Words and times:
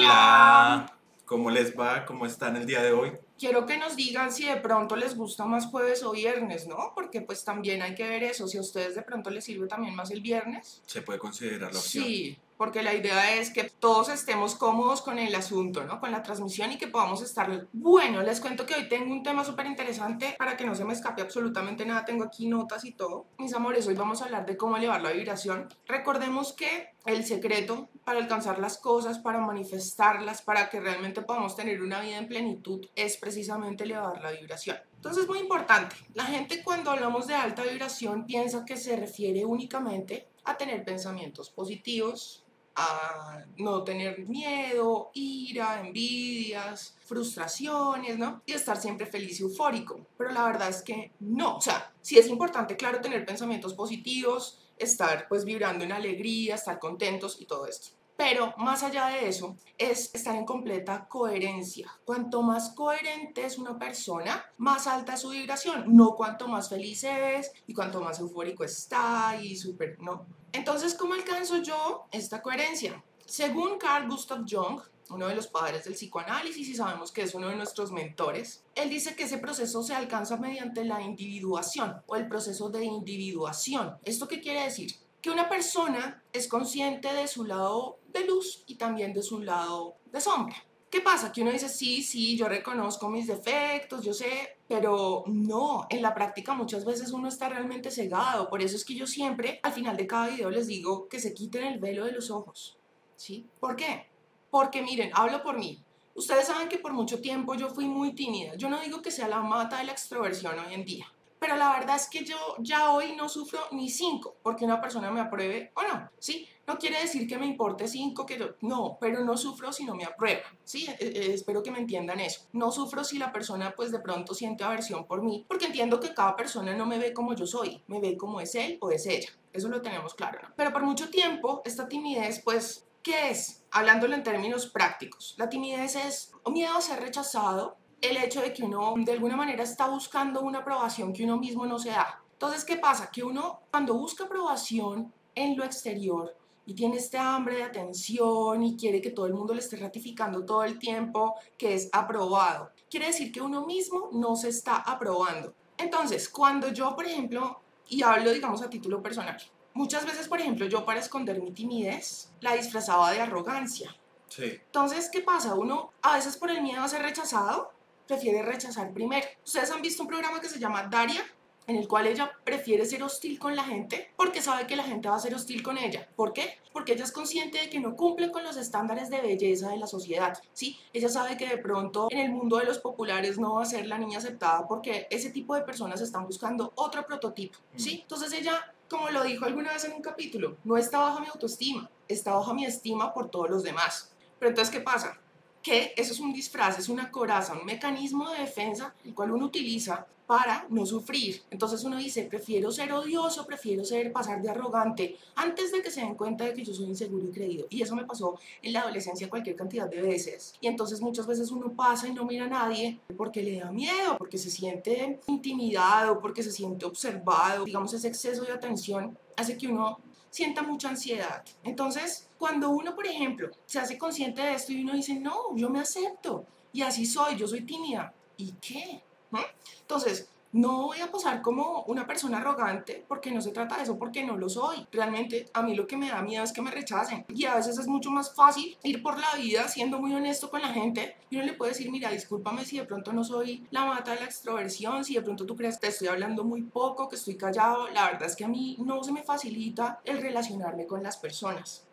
Hola. 0.00 0.96
¿Cómo 1.24 1.50
les 1.50 1.76
va? 1.76 2.06
¿Cómo 2.06 2.24
están 2.24 2.54
el 2.54 2.66
día 2.66 2.82
de 2.82 2.92
hoy? 2.92 3.18
Quiero 3.38 3.66
que 3.66 3.78
nos 3.78 3.94
digan 3.94 4.32
si 4.32 4.46
de 4.46 4.56
pronto 4.56 4.96
les 4.96 5.16
gusta 5.16 5.44
más 5.44 5.66
jueves 5.66 6.02
o 6.02 6.10
viernes, 6.10 6.66
¿no? 6.66 6.92
Porque 6.94 7.20
pues 7.20 7.44
también 7.44 7.82
hay 7.82 7.94
que 7.94 8.08
ver 8.08 8.24
eso. 8.24 8.48
Si 8.48 8.58
a 8.58 8.60
ustedes 8.60 8.94
de 8.96 9.02
pronto 9.02 9.30
les 9.30 9.44
sirve 9.44 9.68
también 9.68 9.94
más 9.94 10.10
el 10.10 10.20
viernes. 10.20 10.82
Se 10.86 11.02
puede 11.02 11.18
considerar 11.18 11.72
la 11.72 11.78
opción. 11.78 12.04
Sí, 12.04 12.38
porque 12.56 12.82
la 12.82 12.92
idea 12.92 13.36
es 13.36 13.50
que 13.50 13.64
todos 13.64 14.08
estemos 14.08 14.56
cómodos 14.56 15.00
con 15.00 15.20
el 15.20 15.32
asunto, 15.36 15.84
¿no? 15.84 16.00
Con 16.00 16.10
la 16.10 16.24
transmisión 16.24 16.72
y 16.72 16.78
que 16.78 16.88
podamos 16.88 17.22
estar... 17.22 17.68
Bueno, 17.72 18.22
les 18.22 18.40
cuento 18.40 18.66
que 18.66 18.74
hoy 18.74 18.88
tengo 18.88 19.12
un 19.12 19.22
tema 19.22 19.44
súper 19.44 19.66
interesante 19.66 20.34
para 20.36 20.56
que 20.56 20.64
no 20.64 20.74
se 20.74 20.84
me 20.84 20.92
escape 20.92 21.22
absolutamente 21.22 21.86
nada. 21.86 22.04
Tengo 22.04 22.24
aquí 22.24 22.48
notas 22.48 22.84
y 22.84 22.92
todo. 22.92 23.26
Mis 23.38 23.54
amores, 23.54 23.86
hoy 23.86 23.94
vamos 23.94 24.20
a 24.20 24.24
hablar 24.24 24.44
de 24.44 24.56
cómo 24.56 24.76
elevar 24.76 25.00
la 25.00 25.12
vibración. 25.12 25.68
Recordemos 25.86 26.52
que 26.52 26.88
el 27.06 27.24
secreto 27.24 27.88
para 28.04 28.20
alcanzar 28.20 28.58
las 28.58 28.78
cosas, 28.78 29.18
para 29.18 29.38
manifestarlas, 29.38 30.42
para 30.42 30.68
que 30.68 30.80
realmente 30.80 31.22
podamos 31.22 31.54
tener 31.54 31.82
una 31.82 32.00
vida 32.00 32.18
en 32.18 32.26
plenitud, 32.26 32.86
es 32.96 33.18
precisamente 33.28 33.84
elevar 33.84 34.22
la 34.22 34.30
vibración. 34.30 34.78
Entonces 34.96 35.24
es 35.24 35.28
muy 35.28 35.40
importante. 35.40 35.94
La 36.14 36.24
gente 36.24 36.62
cuando 36.62 36.90
hablamos 36.90 37.26
de 37.26 37.34
alta 37.34 37.62
vibración 37.62 38.24
piensa 38.24 38.64
que 38.64 38.78
se 38.78 38.96
refiere 38.96 39.44
únicamente 39.44 40.28
a 40.44 40.56
tener 40.56 40.82
pensamientos 40.82 41.50
positivos, 41.50 42.46
a 42.74 43.44
no 43.58 43.84
tener 43.84 44.26
miedo, 44.26 45.10
ira, 45.12 45.78
envidias, 45.84 46.96
frustraciones, 47.04 48.16
¿no? 48.16 48.40
Y 48.46 48.52
estar 48.52 48.80
siempre 48.80 49.04
feliz 49.04 49.40
y 49.40 49.42
eufórico. 49.42 50.06
Pero 50.16 50.32
la 50.32 50.46
verdad 50.46 50.70
es 50.70 50.80
que 50.80 51.12
no. 51.20 51.58
O 51.58 51.60
sea, 51.60 51.92
sí 52.00 52.18
es 52.18 52.28
importante, 52.28 52.78
claro, 52.78 53.02
tener 53.02 53.26
pensamientos 53.26 53.74
positivos, 53.74 54.58
estar 54.78 55.28
pues 55.28 55.44
vibrando 55.44 55.84
en 55.84 55.92
alegría, 55.92 56.54
estar 56.54 56.78
contentos 56.78 57.38
y 57.38 57.44
todo 57.44 57.66
esto. 57.66 57.97
Pero 58.18 58.52
más 58.58 58.82
allá 58.82 59.06
de 59.06 59.28
eso, 59.28 59.56
es 59.78 60.12
estar 60.12 60.34
en 60.34 60.44
completa 60.44 61.06
coherencia. 61.06 61.88
Cuanto 62.04 62.42
más 62.42 62.70
coherente 62.70 63.46
es 63.46 63.58
una 63.58 63.78
persona, 63.78 64.44
más 64.56 64.88
alta 64.88 65.14
es 65.14 65.20
su 65.20 65.28
vibración. 65.28 65.84
No 65.94 66.16
cuanto 66.16 66.48
más 66.48 66.68
feliz 66.68 67.04
es 67.04 67.52
y 67.68 67.74
cuanto 67.74 68.00
más 68.00 68.18
eufórico 68.18 68.64
está 68.64 69.38
y 69.40 69.54
súper, 69.54 70.02
no. 70.02 70.26
Entonces, 70.50 70.94
¿cómo 70.94 71.14
alcanzo 71.14 71.58
yo 71.62 72.06
esta 72.10 72.42
coherencia? 72.42 73.04
Según 73.24 73.78
Carl 73.78 74.08
Gustav 74.10 74.44
Jung, 74.50 74.80
uno 75.10 75.28
de 75.28 75.36
los 75.36 75.46
padres 75.46 75.84
del 75.84 75.94
psicoanálisis 75.94 76.68
y 76.68 76.74
sabemos 76.74 77.12
que 77.12 77.22
es 77.22 77.36
uno 77.36 77.50
de 77.50 77.54
nuestros 77.54 77.92
mentores, 77.92 78.64
él 78.74 78.90
dice 78.90 79.14
que 79.14 79.24
ese 79.24 79.38
proceso 79.38 79.84
se 79.84 79.94
alcanza 79.94 80.38
mediante 80.38 80.84
la 80.84 81.00
individuación 81.00 82.02
o 82.08 82.16
el 82.16 82.26
proceso 82.26 82.68
de 82.68 82.84
individuación. 82.84 83.96
¿Esto 84.04 84.26
qué 84.26 84.40
quiere 84.40 84.64
decir? 84.64 84.90
que 85.20 85.30
una 85.30 85.48
persona 85.48 86.22
es 86.32 86.48
consciente 86.48 87.12
de 87.12 87.26
su 87.26 87.44
lado 87.44 87.97
de 88.08 88.26
luz 88.26 88.64
y 88.66 88.76
también 88.76 89.12
de 89.12 89.22
su 89.22 89.40
lado 89.40 89.96
de 90.06 90.20
sombra. 90.20 90.56
¿Qué 90.90 91.02
pasa? 91.02 91.30
Que 91.30 91.42
uno 91.42 91.52
dice, 91.52 91.68
sí, 91.68 92.02
sí, 92.02 92.36
yo 92.36 92.48
reconozco 92.48 93.10
mis 93.10 93.26
defectos, 93.26 94.02
yo 94.02 94.14
sé, 94.14 94.56
pero 94.66 95.22
no, 95.26 95.86
en 95.90 96.00
la 96.00 96.14
práctica 96.14 96.54
muchas 96.54 96.86
veces 96.86 97.12
uno 97.12 97.28
está 97.28 97.50
realmente 97.50 97.90
cegado. 97.90 98.48
Por 98.48 98.62
eso 98.62 98.74
es 98.74 98.86
que 98.86 98.94
yo 98.94 99.06
siempre, 99.06 99.60
al 99.62 99.72
final 99.72 99.98
de 99.98 100.06
cada 100.06 100.28
video, 100.28 100.50
les 100.50 100.66
digo 100.66 101.06
que 101.06 101.20
se 101.20 101.34
quiten 101.34 101.64
el 101.64 101.78
velo 101.78 102.06
de 102.06 102.12
los 102.12 102.30
ojos. 102.30 102.78
¿Sí? 103.16 103.46
¿Por 103.60 103.76
qué? 103.76 104.06
Porque 104.50 104.80
miren, 104.80 105.10
hablo 105.12 105.42
por 105.42 105.58
mí. 105.58 105.82
Ustedes 106.14 106.46
saben 106.46 106.68
que 106.68 106.78
por 106.78 106.94
mucho 106.94 107.20
tiempo 107.20 107.54
yo 107.54 107.68
fui 107.68 107.86
muy 107.86 108.14
tímida. 108.14 108.54
Yo 108.56 108.70
no 108.70 108.80
digo 108.80 109.02
que 109.02 109.10
sea 109.10 109.28
la 109.28 109.40
mata 109.40 109.78
de 109.78 109.84
la 109.84 109.92
extroversión 109.92 110.58
hoy 110.58 110.72
en 110.72 110.84
día 110.84 111.06
pero 111.38 111.56
la 111.56 111.72
verdad 111.72 111.96
es 111.96 112.08
que 112.08 112.24
yo 112.24 112.36
ya 112.58 112.90
hoy 112.90 113.14
no 113.16 113.28
sufro 113.28 113.60
ni 113.72 113.88
cinco 113.88 114.36
porque 114.42 114.64
una 114.64 114.80
persona 114.80 115.10
me 115.10 115.20
apruebe 115.20 115.72
o 115.74 115.82
no, 115.82 116.10
¿sí? 116.18 116.48
No 116.68 116.78
quiere 116.78 117.00
decir 117.00 117.26
que 117.26 117.38
me 117.38 117.46
importe 117.46 117.88
cinco, 117.88 118.26
que 118.26 118.38
yo, 118.38 118.50
no, 118.60 118.98
pero 119.00 119.24
no 119.24 119.38
sufro 119.38 119.72
si 119.72 119.86
no 119.86 119.94
me 119.94 120.04
aprueba, 120.04 120.42
¿sí? 120.64 120.86
E, 121.00 121.06
e, 121.06 121.32
espero 121.32 121.62
que 121.62 121.70
me 121.70 121.78
entiendan 121.78 122.20
eso. 122.20 122.42
No 122.52 122.70
sufro 122.70 123.02
si 123.04 123.18
la 123.18 123.32
persona 123.32 123.72
pues 123.74 123.90
de 123.90 124.00
pronto 124.00 124.34
siente 124.34 124.64
aversión 124.64 125.06
por 125.06 125.22
mí, 125.22 125.46
porque 125.48 125.64
entiendo 125.64 125.98
que 125.98 126.12
cada 126.12 126.36
persona 126.36 126.76
no 126.76 126.84
me 126.84 126.98
ve 126.98 127.14
como 127.14 127.34
yo 127.34 127.46
soy, 127.46 127.82
me 127.86 128.00
ve 128.00 128.18
como 128.18 128.38
es 128.38 128.54
él 128.54 128.76
o 128.82 128.90
es 128.90 129.06
ella. 129.06 129.30
Eso 129.50 129.68
lo 129.68 129.80
tenemos 129.80 130.12
claro, 130.12 130.40
¿no? 130.42 130.52
Pero 130.56 130.70
por 130.70 130.82
mucho 130.82 131.08
tiempo 131.08 131.62
esta 131.64 131.88
timidez 131.88 132.42
pues 132.44 132.84
¿Qué 133.02 133.30
es? 133.30 133.64
Hablándolo 133.70 134.14
en 134.14 134.22
términos 134.22 134.66
prácticos, 134.66 135.34
la 135.38 135.48
timidez 135.48 135.96
es 135.96 136.32
miedo 136.50 136.74
a 136.76 136.82
ser 136.82 137.00
rechazado, 137.00 137.76
el 138.02 138.18
hecho 138.18 138.42
de 138.42 138.52
que 138.52 138.64
uno 138.64 138.92
de 138.98 139.12
alguna 139.12 139.36
manera 139.36 139.62
está 139.62 139.88
buscando 139.88 140.42
una 140.42 140.58
aprobación 140.58 141.14
que 141.14 141.24
uno 141.24 141.38
mismo 141.38 141.64
no 141.64 141.78
se 141.78 141.90
da. 141.90 142.22
Entonces, 142.32 142.64
¿qué 142.64 142.76
pasa? 142.76 143.10
Que 143.10 143.22
uno 143.24 143.60
cuando 143.70 143.94
busca 143.94 144.24
aprobación 144.24 145.12
en 145.34 145.56
lo 145.56 145.64
exterior 145.64 146.36
y 146.68 146.74
tiene 146.74 146.98
este 146.98 147.16
hambre 147.16 147.56
de 147.56 147.62
atención 147.62 148.62
y 148.62 148.76
quiere 148.76 149.00
que 149.00 149.10
todo 149.10 149.24
el 149.24 149.32
mundo 149.32 149.54
le 149.54 149.60
esté 149.60 149.78
ratificando 149.78 150.44
todo 150.44 150.64
el 150.64 150.78
tiempo 150.78 151.34
que 151.56 151.72
es 151.72 151.88
aprobado, 151.92 152.72
quiere 152.90 153.06
decir 153.06 153.32
que 153.32 153.40
uno 153.40 153.64
mismo 153.64 154.10
no 154.12 154.36
se 154.36 154.50
está 154.50 154.76
aprobando. 154.76 155.54
Entonces, 155.78 156.28
cuando 156.28 156.70
yo, 156.70 156.94
por 156.94 157.06
ejemplo, 157.06 157.58
y 157.88 158.02
hablo, 158.02 158.32
digamos, 158.32 158.60
a 158.60 158.68
título 158.68 159.02
personal, 159.02 159.38
muchas 159.72 160.04
veces, 160.04 160.28
por 160.28 160.40
ejemplo, 160.40 160.66
yo 160.66 160.84
para 160.84 161.00
esconder 161.00 161.40
mi 161.40 161.52
timidez, 161.52 162.32
la 162.42 162.52
disfrazaba 162.52 163.12
de 163.12 163.22
arrogancia. 163.22 163.96
Sí. 164.28 164.60
Entonces, 164.66 165.08
¿qué 165.10 165.22
pasa? 165.22 165.54
Uno, 165.54 165.94
a 166.02 166.16
veces 166.16 166.36
por 166.36 166.50
el 166.50 166.60
miedo 166.60 166.82
a 166.82 166.88
ser 166.88 167.00
rechazado, 167.00 167.72
prefiere 168.06 168.42
rechazar 168.42 168.92
primero. 168.92 169.26
Ustedes 169.42 169.70
han 169.70 169.80
visto 169.80 170.02
un 170.02 170.08
programa 170.10 170.38
que 170.38 170.50
se 170.50 170.58
llama 170.58 170.82
Daria, 170.82 171.24
en 171.68 171.76
el 171.76 171.86
cual 171.86 172.06
ella 172.06 172.32
prefiere 172.44 172.86
ser 172.86 173.02
hostil 173.02 173.38
con 173.38 173.54
la 173.54 173.62
gente 173.62 174.10
porque 174.16 174.40
sabe 174.42 174.66
que 174.66 174.74
la 174.74 174.84
gente 174.84 175.08
va 175.08 175.16
a 175.16 175.20
ser 175.20 175.34
hostil 175.34 175.62
con 175.62 175.76
ella. 175.76 176.08
¿Por 176.16 176.32
qué? 176.32 176.58
Porque 176.72 176.94
ella 176.94 177.04
es 177.04 177.12
consciente 177.12 177.58
de 177.58 177.68
que 177.68 177.78
no 177.78 177.94
cumple 177.94 178.32
con 178.32 178.42
los 178.42 178.56
estándares 178.56 179.10
de 179.10 179.20
belleza 179.20 179.68
de 179.68 179.76
la 179.76 179.86
sociedad. 179.86 180.38
¿sí? 180.54 180.78
Ella 180.94 181.10
sabe 181.10 181.36
que 181.36 181.46
de 181.46 181.58
pronto 181.58 182.08
en 182.10 182.18
el 182.20 182.30
mundo 182.30 182.56
de 182.56 182.64
los 182.64 182.78
populares 182.78 183.38
no 183.38 183.54
va 183.54 183.62
a 183.62 183.66
ser 183.66 183.86
la 183.86 183.98
niña 183.98 184.18
aceptada 184.18 184.66
porque 184.66 185.06
ese 185.10 185.30
tipo 185.30 185.54
de 185.54 185.60
personas 185.60 186.00
están 186.00 186.24
buscando 186.26 186.72
otro 186.74 187.06
prototipo. 187.06 187.58
¿sí? 187.76 188.00
Entonces 188.02 188.32
ella, 188.32 188.74
como 188.88 189.10
lo 189.10 189.22
dijo 189.22 189.44
alguna 189.44 189.74
vez 189.74 189.84
en 189.84 189.92
un 189.92 190.02
capítulo, 190.02 190.56
no 190.64 190.78
está 190.78 190.98
bajo 191.00 191.20
mi 191.20 191.26
autoestima, 191.26 191.90
está 192.08 192.32
bajo 192.32 192.54
mi 192.54 192.64
estima 192.64 193.12
por 193.12 193.28
todos 193.28 193.50
los 193.50 193.62
demás. 193.62 194.10
Pero 194.38 194.50
entonces, 194.50 194.74
¿qué 194.74 194.80
pasa? 194.80 195.20
que 195.60 195.92
eso 195.96 196.12
es 196.12 196.20
un 196.20 196.32
disfraz, 196.32 196.78
es 196.78 196.88
una 196.88 197.10
coraza, 197.10 197.52
un 197.52 197.66
mecanismo 197.66 198.30
de 198.30 198.38
defensa 198.38 198.94
el 199.04 199.12
cual 199.12 199.32
uno 199.32 199.46
utiliza 199.46 200.06
para 200.28 200.66
no 200.68 200.84
sufrir. 200.84 201.40
Entonces 201.50 201.82
uno 201.84 201.96
dice, 201.96 202.24
prefiero 202.24 202.70
ser 202.70 202.92
odioso, 202.92 203.46
prefiero 203.46 203.82
ser 203.82 204.12
pasar 204.12 204.42
de 204.42 204.50
arrogante 204.50 205.16
antes 205.34 205.72
de 205.72 205.80
que 205.80 205.90
se 205.90 206.02
den 206.02 206.16
cuenta 206.16 206.44
de 206.44 206.52
que 206.52 206.62
yo 206.62 206.74
soy 206.74 206.84
inseguro 206.84 207.26
y 207.26 207.32
creído. 207.32 207.66
Y 207.70 207.80
eso 207.80 207.96
me 207.96 208.04
pasó 208.04 208.38
en 208.60 208.74
la 208.74 208.80
adolescencia 208.80 209.30
cualquier 209.30 209.56
cantidad 209.56 209.88
de 209.88 210.02
veces. 210.02 210.54
Y 210.60 210.66
entonces 210.66 211.00
muchas 211.00 211.26
veces 211.26 211.50
uno 211.50 211.72
pasa 211.72 212.08
y 212.08 212.12
no 212.12 212.26
mira 212.26 212.44
a 212.44 212.48
nadie 212.48 213.00
porque 213.16 213.42
le 213.42 213.58
da 213.58 213.72
miedo, 213.72 214.18
porque 214.18 214.36
se 214.36 214.50
siente 214.50 215.18
intimidado, 215.28 216.20
porque 216.20 216.42
se 216.42 216.52
siente 216.52 216.84
observado. 216.84 217.64
Digamos, 217.64 217.94
ese 217.94 218.08
exceso 218.08 218.42
de 218.42 218.52
atención 218.52 219.16
hace 219.34 219.56
que 219.56 219.68
uno 219.68 219.98
sienta 220.28 220.62
mucha 220.62 220.90
ansiedad. 220.90 221.42
Entonces, 221.64 222.28
cuando 222.36 222.68
uno, 222.68 222.94
por 222.94 223.06
ejemplo, 223.06 223.50
se 223.64 223.78
hace 223.78 223.96
consciente 223.96 224.42
de 224.42 224.52
esto 224.52 224.74
y 224.74 224.82
uno 224.82 224.92
dice, 224.92 225.18
no, 225.18 225.56
yo 225.56 225.70
me 225.70 225.80
acepto 225.80 226.44
y 226.70 226.82
así 226.82 227.06
soy, 227.06 227.36
yo 227.36 227.48
soy 227.48 227.62
tímida, 227.62 228.12
¿y 228.36 228.52
qué? 228.60 229.07
¿Mm? 229.30 229.38
Entonces, 229.80 230.28
no 230.52 230.86
voy 230.86 231.00
a 231.00 231.10
pasar 231.10 231.42
como 231.42 231.82
una 231.84 232.06
persona 232.06 232.38
arrogante 232.38 233.04
porque 233.06 233.30
no 233.30 233.42
se 233.42 233.50
trata 233.50 233.76
de 233.76 233.82
eso, 233.82 233.98
porque 233.98 234.24
no 234.24 234.36
lo 234.36 234.48
soy. 234.48 234.86
Realmente 234.90 235.46
a 235.52 235.62
mí 235.62 235.74
lo 235.74 235.86
que 235.86 235.96
me 235.96 236.08
da 236.08 236.22
miedo 236.22 236.42
es 236.42 236.52
que 236.52 236.62
me 236.62 236.70
rechacen. 236.70 237.26
Y 237.28 237.44
a 237.44 237.56
veces 237.56 237.78
es 237.78 237.86
mucho 237.86 238.10
más 238.10 238.34
fácil 238.34 238.76
ir 238.82 239.02
por 239.02 239.18
la 239.18 239.34
vida 239.36 239.68
siendo 239.68 239.98
muy 239.98 240.14
honesto 240.14 240.48
con 240.48 240.62
la 240.62 240.68
gente 240.68 241.16
y 241.30 241.36
uno 241.36 241.44
le 241.44 241.52
puede 241.52 241.72
decir, 241.72 241.90
mira, 241.90 242.10
discúlpame 242.10 242.64
si 242.64 242.78
de 242.78 242.84
pronto 242.84 243.12
no 243.12 243.24
soy 243.24 243.66
la 243.70 243.84
mata 243.84 244.14
de 244.14 244.20
la 244.20 244.26
extroversión, 244.26 245.04
si 245.04 245.14
de 245.14 245.22
pronto 245.22 245.44
tú 245.44 245.54
crees 245.54 245.76
que 245.76 245.82
te 245.82 245.88
estoy 245.88 246.08
hablando 246.08 246.44
muy 246.44 246.62
poco, 246.62 247.08
que 247.08 247.16
estoy 247.16 247.36
callado. 247.36 247.88
La 247.88 248.06
verdad 248.06 248.24
es 248.24 248.34
que 248.34 248.44
a 248.44 248.48
mí 248.48 248.76
no 248.80 249.04
se 249.04 249.12
me 249.12 249.22
facilita 249.22 250.00
el 250.04 250.22
relacionarme 250.22 250.86
con 250.86 251.02
las 251.02 251.18
personas. 251.18 251.86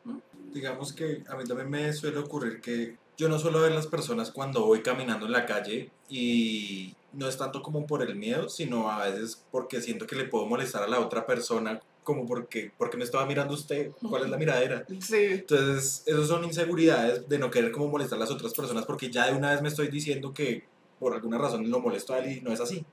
Digamos 0.53 0.93
que 0.93 1.23
a 1.27 1.35
mí 1.35 1.43
también 1.43 1.69
me 1.69 1.91
suele 1.91 2.19
ocurrir 2.19 2.61
que 2.61 2.97
yo 3.17 3.27
no 3.27 3.39
suelo 3.39 3.61
ver 3.61 3.71
las 3.71 3.87
personas 3.87 4.31
cuando 4.31 4.65
voy 4.65 4.81
caminando 4.81 5.25
en 5.25 5.31
la 5.31 5.45
calle 5.45 5.91
y 6.09 6.95
no 7.15 7.27
es 7.27 7.37
tanto 7.37 7.61
como 7.61 7.85
por 7.85 8.01
el 8.01 8.15
miedo, 8.15 8.49
sino 8.49 8.89
a 8.89 9.07
veces 9.07 9.43
porque 9.51 9.81
siento 9.81 10.05
que 10.05 10.15
le 10.15 10.25
puedo 10.25 10.45
molestar 10.45 10.83
a 10.83 10.87
la 10.87 10.99
otra 10.99 11.25
persona, 11.25 11.81
como 12.03 12.25
porque, 12.25 12.71
porque 12.77 12.97
me 12.97 13.03
estaba 13.03 13.25
mirando 13.25 13.53
usted, 13.53 13.91
cuál 14.07 14.23
es 14.23 14.29
la 14.29 14.37
miradera. 14.37 14.85
Sí. 14.99 15.15
Entonces, 15.15 16.03
esas 16.05 16.27
son 16.27 16.43
inseguridades 16.43 17.27
de 17.27 17.39
no 17.39 17.49
querer 17.49 17.71
como 17.71 17.87
molestar 17.87 18.17
a 18.17 18.21
las 18.21 18.31
otras 18.31 18.53
personas, 18.53 18.85
porque 18.85 19.09
ya 19.09 19.27
de 19.27 19.37
una 19.37 19.51
vez 19.51 19.61
me 19.61 19.69
estoy 19.69 19.87
diciendo 19.87 20.33
que 20.33 20.63
por 20.99 21.13
alguna 21.13 21.37
razón 21.37 21.69
lo 21.69 21.79
molesto 21.79 22.13
a 22.13 22.19
él 22.19 22.37
y 22.37 22.41
no 22.41 22.51
es 22.51 22.61
así. 22.61 22.85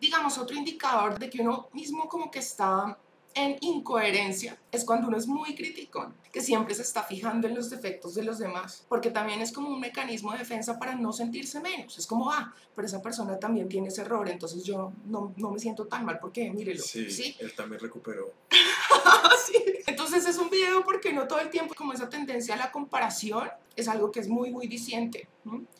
Digamos, 0.00 0.38
otro 0.38 0.56
indicador 0.56 1.18
de 1.18 1.28
que 1.28 1.42
uno 1.42 1.68
mismo 1.72 2.08
como 2.08 2.30
que 2.30 2.38
está 2.38 2.98
en 3.34 3.56
incoherencia 3.60 4.58
es 4.72 4.84
cuando 4.84 5.08
uno 5.08 5.16
es 5.16 5.26
muy 5.26 5.54
crítico, 5.54 6.12
que 6.32 6.40
siempre 6.40 6.74
se 6.74 6.82
está 6.82 7.02
fijando 7.02 7.48
en 7.48 7.54
los 7.54 7.70
defectos 7.70 8.14
de 8.14 8.22
los 8.22 8.38
demás, 8.38 8.84
porque 8.88 9.10
también 9.10 9.40
es 9.40 9.52
como 9.52 9.68
un 9.68 9.80
mecanismo 9.80 10.32
de 10.32 10.38
defensa 10.38 10.78
para 10.78 10.94
no 10.94 11.12
sentirse 11.12 11.60
menos. 11.60 11.98
Es 11.98 12.06
como, 12.06 12.30
ah, 12.30 12.54
pero 12.74 12.86
esa 12.86 13.00
persona 13.00 13.38
también 13.38 13.68
tiene 13.68 13.88
ese 13.88 14.02
error, 14.02 14.28
entonces 14.28 14.64
yo 14.64 14.92
no, 15.06 15.32
no 15.36 15.50
me 15.50 15.58
siento 15.58 15.86
tan 15.86 16.04
mal 16.04 16.18
porque, 16.20 16.50
mírelo. 16.50 16.82
Sí, 16.82 17.10
¿sí? 17.10 17.36
él 17.38 17.54
también 17.54 17.80
recuperó. 17.80 18.32
sí. 19.46 19.64
Entonces 19.86 20.26
es 20.26 20.38
un 20.38 20.50
video 20.50 20.84
porque 20.84 21.12
no 21.12 21.26
todo 21.26 21.40
el 21.40 21.50
tiempo 21.50 21.74
como 21.74 21.92
esa 21.92 22.08
tendencia 22.08 22.54
a 22.54 22.58
la 22.58 22.70
comparación 22.70 23.48
es 23.76 23.88
algo 23.88 24.10
que 24.10 24.20
es 24.20 24.28
muy, 24.28 24.50
muy 24.50 24.66
disciente. 24.66 25.28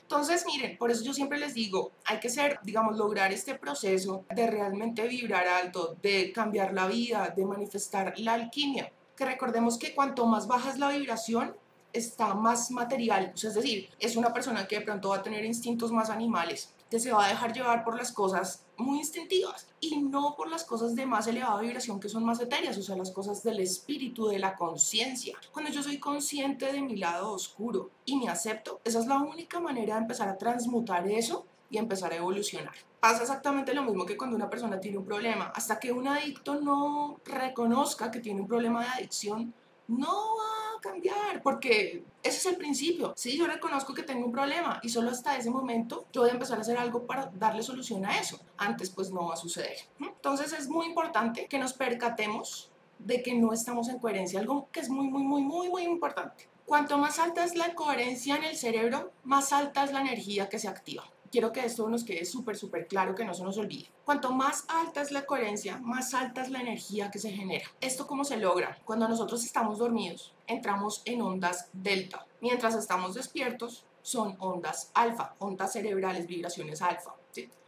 Entonces, 0.02 0.44
miren, 0.46 0.78
por 0.78 0.90
eso 0.90 1.04
yo 1.04 1.12
siempre 1.12 1.38
les 1.38 1.54
digo, 1.54 1.92
hay 2.04 2.20
que 2.20 2.30
ser, 2.30 2.60
digamos, 2.62 2.96
lograr 2.96 3.32
este 3.32 3.54
proceso 3.54 4.24
de 4.34 4.46
realmente 4.46 5.06
vibrar 5.06 5.46
alto, 5.46 5.96
de 6.00 6.32
cambiar 6.32 6.72
la 6.72 6.86
vida, 6.86 7.32
de 7.36 7.44
manifestar 7.44 8.14
la 8.18 8.34
alquimia. 8.34 8.92
Que 9.16 9.24
recordemos 9.24 9.78
que 9.78 9.94
cuanto 9.94 10.26
más 10.26 10.46
baja 10.46 10.70
es 10.70 10.78
la 10.78 10.90
vibración, 10.90 11.54
está 11.92 12.34
más 12.34 12.70
material, 12.70 13.32
es 13.34 13.54
decir, 13.54 13.88
es 13.98 14.16
una 14.16 14.32
persona 14.32 14.66
que 14.66 14.78
de 14.78 14.84
pronto 14.84 15.10
va 15.10 15.16
a 15.16 15.22
tener 15.22 15.44
instintos 15.44 15.90
más 15.90 16.10
animales, 16.10 16.72
que 16.90 17.00
se 17.00 17.12
va 17.12 17.26
a 17.26 17.28
dejar 17.28 17.52
llevar 17.52 17.84
por 17.84 17.96
las 17.96 18.12
cosas 18.12 18.64
muy 18.78 18.98
instintivas 18.98 19.68
y 19.80 19.98
no 19.98 20.34
por 20.36 20.48
las 20.48 20.64
cosas 20.64 20.94
de 20.94 21.04
más 21.04 21.26
elevada 21.26 21.60
vibración 21.60 22.00
que 22.00 22.08
son 22.08 22.24
más 22.24 22.40
etéreas, 22.40 22.78
o 22.78 22.82
sea, 22.82 22.96
las 22.96 23.10
cosas 23.10 23.42
del 23.42 23.60
espíritu, 23.60 24.28
de 24.28 24.38
la 24.38 24.56
conciencia. 24.56 25.36
Cuando 25.52 25.70
yo 25.70 25.82
soy 25.82 25.98
consciente 25.98 26.72
de 26.72 26.80
mi 26.80 26.96
lado 26.96 27.32
oscuro 27.32 27.90
y 28.04 28.16
me 28.16 28.28
acepto, 28.28 28.80
esa 28.84 29.00
es 29.00 29.06
la 29.06 29.18
única 29.18 29.60
manera 29.60 29.94
de 29.94 30.02
empezar 30.02 30.28
a 30.28 30.38
transmutar 30.38 31.06
eso 31.08 31.44
y 31.70 31.78
empezar 31.78 32.12
a 32.12 32.16
evolucionar. 32.16 32.74
Pasa 33.00 33.22
exactamente 33.22 33.74
lo 33.74 33.82
mismo 33.84 34.06
que 34.06 34.16
cuando 34.16 34.36
una 34.36 34.50
persona 34.50 34.80
tiene 34.80 34.98
un 34.98 35.04
problema. 35.04 35.52
Hasta 35.54 35.78
que 35.78 35.92
un 35.92 36.08
adicto 36.08 36.60
no 36.60 37.20
reconozca 37.24 38.10
que 38.10 38.20
tiene 38.20 38.40
un 38.40 38.48
problema 38.48 38.82
de 38.82 38.88
adicción, 38.88 39.54
no 39.86 40.36
va 40.36 40.57
cambiar, 40.80 41.42
porque 41.42 42.04
ese 42.22 42.36
es 42.38 42.46
el 42.46 42.56
principio. 42.56 43.12
Sí, 43.16 43.36
yo 43.36 43.46
reconozco 43.46 43.94
que 43.94 44.02
tengo 44.02 44.26
un 44.26 44.32
problema 44.32 44.80
y 44.82 44.88
solo 44.88 45.10
hasta 45.10 45.36
ese 45.36 45.50
momento 45.50 46.06
yo 46.12 46.22
voy 46.22 46.30
a 46.30 46.34
empezar 46.34 46.58
a 46.58 46.62
hacer 46.62 46.78
algo 46.78 47.06
para 47.06 47.30
darle 47.34 47.62
solución 47.62 48.04
a 48.04 48.18
eso. 48.18 48.40
Antes 48.56 48.90
pues 48.90 49.10
no 49.10 49.28
va 49.28 49.34
a 49.34 49.36
suceder. 49.36 49.76
Entonces 50.00 50.52
es 50.52 50.68
muy 50.68 50.86
importante 50.86 51.46
que 51.46 51.58
nos 51.58 51.72
percatemos 51.72 52.70
de 52.98 53.22
que 53.22 53.34
no 53.34 53.52
estamos 53.52 53.88
en 53.88 53.98
coherencia, 53.98 54.40
algo 54.40 54.68
que 54.72 54.80
es 54.80 54.88
muy, 54.88 55.08
muy, 55.08 55.22
muy, 55.22 55.42
muy, 55.42 55.68
muy 55.68 55.82
importante. 55.82 56.48
Cuanto 56.66 56.98
más 56.98 57.18
alta 57.18 57.44
es 57.44 57.54
la 57.54 57.74
coherencia 57.74 58.36
en 58.36 58.44
el 58.44 58.56
cerebro, 58.56 59.12
más 59.24 59.52
alta 59.52 59.84
es 59.84 59.92
la 59.92 60.00
energía 60.00 60.48
que 60.48 60.58
se 60.58 60.68
activa 60.68 61.10
quiero 61.30 61.52
que 61.52 61.64
esto 61.64 61.88
nos 61.88 62.04
quede 62.04 62.24
súper, 62.24 62.56
súper 62.56 62.86
claro, 62.86 63.14
que 63.14 63.24
no 63.24 63.34
se 63.34 63.44
nos 63.44 63.58
olvide. 63.58 63.90
Cuanto 64.04 64.32
más 64.32 64.64
alta 64.68 65.02
es 65.02 65.10
la 65.10 65.26
coherencia, 65.26 65.78
más 65.78 66.14
alta 66.14 66.42
es 66.42 66.50
la 66.50 66.60
energía 66.60 67.10
que 67.10 67.18
se 67.18 67.30
genera. 67.30 67.66
¿Esto 67.80 68.06
cómo 68.06 68.24
se 68.24 68.36
logra? 68.36 68.78
Cuando 68.84 69.08
nosotros 69.08 69.44
estamos 69.44 69.78
dormidos, 69.78 70.32
entramos 70.46 71.02
en 71.04 71.22
ondas 71.22 71.68
delta. 71.72 72.26
Mientras 72.40 72.74
estamos 72.74 73.14
despiertos, 73.14 73.84
son 74.02 74.36
ondas 74.38 74.90
alfa, 74.94 75.34
ondas 75.38 75.72
cerebrales, 75.72 76.26
vibraciones 76.26 76.80
alfa. 76.80 77.14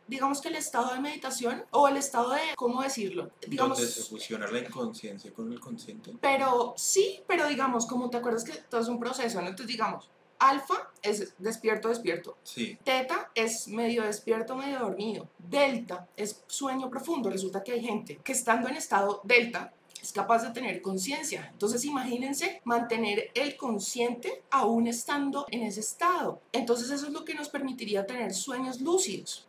digamos 0.07 0.41
que 0.41 0.49
el 0.49 0.57
estado 0.57 0.93
de 0.93 0.99
meditación 0.99 1.65
o 1.71 1.87
el 1.87 1.97
estado 1.97 2.31
de, 2.31 2.41
¿cómo 2.57 2.83
decirlo? 2.83 3.31
Digamos, 3.47 3.79
Donde 3.79 3.93
se 3.93 4.03
fusiona 4.03 4.49
la 4.49 4.59
inconsciencia 4.59 5.33
con 5.33 5.53
el 5.53 5.61
consciente. 5.61 6.12
Pero 6.21 6.75
sí, 6.77 7.23
pero 7.29 7.47
digamos, 7.47 7.87
como 7.87 8.11
te 8.11 8.17
acuerdas 8.17 8.43
que 8.43 8.55
todo 8.55 8.81
es 8.81 8.89
un 8.89 8.99
proceso, 8.99 9.41
¿no? 9.41 9.49
Entonces 9.49 9.69
digamos, 9.69 10.11
Alfa 10.41 10.91
es 11.03 11.35
despierto, 11.39 11.89
despierto. 11.89 12.37
Sí. 12.43 12.79
Teta 12.83 13.31
es 13.35 13.69
medio 13.69 14.03
despierto, 14.03 14.57
medio 14.57 14.81
dormido. 14.81 15.29
Delta 15.39 16.09
es 16.17 16.43
sueño 16.47 16.91
profundo. 16.91 17.31
Resulta 17.31 17.63
que 17.63 17.73
hay 17.73 17.83
gente 17.83 18.17
que 18.25 18.33
estando 18.33 18.69
en 18.69 18.77
estado 18.77 19.21
delta 19.23 19.73
es 20.03 20.13
capaz 20.13 20.43
de 20.43 20.51
tener 20.51 20.81
conciencia. 20.81 21.49
Entonces 21.53 21.85
imagínense 21.85 22.61
mantener 22.65 23.31
el 23.35 23.57
consciente 23.57 24.43
aún 24.51 24.87
estando 24.87 25.47
en 25.51 25.63
ese 25.63 25.81
estado. 25.81 26.41
Entonces 26.53 26.91
eso 26.91 27.07
es 27.07 27.13
lo 27.13 27.25
que 27.25 27.35
nos 27.35 27.51
permitiría 27.51 28.07
tener 28.07 28.33
sueños 28.33 28.81
lúcidos. 28.81 29.47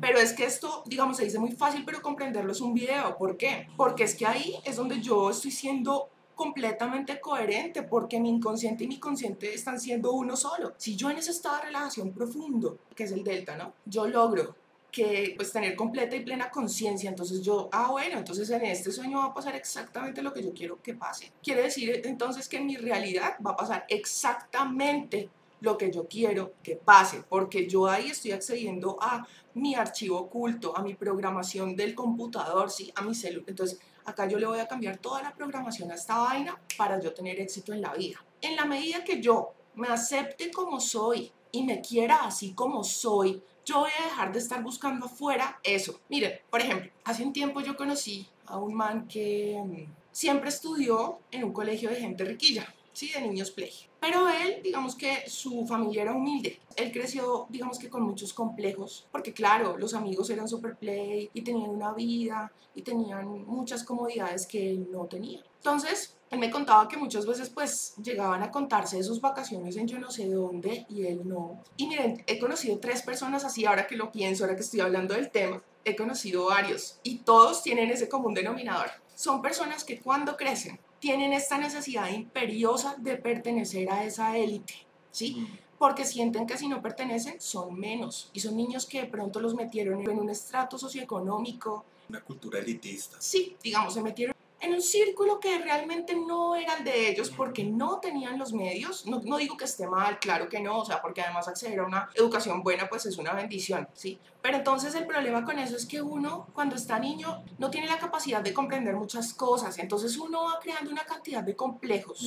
Pero 0.00 0.18
es 0.18 0.32
que 0.32 0.44
esto, 0.44 0.82
digamos, 0.86 1.18
se 1.18 1.24
dice 1.24 1.38
muy 1.38 1.52
fácil, 1.52 1.84
pero 1.84 2.02
comprenderlo 2.02 2.50
es 2.50 2.60
un 2.60 2.74
video. 2.74 3.16
¿Por 3.16 3.36
qué? 3.36 3.68
Porque 3.76 4.02
es 4.02 4.16
que 4.16 4.26
ahí 4.26 4.56
es 4.64 4.74
donde 4.74 5.00
yo 5.00 5.30
estoy 5.30 5.52
siendo 5.52 6.08
completamente 6.42 7.20
coherente 7.20 7.84
porque 7.84 8.18
mi 8.18 8.28
inconsciente 8.28 8.82
y 8.82 8.88
mi 8.88 8.98
consciente 8.98 9.54
están 9.54 9.78
siendo 9.78 10.12
uno 10.12 10.36
solo. 10.36 10.74
Si 10.76 10.96
yo 10.96 11.08
en 11.08 11.18
ese 11.18 11.30
estado 11.30 11.56
de 11.58 11.62
relajación 11.66 12.12
profundo, 12.12 12.78
que 12.96 13.04
es 13.04 13.12
el 13.12 13.22
delta, 13.22 13.56
¿no? 13.56 13.74
Yo 13.84 14.08
logro 14.08 14.56
que 14.90 15.34
pues 15.36 15.52
tener 15.52 15.76
completa 15.76 16.16
y 16.16 16.24
plena 16.24 16.50
conciencia, 16.50 17.08
entonces 17.08 17.42
yo, 17.42 17.68
ah 17.72 17.92
bueno, 17.92 18.18
entonces 18.18 18.50
en 18.50 18.62
este 18.62 18.90
sueño 18.90 19.18
va 19.18 19.26
a 19.26 19.34
pasar 19.34 19.54
exactamente 19.54 20.20
lo 20.20 20.32
que 20.32 20.42
yo 20.42 20.52
quiero 20.52 20.82
que 20.82 20.94
pase. 20.94 21.32
Quiere 21.42 21.62
decir 21.62 22.02
entonces 22.04 22.48
que 22.48 22.56
en 22.56 22.66
mi 22.66 22.76
realidad 22.76 23.36
va 23.44 23.52
a 23.52 23.56
pasar 23.56 23.86
exactamente 23.88 25.30
lo 25.60 25.78
que 25.78 25.92
yo 25.92 26.08
quiero 26.08 26.54
que 26.64 26.74
pase, 26.74 27.22
porque 27.28 27.68
yo 27.68 27.86
ahí 27.86 28.08
estoy 28.08 28.32
accediendo 28.32 28.98
a 29.00 29.24
mi 29.54 29.76
archivo 29.76 30.18
oculto, 30.18 30.76
a 30.76 30.82
mi 30.82 30.94
programación 30.94 31.76
del 31.76 31.94
computador, 31.94 32.68
sí, 32.68 32.92
a 32.96 33.02
mi 33.02 33.14
celular. 33.14 33.44
Entonces, 33.48 33.78
Acá 34.04 34.26
yo 34.26 34.38
le 34.38 34.46
voy 34.46 34.60
a 34.60 34.68
cambiar 34.68 34.98
toda 34.98 35.22
la 35.22 35.34
programación 35.34 35.90
a 35.90 35.94
esta 35.94 36.18
vaina 36.18 36.58
para 36.76 37.00
yo 37.00 37.12
tener 37.12 37.40
éxito 37.40 37.72
en 37.72 37.82
la 37.82 37.92
vida. 37.94 38.24
En 38.40 38.56
la 38.56 38.64
medida 38.64 39.04
que 39.04 39.20
yo 39.20 39.52
me 39.74 39.88
acepte 39.88 40.50
como 40.50 40.80
soy 40.80 41.30
y 41.50 41.64
me 41.64 41.80
quiera 41.80 42.24
así 42.24 42.52
como 42.52 42.82
soy, 42.84 43.42
yo 43.64 43.80
voy 43.80 43.90
a 44.00 44.04
dejar 44.04 44.32
de 44.32 44.38
estar 44.38 44.62
buscando 44.62 45.06
afuera 45.06 45.60
eso. 45.62 46.00
Miren, 46.08 46.32
por 46.50 46.60
ejemplo, 46.60 46.90
hace 47.04 47.22
un 47.22 47.32
tiempo 47.32 47.60
yo 47.60 47.76
conocí 47.76 48.28
a 48.46 48.58
un 48.58 48.74
man 48.74 49.06
que 49.06 49.60
mm, 49.64 49.92
siempre 50.10 50.48
estudió 50.48 51.20
en 51.30 51.44
un 51.44 51.52
colegio 51.52 51.90
de 51.90 51.96
gente 51.96 52.24
riquilla, 52.24 52.74
sí, 52.92 53.10
de 53.10 53.20
niños 53.20 53.50
play. 53.50 53.72
Pero 54.00 54.28
él, 54.28 54.60
digamos 54.62 54.96
que 54.96 55.28
su 55.28 55.66
familia 55.66 56.02
era 56.02 56.14
humilde. 56.14 56.60
Él 56.76 56.90
creció, 56.90 57.46
digamos 57.48 57.78
que 57.78 57.88
con 57.88 58.02
muchos 58.02 58.32
complejos, 58.32 59.06
porque 59.12 59.32
claro, 59.32 59.76
los 59.76 59.94
amigos 59.94 60.28
eran 60.30 60.48
super 60.48 60.76
play 60.76 61.30
y 61.32 61.42
tenían 61.42 61.70
una 61.70 61.92
vida 61.92 62.52
y 62.74 62.82
tenían 62.82 63.44
muchas 63.46 63.84
comodidades 63.84 64.46
que 64.46 64.70
él 64.70 64.88
no 64.90 65.06
tenía. 65.06 65.42
Entonces, 65.56 66.16
él 66.32 66.38
me 66.38 66.50
contaba 66.50 66.88
que 66.88 66.96
muchas 66.96 67.26
veces 67.26 67.50
pues 67.50 67.94
llegaban 68.02 68.42
a 68.42 68.50
contarse 68.50 68.96
de 68.96 69.04
sus 69.04 69.20
vacaciones 69.20 69.76
en 69.76 69.86
yo 69.86 69.98
no 69.98 70.10
sé 70.10 70.26
dónde 70.28 70.86
y 70.88 71.06
él 71.06 71.28
no. 71.28 71.62
Y 71.76 71.86
miren, 71.86 72.24
he 72.26 72.38
conocido 72.38 72.78
tres 72.78 73.02
personas 73.02 73.44
así 73.44 73.66
ahora 73.66 73.86
que 73.86 73.96
lo 73.96 74.10
pienso, 74.10 74.42
ahora 74.42 74.56
que 74.56 74.62
estoy 74.62 74.80
hablando 74.80 75.14
del 75.14 75.30
tema. 75.30 75.62
He 75.84 75.94
conocido 75.94 76.46
varios 76.46 76.98
y 77.02 77.18
todos 77.18 77.62
tienen 77.62 77.90
ese 77.90 78.08
común 78.08 78.34
denominador. 78.34 78.90
Son 79.14 79.42
personas 79.42 79.84
que 79.84 80.00
cuando 80.00 80.36
crecen 80.36 80.80
tienen 81.02 81.32
esta 81.32 81.58
necesidad 81.58 82.08
imperiosa 82.10 82.94
de 82.96 83.16
pertenecer 83.16 83.90
a 83.90 84.04
esa 84.04 84.38
élite, 84.38 84.86
¿sí? 85.10 85.48
Porque 85.76 86.04
sienten 86.04 86.46
que 86.46 86.56
si 86.56 86.68
no 86.68 86.80
pertenecen 86.80 87.40
son 87.40 87.74
menos 87.74 88.30
y 88.32 88.38
son 88.38 88.56
niños 88.56 88.86
que 88.86 89.00
de 89.00 89.08
pronto 89.08 89.40
los 89.40 89.56
metieron 89.56 90.08
en 90.08 90.16
un 90.16 90.30
estrato 90.30 90.78
socioeconómico. 90.78 91.84
Una 92.08 92.20
cultura 92.20 92.60
elitista. 92.60 93.16
Sí, 93.18 93.56
digamos, 93.60 93.94
se 93.94 94.00
metieron 94.00 94.36
en 94.60 94.74
un 94.74 94.80
círculo 94.80 95.40
que 95.40 95.58
realmente 95.58 96.14
no 96.14 96.54
era 96.54 96.76
el 96.76 96.84
de 96.84 97.08
ellos 97.08 97.30
porque 97.30 97.64
no 97.64 97.98
tenían 97.98 98.38
los 98.38 98.52
medios. 98.52 99.04
No, 99.04 99.20
no, 99.24 99.38
digo 99.38 99.56
que 99.56 99.64
esté 99.64 99.88
mal, 99.88 100.20
claro 100.20 100.48
que 100.48 100.60
no, 100.60 100.78
o 100.78 100.84
sea, 100.84 101.02
porque 101.02 101.20
además 101.20 101.48
acceder 101.48 101.80
a 101.80 101.84
una 101.84 102.10
educación 102.14 102.62
buena 102.62 102.88
pues 102.88 103.06
es 103.06 103.18
una 103.18 103.32
bendición, 103.32 103.88
¿sí? 103.92 104.20
Pero 104.42 104.56
entonces 104.56 104.94
el 104.96 105.06
problema 105.06 105.44
con 105.44 105.58
eso 105.58 105.76
es 105.76 105.86
que 105.86 106.02
uno 106.02 106.48
cuando 106.52 106.74
está 106.74 106.98
niño 106.98 107.44
no 107.58 107.70
tiene 107.70 107.86
la 107.86 107.98
capacidad 107.98 108.42
de 108.42 108.52
comprender 108.52 108.96
muchas 108.96 109.32
cosas, 109.34 109.78
entonces 109.78 110.16
uno 110.16 110.44
va 110.44 110.58
creando 110.60 110.90
una 110.90 111.04
cantidad 111.04 111.44
de 111.44 111.54
complejos 111.54 112.20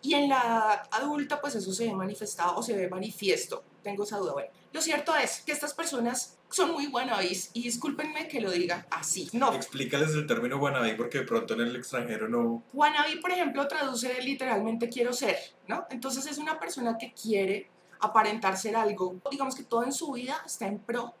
y 0.00 0.14
en 0.14 0.30
la 0.30 0.40
edad 0.40 0.82
adulta 0.90 1.40
pues 1.40 1.54
eso 1.54 1.72
se 1.72 1.86
ve 1.86 1.92
manifestado 1.92 2.56
o 2.56 2.62
se 2.62 2.74
ve 2.74 2.88
manifiesto, 2.88 3.62
tengo 3.82 4.04
esa 4.04 4.16
duda. 4.16 4.32
Bueno, 4.32 4.50
lo 4.72 4.80
cierto 4.80 5.14
es 5.14 5.42
que 5.42 5.52
estas 5.52 5.74
personas 5.74 6.38
son 6.48 6.72
muy 6.72 6.86
wannabes 6.86 7.50
y 7.52 7.62
discúlpenme 7.62 8.26
que 8.26 8.40
lo 8.40 8.50
diga 8.50 8.86
así. 8.90 9.28
No. 9.32 9.52
Explícales 9.52 10.14
el 10.14 10.26
término 10.26 10.56
wannabe 10.56 10.94
porque 10.94 11.18
de 11.18 11.24
pronto 11.24 11.54
en 11.54 11.60
el 11.60 11.76
extranjero 11.76 12.28
no. 12.28 12.62
Wannabe, 12.72 13.18
por 13.18 13.30
ejemplo, 13.30 13.68
traduce 13.68 14.20
literalmente 14.22 14.88
quiero 14.88 15.12
ser, 15.12 15.36
¿no? 15.68 15.86
Entonces 15.90 16.26
es 16.26 16.38
una 16.38 16.58
persona 16.58 16.96
que 16.98 17.12
quiere 17.12 17.68
aparentar 18.00 18.56
ser 18.56 18.76
algo, 18.76 19.16
digamos 19.30 19.54
que 19.54 19.62
todo 19.62 19.84
en 19.84 19.92
su 19.92 20.12
vida 20.12 20.42
está 20.46 20.66
en 20.66 20.78
pro 20.78 21.14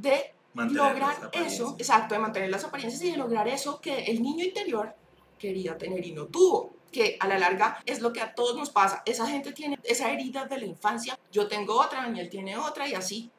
de 0.00 0.34
lograr 0.54 1.30
eso, 1.32 1.76
exacto, 1.78 2.14
de 2.14 2.20
mantener 2.20 2.50
las 2.50 2.64
apariencias 2.64 3.02
y 3.02 3.12
de 3.12 3.16
lograr 3.16 3.46
eso 3.48 3.80
que 3.80 4.04
el 4.04 4.22
niño 4.22 4.44
interior 4.44 4.94
quería 5.38 5.78
tener 5.78 6.04
y 6.04 6.12
no 6.12 6.26
tuvo 6.26 6.72
que 6.90 7.16
a 7.20 7.28
la 7.28 7.38
larga 7.38 7.80
es 7.86 8.00
lo 8.00 8.12
que 8.12 8.20
a 8.20 8.34
todos 8.34 8.56
nos 8.56 8.70
pasa. 8.70 9.02
Esa 9.06 9.26
gente 9.26 9.52
tiene 9.52 9.78
esa 9.84 10.10
herida 10.10 10.46
de 10.46 10.58
la 10.58 10.66
infancia, 10.66 11.18
yo 11.30 11.46
tengo 11.46 11.80
otra, 11.80 12.02
Daniel 12.02 12.28
tiene 12.28 12.56
otra 12.56 12.88
y 12.88 12.94
así. 12.94 13.30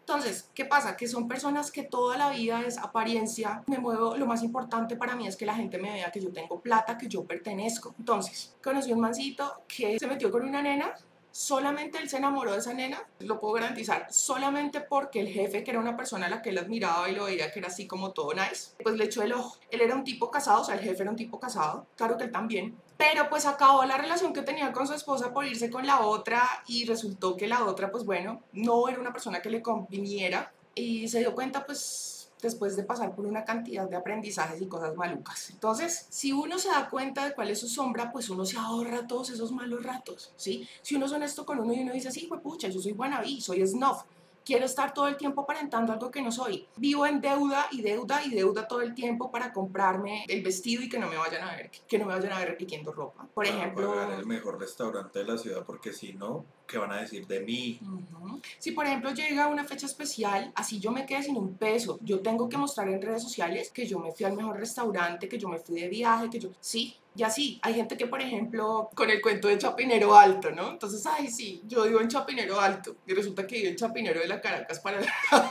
Entonces, 0.00 0.48
¿qué 0.54 0.64
pasa? 0.64 0.96
Que 0.96 1.06
son 1.06 1.28
personas 1.28 1.70
que 1.70 1.82
toda 1.82 2.16
la 2.16 2.30
vida 2.30 2.62
es 2.66 2.78
apariencia. 2.78 3.62
Me 3.66 3.76
muevo, 3.76 4.16
lo 4.16 4.24
más 4.24 4.42
importante 4.42 4.96
para 4.96 5.14
mí 5.14 5.26
es 5.26 5.36
que 5.36 5.44
la 5.44 5.54
gente 5.54 5.76
me 5.76 5.92
vea 5.92 6.10
que 6.10 6.18
yo 6.18 6.32
tengo 6.32 6.60
plata, 6.60 6.96
que 6.96 7.08
yo 7.08 7.24
pertenezco. 7.24 7.94
Entonces, 7.98 8.56
conocí 8.64 8.90
un 8.90 9.00
mancito 9.00 9.64
que 9.68 9.98
se 9.98 10.06
metió 10.06 10.30
con 10.30 10.48
una 10.48 10.62
nena 10.62 10.94
solamente 11.30 11.98
él 11.98 12.08
se 12.08 12.16
enamoró 12.16 12.52
de 12.52 12.58
esa 12.58 12.74
nena, 12.74 13.02
lo 13.20 13.38
puedo 13.38 13.54
garantizar, 13.54 14.06
solamente 14.10 14.80
porque 14.80 15.20
el 15.20 15.28
jefe, 15.28 15.64
que 15.64 15.70
era 15.70 15.80
una 15.80 15.96
persona 15.96 16.26
a 16.26 16.30
la 16.30 16.42
que 16.42 16.50
él 16.50 16.58
admiraba 16.58 17.08
y 17.08 17.14
lo 17.14 17.24
veía 17.24 17.52
que 17.52 17.60
era 17.60 17.68
así 17.68 17.86
como 17.86 18.12
todo 18.12 18.34
nice, 18.34 18.72
pues 18.82 18.96
le 18.96 19.04
echó 19.04 19.22
el 19.22 19.32
ojo. 19.32 19.58
Él 19.70 19.80
era 19.80 19.94
un 19.94 20.04
tipo 20.04 20.30
casado, 20.30 20.62
o 20.62 20.64
sea, 20.64 20.74
el 20.74 20.80
jefe 20.80 21.02
era 21.02 21.10
un 21.10 21.16
tipo 21.16 21.38
casado, 21.38 21.86
claro 21.96 22.16
que 22.16 22.24
él 22.24 22.32
también, 22.32 22.76
pero 22.96 23.28
pues 23.28 23.46
acabó 23.46 23.84
la 23.84 23.96
relación 23.96 24.32
que 24.32 24.42
tenía 24.42 24.72
con 24.72 24.86
su 24.86 24.94
esposa 24.94 25.32
por 25.32 25.46
irse 25.46 25.70
con 25.70 25.86
la 25.86 26.00
otra 26.00 26.42
y 26.66 26.84
resultó 26.84 27.36
que 27.36 27.46
la 27.46 27.64
otra, 27.64 27.90
pues 27.90 28.04
bueno, 28.04 28.42
no 28.52 28.88
era 28.88 29.00
una 29.00 29.12
persona 29.12 29.40
que 29.40 29.50
le 29.50 29.62
conviniera 29.62 30.52
y 30.74 31.08
se 31.08 31.20
dio 31.20 31.34
cuenta 31.34 31.64
pues 31.64 32.17
después 32.42 32.76
de 32.76 32.84
pasar 32.84 33.14
por 33.14 33.26
una 33.26 33.44
cantidad 33.44 33.88
de 33.88 33.96
aprendizajes 33.96 34.60
y 34.60 34.66
cosas 34.66 34.96
malucas. 34.96 35.50
Entonces, 35.50 36.06
si 36.10 36.32
uno 36.32 36.58
se 36.58 36.68
da 36.68 36.88
cuenta 36.88 37.24
de 37.24 37.34
cuál 37.34 37.50
es 37.50 37.60
su 37.60 37.68
sombra, 37.68 38.12
pues 38.12 38.30
uno 38.30 38.44
se 38.44 38.56
ahorra 38.56 39.06
todos 39.06 39.30
esos 39.30 39.52
malos 39.52 39.82
ratos, 39.82 40.32
¿sí? 40.36 40.68
Si 40.82 40.94
uno 40.94 41.06
es 41.06 41.12
honesto 41.12 41.44
con 41.44 41.60
uno 41.60 41.72
y 41.72 41.80
uno 41.80 41.92
dice, 41.92 42.10
sí, 42.10 42.28
pucha, 42.42 42.68
yo 42.68 42.80
soy 42.80 42.92
guanabí, 42.92 43.40
soy 43.40 43.66
snuff, 43.66 44.02
quiero 44.48 44.64
estar 44.64 44.94
todo 44.94 45.08
el 45.08 45.18
tiempo 45.18 45.42
aparentando 45.42 45.92
algo 45.92 46.10
que 46.10 46.22
no 46.22 46.32
soy. 46.32 46.66
Vivo 46.76 47.04
en 47.04 47.20
deuda 47.20 47.66
y 47.70 47.82
deuda 47.82 48.24
y 48.24 48.30
deuda 48.30 48.66
todo 48.66 48.80
el 48.80 48.94
tiempo 48.94 49.30
para 49.30 49.52
comprarme 49.52 50.24
el 50.26 50.42
vestido 50.42 50.82
y 50.82 50.88
que 50.88 50.98
no 50.98 51.06
me 51.06 51.18
vayan 51.18 51.46
a 51.46 51.54
ver, 51.54 51.70
que 51.86 51.98
no 51.98 52.06
me 52.06 52.14
vayan 52.14 52.32
a 52.32 52.38
ver 52.38 52.48
repitiendo 52.48 52.90
ropa. 52.90 53.26
Por 53.34 53.44
ejemplo, 53.44 54.10
el 54.10 54.24
mejor 54.24 54.58
restaurante 54.58 55.18
de 55.18 55.26
la 55.26 55.36
ciudad, 55.36 55.64
porque 55.66 55.92
si 55.92 56.14
no, 56.14 56.46
¿qué 56.66 56.78
van 56.78 56.92
a 56.92 57.02
decir 57.02 57.26
de 57.26 57.40
mí? 57.40 57.78
Si 58.58 58.70
por 58.70 58.86
ejemplo 58.86 59.10
llega 59.10 59.48
una 59.48 59.64
fecha 59.64 59.84
especial, 59.84 60.50
así 60.54 60.80
yo 60.80 60.92
me 60.92 61.04
quedé 61.04 61.24
sin 61.24 61.36
un 61.36 61.54
peso, 61.54 61.98
yo 62.00 62.20
tengo 62.20 62.48
que 62.48 62.56
mostrar 62.56 62.88
en 62.88 63.02
redes 63.02 63.22
sociales 63.22 63.70
que 63.70 63.86
yo 63.86 63.98
me 63.98 64.12
fui 64.12 64.24
al 64.24 64.32
mejor 64.32 64.56
restaurante, 64.56 65.28
que 65.28 65.36
yo 65.36 65.50
me 65.50 65.58
fui 65.58 65.78
de 65.78 65.88
viaje, 65.88 66.30
que 66.30 66.40
yo... 66.40 66.48
Sí, 66.58 66.96
y 67.14 67.22
así. 67.22 67.58
Hay 67.62 67.74
gente 67.74 67.96
que 67.96 68.06
por 68.06 68.20
ejemplo, 68.20 68.90
con 68.94 69.10
el 69.10 69.20
cuento 69.20 69.48
de 69.48 69.58
Chapinero 69.58 70.16
Alto, 70.16 70.50
¿no? 70.50 70.70
Entonces, 70.70 71.04
ay, 71.06 71.28
sí, 71.28 71.62
yo 71.66 71.84
vivo 71.84 72.00
en 72.00 72.08
Chapinero 72.08 72.60
Alto 72.60 72.96
y 73.06 73.14
resulta 73.14 73.46
que 73.46 73.56
vivo 73.56 73.68
en 73.70 73.76
Chapinero 73.76 74.20
de 74.20 74.28
la 74.28 74.40
Caracas 74.40 74.80
para 74.80 74.98
el 74.98 75.06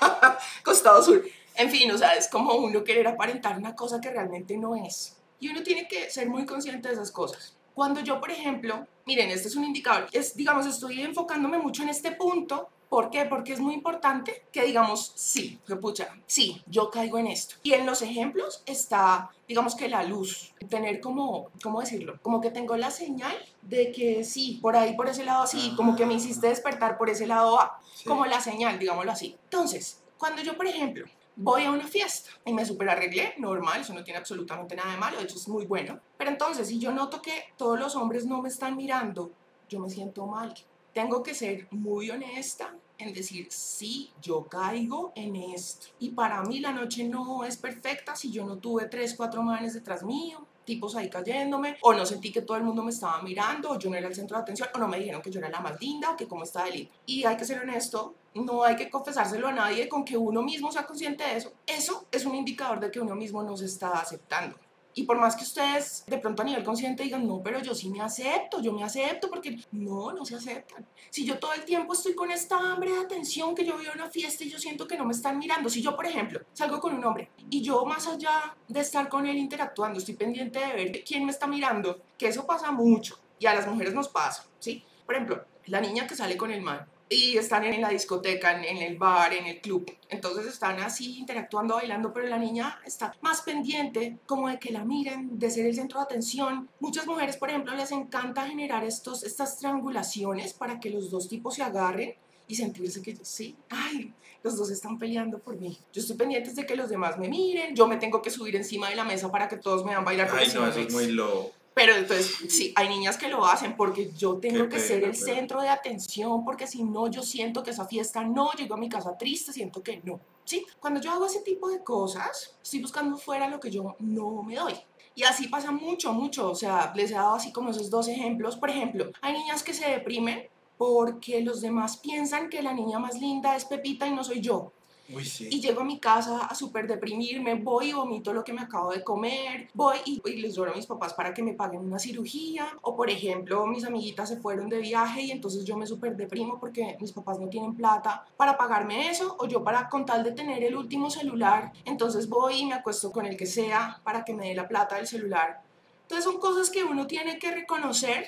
costado 0.63 1.03
sur. 1.03 1.23
En 1.55 1.69
fin, 1.69 1.89
o 1.91 1.97
sea, 1.97 2.13
es 2.13 2.27
como 2.27 2.53
uno 2.53 2.83
querer 2.83 3.07
aparentar 3.07 3.57
una 3.57 3.75
cosa 3.75 3.99
que 3.99 4.09
realmente 4.11 4.57
no 4.57 4.75
es. 4.75 5.17
Y 5.39 5.49
uno 5.49 5.63
tiene 5.63 5.87
que 5.87 6.09
ser 6.09 6.29
muy 6.29 6.45
consciente 6.45 6.87
de 6.87 6.93
esas 6.93 7.11
cosas. 7.11 7.57
Cuando 7.73 7.99
yo, 8.01 8.19
por 8.19 8.31
ejemplo, 8.31 8.87
miren, 9.05 9.29
este 9.29 9.47
es 9.47 9.55
un 9.55 9.63
indicador, 9.63 10.07
es, 10.11 10.35
digamos, 10.35 10.65
estoy 10.65 11.01
enfocándome 11.01 11.59
mucho 11.59 11.83
en 11.83 11.89
este 11.89 12.11
punto. 12.11 12.69
¿Por 12.89 13.09
qué? 13.09 13.25
Porque 13.25 13.51
es 13.53 13.59
muy 13.59 13.73
importante 13.73 14.43
que 14.51 14.63
digamos, 14.63 15.11
sí, 15.15 15.59
que 15.67 15.75
pucha, 15.75 16.07
sí, 16.25 16.61
yo 16.67 16.89
caigo 16.89 17.17
en 17.17 17.27
esto. 17.27 17.55
Y 17.61 17.73
en 17.73 17.85
los 17.85 18.01
ejemplos 18.01 18.63
está, 18.65 19.29
digamos 19.47 19.75
que 19.75 19.89
la 19.89 20.03
luz, 20.03 20.53
tener 20.69 21.01
como, 21.01 21.49
¿cómo 21.61 21.81
decirlo? 21.81 22.17
Como 22.21 22.39
que 22.39 22.49
tengo 22.49 22.77
la 22.77 22.89
señal 22.89 23.35
de 23.61 23.91
que 23.91 24.23
sí, 24.23 24.59
por 24.61 24.77
ahí, 24.77 24.95
por 24.95 25.09
ese 25.09 25.25
lado, 25.25 25.45
sí, 25.47 25.73
como 25.75 25.95
que 25.97 26.05
me 26.05 26.13
hiciste 26.13 26.47
despertar 26.47 26.97
por 26.97 27.09
ese 27.09 27.27
lado, 27.27 27.59
ah, 27.59 27.79
Sí. 27.93 28.05
como 28.05 28.25
la 28.25 28.39
señal, 28.39 28.79
digámoslo 28.79 29.11
así. 29.11 29.35
Entonces, 29.45 30.01
cuando 30.17 30.41
yo, 30.41 30.55
por 30.55 30.67
ejemplo, 30.67 31.05
voy 31.35 31.65
a 31.65 31.71
una 31.71 31.85
fiesta 31.87 32.29
y 32.45 32.53
me 32.53 32.65
super 32.65 32.89
arreglé, 32.89 33.33
normal, 33.37 33.81
eso 33.81 33.93
no 33.93 34.03
tiene 34.03 34.19
absolutamente 34.19 34.75
nada 34.75 34.91
de 34.91 34.97
malo, 34.97 35.17
de 35.17 35.23
hecho 35.23 35.35
es 35.35 35.47
muy 35.47 35.65
bueno. 35.65 35.99
Pero 36.17 36.29
entonces, 36.31 36.67
si 36.69 36.79
yo 36.79 36.91
noto 36.91 37.21
que 37.21 37.45
todos 37.57 37.77
los 37.79 37.95
hombres 37.95 38.25
no 38.25 38.41
me 38.41 38.49
están 38.49 38.77
mirando, 38.77 39.31
yo 39.67 39.79
me 39.79 39.89
siento 39.89 40.25
mal. 40.25 40.53
Tengo 40.97 41.21
que 41.21 41.35
ser 41.35 41.67
muy 41.69 42.09
honesta 42.09 42.73
en 42.97 43.13
decir, 43.13 43.45
sí, 43.51 44.11
yo 44.19 44.47
caigo 44.47 45.13
en 45.15 45.35
esto. 45.35 45.89
Y 45.99 46.09
para 46.09 46.41
mí 46.41 46.59
la 46.59 46.71
noche 46.71 47.03
no 47.03 47.43
es 47.43 47.55
perfecta 47.55 48.15
si 48.15 48.31
yo 48.31 48.43
no 48.47 48.57
tuve 48.57 48.87
tres, 48.87 49.13
cuatro 49.15 49.43
manes 49.43 49.75
detrás 49.75 50.01
mío, 50.01 50.47
tipos 50.65 50.95
ahí 50.95 51.07
cayéndome, 51.07 51.77
o 51.83 51.93
no 51.93 52.03
sentí 52.03 52.31
que 52.31 52.41
todo 52.41 52.57
el 52.57 52.63
mundo 52.63 52.81
me 52.81 52.89
estaba 52.89 53.21
mirando, 53.21 53.69
o 53.69 53.77
yo 53.77 53.91
no 53.91 53.95
era 53.95 54.07
el 54.07 54.15
centro 54.15 54.37
de 54.37 54.41
atención, 54.41 54.69
o 54.73 54.79
no 54.79 54.87
me 54.87 54.97
dijeron 54.97 55.21
que 55.21 55.29
yo 55.29 55.37
era 55.37 55.51
la 55.51 55.59
más 55.59 55.79
linda, 55.79 56.09
o 56.09 56.17
que 56.17 56.27
cómo 56.27 56.45
estaba 56.45 56.65
de 56.65 56.71
linda. 56.71 56.93
Y 57.05 57.25
hay 57.25 57.37
que 57.37 57.45
ser 57.45 57.59
honesto, 57.61 58.15
no 58.33 58.63
hay 58.63 58.75
que 58.75 58.89
confesárselo 58.89 59.49
a 59.49 59.51
nadie, 59.51 59.87
con 59.87 60.03
que 60.03 60.17
uno 60.17 60.41
mismo 60.41 60.71
sea 60.71 60.87
consciente 60.87 61.23
de 61.23 61.37
eso. 61.37 61.53
Eso 61.67 62.07
es 62.11 62.25
un 62.25 62.33
indicador 62.33 62.79
de 62.79 62.89
que 62.89 62.99
uno 62.99 63.13
mismo 63.13 63.43
no 63.43 63.55
se 63.55 63.65
está 63.65 63.99
aceptando. 63.99 64.57
Y 64.97 65.03
por 65.03 65.19
más 65.19 65.35
que 65.35 65.43
ustedes 65.43 66.03
de 66.07 66.17
pronto 66.17 66.41
a 66.41 66.45
nivel 66.45 66.63
consciente 66.63 67.03
digan, 67.03 67.27
no, 67.27 67.39
pero 67.43 67.61
yo 67.61 67.75
sí 67.75 67.87
me 67.87 68.01
acepto, 68.01 68.59
yo 68.59 68.73
me 68.73 68.83
acepto, 68.83 69.29
porque 69.29 69.55
no, 69.71 70.11
no 70.11 70.25
se 70.25 70.33
aceptan. 70.33 70.87
Si 71.11 71.23
yo 71.23 71.37
todo 71.37 71.53
el 71.53 71.63
tiempo 71.65 71.93
estoy 71.93 72.15
con 72.15 72.31
esta 72.31 72.57
hambre 72.57 72.91
de 72.91 73.01
atención, 73.01 73.53
que 73.53 73.63
yo 73.63 73.75
voy 73.75 73.85
a 73.85 73.91
una 73.91 74.09
fiesta 74.09 74.43
y 74.43 74.49
yo 74.49 74.57
siento 74.57 74.87
que 74.87 74.97
no 74.97 75.05
me 75.05 75.13
están 75.13 75.37
mirando, 75.37 75.69
si 75.69 75.83
yo, 75.83 75.95
por 75.95 76.07
ejemplo, 76.07 76.41
salgo 76.51 76.79
con 76.79 76.95
un 76.95 77.05
hombre 77.05 77.29
y 77.47 77.61
yo 77.61 77.85
más 77.85 78.07
allá 78.07 78.55
de 78.67 78.79
estar 78.79 79.07
con 79.07 79.27
él 79.27 79.37
interactuando, 79.37 79.99
estoy 79.99 80.15
pendiente 80.15 80.57
de 80.57 80.73
ver 80.73 81.03
quién 81.03 81.25
me 81.25 81.31
está 81.31 81.45
mirando, 81.45 82.01
que 82.17 82.29
eso 82.29 82.47
pasa 82.47 82.71
mucho 82.71 83.19
y 83.37 83.45
a 83.45 83.53
las 83.53 83.67
mujeres 83.67 83.93
nos 83.93 84.09
pasa, 84.09 84.47
¿sí? 84.57 84.83
Por 85.05 85.13
ejemplo, 85.13 85.45
la 85.67 85.79
niña 85.79 86.07
que 86.07 86.15
sale 86.15 86.35
con 86.35 86.49
el 86.49 86.63
man 86.63 86.87
y 87.09 87.37
están 87.37 87.63
en 87.63 87.81
la 87.81 87.89
discoteca, 87.89 88.57
en, 88.57 88.63
en 88.65 88.77
el 88.83 88.97
bar, 88.97 89.33
en 89.33 89.45
el 89.45 89.61
club. 89.61 89.89
Entonces 90.09 90.45
están 90.45 90.79
así 90.79 91.17
interactuando, 91.17 91.75
bailando, 91.75 92.13
pero 92.13 92.27
la 92.27 92.37
niña 92.37 92.79
está 92.85 93.15
más 93.21 93.41
pendiente 93.41 94.17
como 94.25 94.49
de 94.49 94.59
que 94.59 94.71
la 94.71 94.83
miren, 94.83 95.39
de 95.39 95.49
ser 95.49 95.65
el 95.65 95.75
centro 95.75 95.99
de 95.99 96.05
atención. 96.05 96.69
Muchas 96.79 97.07
mujeres, 97.07 97.37
por 97.37 97.49
ejemplo, 97.49 97.75
les 97.75 97.91
encanta 97.91 98.47
generar 98.47 98.83
estos, 98.83 99.23
estas 99.23 99.57
triangulaciones 99.57 100.53
para 100.53 100.79
que 100.79 100.89
los 100.89 101.09
dos 101.09 101.27
tipos 101.27 101.55
se 101.55 101.63
agarren 101.63 102.15
y 102.47 102.55
sentirse 102.55 103.01
que 103.01 103.17
sí, 103.23 103.55
ay, 103.69 104.13
los 104.43 104.57
dos 104.57 104.69
están 104.71 104.97
peleando 104.97 105.39
por 105.39 105.59
mí. 105.59 105.77
Yo 105.91 106.01
estoy 106.01 106.15
pendiente 106.15 106.53
de 106.53 106.65
que 106.65 106.75
los 106.75 106.89
demás 106.89 107.17
me 107.17 107.27
miren, 107.27 107.75
yo 107.75 107.87
me 107.87 107.97
tengo 107.97 108.21
que 108.21 108.29
subir 108.29 108.55
encima 108.55 108.89
de 108.89 108.95
la 108.95 109.03
mesa 109.03 109.29
para 109.29 109.49
que 109.49 109.57
todos 109.57 109.83
me 109.83 109.91
vean 109.91 110.05
bailar. 110.05 110.29
Ay, 110.33 110.49
no, 110.53 110.65
eso 110.67 110.79
es 110.79 110.93
muy 110.93 111.07
low. 111.07 111.51
Pero 111.77 111.95
entonces, 111.95 112.35
sí, 112.49 112.73
hay 112.75 112.89
niñas 112.89 113.17
que 113.17 113.27
lo 113.29 113.45
hacen 113.45 113.77
porque 113.77 114.11
yo 114.17 114.37
tengo 114.37 114.63
Qué 114.63 114.69
que 114.75 114.79
ser 114.79 115.03
el 115.03 115.11
pero- 115.11 115.25
centro 115.25 115.61
de 115.61 115.69
atención, 115.69 116.43
porque 116.43 116.65
si 116.65 116.83
no, 116.83 117.07
yo 117.07 117.21
siento 117.21 117.61
que 117.61 117.69
esa 117.69 117.85
fiesta 117.85 118.23
no, 118.23 118.51
llego 118.53 118.73
a 118.73 118.77
mi 118.77 118.89
casa 118.89 119.15
triste, 119.17 119.53
siento 119.53 119.83
que 119.83 120.01
no. 120.03 120.19
Sí, 120.43 120.65
cuando 120.79 120.99
yo 120.99 121.11
hago 121.11 121.25
ese 121.27 121.41
tipo 121.41 121.69
de 121.69 121.83
cosas, 121.83 122.57
estoy 122.63 122.81
buscando 122.81 123.15
fuera 123.17 123.47
lo 123.47 123.59
que 123.59 123.69
yo 123.69 123.95
no 123.99 124.41
me 124.43 124.55
doy. 124.55 124.73
Y 125.13 125.23
así 125.23 125.47
pasa 125.47 125.71
mucho, 125.71 126.13
mucho. 126.13 126.49
O 126.51 126.55
sea, 126.55 126.91
les 126.95 127.11
he 127.11 127.15
dado 127.15 127.35
así 127.35 127.51
como 127.51 127.69
esos 127.71 127.89
dos 127.89 128.07
ejemplos. 128.07 128.55
Por 128.55 128.69
ejemplo, 128.69 129.11
hay 129.21 129.33
niñas 129.33 129.61
que 129.63 129.73
se 129.73 129.87
deprimen 129.89 130.47
porque 130.77 131.41
los 131.41 131.61
demás 131.61 131.97
piensan 131.97 132.49
que 132.49 132.61
la 132.61 132.73
niña 132.73 132.99
más 132.99 133.15
linda 133.19 133.55
es 133.55 133.65
Pepita 133.65 134.07
y 134.07 134.11
no 134.15 134.23
soy 134.23 134.41
yo 134.41 134.71
Uy, 135.09 135.23
sí. 135.23 135.47
y 135.49 135.61
llego 135.61 135.81
a 135.81 135.85
mi 135.85 135.99
casa 135.99 136.45
a 136.45 136.53
súper 136.53 136.85
deprimirme, 136.85 137.55
voy 137.55 137.89
y 137.89 137.93
vomito 137.93 138.33
lo 138.33 138.43
que 138.43 138.51
me 138.51 138.61
acabo 138.61 138.91
de 138.91 139.03
comer, 139.03 139.69
voy 139.73 139.97
y, 140.05 140.21
y 140.25 140.41
les 140.41 140.55
lloro 140.55 140.73
a 140.73 140.75
mis 140.75 140.85
papás 140.85 141.13
para 141.13 141.33
que 141.33 141.41
me 141.41 141.53
paguen 141.53 141.81
una 141.81 141.97
cirugía, 141.97 142.67
o 142.81 142.95
por 142.95 143.09
ejemplo, 143.09 143.65
mis 143.67 143.85
amiguitas 143.85 144.27
se 144.29 144.37
fueron 144.37 144.67
de 144.67 144.79
viaje 144.79 145.21
y 145.21 145.31
entonces 145.31 145.63
yo 145.63 145.77
me 145.77 145.87
súper 145.87 146.17
deprimo 146.17 146.59
porque 146.59 146.97
mis 146.99 147.13
papás 147.13 147.39
no 147.39 147.47
tienen 147.47 147.73
plata 147.75 148.25
para 148.35 148.57
pagarme 148.57 149.09
eso, 149.09 149.37
o 149.39 149.47
yo 149.47 149.63
para 149.63 149.87
con 149.87 150.05
tal 150.05 150.23
de 150.23 150.31
tener 150.33 150.63
el 150.63 150.75
último 150.75 151.09
celular, 151.09 151.71
entonces 151.85 152.27
voy 152.27 152.61
y 152.61 152.65
me 152.65 152.73
acuesto 152.73 153.11
con 153.11 153.25
el 153.25 153.37
que 153.37 153.45
sea 153.45 154.01
para 154.03 154.25
que 154.25 154.33
me 154.33 154.49
dé 154.49 154.55
la 154.55 154.67
plata 154.67 154.97
del 154.97 155.07
celular. 155.07 155.61
Entonces 156.01 156.25
son 156.25 156.39
cosas 156.39 156.69
que 156.69 156.83
uno 156.83 157.07
tiene 157.07 157.39
que 157.39 157.51
reconocer 157.51 158.27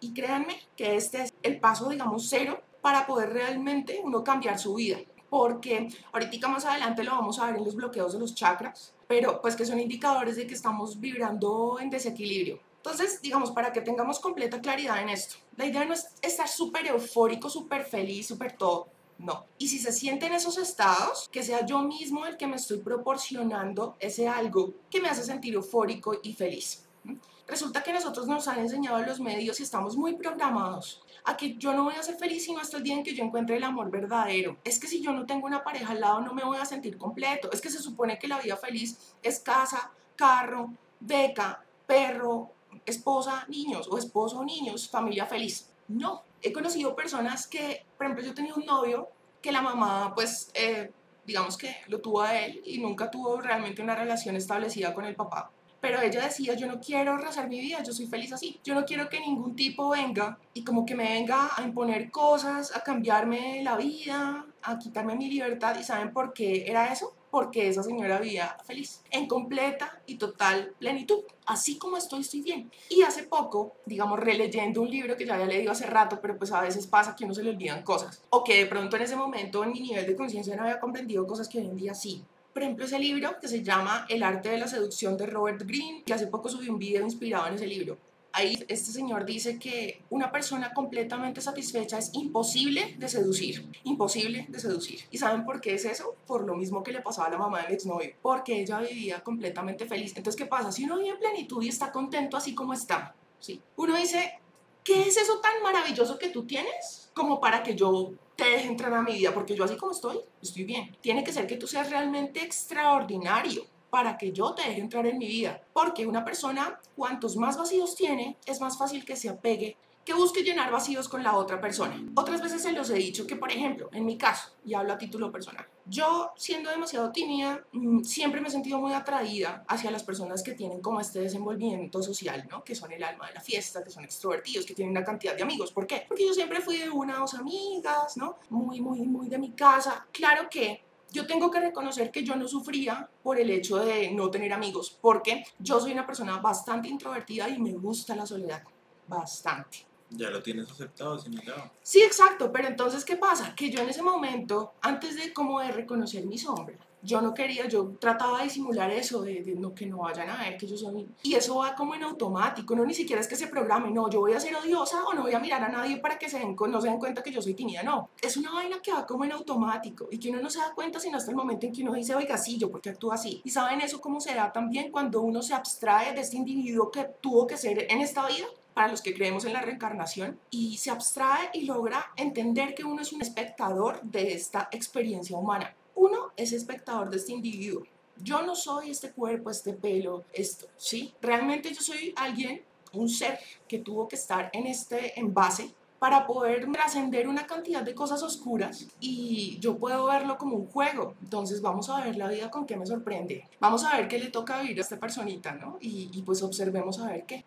y 0.00 0.12
créanme 0.12 0.58
que 0.76 0.96
este 0.96 1.22
es 1.22 1.34
el 1.42 1.58
paso, 1.60 1.88
digamos, 1.88 2.28
cero 2.28 2.60
para 2.80 3.06
poder 3.06 3.30
realmente 3.30 4.00
uno 4.02 4.22
cambiar 4.22 4.58
su 4.58 4.74
vida 4.74 4.98
porque 5.34 5.88
ahorita 6.12 6.46
más 6.46 6.64
adelante 6.64 7.02
lo 7.02 7.10
vamos 7.10 7.40
a 7.40 7.46
ver 7.46 7.56
en 7.56 7.64
los 7.64 7.74
bloqueos 7.74 8.12
de 8.12 8.20
los 8.20 8.36
chakras, 8.36 8.94
pero 9.08 9.42
pues 9.42 9.56
que 9.56 9.66
son 9.66 9.80
indicadores 9.80 10.36
de 10.36 10.46
que 10.46 10.54
estamos 10.54 11.00
vibrando 11.00 11.80
en 11.80 11.90
desequilibrio. 11.90 12.60
Entonces, 12.76 13.20
digamos, 13.20 13.50
para 13.50 13.72
que 13.72 13.80
tengamos 13.80 14.20
completa 14.20 14.60
claridad 14.60 15.02
en 15.02 15.08
esto, 15.08 15.34
la 15.56 15.66
idea 15.66 15.84
no 15.84 15.92
es 15.92 16.06
estar 16.22 16.46
súper 16.46 16.86
eufórico, 16.86 17.50
súper 17.50 17.84
feliz, 17.84 18.28
súper 18.28 18.52
todo. 18.52 18.86
No. 19.18 19.44
Y 19.58 19.66
si 19.66 19.80
se 19.80 19.90
sienten 19.90 20.32
esos 20.32 20.56
estados, 20.56 21.28
que 21.32 21.42
sea 21.42 21.66
yo 21.66 21.80
mismo 21.80 22.24
el 22.26 22.36
que 22.36 22.46
me 22.46 22.54
estoy 22.54 22.78
proporcionando 22.78 23.96
ese 23.98 24.28
algo 24.28 24.72
que 24.88 25.00
me 25.00 25.08
hace 25.08 25.24
sentir 25.24 25.54
eufórico 25.54 26.14
y 26.22 26.34
feliz. 26.34 26.86
¿Mm? 27.02 27.14
Resulta 27.48 27.82
que 27.82 27.92
nosotros 27.92 28.28
nos 28.28 28.46
han 28.46 28.60
enseñado 28.60 29.04
los 29.04 29.18
medios 29.18 29.58
y 29.58 29.64
estamos 29.64 29.96
muy 29.96 30.14
programados 30.14 31.03
a 31.24 31.36
que 31.36 31.54
yo 31.56 31.72
no 31.72 31.84
voy 31.84 31.94
a 31.94 32.02
ser 32.02 32.16
feliz 32.16 32.44
sino 32.44 32.60
hasta 32.60 32.76
el 32.76 32.82
día 32.82 32.94
en 32.94 33.02
que 33.02 33.14
yo 33.14 33.24
encuentre 33.24 33.56
el 33.56 33.64
amor 33.64 33.90
verdadero. 33.90 34.56
Es 34.64 34.78
que 34.78 34.86
si 34.86 35.00
yo 35.02 35.12
no 35.12 35.26
tengo 35.26 35.46
una 35.46 35.64
pareja 35.64 35.92
al 35.92 36.00
lado 36.00 36.20
no 36.20 36.34
me 36.34 36.44
voy 36.44 36.58
a 36.58 36.64
sentir 36.64 36.98
completo. 36.98 37.50
Es 37.52 37.60
que 37.60 37.70
se 37.70 37.82
supone 37.82 38.18
que 38.18 38.28
la 38.28 38.40
vida 38.40 38.56
feliz 38.56 39.14
es 39.22 39.40
casa, 39.40 39.90
carro, 40.16 40.70
beca, 41.00 41.64
perro, 41.86 42.50
esposa, 42.86 43.46
niños 43.48 43.88
o 43.90 43.98
esposo, 43.98 44.44
niños, 44.44 44.88
familia 44.88 45.26
feliz. 45.26 45.70
No, 45.88 46.22
he 46.42 46.52
conocido 46.52 46.94
personas 46.94 47.46
que, 47.46 47.84
por 47.96 48.06
ejemplo, 48.06 48.24
yo 48.24 48.34
tenía 48.34 48.54
un 48.54 48.64
novio 48.64 49.08
que 49.40 49.52
la 49.52 49.62
mamá 49.62 50.12
pues... 50.14 50.50
Eh, 50.54 50.90
digamos 51.26 51.56
que 51.56 51.76
lo 51.88 52.00
tuvo 52.00 52.22
a 52.22 52.38
él 52.38 52.60
y 52.64 52.78
nunca 52.78 53.10
tuvo 53.10 53.40
realmente 53.40 53.82
una 53.82 53.94
relación 53.94 54.36
establecida 54.36 54.92
con 54.92 55.04
el 55.04 55.14
papá. 55.14 55.50
Pero 55.84 56.00
ella 56.00 56.22
decía, 56.22 56.54
yo 56.54 56.66
no 56.66 56.80
quiero 56.80 57.18
rezar 57.18 57.46
mi 57.46 57.60
vida, 57.60 57.82
yo 57.82 57.92
soy 57.92 58.06
feliz 58.06 58.32
así. 58.32 58.58
Yo 58.64 58.74
no 58.74 58.86
quiero 58.86 59.10
que 59.10 59.20
ningún 59.20 59.54
tipo 59.54 59.90
venga 59.90 60.38
y 60.54 60.64
como 60.64 60.86
que 60.86 60.94
me 60.94 61.04
venga 61.04 61.50
a 61.54 61.62
imponer 61.62 62.10
cosas, 62.10 62.74
a 62.74 62.82
cambiarme 62.82 63.62
la 63.62 63.76
vida, 63.76 64.46
a 64.62 64.78
quitarme 64.78 65.14
mi 65.14 65.28
libertad. 65.28 65.78
¿Y 65.78 65.84
saben 65.84 66.10
por 66.10 66.32
qué 66.32 66.64
era 66.66 66.90
eso? 66.90 67.14
Porque 67.30 67.68
esa 67.68 67.82
señora 67.82 68.18
vivía 68.18 68.56
feliz, 68.64 69.02
en 69.10 69.28
completa 69.28 70.00
y 70.06 70.16
total 70.16 70.72
plenitud. 70.78 71.18
Así 71.44 71.76
como 71.76 71.98
estoy, 71.98 72.22
estoy 72.22 72.40
bien. 72.40 72.72
Y 72.88 73.02
hace 73.02 73.24
poco, 73.24 73.74
digamos, 73.84 74.18
releyendo 74.18 74.80
un 74.80 74.88
libro 74.88 75.18
que 75.18 75.26
ya 75.26 75.34
había 75.34 75.44
leído 75.44 75.70
hace 75.70 75.84
rato, 75.84 76.18
pero 76.18 76.38
pues 76.38 76.50
a 76.52 76.62
veces 76.62 76.86
pasa 76.86 77.14
que 77.14 77.26
uno 77.26 77.34
se 77.34 77.42
le 77.42 77.50
olvidan 77.50 77.82
cosas. 77.82 78.22
O 78.30 78.42
que 78.42 78.56
de 78.56 78.64
pronto 78.64 78.96
en 78.96 79.02
ese 79.02 79.16
momento 79.16 79.62
en 79.62 79.72
mi 79.72 79.80
nivel 79.80 80.06
de 80.06 80.16
conciencia 80.16 80.56
no 80.56 80.62
había 80.62 80.80
comprendido 80.80 81.26
cosas 81.26 81.46
que 81.46 81.58
hoy 81.58 81.66
en 81.66 81.76
día 81.76 81.92
sí. 81.92 82.24
Por 82.54 82.62
ejemplo, 82.62 82.84
ese 82.84 83.00
libro 83.00 83.36
que 83.40 83.48
se 83.48 83.64
llama 83.64 84.06
El 84.08 84.22
arte 84.22 84.48
de 84.48 84.58
la 84.58 84.68
seducción 84.68 85.16
de 85.16 85.26
Robert 85.26 85.60
Greene, 85.62 86.04
que 86.06 86.14
hace 86.14 86.28
poco 86.28 86.48
subí 86.48 86.68
un 86.68 86.78
video 86.78 87.02
inspirado 87.02 87.48
en 87.48 87.54
ese 87.54 87.66
libro. 87.66 87.98
ahí 88.32 88.64
este 88.68 88.92
señor 88.92 89.24
dice 89.24 89.58
que 89.58 90.02
una 90.10 90.30
persona 90.30 90.72
completamente 90.72 91.40
satisfecha 91.40 91.98
es 91.98 92.10
imposible 92.14 92.94
de 92.96 93.08
seducir, 93.08 93.68
imposible 93.82 94.46
de 94.48 94.58
seducir. 94.60 95.00
¿Y 95.10 95.18
saben 95.18 95.44
por 95.44 95.60
qué 95.60 95.74
es 95.74 95.84
eso? 95.84 96.16
Por 96.26 96.44
lo 96.44 96.54
mismo 96.54 96.82
que 96.84 96.92
le 96.92 97.00
pasaba 97.00 97.26
a 97.26 97.30
la 97.30 97.38
mamá 97.38 97.62
del 97.62 97.72
exnovio, 97.72 98.12
porque 98.22 98.60
ella 98.60 98.78
vivía 98.80 99.22
completamente 99.22 99.86
feliz. 99.86 100.12
Entonces, 100.16 100.36
¿qué 100.36 100.46
pasa? 100.46 100.70
Si 100.70 100.84
uno 100.84 100.98
vive 100.98 101.10
en 101.10 101.18
plenitud 101.18 101.60
y 101.62 101.68
está 101.68 101.90
contento 101.90 102.36
así 102.36 102.54
como 102.54 102.72
está, 102.72 103.16
¿sí? 103.40 103.60
Uno 103.76 103.96
dice, 103.96 104.38
¿qué 104.84 105.02
es 105.02 105.16
eso 105.16 105.40
tan 105.40 105.60
maravilloso 105.60 106.18
que 106.18 106.28
tú 106.28 106.44
tienes? 106.44 107.03
Como 107.14 107.40
para 107.40 107.62
que 107.62 107.74
yo 107.74 108.12
te 108.36 108.44
deje 108.44 108.68
entrar 108.68 108.92
a 108.92 109.02
mi 109.02 109.14
vida, 109.14 109.32
porque 109.32 109.54
yo 109.54 109.64
así 109.64 109.76
como 109.76 109.92
estoy, 109.92 110.18
estoy 110.42 110.64
bien. 110.64 110.96
Tiene 111.00 111.24
que 111.24 111.32
ser 111.32 111.46
que 111.46 111.56
tú 111.56 111.66
seas 111.66 111.88
realmente 111.88 112.42
extraordinario 112.42 113.64
para 113.90 114.18
que 114.18 114.32
yo 114.32 114.54
te 114.54 114.62
deje 114.62 114.80
entrar 114.80 115.06
en 115.06 115.18
mi 115.18 115.26
vida. 115.26 115.62
Porque 115.72 116.06
una 116.06 116.24
persona, 116.24 116.80
cuantos 116.96 117.36
más 117.36 117.56
vacíos 117.56 117.94
tiene, 117.94 118.36
es 118.44 118.60
más 118.60 118.76
fácil 118.76 119.04
que 119.04 119.16
se 119.16 119.28
apegue 119.28 119.76
que 120.04 120.14
busque 120.14 120.42
llenar 120.42 120.70
vacíos 120.70 121.08
con 121.08 121.22
la 121.22 121.36
otra 121.36 121.60
persona. 121.60 122.00
Otras 122.14 122.42
veces 122.42 122.62
se 122.62 122.72
los 122.72 122.90
he 122.90 122.94
dicho 122.94 123.26
que, 123.26 123.36
por 123.36 123.50
ejemplo, 123.50 123.88
en 123.92 124.04
mi 124.04 124.18
caso, 124.18 124.50
y 124.64 124.74
hablo 124.74 124.92
a 124.92 124.98
título 124.98 125.32
personal, 125.32 125.66
yo 125.86 126.32
siendo 126.36 126.70
demasiado 126.70 127.10
tímida, 127.10 127.64
mm, 127.72 128.02
siempre 128.02 128.40
me 128.40 128.48
he 128.48 128.50
sentido 128.50 128.78
muy 128.78 128.92
atraída 128.92 129.64
hacia 129.68 129.90
las 129.90 130.02
personas 130.02 130.42
que 130.42 130.52
tienen 130.52 130.80
como 130.80 131.00
este 131.00 131.20
desenvolvimiento 131.20 132.02
social, 132.02 132.46
¿no? 132.50 132.64
Que 132.64 132.74
son 132.74 132.92
el 132.92 133.02
alma 133.02 133.28
de 133.28 133.34
la 133.34 133.40
fiesta, 133.40 133.82
que 133.82 133.90
son 133.90 134.04
extrovertidos, 134.04 134.66
que 134.66 134.74
tienen 134.74 134.92
una 134.92 135.04
cantidad 135.04 135.36
de 135.36 135.42
amigos. 135.42 135.72
¿Por 135.72 135.86
qué? 135.86 136.04
Porque 136.06 136.26
yo 136.26 136.34
siempre 136.34 136.60
fui 136.60 136.78
de 136.78 136.90
una 136.90 137.16
o 137.16 137.20
dos 137.20 137.34
amigas, 137.34 138.16
¿no? 138.16 138.36
Muy, 138.50 138.80
muy, 138.80 139.02
muy 139.02 139.28
de 139.28 139.38
mi 139.38 139.52
casa. 139.52 140.06
Claro 140.12 140.48
que 140.50 140.82
yo 141.10 141.26
tengo 141.26 141.50
que 141.50 141.60
reconocer 141.60 142.10
que 142.10 142.24
yo 142.24 142.34
no 142.34 142.48
sufría 142.48 143.08
por 143.22 143.38
el 143.38 143.48
hecho 143.50 143.76
de 143.76 144.10
no 144.10 144.30
tener 144.30 144.52
amigos, 144.52 144.98
porque 145.00 145.44
yo 145.58 145.80
soy 145.80 145.92
una 145.92 146.06
persona 146.06 146.38
bastante 146.38 146.88
introvertida 146.88 147.48
y 147.48 147.58
me 147.58 147.72
gusta 147.72 148.16
la 148.16 148.26
soledad, 148.26 148.62
bastante. 149.06 149.93
Ya 150.16 150.30
lo 150.30 150.42
tienes 150.42 150.70
aceptado, 150.70 151.14
asimilado. 151.14 151.70
Sí, 151.82 152.02
exacto, 152.02 152.52
pero 152.52 152.68
entonces, 152.68 153.04
¿qué 153.04 153.16
pasa? 153.16 153.54
Que 153.54 153.70
yo 153.70 153.80
en 153.80 153.88
ese 153.88 154.02
momento, 154.02 154.74
antes 154.80 155.16
de 155.16 155.32
como 155.32 155.60
de 155.60 155.72
reconocer 155.72 156.24
mi 156.26 156.38
sombra, 156.38 156.76
yo 157.04 157.20
no 157.20 157.34
quería, 157.34 157.68
yo 157.68 157.96
trataba 158.00 158.42
de 158.42 158.48
simular 158.48 158.90
eso, 158.90 159.20
de, 159.20 159.42
no, 159.58 159.74
que 159.74 159.86
no 159.86 159.98
vayan 159.98 160.30
a 160.30 160.38
ver 160.38 160.56
que 160.56 160.66
yo 160.66 160.76
soy... 160.76 161.06
Y 161.22 161.34
eso 161.34 161.56
va 161.56 161.74
como 161.74 161.94
en 161.94 162.02
automático, 162.02 162.74
no 162.74 162.84
ni 162.84 162.94
siquiera 162.94 163.20
es 163.20 163.28
que 163.28 163.36
se 163.36 163.46
programe, 163.48 163.90
no, 163.90 164.08
yo 164.08 164.20
voy 164.20 164.32
a 164.32 164.40
ser 164.40 164.56
odiosa 164.56 165.04
o 165.04 165.12
no 165.12 165.22
voy 165.22 165.34
a 165.34 165.38
mirar 165.38 165.62
a 165.62 165.68
nadie 165.68 165.98
para 165.98 166.18
que 166.18 166.30
se 166.30 166.38
den, 166.38 166.56
no 166.56 166.80
se 166.80 166.88
den 166.88 166.98
cuenta 166.98 167.22
que 167.22 167.30
yo 167.30 167.42
soy 167.42 167.54
tímida, 167.54 167.82
no. 167.82 168.08
Es 168.22 168.38
una 168.38 168.52
vaina 168.52 168.80
que 168.80 168.90
va 168.90 169.06
como 169.06 169.24
en 169.24 169.32
automático 169.32 170.08
y 170.10 170.18
que 170.18 170.30
uno 170.30 170.40
no 170.40 170.48
se 170.48 170.60
da 170.60 170.72
cuenta 170.74 170.98
sino 170.98 171.18
hasta 171.18 171.30
el 171.30 171.36
momento 171.36 171.66
en 171.66 171.72
que 171.72 171.82
uno 171.82 171.92
dice, 171.92 172.14
oiga, 172.14 172.38
sí, 172.38 172.56
yo 172.56 172.70
porque 172.70 172.90
actúo 172.90 173.12
así. 173.12 173.42
Y 173.44 173.50
saben 173.50 173.82
eso 173.82 174.00
cómo 174.00 174.20
se 174.20 174.34
da 174.34 174.50
también 174.50 174.90
cuando 174.90 175.20
uno 175.20 175.42
se 175.42 175.52
abstrae 175.52 176.14
de 176.14 176.22
este 176.22 176.36
individuo 176.36 176.90
que 176.90 177.04
tuvo 177.20 177.46
que 177.46 177.58
ser 177.58 177.86
en 177.90 178.00
esta 178.00 178.26
vida 178.26 178.46
para 178.74 178.88
los 178.88 179.00
que 179.00 179.14
creemos 179.14 179.44
en 179.44 179.52
la 179.52 179.62
reencarnación, 179.62 180.38
y 180.50 180.76
se 180.76 180.90
abstrae 180.90 181.50
y 181.54 181.62
logra 181.62 182.12
entender 182.16 182.74
que 182.74 182.84
uno 182.84 183.00
es 183.00 183.12
un 183.12 183.22
espectador 183.22 184.02
de 184.02 184.34
esta 184.34 184.68
experiencia 184.72 185.36
humana. 185.36 185.74
Uno 185.94 186.32
es 186.36 186.52
espectador 186.52 187.08
de 187.08 187.18
este 187.18 187.32
individuo. 187.32 187.84
Yo 188.22 188.42
no 188.42 188.54
soy 188.54 188.90
este 188.90 189.10
cuerpo, 189.10 189.50
este 189.50 189.72
pelo, 189.72 190.24
esto, 190.32 190.66
¿sí? 190.76 191.14
Realmente 191.20 191.72
yo 191.72 191.80
soy 191.80 192.12
alguien, 192.16 192.62
un 192.92 193.08
ser 193.08 193.38
que 193.68 193.78
tuvo 193.78 194.06
que 194.08 194.16
estar 194.16 194.50
en 194.52 194.66
este 194.66 195.18
envase 195.18 195.72
para 195.98 196.26
poder 196.26 196.70
trascender 196.70 197.26
una 197.26 197.46
cantidad 197.46 197.82
de 197.82 197.94
cosas 197.94 198.22
oscuras 198.22 198.86
y 199.00 199.58
yo 199.58 199.78
puedo 199.78 200.06
verlo 200.06 200.36
como 200.36 200.56
un 200.56 200.66
juego. 200.66 201.14
Entonces 201.22 201.62
vamos 201.62 201.88
a 201.88 202.04
ver 202.04 202.16
la 202.16 202.28
vida 202.28 202.50
con 202.50 202.66
qué 202.66 202.76
me 202.76 202.86
sorprende. 202.86 203.48
Vamos 203.58 203.84
a 203.84 203.96
ver 203.96 204.06
qué 204.06 204.18
le 204.18 204.28
toca 204.28 204.60
vivir 204.60 204.78
a 204.78 204.82
esta 204.82 204.98
personita, 204.98 205.52
¿no? 205.52 205.78
Y, 205.80 206.10
y 206.12 206.22
pues 206.22 206.42
observemos 206.42 207.00
a 207.00 207.06
ver 207.06 207.24
qué 207.24 207.44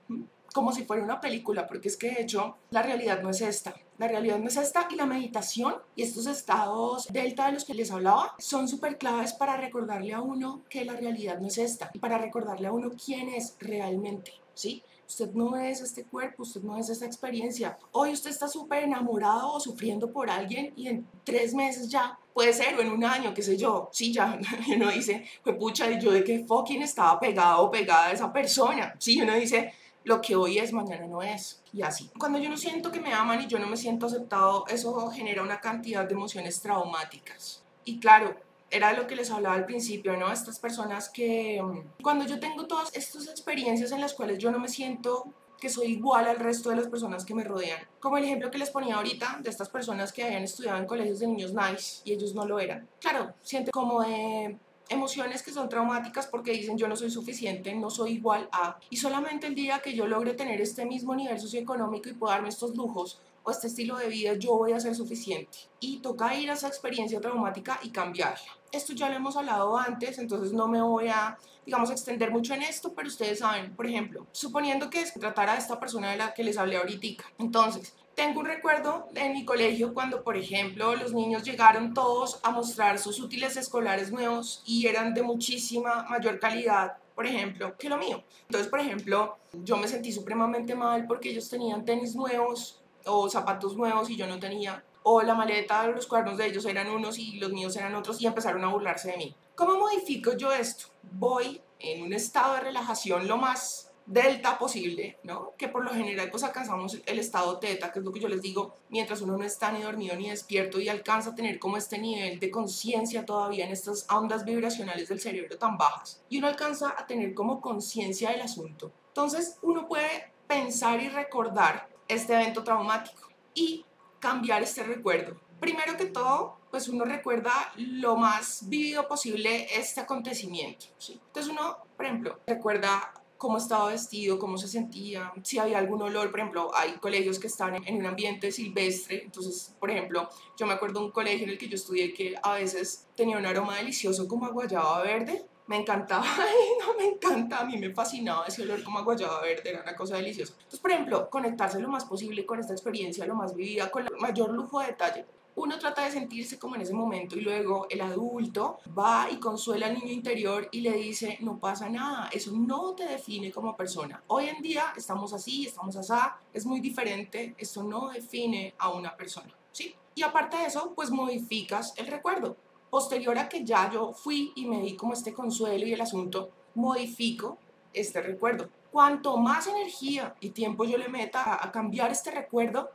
como 0.54 0.72
si 0.72 0.86
fuera 0.86 1.04
una 1.04 1.22
película, 1.22 1.68
porque 1.68 1.88
es 1.88 1.98
que 1.98 2.12
de 2.12 2.22
hecho 2.22 2.58
la 2.70 2.82
realidad 2.82 3.22
no 3.22 3.30
es 3.30 3.42
esta. 3.42 3.76
La 3.98 4.08
realidad 4.08 4.38
no 4.38 4.48
es 4.48 4.58
esta 4.58 4.88
y 4.92 4.96
la 4.96 5.06
meditación 5.06 5.76
y 5.96 6.04
estos 6.04 6.28
estados 6.28 7.08
delta 7.08 7.48
de 7.48 7.54
los 7.54 7.66
que 7.66 7.74
les 7.74 7.92
hablaba 7.92 8.36
son 8.38 8.68
súper 8.68 8.98
claves 8.98 9.34
para 9.34 9.58
recordarle 9.58 10.14
a 10.14 10.22
uno 10.22 10.62
que 10.70 10.86
la 10.86 10.94
realidad 10.94 11.40
no 11.40 11.48
es 11.48 11.58
esta 11.58 11.90
y 11.94 12.00
para 12.00 12.18
recordarle 12.18 12.68
a 12.68 12.72
uno 12.72 12.92
quién 13.04 13.30
es 13.30 13.56
realmente, 13.60 14.34
¿sí? 14.54 14.84
Usted 15.08 15.32
no 15.32 15.56
es 15.56 15.80
este 15.80 16.04
cuerpo, 16.04 16.44
usted 16.44 16.62
no 16.62 16.78
es 16.78 16.90
esta 16.90 17.06
experiencia. 17.06 17.78
Hoy 17.94 18.12
usted 18.12 18.30
está 18.30 18.48
súper 18.50 18.84
enamorado 18.84 19.54
o 19.54 19.60
sufriendo 19.60 20.12
por 20.12 20.30
alguien 20.30 20.74
y 20.76 20.90
en 20.90 21.08
tres 21.24 21.54
meses 21.54 21.90
ya, 21.90 22.20
puede 22.34 22.52
ser, 22.52 22.76
o 22.76 22.82
en 22.82 22.92
un 22.92 23.04
año, 23.06 23.34
qué 23.34 23.42
sé 23.42 23.56
yo, 23.56 23.90
sí, 23.94 24.14
ya, 24.14 24.38
uno 24.76 24.92
dice, 24.92 25.26
fue 25.42 25.54
pucha, 25.54 25.90
y 25.90 26.00
yo 26.00 26.12
de 26.12 26.26
qué 26.26 26.46
fucking 26.46 26.82
estaba 26.82 27.18
pegado 27.20 27.64
o 27.64 27.72
pegada 27.72 28.08
a 28.08 28.12
esa 28.12 28.32
persona. 28.34 28.94
Sí, 29.00 29.22
uno 29.22 29.34
dice, 29.34 29.74
lo 30.08 30.22
que 30.22 30.38
hoy 30.38 30.58
es, 30.58 30.72
mañana 30.72 31.06
no 31.06 31.22
es. 31.22 31.62
Y 31.74 31.82
así. 31.82 32.10
Cuando 32.18 32.40
yo 32.40 32.50
no 32.50 32.58
siento 32.58 32.92
que 32.92 33.02
me 33.02 33.14
aman 33.14 33.42
y 33.42 33.48
yo 33.48 33.60
no 33.60 33.68
me 33.68 33.76
siento 33.76 34.06
aceptado, 34.06 34.66
eso 34.68 35.10
genera 35.12 35.44
una 35.44 35.60
cantidad 35.60 36.06
de 36.06 36.14
emociones 36.14 36.62
traumáticas. 36.62 37.62
Y 37.84 38.00
claro, 38.00 38.36
era 38.72 38.94
lo 38.94 39.06
que 39.06 39.18
les 39.18 39.30
hablaba 39.32 39.56
al 39.56 39.66
principio, 39.66 40.16
¿no? 40.16 40.32
Estas 40.32 40.60
personas 40.60 41.10
que 41.10 41.62
mm, 41.62 42.02
cuando 42.02 42.26
yo 42.26 42.40
tengo 42.40 42.68
todas 42.68 42.96
estas 42.96 43.28
experiencias 43.28 43.92
en 43.92 44.00
las 44.00 44.14
cuales 44.14 44.38
yo 44.40 44.50
no 44.50 44.60
me 44.60 44.70
siento 44.70 45.28
que 45.60 45.70
soy 45.70 45.88
igual 45.88 46.28
al 46.28 46.38
resto 46.38 46.70
de 46.70 46.78
las 46.78 46.88
personas 46.88 47.26
que 47.26 47.34
me 47.34 47.44
rodean. 47.44 47.80
Como 48.00 48.18
el 48.18 48.24
ejemplo 48.24 48.50
que 48.50 48.60
les 48.60 48.70
ponía 48.70 48.96
ahorita 48.96 49.40
de 49.42 49.50
estas 49.50 49.68
personas 49.68 50.14
que 50.14 50.24
habían 50.24 50.44
estudiado 50.44 50.78
en 50.78 50.86
colegios 50.86 51.20
de 51.20 51.28
niños 51.28 51.54
nice 51.54 52.02
y 52.06 52.14
ellos 52.14 52.34
no 52.34 52.46
lo 52.46 52.60
eran. 52.60 52.88
Claro, 53.02 53.34
siente 53.42 53.72
como 53.72 54.04
de 54.04 54.58
emociones 54.90 55.44
que 55.44 55.52
son 55.52 55.70
traumáticas 55.70 56.28
porque 56.28 56.52
dicen 56.52 56.78
yo 56.78 56.88
no 56.88 56.96
soy 56.96 57.10
suficiente, 57.12 57.74
no 57.76 57.90
soy 57.90 58.14
igual 58.14 58.50
a, 58.52 58.78
y 58.90 58.98
solamente 58.98 59.48
el 59.48 59.56
día 59.56 59.80
que 59.80 59.94
yo 59.94 60.08
logre 60.08 60.34
tener 60.34 60.62
este 60.62 60.86
mismo 60.86 61.16
nivel 61.16 61.40
socioeconómico 61.40 62.10
y 62.10 62.14
pueda 62.14 62.36
darme 62.36 62.50
estos 62.50 62.76
lujos 62.76 63.20
o 63.48 63.52
este 63.52 63.68
estilo 63.68 63.96
de 63.96 64.10
vida, 64.10 64.34
yo 64.34 64.58
voy 64.58 64.74
a 64.74 64.80
ser 64.80 64.94
suficiente. 64.94 65.58
Y 65.80 66.00
toca 66.00 66.36
ir 66.36 66.52
a 66.52 66.54
esa 66.54 66.68
experiencia 66.68 67.22
traumática 67.22 67.80
y 67.82 67.92
cambiarla. 67.92 68.58
Esto 68.74 68.92
ya 68.92 69.08
lo 69.08 69.16
hemos 69.16 69.38
hablado 69.38 69.78
antes, 69.78 70.20
entonces 70.20 70.52
no 70.52 70.68
me 70.68 70.82
voy 70.82 71.08
a, 71.08 71.38
digamos, 71.66 71.90
extender 71.90 72.30
mucho 72.30 72.54
en 72.54 72.64
esto, 72.64 72.92
pero 72.94 73.08
ustedes 73.08 73.40
saben, 73.40 73.74
por 73.74 73.88
ejemplo, 73.88 74.28
suponiendo 74.34 74.90
que 74.90 75.06
tratara 75.18 75.54
de 75.54 75.60
esta 75.60 75.80
persona 75.80 76.12
de 76.12 76.18
la 76.18 76.34
que 76.34 76.44
les 76.44 76.58
hablé 76.58 76.76
ahorita, 76.76 77.24
entonces, 77.38 77.96
tengo 78.18 78.40
un 78.40 78.48
recuerdo 78.48 79.10
en 79.14 79.32
mi 79.32 79.46
colegio 79.46 79.94
cuando, 79.94 80.24
por 80.24 80.36
ejemplo, 80.36 80.96
los 80.96 81.14
niños 81.14 81.44
llegaron 81.44 81.94
todos 81.94 82.40
a 82.42 82.50
mostrar 82.50 82.98
sus 82.98 83.20
útiles 83.20 83.56
escolares 83.58 84.12
nuevos 84.12 84.64
y 84.66 84.88
eran 84.88 85.14
de 85.14 85.22
muchísima 85.22 86.04
mayor 86.10 86.40
calidad, 86.40 86.98
por 87.14 87.28
ejemplo, 87.28 87.78
que 87.78 87.88
lo 87.88 87.98
mío. 87.98 88.24
Entonces, 88.48 88.70
por 88.72 88.80
ejemplo, 88.80 89.38
yo 89.54 89.78
me 89.78 89.88
sentí 89.88 90.12
supremamente 90.12 90.74
mal 90.74 91.06
porque 91.06 91.30
ellos 91.30 91.48
tenían 91.48 91.86
tenis 91.86 92.16
nuevos 92.16 92.82
o 93.06 93.30
zapatos 93.30 93.78
nuevos 93.78 94.10
y 94.10 94.16
yo 94.16 94.26
no 94.26 94.40
tenía. 94.40 94.84
O 95.04 95.22
la 95.22 95.36
maleta, 95.36 95.86
los 95.86 96.08
cuadernos 96.08 96.40
de 96.40 96.48
ellos 96.48 96.66
eran 96.66 96.90
unos 96.90 97.20
y 97.20 97.34
los 97.34 97.52
míos 97.52 97.76
eran 97.76 97.94
otros 97.94 98.20
y 98.20 98.26
empezaron 98.26 98.66
a 98.66 98.70
burlarse 98.70 99.12
de 99.12 99.18
mí. 99.18 99.36
¿Cómo 99.54 99.78
modifico 99.78 100.36
yo 100.36 100.52
esto? 100.52 100.88
Voy 101.04 101.62
en 101.80 102.02
un 102.02 102.14
estado 102.14 102.56
de 102.56 102.62
relajación 102.62 103.28
lo 103.28 103.38
más 103.38 103.87
delta 104.08 104.58
posible, 104.58 105.20
¿no? 105.24 105.54
Que 105.58 105.68
por 105.68 105.84
lo 105.84 105.92
general 105.92 106.32
pues 106.32 106.44
alcanzamos 106.44 106.98
el 107.06 107.20
estado 107.20 107.60
teta, 107.60 107.92
que 107.92 108.00
es 108.00 108.06
lo 108.06 108.12
que 108.12 108.22
yo 108.22 108.30
les 108.30 108.42
digo, 108.42 108.74
mientras 108.90 109.22
uno 109.22 109.38
no 109.38 109.44
está 109.44 109.72
ni 109.72 109.84
dormido 109.84 110.16
ni 110.16 110.30
despierto 110.30 110.80
y 110.80 110.90
alcanza 110.90 111.32
a 111.32 111.36
tener 111.36 111.60
como 111.60 111.78
este 111.78 112.00
nivel 112.00 112.40
de 112.40 112.50
conciencia 112.50 113.26
todavía 113.26 113.66
en 113.66 113.72
estas 113.72 114.08
ondas 114.10 114.46
vibracionales 114.46 115.10
del 115.10 115.20
cerebro 115.20 115.58
tan 115.58 115.78
bajas. 115.78 116.22
Y 116.30 116.38
uno 116.40 116.48
alcanza 116.48 116.96
a 116.98 117.06
tener 117.06 117.34
como 117.34 117.62
conciencia 117.62 118.32
del 118.32 118.42
asunto. 118.42 118.92
Entonces 119.10 119.58
uno 119.62 119.88
puede 119.88 120.32
pensar 120.48 121.02
y 121.04 121.10
recordar 121.10 121.90
este 122.08 122.34
evento 122.34 122.64
traumático 122.64 123.28
y 123.54 123.86
cambiar 124.20 124.64
este 124.64 124.84
recuerdo. 124.84 125.38
Primero 125.60 125.98
que 125.98 126.06
todo, 126.06 126.58
pues 126.72 126.88
uno 126.88 127.04
recuerda 127.04 127.74
lo 127.76 128.16
más 128.16 128.70
vivido 128.70 129.08
posible 129.08 129.68
este 129.78 130.00
acontecimiento. 130.02 130.86
Entonces 131.10 131.52
uno, 131.52 131.78
por 131.96 132.06
ejemplo, 132.06 132.40
recuerda 132.46 133.14
cómo 133.38 133.58
estaba 133.58 133.92
vestido, 133.92 134.40
cómo 134.40 134.58
se 134.58 134.68
sentía, 134.68 135.32
si 135.44 135.60
había 135.60 135.78
algún 135.78 136.02
olor, 136.02 136.32
por 136.32 136.40
ejemplo, 136.40 136.72
hay 136.76 136.94
colegios 136.94 137.40
que 137.40 137.48
están 137.48 137.76
en 137.88 137.98
un 137.98 138.06
ambiente 138.06 138.52
silvestre, 138.52 139.24
entonces, 139.24 139.76
por 139.80 139.92
ejemplo, 139.92 140.28
yo 140.58 140.66
me 140.66 140.74
acuerdo 140.74 141.00
de 141.00 141.06
un 141.06 141.12
colegio 141.12 141.44
en 141.44 141.52
el 141.52 141.58
que 141.58 141.70
yo 141.70 141.76
estudié 141.76 142.14
que 142.14 142.36
a 142.42 142.54
veces 142.54 143.08
tenía 143.16 143.38
un 143.38 143.46
aroma 143.46 143.78
delicioso 143.78 144.28
como 144.28 144.46
a 144.46 144.50
guayaba 144.50 145.02
verde, 145.02 145.46
me 145.68 145.78
encantaba, 145.78 146.26
no 146.80 146.98
me 146.98 147.06
encanta, 147.06 147.60
a 147.60 147.66
mí 147.66 147.78
me 147.78 147.94
fascinaba 147.94 148.46
ese 148.46 148.64
olor 148.64 148.84
como 148.84 149.00
a 149.00 149.04
guayaba 149.04 149.42
verde, 149.42 149.70
era 149.70 149.82
una 149.82 149.96
cosa 149.96 150.16
deliciosa. 150.16 150.54
Entonces, 150.54 150.80
por 150.80 150.92
ejemplo, 150.92 151.30
conectarse 151.30 151.80
lo 151.80 151.90
más 151.90 152.06
posible 152.06 152.46
con 152.46 152.60
esta 152.60 152.74
experiencia, 152.74 153.26
lo 153.26 153.36
más 153.36 153.54
vivida, 153.54 153.92
con 153.92 154.06
el 154.06 154.16
mayor 154.18 154.52
lujo 154.52 154.80
de 154.80 154.88
detalle 154.88 155.26
uno 155.58 155.80
trata 155.80 156.06
de 156.06 156.12
sentirse 156.12 156.60
como 156.60 156.76
en 156.76 156.82
ese 156.82 156.94
momento 156.94 157.36
y 157.36 157.42
luego 157.42 157.88
el 157.90 158.02
adulto 158.02 158.78
va 158.98 159.28
y 159.32 159.38
consuela 159.38 159.88
al 159.88 159.96
niño 159.96 160.14
interior 160.14 160.70
y 160.72 160.82
le 160.82 160.94
dice, 160.94 161.40
no 161.42 161.58
pasa 161.58 161.90
nada, 161.90 162.30
eso 162.32 162.52
no 162.54 162.94
te 162.94 163.08
define 163.08 163.52
como 163.52 163.76
persona. 163.76 164.24
Hoy 164.28 164.50
en 164.50 164.62
día 164.62 164.94
estamos 164.96 165.34
así, 165.34 165.66
estamos 165.66 165.96
así, 165.96 166.14
es 166.54 166.66
muy 166.66 166.80
diferente, 166.80 167.56
eso 167.58 167.84
no 167.84 168.10
define 168.10 168.76
a 168.78 168.90
una 168.90 169.18
persona, 169.18 169.52
¿sí? 169.72 169.96
Y 170.14 170.22
aparte 170.22 170.58
de 170.58 170.66
eso, 170.66 170.94
pues 170.96 171.10
modificas 171.10 171.94
el 171.98 172.06
recuerdo. 172.06 172.56
Posterior 172.92 173.38
a 173.40 173.50
que 173.50 173.66
ya 173.66 173.92
yo 173.92 174.14
fui 174.14 174.54
y 174.56 174.66
me 174.66 174.80
di 174.82 174.96
como 174.96 175.14
este 175.14 175.34
consuelo 175.34 175.88
y 175.88 175.94
el 175.94 176.02
asunto, 176.02 176.52
modifico 176.76 177.58
este 177.94 178.22
recuerdo. 178.22 178.70
cuanto 178.92 179.38
más 179.38 179.68
energía 179.68 180.36
y 180.40 180.50
tiempo 180.52 180.86
yo 180.86 180.98
le 180.98 181.10
meta 181.10 181.64
a 181.64 181.72
cambiar 181.72 182.12
este 182.12 182.32
recuerdo, 182.32 182.90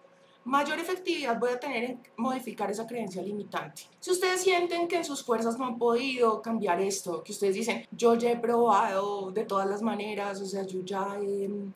mayor 0.45 0.79
efectividad 0.79 1.39
voy 1.39 1.51
a 1.51 1.61
tener 1.61 1.85
en 1.85 2.01
modificar 2.17 2.71
esa 2.71 2.87
creencia 2.87 3.23
limitante. 3.23 3.83
Si 4.01 4.11
ustedes 4.11 4.43
sienten 4.43 4.89
que 4.89 4.97
en 4.97 5.05
sus 5.05 5.23
fuerzas 5.23 5.59
no 5.59 5.67
han 5.67 5.79
podido 5.79 6.43
cambiar 6.43 6.81
esto, 6.81 7.23
que 7.23 7.33
ustedes 7.33 7.55
dicen, 7.55 7.87
yo 7.93 8.15
ya 8.17 8.31
he 8.31 8.37
probado 8.37 9.31
de 9.31 9.45
todas 9.45 9.69
las 9.69 9.83
maneras, 9.83 10.41
o 10.41 10.47
sea, 10.47 10.65
yo 10.67 10.81
ya 10.85 11.19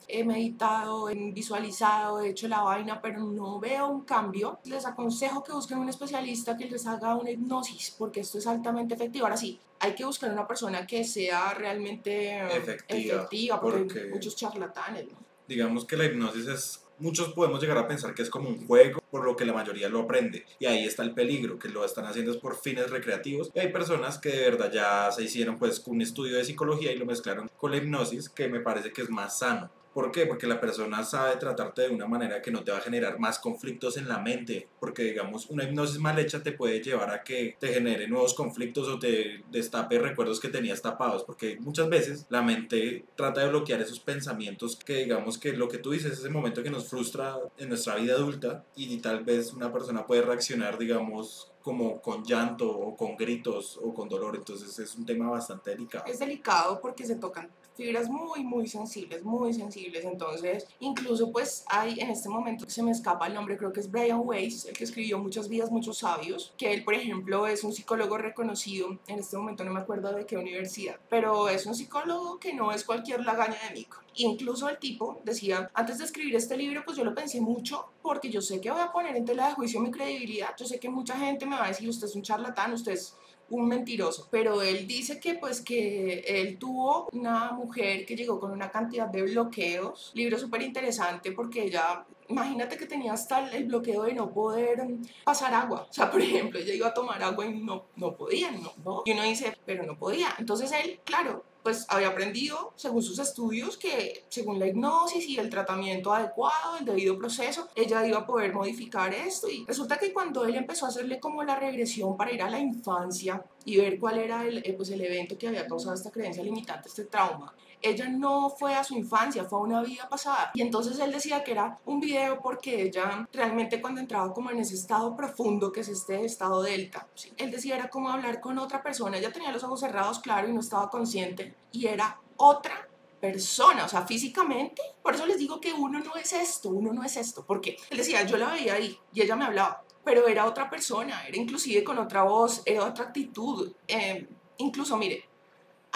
he, 0.09 0.25
meditado, 0.25 1.09
he 1.09 1.15
visualizado, 1.33 2.21
he 2.21 2.31
hecho 2.31 2.49
la 2.49 2.63
vaina, 2.63 3.01
pero 3.01 3.21
no 3.21 3.61
veo 3.61 3.89
un 3.89 4.03
cambio, 4.03 4.59
les 4.65 4.85
aconsejo 4.87 5.45
que 5.45 5.53
busquen 5.53 5.79
un 5.79 5.89
especialista 5.89 6.57
que 6.57 6.69
les 6.69 6.87
haga 6.87 7.15
una 7.15 7.31
hipnosis, 7.31 7.95
porque 7.97 8.21
esto 8.21 8.39
es 8.39 8.47
altamente 8.47 8.95
efectivo. 8.95 9.27
Ahora 9.27 9.37
sí, 9.37 9.61
hay 9.79 9.95
que 9.95 10.05
buscar 10.05 10.33
una 10.33 10.47
persona 10.47 10.87
que 10.87 11.05
sea 11.05 11.55
realmente 11.55 12.39
efectiva, 12.57 13.61
porque, 13.61 13.81
porque, 13.81 14.01
hay 14.01 14.11
muchos 14.11 14.35
charlatanes. 14.35 15.07
¿no? 15.07 15.19
Digamos 15.47 15.85
que 15.85 15.97
la 15.97 16.07
hipnosis 16.07 16.47
es 16.49 16.86
muchos 16.99 17.33
podemos 17.33 17.61
llegar 17.61 17.79
a 17.79 17.89
pensar 17.89 18.15
que 18.15 18.23
es 18.23 18.31
como 18.31 18.49
un 18.49 18.67
juego, 18.67 19.03
por 19.11 19.25
lo 19.25 19.37
que 19.37 19.45
la 19.45 19.53
mayoría 19.53 19.89
lo 19.89 20.01
aprende. 20.01 20.45
Y 20.59 20.67
ahí 20.67 20.85
está 20.85 21.03
el 21.03 21.15
peligro, 21.15 21.59
que 21.59 21.69
lo 21.69 21.85
están 21.85 22.07
haciendo 22.07 22.33
es 22.33 22.39
por 22.39 22.57
fines 22.57 22.91
recreativos. 22.91 23.51
Y 23.55 23.61
hay 23.61 23.73
personas 23.73 24.19
que 24.19 24.31
de 24.31 24.51
verdad 24.51 24.73
ya 24.73 25.11
se 25.13 25.23
hicieron 25.23 25.59
pues 25.59 25.83
un 25.87 26.03
estudio 26.03 26.37
de 26.37 26.45
psicología 26.45 26.93
y 26.93 26.97
lo 26.97 27.07
mezclaron 27.07 27.51
con 27.57 27.71
la 27.71 27.79
hipnosis, 27.79 28.29
que 28.29 28.49
me 28.49 28.61
parece 28.61 28.93
que 28.93 29.03
es 29.03 29.11
más 29.11 29.39
sano. 29.39 29.71
¿Por 29.97 30.13
qué? 30.13 30.27
Porque 30.27 30.47
la 30.47 30.61
persona 30.61 31.03
sabe 31.05 31.37
tratarte 31.37 31.89
de 31.89 31.89
una 31.89 32.07
manera 32.07 32.43
que 32.43 32.51
no 32.51 32.63
te 32.63 32.71
va 32.71 32.77
a 32.77 32.83
generar 32.83 33.19
más 33.19 33.39
conflictos 33.39 33.97
en 33.97 34.07
la 34.07 34.19
mente. 34.19 34.69
Porque, 34.79 35.05
digamos, 35.05 35.49
una 35.49 35.65
hipnosis 35.65 35.99
mal 35.99 36.19
hecha 36.19 36.43
te 36.43 36.53
puede 36.53 36.83
llevar 36.83 37.09
a 37.09 37.25
que 37.25 37.57
te 37.59 37.69
genere 37.69 38.07
nuevos 38.07 38.35
conflictos 38.35 38.89
o 38.89 38.99
te 38.99 39.43
destape 39.51 39.99
recuerdos 39.99 40.39
que 40.39 40.51
tenías 40.51 40.83
tapados. 40.83 41.25
Porque 41.25 41.57
muchas 41.61 41.89
veces 41.89 42.27
la 42.29 42.43
mente 42.43 43.07
trata 43.17 43.41
de 43.41 43.49
bloquear 43.49 43.81
esos 43.81 43.99
pensamientos 43.99 44.77
que, 44.77 44.97
digamos, 44.97 45.39
que 45.39 45.55
lo 45.55 45.67
que 45.67 45.79
tú 45.79 45.93
dices 45.93 46.13
es 46.13 46.19
ese 46.19 46.29
momento 46.29 46.63
que 46.63 46.69
nos 46.69 46.91
frustra 46.91 47.35
en 47.57 47.71
nuestra 47.71 47.95
vida 47.95 48.17
adulta 48.17 48.67
y 48.77 48.99
tal 48.99 49.25
vez 49.25 49.55
una 49.55 49.73
persona 49.73 50.07
puede 50.07 50.21
reaccionar, 50.21 50.77
digamos, 50.77 51.51
como 51.63 52.03
con 52.03 52.23
llanto 52.23 52.71
o 52.71 52.95
con 52.95 53.17
gritos 53.17 53.81
o 53.83 53.95
con 53.95 54.11
dolor. 54.11 54.37
Entonces 54.37 54.79
es 54.79 54.95
un 54.95 55.07
tema 55.07 55.31
bastante 55.31 55.71
delicado. 55.71 56.05
Es 56.07 56.19
delicado 56.19 56.83
porque 56.83 57.07
se 57.07 57.17
tocan 57.17 57.51
fibras 57.77 58.09
muy, 58.09 58.43
muy 58.43 58.67
sensibles, 58.67 59.23
muy 59.23 59.53
sensibles. 59.53 60.05
Entonces, 60.05 60.67
incluso 60.81 61.31
pues 61.31 61.65
hay 61.69 62.01
en 62.01 62.11
este 62.11 62.29
momento 62.29 62.65
que 62.65 62.71
se 62.71 62.83
me 62.83 62.91
escapa 62.91 63.27
el 63.27 63.35
nombre, 63.35 63.57
creo 63.57 63.73
que 63.73 63.81
es 63.81 63.91
Brian 63.91 64.23
Weiss, 64.25 64.65
el 64.67 64.77
que 64.77 64.85
escribió 64.85 65.19
Muchas 65.19 65.49
vidas, 65.49 65.71
muchos 65.71 65.99
sabios, 65.99 66.53
que 66.57 66.73
él, 66.73 66.85
por 66.85 66.95
ejemplo, 66.95 67.47
es 67.47 67.65
un 67.65 67.73
psicólogo 67.73 68.17
reconocido, 68.17 68.99
en 69.07 69.19
este 69.19 69.37
momento 69.37 69.65
no 69.65 69.73
me 69.73 69.81
acuerdo 69.81 70.13
de 70.13 70.25
qué 70.25 70.37
universidad, 70.37 70.97
pero 71.09 71.49
es 71.49 71.67
un 71.67 71.75
psicólogo 71.75 72.39
que 72.39 72.55
no 72.55 72.73
es 72.73 72.85
cualquier 72.85 73.25
lagaña 73.25 73.57
de 73.69 73.75
mico. 73.75 73.99
Incluso 74.15 74.69
el 74.69 74.79
tipo 74.79 75.21
decía, 75.25 75.71
antes 75.75 75.99
de 75.99 76.05
escribir 76.05 76.37
este 76.37 76.57
libro, 76.57 76.83
pues 76.85 76.97
yo 76.97 77.05
lo 77.05 77.15
pensé 77.15 77.41
mucho 77.41 77.87
porque 78.03 78.31
yo 78.31 78.41
sé 78.41 78.61
que 78.61 78.71
voy 78.71 78.81
a 78.81 78.93
poner 78.93 79.17
en 79.17 79.25
tela 79.25 79.49
de 79.49 79.55
juicio 79.55 79.81
mi 79.81 79.91
credibilidad, 79.91 80.55
yo 80.57 80.65
sé 80.65 80.79
que 80.79 80.89
mucha 80.89 81.17
gente 81.19 81.45
me 81.45 81.57
va 81.57 81.67
a 81.67 81.69
decir, 81.69 81.89
usted 81.89 82.07
es 82.07 82.15
un 82.15 82.23
charlatán, 82.23 82.73
usted 82.73 82.93
es 82.93 83.17
un 83.51 83.69
mentiroso, 83.69 84.29
pero 84.31 84.63
él 84.63 84.87
dice 84.87 85.21
que 85.21 85.35
pues 85.35 85.61
que 85.61 86.21
él 86.27 86.59
tuvo 86.59 87.09
una 87.13 87.53
mujer 87.53 88.05
que 88.05 88.17
llegó 88.17 88.41
con 88.41 88.51
una 88.51 88.71
cantidad 88.71 89.07
de 89.07 89.23
bloqueos, 89.23 90.13
libro 90.15 90.39
súper 90.39 90.63
interesante 90.63 91.33
porque 91.33 91.65
ella, 91.65 92.05
imagínate 92.29 92.77
que 92.77 92.87
tenía 92.87 93.13
hasta 93.13 93.51
el 93.51 93.65
bloqueo 93.65 94.05
de 94.05 94.15
no 94.15 94.31
poder 94.33 94.87
pasar 95.25 95.55
agua, 95.55 95.87
o 95.89 95.93
sea, 95.93 96.11
por 96.11 96.21
ejemplo, 96.21 96.59
ella 96.59 96.75
iba 96.75 96.89
a 96.89 96.95
tomar 96.95 97.23
agua 97.23 97.47
y 97.47 97.55
no, 97.55 97.87
no 97.97 98.17
podía, 98.17 98.51
no, 98.51 98.73
no, 98.85 99.03
y 99.05 99.13
uno 99.13 99.23
dice, 99.23 99.57
pero 99.65 99.85
no 99.85 99.97
podía, 99.97 100.29
entonces 100.39 100.73
él, 100.73 101.01
claro, 101.05 101.45
pues 101.67 101.85
había 101.89 102.07
aprendido, 102.07 102.75
según 102.77 103.03
sus 103.03 103.19
estudios, 103.19 103.77
que 103.77 104.25
según 104.29 104.61
la 104.61 104.69
hipnosis 104.69 105.29
y 105.29 105.37
el 105.37 105.51
tratamiento 105.51 106.15
adecuado, 106.15 106.77
el 106.79 106.85
debido 106.85 107.19
proceso, 107.19 107.67
ella 107.75 108.07
iba 108.07 108.19
a 108.19 108.25
poder 108.25 108.55
modificar 108.55 109.13
esto. 109.13 109.49
Y 109.51 109.65
resulta 109.67 109.97
que 109.97 110.13
cuando 110.13 110.45
él 110.45 110.55
empezó 110.55 110.87
a 110.87 110.91
hacerle 110.91 111.19
como 111.19 111.43
la 111.43 111.57
regresión 111.57 112.17
para 112.17 112.31
ir 112.31 112.41
a 112.41 112.49
la 112.49 112.61
infancia 112.61 113.45
y 113.65 113.79
ver 113.79 113.99
cuál 113.99 114.19
era 114.19 114.47
el, 114.47 114.59
eh, 114.59 114.75
pues 114.75 114.91
el 114.91 115.01
evento 115.01 115.37
que 115.37 115.49
había 115.49 115.67
causado 115.67 115.97
esta 115.97 116.13
creencia 116.13 116.41
limitante, 116.41 116.89
este 116.89 117.07
trauma, 117.07 117.53
ella 117.83 118.09
no 118.09 118.51
fue 118.51 118.75
a 118.75 118.85
su 118.85 118.95
infancia, 118.95 119.45
fue 119.45 119.59
a 119.59 119.63
una 119.63 119.83
vida 119.83 120.09
pasada. 120.09 120.51
Y 120.55 120.63
entonces 120.63 120.99
él 120.99 121.13
decía 121.13 121.45
que 121.45 121.53
era 121.53 121.79
un 121.85 122.01
video 122.01 122.41
porque 122.41 122.83
ella 122.83 123.29
realmente 123.33 123.81
cuando 123.81 124.01
entraba 124.01 124.33
como 124.33 124.51
en 124.51 124.61
ese 124.61 124.75
estado 124.75 125.17
profundo, 125.17 125.73
que 125.73 125.81
es 125.81 125.89
este 125.89 126.25
estado 126.25 126.63
delta, 126.63 127.07
él 127.37 127.51
decía 127.51 127.77
era 127.77 127.89
como 127.89 128.11
hablar 128.11 128.41
con 128.41 128.59
otra 128.59 128.83
persona. 128.83 129.19
Ella 129.19 129.33
tenía 129.33 129.53
los 129.53 129.65
ojos 129.65 129.81
cerrados, 129.81 130.19
claro, 130.19 130.49
y 130.49 130.53
no 130.53 130.61
estaba 130.61 130.91
consciente. 130.91 131.55
Y 131.73 131.87
era 131.87 132.21
otra 132.37 132.89
persona, 133.21 133.85
o 133.85 133.89
sea, 133.89 134.07
físicamente. 134.07 134.83
Por 135.03 135.15
eso 135.15 135.27
les 135.27 135.39
digo 135.39 135.61
que 135.61 135.73
uno 135.73 136.01
no 136.01 136.17
es 136.17 136.33
esto, 136.33 136.71
uno 136.71 136.93
no 136.93 137.03
es 137.05 137.17
esto. 137.17 137.45
Porque 137.47 137.77
él 137.91 137.99
decía, 137.99 138.25
yo 138.25 138.37
la 138.37 138.51
veía 138.51 138.75
ahí 138.75 138.99
y 139.13 139.23
ella 139.23 139.37
me 139.37 139.45
hablaba, 139.45 139.83
pero 140.05 140.27
era 140.29 140.47
otra 140.47 140.71
persona, 140.71 141.27
era 141.27 141.37
inclusive 141.37 141.83
con 141.83 141.99
otra 141.99 142.23
voz, 142.23 142.63
era 142.65 142.85
otra 142.85 143.07
actitud. 143.07 143.73
Eh, 143.89 144.29
incluso, 144.59 144.97
mire, 144.97 145.29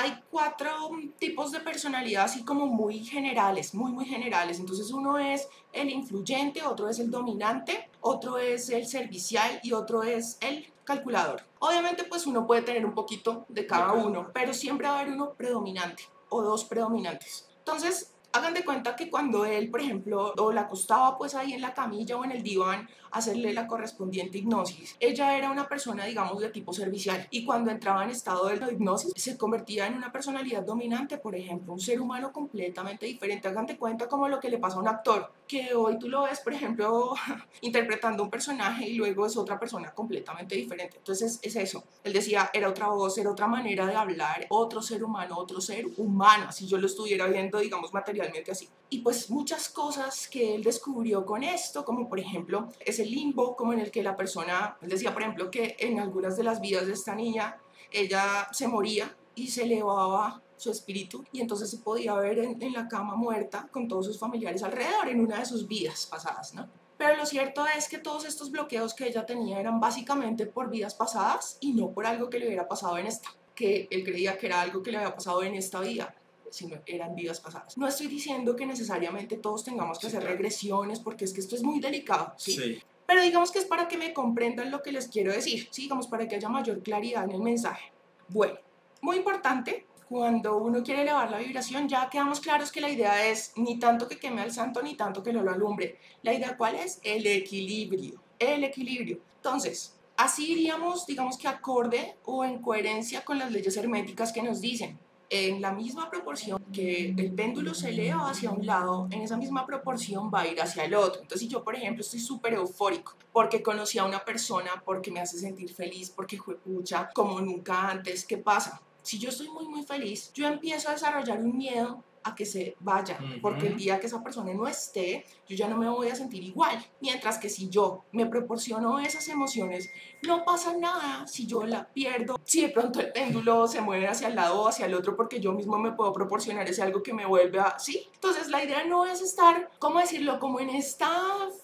hay 0.01 0.23
cuatro 0.31 0.71
tipos 1.19 1.53
de 1.53 1.61
personalidad 1.61 2.25
así 2.25 2.45
como 2.45 2.67
muy 2.67 3.05
generales, 3.05 3.75
muy, 3.75 3.93
muy 3.93 4.07
generales. 4.07 4.59
Entonces 4.59 4.91
uno 4.91 5.19
es 5.19 5.49
el 5.73 5.91
influyente, 5.91 6.63
otro 6.63 6.89
es 6.89 6.99
el 6.99 7.11
dominante, 7.11 7.91
otro 8.01 8.39
es 8.39 8.71
el 8.71 8.87
servicial 8.87 9.61
y 9.63 9.73
otro 9.73 10.03
es 10.03 10.39
el 10.41 10.73
calculador. 10.85 11.43
Obviamente 11.59 12.05
pues 12.05 12.27
uno 12.27 12.47
puede 12.47 12.63
tener 12.63 12.85
un 12.85 12.95
poquito 12.95 13.45
de 13.49 13.67
cada 13.67 13.93
uno, 13.93 14.31
pero 14.33 14.55
siempre 14.55 14.89
va 14.89 14.97
a 14.97 15.01
haber 15.01 15.13
uno 15.13 15.35
predominante 15.35 16.05
o 16.31 16.43
dos 16.43 16.65
predominantes. 16.65 17.49
Entonces, 17.59 18.10
hagan 18.33 18.55
de 18.55 18.65
cuenta 18.65 18.97
que 18.97 19.11
cuando 19.11 19.45
él, 19.45 19.71
por 19.71 19.81
ejemplo, 19.81 20.35
o 20.37 20.53
la 20.53 20.63
acostaba 20.63 21.17
pues 21.19 21.35
ahí 21.35 21.53
en 21.53 21.61
la 21.61 21.75
camilla 21.75 22.17
o 22.17 22.25
en 22.25 22.33
el 22.33 22.43
diván, 22.43 22.89
hacerle 23.11 23.53
la 23.53 23.67
correspondiente 23.67 24.39
hipnosis. 24.39 24.97
Ella 25.01 25.37
era 25.37 25.51
una 25.51 25.69
persona, 25.69 26.05
digamos, 26.05 26.41
de 26.41 26.51
tipo 26.51 26.73
servicial 26.73 27.27
y 27.31 27.45
cuando 27.45 27.71
entraba 27.71 28.05
en 28.05 28.11
estado 28.11 28.47
de 28.47 28.73
hipnosis 28.73 29.13
se 29.17 29.37
convertía 29.37 29.87
en 29.87 29.95
una 29.95 30.13
personalidad 30.13 30.63
dominante, 30.63 31.19
por 31.19 31.35
ejemplo, 31.35 31.73
un 31.73 31.81
ser 31.81 32.01
humano 32.01 32.33
completamente 32.33 33.07
diferente. 33.07 33.49
Hagan 33.49 33.67
de 33.67 33.77
cuenta 33.77 34.09
como 34.09 34.29
lo 34.29 34.39
que 34.39 34.49
le 34.49 34.59
pasa 34.59 34.77
a 34.77 34.81
un 34.81 34.89
actor, 34.89 35.33
que 35.47 35.75
hoy 35.75 35.99
tú 35.99 36.09
lo 36.09 36.23
ves, 36.23 36.41
por 36.41 36.53
ejemplo, 36.53 37.15
interpretando 37.63 38.23
un 38.23 38.31
personaje 38.31 38.89
y 38.89 38.95
luego 38.95 39.27
es 39.27 39.37
otra 39.37 39.59
persona 39.59 39.93
completamente 39.93 40.55
diferente. 40.55 40.99
Entonces 40.99 41.39
es 41.43 41.57
eso. 41.57 41.85
Él 42.05 42.13
decía, 42.13 42.51
era 42.53 42.69
otra 42.69 42.89
voz, 42.89 43.19
era 43.19 43.31
otra 43.31 43.47
manera 43.47 43.87
de 43.87 43.95
hablar, 43.95 44.47
otro 44.51 44.83
ser 44.83 45.03
humano, 45.03 45.37
otro 45.37 45.61
ser 45.61 45.87
humano, 45.97 46.53
si 46.53 46.67
yo 46.67 46.79
lo 46.79 46.87
estuviera 46.87 47.27
viendo, 47.27 47.59
digamos, 47.59 47.93
materialmente 48.21 48.53
así. 48.53 48.69
Y 48.89 48.99
pues 48.99 49.31
muchas 49.31 49.69
cosas 49.69 50.29
que 50.29 50.55
él 50.55 50.63
descubrió 50.63 51.25
con 51.25 51.43
esto, 51.43 51.85
como 51.85 52.09
por 52.09 52.19
ejemplo 52.19 52.69
ese 52.81 53.05
limbo, 53.05 53.57
como 53.57 53.73
en 53.73 53.81
el 53.81 53.91
que 53.91 54.03
la 54.03 54.17
persona, 54.17 54.77
decía 54.81 55.13
por 55.13 55.23
ejemplo 55.23 55.51
que 55.51 55.77
en 55.79 56.01
algunas 56.01 56.37
de 56.37 56.45
las 56.45 56.61
vidas 56.61 56.87
de 56.87 56.93
esta 56.93 57.15
niña, 57.15 57.59
ella 57.91 58.49
se 58.53 58.69
moría 58.69 59.17
y 59.35 59.49
se 59.49 59.65
elevaba 59.65 60.43
su 60.57 60.71
espíritu 60.71 61.25
y 61.33 61.41
entonces 61.41 61.71
se 61.71 61.79
podía 61.79 62.15
ver 62.15 62.39
en, 62.39 62.63
en, 62.63 62.73
la 62.75 62.87
cama 62.87 63.17
muerta 63.17 63.69
con 63.73 63.89
todos 63.89 64.07
sus 64.07 64.19
familiares 64.19 64.63
alrededor 64.63 65.09
en 65.09 65.21
una 65.21 65.39
de 65.39 65.47
sus 65.47 65.67
vidas 65.67 66.07
pasadas, 66.07 66.53
¿no? 66.53 66.69
Pero 66.99 67.17
lo 67.17 67.25
cierto 67.25 67.65
es 67.67 67.89
que 67.89 67.97
todos 67.97 68.27
estos 68.27 68.51
bloqueos 68.51 68.93
que 68.93 69.07
ella 69.07 69.25
tenía 69.25 69.59
eran 69.59 69.81
básicamente 69.81 70.45
por 70.45 70.69
vidas 70.69 70.95
pasadas 70.95 71.57
y 71.61 71.73
no 71.73 71.93
por 71.93 72.05
algo 72.05 72.29
que 72.29 72.39
le 72.39 72.47
hubiera 72.47 72.69
pasado 72.69 72.99
en 72.99 73.07
esta, 73.07 73.31
que 73.55 73.89
él 73.91 74.05
creía 74.05 74.37
que 74.37 74.47
era 74.47 74.61
algo 74.61 74.83
que 74.83 74.91
le 74.91 74.99
había 74.99 75.15
pasado 75.15 75.43
en 75.43 75.55
esta 75.55 75.81
vida 75.81 76.15
sino 76.51 76.77
eran 76.87 77.15
vidas 77.15 77.41
pasadas. 77.41 77.77
No 77.77 77.87
estoy 77.87 78.07
diciendo 78.07 78.57
que 78.57 78.67
necesariamente 78.67 79.37
todos 79.37 79.65
tengamos 79.65 79.99
que 79.99 80.09
hacer 80.09 80.23
regresiones, 80.23 81.01
porque 81.01 81.25
es 81.25 81.33
que 81.33 81.41
esto 81.41 81.57
es 81.57 81.63
muy 81.63 81.81
delicado, 81.81 82.33
¿sí? 82.37 82.53
sí. 82.53 82.83
Pero 83.07 83.23
digamos 83.23 83.51
que 83.51 83.59
es 83.59 83.65
para 83.65 83.89
que 83.89 83.99
me 83.99 84.13
comprendan 84.13 84.71
lo 84.71 84.83
que 84.83 84.93
les 84.93 85.09
quiero 85.09 85.33
decir, 85.33 85.69
¿sí? 85.71 85.83
digamos 85.83 86.07
para 86.07 86.29
que 86.29 86.37
haya 86.37 86.49
mayor 86.49 86.81
claridad 86.83 87.25
en 87.25 87.33
el 87.33 87.43
mensaje. 87.43 87.91
Bueno, 88.29 88.55
muy 89.01 89.17
importante, 89.17 89.87
cuando 90.09 90.59
uno 90.59 90.83
quiere 90.83 91.03
elevar 91.03 91.31
la 91.31 91.39
vibración, 91.39 91.89
ya 91.89 92.11
quedamos 92.11 92.41
claros 92.41 92.73
que 92.73 92.81
la 92.81 92.89
idea 92.89 93.29
es 93.29 93.53
ni 93.57 93.79
tanto 93.79 94.09
que 94.09 94.19
queme 94.19 94.43
al 94.43 94.53
santo, 94.53 94.83
ni 94.83 94.97
tanto 94.97 95.23
que 95.23 95.33
no 95.33 95.43
lo 95.43 95.53
alumbre. 95.53 95.99
La 96.23 96.35
idea 96.35 96.57
cuál 96.57 96.75
es? 96.75 97.01
El 97.03 97.27
equilibrio, 97.27 98.21
el 98.39 98.65
equilibrio. 98.65 99.21
Entonces, 99.37 99.95
así 100.17 100.53
iríamos, 100.53 101.07
digamos 101.07 101.39
que 101.39 101.49
acorde 101.49 102.17
o 102.25 102.45
en 102.45 102.61
coherencia 102.61 103.25
con 103.25 103.39
las 103.39 103.53
leyes 103.53 103.77
herméticas 103.77 104.33
que 104.33 104.43
nos 104.43 104.61
dicen, 104.61 104.99
en 105.31 105.63
la 105.63 105.73
misma 105.73 106.11
proporción 106.11 106.63
que 106.73 107.15
el 107.17 107.33
péndulo 107.33 107.73
se 107.73 107.91
eleva 107.91 108.29
hacia 108.29 108.51
un 108.51 108.67
lado, 108.67 109.07
en 109.13 109.23
esa 109.23 109.37
misma 109.37 109.65
proporción 109.65 110.31
va 110.33 110.41
a 110.41 110.49
ir 110.49 110.61
hacia 110.61 110.85
el 110.85 110.95
otro. 110.95 111.23
Entonces, 111.23 111.47
si 111.47 111.49
yo, 111.49 111.63
por 111.63 111.77
ejemplo, 111.77 112.03
estoy 112.03 112.19
súper 112.19 112.55
eufórico 112.55 113.15
porque 113.33 113.63
conocí 113.63 113.99
a 113.99 114.05
una 114.05 114.25
persona, 114.25 114.83
porque 114.85 115.13
me 115.13 115.21
hace 115.21 115.39
sentir 115.39 115.73
feliz, 115.73 116.11
porque 116.11 116.37
fue 116.37 116.57
pucha 116.57 117.11
como 117.15 117.41
nunca 117.41 117.89
antes, 117.89 118.27
¿qué 118.27 118.39
pasa? 118.39 118.83
Si 119.03 119.19
yo 119.19 119.31
estoy 119.31 119.49
muy, 119.49 119.69
muy 119.69 119.85
feliz, 119.85 120.33
yo 120.35 120.47
empiezo 120.49 120.89
a 120.89 120.93
desarrollar 120.93 121.39
un 121.39 121.57
miedo 121.57 122.03
a 122.23 122.35
que 122.35 122.45
se 122.45 122.77
vaya, 122.81 123.19
porque 123.41 123.69
el 123.69 123.77
día 123.77 123.99
que 123.99 124.07
esa 124.07 124.23
persona 124.23 124.53
no 124.53 124.67
esté, 124.67 125.25
yo 125.49 125.57
ya 125.57 125.69
no 125.69 125.77
me 125.77 125.89
voy 125.89 126.09
a 126.09 126.15
sentir 126.15 126.43
igual. 126.43 126.79
Mientras 127.01 127.39
que 127.39 127.49
si 127.49 127.69
yo 127.69 128.05
me 128.13 128.27
proporciono 128.27 128.99
esas 128.99 129.29
emociones, 129.29 129.91
no 130.27 130.45
pasa 130.45 130.77
nada 130.77 131.27
si 131.27 131.47
yo 131.47 131.65
la 131.65 131.89
pierdo, 131.89 132.39
si 132.45 132.63
de 132.63 132.69
pronto 132.69 133.01
el 133.01 133.13
péndulo 133.13 133.67
se 133.67 133.81
mueve 133.81 134.09
hacia 134.09 134.29
el 134.29 134.37
lado 134.37 134.63
o 134.63 134.69
hacia 134.69 134.87
el 134.87 134.95
otro, 134.95 135.17
porque 135.17 135.41
yo 135.41 135.53
mismo 135.53 135.79
me 135.79 135.93
puedo 135.93 136.13
proporcionar 136.13 136.69
ese 136.69 136.83
algo 136.83 137.03
que 137.03 137.15
me 137.15 137.27
vuelve 137.27 137.59
a... 137.59 137.79
Sí, 137.79 138.09
entonces 138.15 138.49
la 138.49 138.63
idea 138.63 138.85
no 138.85 139.07
es 139.07 139.23
estar, 139.23 139.71
¿cómo 139.79 139.99
decirlo? 139.99 140.39
Como 140.39 140.61
en 140.61 140.71
esta 140.71 141.11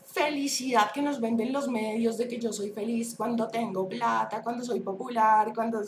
felicidad 0.07 0.93
que 0.93 1.03
nos 1.03 1.21
venden 1.21 1.53
los 1.53 1.69
medios 1.69 2.17
de 2.17 2.29
que 2.29 2.39
yo 2.39 2.53
soy 2.53 2.71
feliz 2.71 3.15
cuando 3.17 3.49
tengo 3.49 3.89
plata, 3.89 4.43
cuando 4.43 4.65
soy 4.65 4.81
popular, 4.81 5.53
cuando... 5.55 5.83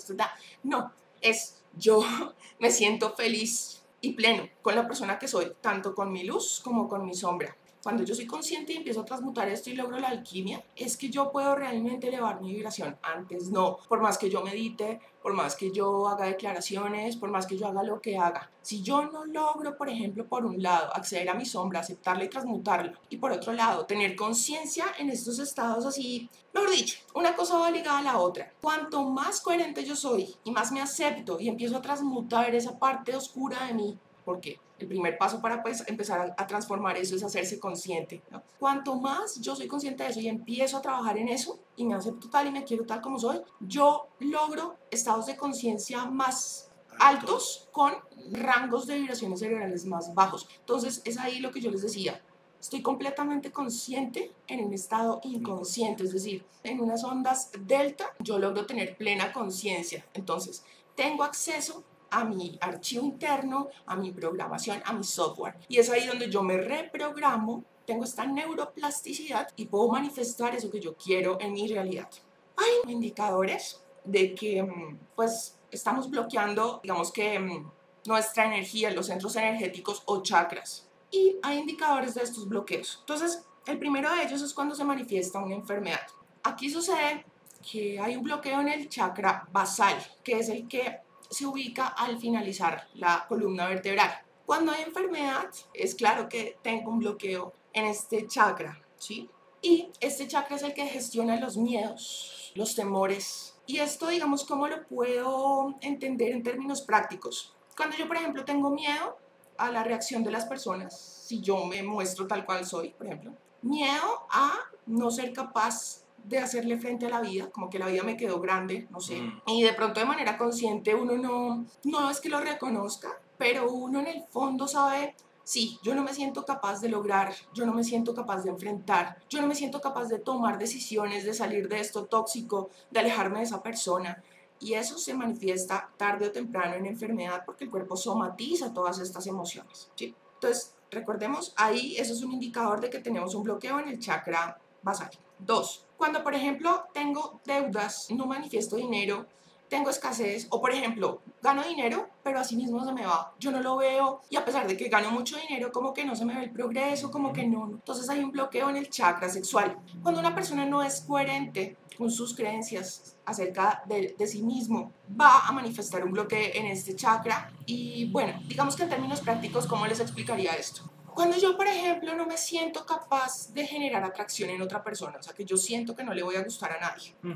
No, 0.63 0.93
es 1.21 1.63
yo 1.77 2.05
me 2.59 2.71
siento 2.71 3.15
feliz 3.15 3.78
y 4.01 4.13
pleno 4.13 4.49
con 4.63 4.75
la 4.75 4.87
persona 4.87 5.19
que 5.19 5.29
soy, 5.29 5.53
tanto 5.61 5.95
con 5.95 6.13
mi 6.13 6.25
luz 6.25 6.61
como 6.63 6.89
con 6.89 7.05
mi 7.05 7.15
sombra. 7.15 7.57
Cuando 7.83 8.03
yo 8.03 8.15
soy 8.15 8.27
consciente 8.27 8.73
y 8.73 8.77
empiezo 8.77 9.01
a 9.01 9.05
transmutar 9.05 9.49
esto 9.49 9.71
y 9.71 9.75
logro 9.75 9.99
la 9.99 10.09
alquimia, 10.09 10.65
es 10.75 10.97
que 10.97 11.11
yo 11.11 11.31
puedo 11.31 11.55
realmente 11.55 12.09
elevar 12.09 12.41
mi 12.41 12.53
vibración. 12.53 12.97
Antes 13.03 13.51
no, 13.51 13.79
por 13.89 14.01
más 14.01 14.19
que 14.19 14.29
yo 14.29 14.43
medite, 14.43 15.01
por 15.23 15.33
más 15.33 15.55
que 15.55 15.71
yo 15.71 16.09
haga 16.09 16.27
declaraciones, 16.27 17.17
por 17.17 17.31
más 17.31 17.47
que 17.47 17.57
yo 17.57 17.67
haga 17.67 17.83
lo 17.83 18.01
que 18.01 18.17
haga. 18.17 18.51
Si 18.63 18.83
yo 18.83 19.05
no 19.07 19.25
logro, 19.25 19.77
por 19.77 19.89
ejemplo, 19.89 20.27
por 20.27 20.45
un 20.45 20.63
lado, 20.63 20.95
acceder 20.95 21.29
a 21.29 21.35
mi 21.35 21.47
sombra, 21.47 21.81
aceptarla 21.81 22.25
y 22.25 22.29
transmutarla, 22.29 22.99
y 23.09 23.17
por 23.17 23.33
otro 23.33 23.53
lado, 23.53 23.87
tener 23.87 24.17
conciencia 24.17 24.87
en 24.99 25.11
estos 25.11 25.39
estados 25.39 25.87
así, 25.87 26.29
mejor 26.53 26.71
dicho, 26.71 26.99
una 27.15 27.35
cosa 27.35 27.59
va 27.59 27.71
ligada 27.71 27.99
a 27.99 28.03
la 28.03 28.19
otra. 28.19 28.53
Cuanto 28.61 29.05
más 29.05 29.41
coherente 29.41 29.85
yo 29.85 29.97
soy 29.97 30.35
y 30.45 30.51
más 30.51 30.73
me 30.73 30.81
acepto 30.81 31.39
y 31.41 31.49
empiezo 31.49 31.77
a 31.77 31.83
transmutar 31.83 32.55
esa 32.55 32.79
parte 32.79 33.15
oscura 33.15 33.67
de 33.67 33.75
mí, 33.75 33.99
porque 34.25 34.59
el 34.79 34.89
primer 34.89 35.19
paso 35.19 35.41
para 35.41 35.63
pues, 35.63 35.85
empezar 35.87 36.21
a, 36.21 36.43
a 36.43 36.47
transformar 36.47 36.97
eso 36.97 37.17
es 37.17 37.23
hacerse 37.23 37.59
consciente. 37.59 38.23
¿no? 38.31 38.43
Cuanto 38.59 38.97
más 38.97 39.41
yo 39.41 39.57
soy 39.57 39.67
consciente 39.67 40.05
de 40.05 40.11
eso 40.11 40.21
y 40.21 40.29
empiezo 40.29 40.77
a 40.77 40.83
trabajar 40.83 41.19
en 41.19 41.29
eso 41.29 41.59
y 41.77 41.85
me 41.85 41.95
acepto 41.95 42.29
tal 42.31 42.47
y 42.47 42.51
me 42.51 42.65
quiero 42.65 42.85
tal 42.85 43.01
como 43.01 43.19
soy, 43.19 43.41
yo 43.61 44.09
logro 44.21 44.77
estados 44.91 45.27
de 45.27 45.37
conciencia 45.37 46.05
más 46.07 46.71
altos 46.99 47.69
con 47.73 47.95
rangos 48.33 48.87
de 48.87 48.97
vibraciones 48.97 49.41
cerebrales 49.41 49.85
más 49.87 50.15
bajos. 50.15 50.49
Entonces 50.61 51.03
es 51.05 51.19
ahí 51.19 51.41
lo 51.41 51.51
que 51.51 51.61
yo 51.61 51.71
les 51.71 51.83
decía. 51.83 52.21
Estoy 52.61 52.83
completamente 52.83 53.53
consciente 53.53 54.33
en 54.49 54.65
un 54.65 54.75
estado 54.75 55.21
inconsciente, 55.23 56.03
es 56.03 56.13
decir, 56.13 56.45
en 56.65 56.81
unas 56.81 57.05
ondas 57.05 57.53
delta 57.61 58.13
yo 58.19 58.39
logro 58.39 58.67
tener 58.67 58.97
plena 58.97 59.33
conciencia. 59.33 60.05
Entonces, 60.13 60.65
tengo 60.97 61.23
acceso 61.23 61.85
a 62.11 62.25
mi 62.25 62.59
archivo 62.61 63.05
interno, 63.05 63.69
a 63.87 63.97
mi 63.97 64.13
programación, 64.13 64.83
a 64.85 64.93
mi 64.93 65.05
software. 65.05 65.57
Y 65.69 65.79
es 65.79 65.91
ahí 65.91 66.07
donde 66.07 66.31
yo 66.31 66.43
me 66.43 66.57
reprogramo, 66.57 67.65
tengo 67.87 68.05
esta 68.05 68.27
neuroplasticidad 68.27 69.49
y 69.57 69.67
puedo 69.67 69.89
manifestar 69.89 70.55
eso 70.55 70.71
que 70.71 70.81
yo 70.81 70.95
quiero 70.97 71.39
en 71.41 71.53
mi 71.53 71.67
realidad. 71.69 72.09
Hay 72.57 72.93
indicadores 72.93 73.81
de 74.05 74.35
que 74.35 74.63
mm, 74.63 74.99
pues 75.15 75.59
estamos 75.71 76.11
bloqueando, 76.11 76.81
digamos 76.83 77.13
que 77.13 77.39
mm, 77.39 77.71
nuestra 78.07 78.47
energía, 78.47 78.91
los 78.91 79.07
centros 79.07 79.37
energéticos 79.37 80.03
o 80.07 80.23
chakras. 80.23 80.87
Y 81.11 81.37
hay 81.43 81.59
indicadores 81.59 82.15
de 82.15 82.23
estos 82.23 82.49
bloqueos. 82.49 82.99
Entonces, 83.01 83.45
el 83.67 83.79
primero 83.79 84.13
de 84.15 84.23
ellos 84.23 84.43
es 84.43 84.53
cuando 84.53 84.75
se 84.75 84.85
manifiesta 84.85 85.39
una 85.39 85.55
enfermedad. 85.55 86.07
Aquí 86.43 86.71
sucede 86.71 87.25
que 87.71 87.99
hay 88.01 88.17
un 88.17 88.23
bloqueo 88.23 88.61
en 88.61 88.69
el 88.69 88.89
chakra 88.89 89.47
basal, 89.53 89.97
que 90.23 90.39
es 90.39 90.49
el 90.49 90.67
que 90.69 91.01
se 91.29 91.47
ubica 91.47 91.89
al 91.89 92.19
finalizar 92.19 92.89
la 92.95 93.27
columna 93.29 93.69
vertebral. 93.69 94.11
Cuando 94.47 94.73
hay 94.73 94.83
enfermedad, 94.83 95.49
es 95.75 95.95
claro 95.95 96.29
que 96.29 96.59
tengo 96.63 96.91
un 96.91 97.01
bloqueo 97.01 97.53
en 97.73 97.85
este 97.85 98.27
chakra, 98.27 98.81
¿sí? 98.97 99.29
Y 99.61 99.91
este 100.01 100.27
chakra 100.27 100.57
es 100.57 100.63
el 100.63 100.73
que 100.73 100.87
gestiona 100.87 101.39
los 101.39 101.57
miedos, 101.57 102.53
los 102.55 102.75
temores. 102.75 103.55
Y 103.67 103.79
esto, 103.79 104.09
digamos, 104.09 104.45
¿cómo 104.45 104.69
lo 104.69 104.87
puedo 104.87 105.75
entender 105.81 106.33
en 106.33 106.43
términos 106.43 106.83
prácticos? 106.83 107.55
Cuando 107.77 107.97
yo, 107.97 108.09
por 108.09 108.17
ejemplo, 108.17 108.45
tengo 108.45 108.71
miedo 108.71 109.19
a 109.59 109.71
la 109.71 109.85
reacción 109.85 110.25
de 110.25 110.31
las 110.31 110.47
personas, 110.47 110.99
si 110.99 111.41
yo 111.41 111.65
me 111.67 111.83
muestro 111.83 112.27
tal 112.27 112.47
cual 112.47 112.65
soy, 112.65 112.91
por 112.91 113.07
ejemplo, 113.07 113.33
miedo 113.63 114.27
a 114.31 114.53
no 114.87 115.11
ser 115.11 115.33
capaz 115.33 116.05
de 116.25 116.39
hacerle 116.39 116.79
frente 116.79 117.07
a 117.07 117.11
la 117.11 117.21
vida, 117.21 117.51
como 117.51 117.71
que 117.71 117.79
la 117.79 117.87
vida 117.87 118.03
me 118.03 118.17
quedó 118.17 118.41
grande, 118.41 118.87
no 118.91 119.01
sé, 119.01 119.21
Mm. 119.21 119.43
y 119.47 119.63
de 119.63 119.73
pronto 119.73 120.01
de 120.01 120.07
manera 120.07 120.37
consciente 120.37 120.95
uno 120.95 121.17
no, 121.17 121.67
no 121.85 122.11
es 122.11 122.21
que 122.21 122.29
lo 122.29 122.41
reconozca, 122.41 123.09
pero 123.39 123.71
uno 123.71 124.01
en 124.01 124.09
el 124.09 124.25
fondo 124.29 124.69
sabe, 124.69 125.15
sí, 125.45 125.79
yo 125.83 125.95
no 125.95 126.03
me 126.03 126.13
siento 126.13 126.45
capaz 126.45 126.81
de 126.81 126.89
lograr, 126.91 127.33
yo 127.55 127.65
no 127.65 127.73
me 127.73 127.83
siento 127.85 128.15
capaz 128.15 128.43
de 128.43 128.51
enfrentar, 128.51 129.17
yo 129.31 129.41
no 129.41 129.47
me 129.47 129.55
siento 129.55 129.81
capaz 129.81 130.07
de 130.09 130.19
tomar 130.19 130.59
decisiones, 130.59 131.25
de 131.25 131.33
salir 131.33 131.69
de 131.69 131.81
esto 131.81 132.05
tóxico, 132.05 132.69
de 132.91 133.01
alejarme 133.01 133.39
de 133.39 133.45
esa 133.45 133.63
persona. 133.63 134.23
Y 134.61 134.75
eso 134.75 134.99
se 134.99 135.15
manifiesta 135.15 135.89
tarde 135.97 136.27
o 136.27 136.33
temprano 136.33 136.75
en 136.75 136.85
enfermedad 136.85 137.45
porque 137.47 137.65
el 137.65 137.71
cuerpo 137.71 137.97
somatiza 137.97 138.75
todas 138.75 138.99
estas 138.99 139.27
emociones. 139.29 139.89
¿sí? 139.95 140.15
Entonces, 140.35 140.75
recordemos, 140.91 141.55
ahí 141.57 141.97
eso 141.97 142.13
es 142.13 142.23
un 142.23 142.33
indicador 142.33 142.81
de 142.81 142.91
que 142.91 142.99
tenemos 142.99 143.35
un 143.37 143.45
bloqueo 143.45 143.79
en 143.79 143.89
el 143.89 144.01
chakra 144.01 144.59
basal. 144.83 145.11
Dos, 145.39 145.87
cuando 145.99 146.23
por 146.23 146.35
ejemplo 146.35 146.85
tengo 146.95 147.41
deudas, 147.45 148.07
no 148.11 148.25
manifiesto 148.25 148.77
dinero, 148.77 149.27
tengo 149.69 149.91
escasez 149.91 150.47
o 150.51 150.61
por 150.61 150.73
ejemplo 150.73 151.21
gano 151.43 151.63
dinero 151.63 152.09
pero 152.23 152.41
así 152.41 152.57
mismo 152.57 152.85
se 152.85 152.93
me 152.93 153.05
va. 153.05 153.35
Yo 153.39 153.51
no 153.51 153.61
lo 153.61 153.77
veo 153.77 154.23
y 154.31 154.37
a 154.37 154.45
pesar 154.45 154.67
de 154.67 154.77
que 154.77 154.89
gano 154.89 155.11
mucho 155.11 155.37
dinero 155.37 155.71
como 155.73 155.93
que 155.93 156.05
no 156.05 156.17
se 156.17 156.25
me 156.25 156.35
ve 156.35 156.45
el 156.45 156.51
progreso 156.51 157.11
como 157.11 157.33
que 157.33 157.47
no 157.47 157.67
entonces 157.67 158.09
hay 158.09 158.23
un 158.23 158.31
bloqueo 158.31 158.71
en 158.71 158.77
el 158.77 158.89
chakra 158.89 159.29
sexual. 159.29 159.77
Cuando 160.03 160.21
una 160.21 160.35
persona 160.35 160.65
no 160.65 160.83
es 160.83 161.03
coherente 161.03 161.77
con 161.99 162.11
sus 162.11 162.35
creencias 162.35 163.17
acerca 163.25 163.83
de, 163.87 164.15
de 164.17 164.27
sí 164.27 164.43
mismo 164.43 164.93
va 165.21 165.47
a 165.47 165.53
manifestar 165.53 166.05
un 166.05 166.13
bloqueo 166.13 166.51
en 166.55 166.67
este 166.67 166.95
chakra. 166.95 167.53
Y 167.67 168.11
bueno 168.11 168.41
digamos 168.47 168.77
que 168.77 168.85
en 168.85 168.89
términos 168.89 169.21
prácticos 169.21 169.67
cómo 169.67 169.87
les 169.87 170.01
explicaría 170.01 170.53
esto 170.53 170.83
cuando 171.19 171.37
yo, 171.37 171.57
por 171.57 171.67
ejemplo, 171.67 172.15
no 172.15 172.27
me 172.27 172.39
siento 172.39 172.87
capaz 172.87 173.53
de 173.53 173.67
generar 173.67 174.05
atracción 174.05 174.51
en 174.51 174.63
otra 174.63 174.85
persona, 174.85 175.19
o 175.19 175.23
sea, 175.25 175.35
que 175.35 175.45
yo 175.45 175.57
siento 175.57 175.97
que 175.97 176.05
no 176.05 176.15
le 176.15 176.23
voy 176.23 176.37
a 176.37 176.45
gustar 176.45 176.71
a 176.71 176.79
nadie. 176.79 177.13
Mm. 177.23 177.33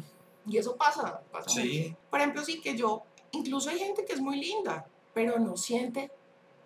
Y 0.46 0.56
eso 0.56 0.76
pasa, 0.76 1.20
pasa 1.32 1.50
mucho. 1.50 1.62
Sí, 1.62 1.92
Por 2.08 2.20
ejemplo, 2.20 2.44
sí 2.44 2.60
que 2.60 2.76
yo, 2.76 3.02
incluso 3.32 3.70
hay 3.70 3.80
gente 3.80 4.04
que 4.04 4.12
es 4.12 4.20
muy 4.20 4.38
linda, 4.38 4.86
pero 5.12 5.40
no 5.40 5.56
siente 5.56 6.12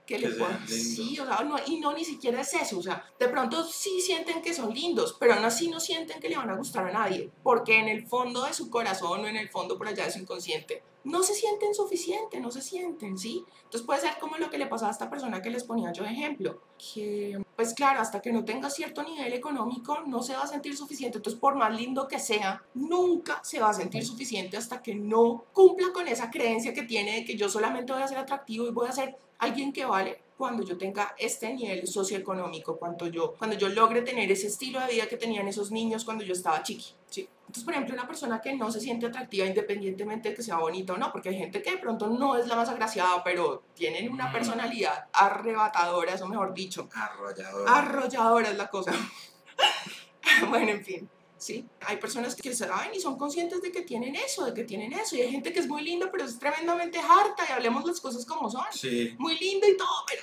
que 0.04 0.18
le 0.18 0.28
Que 0.28 0.34
pueda... 0.34 0.58
sean 0.58 0.66
lindos. 0.66 0.94
Sí, 0.94 1.18
o 1.18 1.24
sea, 1.24 1.42
no, 1.42 1.56
y 1.66 1.80
no 1.80 1.94
ni 1.94 2.04
siquiera 2.04 2.42
es 2.42 2.52
eso, 2.52 2.78
o 2.80 2.82
sea, 2.82 3.02
de 3.18 3.28
pronto 3.28 3.64
sí 3.64 3.98
sienten 4.02 4.42
que 4.42 4.52
son 4.52 4.74
lindos, 4.74 5.16
pero 5.18 5.32
aún 5.32 5.44
así 5.46 5.70
no 5.70 5.80
sienten 5.80 6.20
que 6.20 6.28
le 6.28 6.36
van 6.36 6.50
a 6.50 6.56
gustar 6.56 6.86
a 6.86 6.92
nadie, 6.92 7.30
porque 7.42 7.78
en 7.78 7.88
el 7.88 8.06
fondo 8.06 8.44
de 8.44 8.52
su 8.52 8.68
corazón 8.68 9.24
o 9.24 9.26
en 9.26 9.36
el 9.36 9.48
fondo 9.48 9.78
por 9.78 9.88
allá 9.88 10.04
de 10.04 10.10
su 10.12 10.18
inconsciente, 10.18 10.82
no 11.06 11.22
se 11.22 11.34
sienten 11.34 11.72
suficientes, 11.72 12.40
no 12.40 12.50
se 12.50 12.60
sienten, 12.60 13.16
¿sí? 13.16 13.44
Entonces 13.62 13.82
puede 13.82 14.00
ser 14.00 14.18
como 14.18 14.38
lo 14.38 14.50
que 14.50 14.58
le 14.58 14.66
pasaba 14.66 14.88
a 14.88 14.92
esta 14.92 15.08
persona 15.08 15.40
que 15.40 15.50
les 15.50 15.62
ponía 15.62 15.92
yo 15.92 16.02
de 16.02 16.10
ejemplo, 16.10 16.60
que 16.76 17.40
pues 17.54 17.74
claro, 17.74 18.00
hasta 18.00 18.20
que 18.20 18.32
no 18.32 18.44
tenga 18.44 18.68
cierto 18.70 19.04
nivel 19.04 19.32
económico 19.32 20.00
no 20.00 20.20
se 20.20 20.34
va 20.34 20.42
a 20.42 20.46
sentir 20.48 20.76
suficiente, 20.76 21.18
entonces 21.18 21.40
por 21.40 21.54
más 21.54 21.74
lindo 21.74 22.08
que 22.08 22.18
sea, 22.18 22.64
nunca 22.74 23.40
se 23.44 23.60
va 23.60 23.70
a 23.70 23.72
sentir 23.72 24.04
suficiente 24.04 24.56
hasta 24.56 24.82
que 24.82 24.96
no 24.96 25.44
cumpla 25.52 25.92
con 25.92 26.08
esa 26.08 26.28
creencia 26.28 26.74
que 26.74 26.82
tiene 26.82 27.14
de 27.14 27.24
que 27.24 27.36
yo 27.36 27.48
solamente 27.48 27.92
voy 27.92 28.02
a 28.02 28.08
ser 28.08 28.18
atractivo 28.18 28.66
y 28.66 28.72
voy 28.72 28.88
a 28.88 28.92
ser 28.92 29.16
alguien 29.38 29.72
que 29.72 29.84
vale 29.84 30.20
cuando 30.36 30.64
yo 30.64 30.76
tenga 30.76 31.14
este 31.18 31.54
nivel 31.54 31.86
socioeconómico, 31.86 32.78
cuando 32.78 33.06
yo, 33.06 33.34
cuando 33.38 33.56
yo 33.56 33.68
logre 33.68 34.02
tener 34.02 34.30
ese 34.32 34.48
estilo 34.48 34.80
de 34.80 34.94
vida 34.94 35.06
que 35.06 35.16
tenían 35.16 35.46
esos 35.46 35.70
niños 35.70 36.04
cuando 36.04 36.24
yo 36.24 36.32
estaba 36.32 36.64
chiqui. 36.64 36.94
¿sí? 37.08 37.28
Entonces, 37.56 37.64
por 37.64 37.72
ejemplo, 37.72 37.94
una 37.94 38.06
persona 38.06 38.40
que 38.42 38.54
no 38.54 38.70
se 38.70 38.80
siente 38.80 39.06
atractiva 39.06 39.46
independientemente 39.46 40.28
de 40.28 40.34
que 40.34 40.42
sea 40.42 40.58
bonita 40.58 40.92
o 40.92 40.98
no, 40.98 41.10
porque 41.10 41.30
hay 41.30 41.38
gente 41.38 41.62
que 41.62 41.70
de 41.70 41.78
pronto 41.78 42.06
no 42.06 42.36
es 42.36 42.46
la 42.48 42.54
más 42.54 42.68
agraciada, 42.68 43.24
pero 43.24 43.62
tienen 43.74 44.12
una 44.12 44.30
personalidad 44.30 45.06
arrebatadora, 45.10 46.12
eso 46.12 46.28
mejor 46.28 46.52
dicho. 46.52 46.86
arrollador. 46.92 47.66
Arrolladora 47.66 48.50
es 48.50 48.58
la 48.58 48.68
cosa. 48.68 48.92
bueno, 50.50 50.72
en 50.72 50.84
fin. 50.84 51.08
Sí, 51.38 51.66
hay 51.80 51.96
personas 51.96 52.34
que 52.34 52.54
saben 52.54 52.94
y 52.94 53.00
son 53.00 53.16
conscientes 53.16 53.62
de 53.62 53.72
que 53.72 53.82
tienen 53.82 54.14
eso, 54.16 54.44
de 54.44 54.52
que 54.52 54.64
tienen 54.64 54.92
eso. 54.92 55.16
Y 55.16 55.22
hay 55.22 55.30
gente 55.30 55.50
que 55.50 55.60
es 55.60 55.66
muy 55.66 55.82
linda, 55.82 56.10
pero 56.12 56.24
es 56.24 56.38
tremendamente 56.38 56.98
harta 56.98 57.42
y 57.48 57.52
hablemos 57.52 57.86
las 57.86 58.00
cosas 58.02 58.26
como 58.26 58.50
son. 58.50 58.64
Sí, 58.70 59.14
Muy 59.18 59.38
linda 59.38 59.66
y 59.66 59.78
todo, 59.78 60.04
pero 60.06 60.22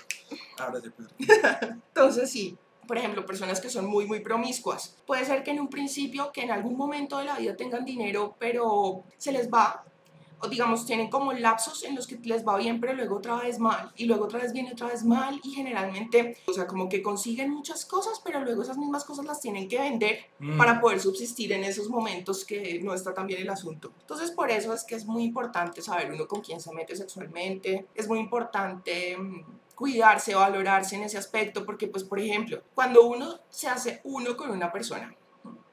ahora 0.60 0.82
se 0.82 0.92
puede. 0.92 1.10
entonces 1.88 2.30
sí, 2.30 2.56
por 2.88 2.98
ejemplo, 2.98 3.26
personas 3.26 3.60
que 3.60 3.70
son 3.70 3.86
muy, 3.86 4.06
muy 4.06 4.20
promiscuas. 4.20 4.96
Puede 5.06 5.26
ser 5.26 5.44
que 5.44 5.52
en 5.52 5.60
un 5.60 5.68
principio, 5.70 6.32
que 6.32 6.42
en 6.42 6.52
algún 6.52 6.76
momento 6.78 7.18
de 7.18 7.26
la 7.26 7.38
vida 7.38 7.56
tengan 7.56 7.86
dinero, 7.86 8.36
pero 8.40 9.04
se 9.18 9.32
les 9.32 9.50
va, 9.52 9.84
o 10.40 10.48
digamos, 10.50 10.86
tienen 10.86 11.10
como 11.10 11.32
lapsos 11.32 11.86
en 11.86 11.96
los 11.96 12.06
que 12.06 12.18
les 12.24 12.46
va 12.46 12.58
bien, 12.58 12.82
pero 12.82 12.94
luego 12.94 13.16
otra 13.16 13.38
vez 13.38 13.60
mal, 13.60 13.92
y 13.96 14.06
luego 14.06 14.26
otra 14.26 14.40
vez 14.40 14.52
viene 14.52 14.74
otra 14.74 14.88
vez 14.88 15.06
mal, 15.06 15.40
y 15.42 15.52
generalmente, 15.52 16.36
o 16.46 16.52
sea, 16.52 16.68
como 16.68 16.90
que 16.90 17.02
consiguen 17.02 17.50
muchas 17.50 17.86
cosas, 17.86 18.22
pero 18.24 18.42
luego 18.42 18.62
esas 18.62 18.78
mismas 18.78 19.06
cosas 19.06 19.24
las 19.26 19.40
tienen 19.40 19.70
que 19.70 19.80
vender 19.80 20.26
Mm. 20.40 20.58
para 20.58 20.82
poder 20.82 21.00
subsistir 21.00 21.54
en 21.54 21.64
esos 21.64 21.88
momentos 21.90 22.44
que 22.44 22.82
no 22.84 22.94
está 22.94 23.14
tan 23.14 23.26
bien 23.28 23.42
el 23.42 23.50
asunto. 23.50 23.94
Entonces, 24.02 24.32
por 24.32 24.52
eso 24.52 24.74
es 24.74 24.84
que 24.84 24.96
es 24.96 25.06
muy 25.06 25.24
importante 25.24 25.82
saber 25.82 26.12
uno 26.12 26.28
con 26.28 26.42
quién 26.42 26.60
se 26.60 26.74
mete 26.74 26.94
sexualmente, 26.98 27.86
es 27.96 28.10
muy 28.10 28.20
importante 28.20 29.16
mm, 29.18 29.42
cuidarse, 29.76 30.36
valorarse 30.36 30.96
en 30.96 31.04
ese 31.04 31.18
aspecto, 31.18 31.66
porque 31.66 31.88
pues 31.88 32.04
por 32.04 32.20
ejemplo, 32.20 32.62
cuando 32.74 33.06
uno 33.06 33.40
se 33.50 33.68
hace 33.68 34.02
uno 34.04 34.36
con 34.38 34.52
una 34.52 34.72
persona, 34.72 35.16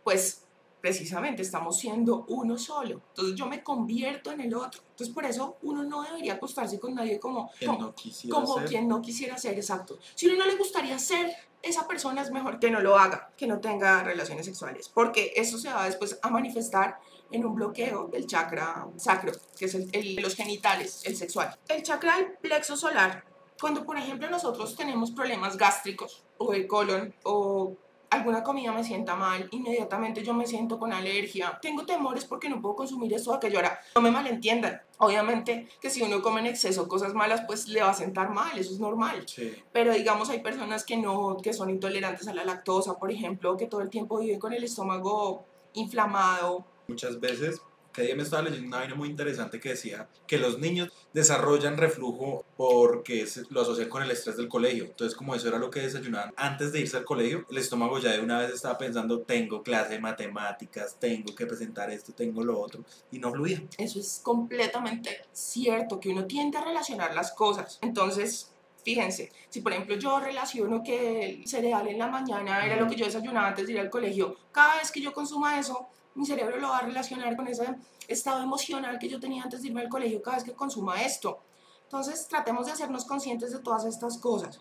pues 0.03 0.45
precisamente 0.81 1.43
estamos 1.43 1.79
siendo 1.79 2.25
uno 2.29 2.57
solo. 2.59 3.03
Entonces 3.11 3.35
yo 3.35 3.47
me 3.47 3.63
convierto 3.63 4.33
en 4.33 4.41
el 4.41 4.55
otro. 4.55 4.81
Entonces 4.91 5.15
por 5.15 5.25
eso 5.25 5.59
uno 5.63 5.85
no 5.85 6.03
debería 6.03 6.35
acostarse 6.35 6.81
con 6.81 6.95
nadie 6.95 7.21
como, 7.21 7.51
Quien 7.59 7.71
como, 7.71 7.87
no 7.87 7.95
quisiera 7.95 8.35
como 8.35 8.55
ser. 8.59 8.69
quien 8.69 8.89
no 8.89 9.03
quisiera 9.03 9.37
ser, 9.37 9.55
exacto. 9.55 9.99
Si 10.15 10.27
uno 10.27 10.39
no 10.39 10.47
le 10.47 10.57
gustaría 10.57 10.99
ser 10.99 11.31
esa 11.63 11.87
persona, 11.87 12.23
es 12.23 12.31
mejor 12.31 12.59
que 12.59 12.71
no 12.71 12.81
lo 12.81 12.99
haga, 12.99 13.31
que 13.37 13.47
no 13.47 13.61
tenga 13.61 14.03
relaciones 14.03 14.47
sexuales, 14.47 14.89
porque 14.89 15.35
eso 15.37 15.59
se 15.59 15.71
va 15.71 15.85
después 15.85 16.19
a 16.23 16.31
manifestar 16.31 16.99
en 17.31 17.45
un 17.45 17.55
bloqueo 17.55 18.09
del 18.09 18.27
chakra 18.27 18.89
sacro, 18.97 19.33
que 19.59 19.67
es 19.67 19.75
el, 19.75 19.89
el 19.93 20.17
de 20.17 20.23
los 20.23 20.35
genitales, 20.35 21.03
el 21.05 21.17
sexual. 21.17 21.55
El 21.69 21.83
chakra 21.83 22.17
del 22.17 22.33
plexo 22.39 22.77
solar, 22.77 23.25
cuando 23.61 23.85
por 23.85 23.97
ejemplo 23.99 24.29
nosotros 24.31 24.75
tenemos 24.75 25.11
problemas 25.11 25.57
gástricos 25.57 26.23
o 26.39 26.53
el 26.53 26.67
colon 26.67 27.15
o 27.25 27.77
alguna 28.11 28.43
comida 28.43 28.73
me 28.73 28.83
sienta 28.83 29.15
mal, 29.15 29.49
inmediatamente 29.53 30.23
yo 30.25 30.35
me 30.35 30.47
siento 30.47 30.79
con 30.79 30.93
alergia, 30.93 31.59
tengo 31.63 31.87
temores 31.87 32.25
porque 32.25 32.49
no 32.49 32.61
puedo 32.61 32.75
consumir 32.75 33.15
esto 33.15 33.31
o 33.31 33.35
aquello. 33.35 33.59
Ahora, 33.59 33.81
no 33.95 34.03
me 34.03 34.11
malentiendan, 34.11 34.83
obviamente 34.99 35.69
que 35.81 35.91
si 35.91 36.03
uno 36.03 36.21
come 36.21 36.41
en 36.41 36.47
exceso 36.47 36.89
cosas 36.89 37.15
malas, 37.15 37.43
pues 37.47 37.69
le 37.69 37.83
va 37.83 37.91
a 37.91 37.95
sentar 37.95 38.31
mal, 38.31 38.59
eso 38.59 38.73
es 38.73 38.81
normal. 38.81 39.23
Sí. 39.29 39.55
Pero 39.73 39.95
digamos, 39.95 40.29
hay 40.29 40.41
personas 40.41 40.85
que 40.85 40.97
no, 40.97 41.37
que 41.37 41.53
son 41.53 41.71
intolerantes 41.71 42.27
a 42.27 42.35
la 42.35 42.45
lactosa, 42.45 42.99
por 42.99 43.13
ejemplo, 43.13 43.57
que 43.57 43.67
todo 43.67 43.81
el 43.81 43.91
tiempo 43.91 44.19
viven 44.19 44.41
con 44.41 44.53
el 44.53 44.65
estómago 44.65 45.45
inflamado. 45.75 46.65
Muchas 46.89 47.21
veces, 47.21 47.63
que 47.93 48.03
día 48.03 48.17
me 48.17 48.23
estaba 48.23 48.43
leyendo 48.43 48.69
una 48.69 48.79
vaina 48.79 48.95
muy 48.95 49.09
interesante 49.09 49.61
que 49.61 49.71
decía 49.71 50.09
que 50.27 50.39
los 50.39 50.59
niños 50.59 50.93
desarrollan 51.13 51.77
reflujo 51.77 52.45
porque 52.57 53.27
lo 53.51 53.63
asocian 53.63 53.89
con 53.89 54.03
el 54.03 54.11
estrés 54.11 54.37
del 54.37 54.49
colegio. 54.49 54.85
Entonces, 54.85 55.17
como 55.17 55.35
eso 55.35 55.49
era 55.49 55.59
lo 55.59 55.71
que 55.71 55.81
desayunaban 55.81 56.33
antes 56.37 56.73
de 56.73 56.81
irse 56.81 56.97
al 56.97 57.05
colegio, 57.05 57.47
el 57.51 57.59
estómago 57.59 57.99
ya 57.99 58.13
de 58.13 58.21
una 58.21 58.39
vez 58.39 58.53
estaba 58.53 58.79
pensando, 58.79 59.21
tengo 59.23 59.63
clase 59.63 59.95
de 59.95 60.01
matemáticas, 60.01 60.97
tengo 60.99 61.35
que 61.35 61.47
presentar 61.47 61.91
esto, 61.91 62.13
tengo 62.13 62.45
lo 62.45 62.61
otro, 62.61 62.85
y 63.11 63.19
no 63.19 63.33
fluía. 63.33 63.63
Eso 63.79 63.99
es 64.01 64.21
completamente 64.23 65.23
cierto, 65.33 65.99
que 66.01 66.11
uno 66.11 66.27
tiende 66.27 66.59
a 66.59 66.65
relacionar 66.65 67.15
las 67.15 67.33
cosas. 67.33 67.79
Entonces, 67.83 68.53
fíjense, 68.85 69.31
si 69.49 69.61
por 69.61 69.73
ejemplo 69.73 69.97
yo 69.97 70.21
relaciono 70.21 70.83
que 70.83 71.25
el 71.25 71.49
cereal 71.49 71.89
en 71.89 71.99
la 71.99 72.07
mañana 72.07 72.65
era 72.65 72.77
lo 72.77 72.89
que 72.89 72.97
yo 72.97 73.05
desayunaba 73.05 73.49
antes 73.49 73.67
de 73.67 73.75
ir 73.75 73.81
al 73.81 73.91
colegio, 73.91 74.37
cada 74.53 74.77
vez 74.77 74.91
que 74.91 75.01
yo 75.01 75.13
consuma 75.13 75.59
eso, 75.59 75.89
mi 76.21 76.27
cerebro 76.27 76.59
lo 76.59 76.69
va 76.69 76.79
a 76.79 76.83
relacionar 76.83 77.35
con 77.35 77.49
ese 77.49 77.67
estado 78.07 78.43
emocional 78.43 78.99
que 78.99 79.09
yo 79.09 79.19
tenía 79.19 79.43
antes 79.43 79.63
de 79.63 79.69
irme 79.69 79.81
al 79.81 79.89
colegio 79.89 80.23
cada 80.23 80.37
vez 80.37 80.45
que 80.45 80.53
consuma 80.53 81.03
esto. 81.03 81.41
Entonces, 81.85 82.29
tratemos 82.29 82.67
de 82.67 82.73
hacernos 82.73 83.05
conscientes 83.05 83.53
de 83.53 83.59
todas 83.59 83.85
estas 83.85 84.19
cosas. 84.19 84.61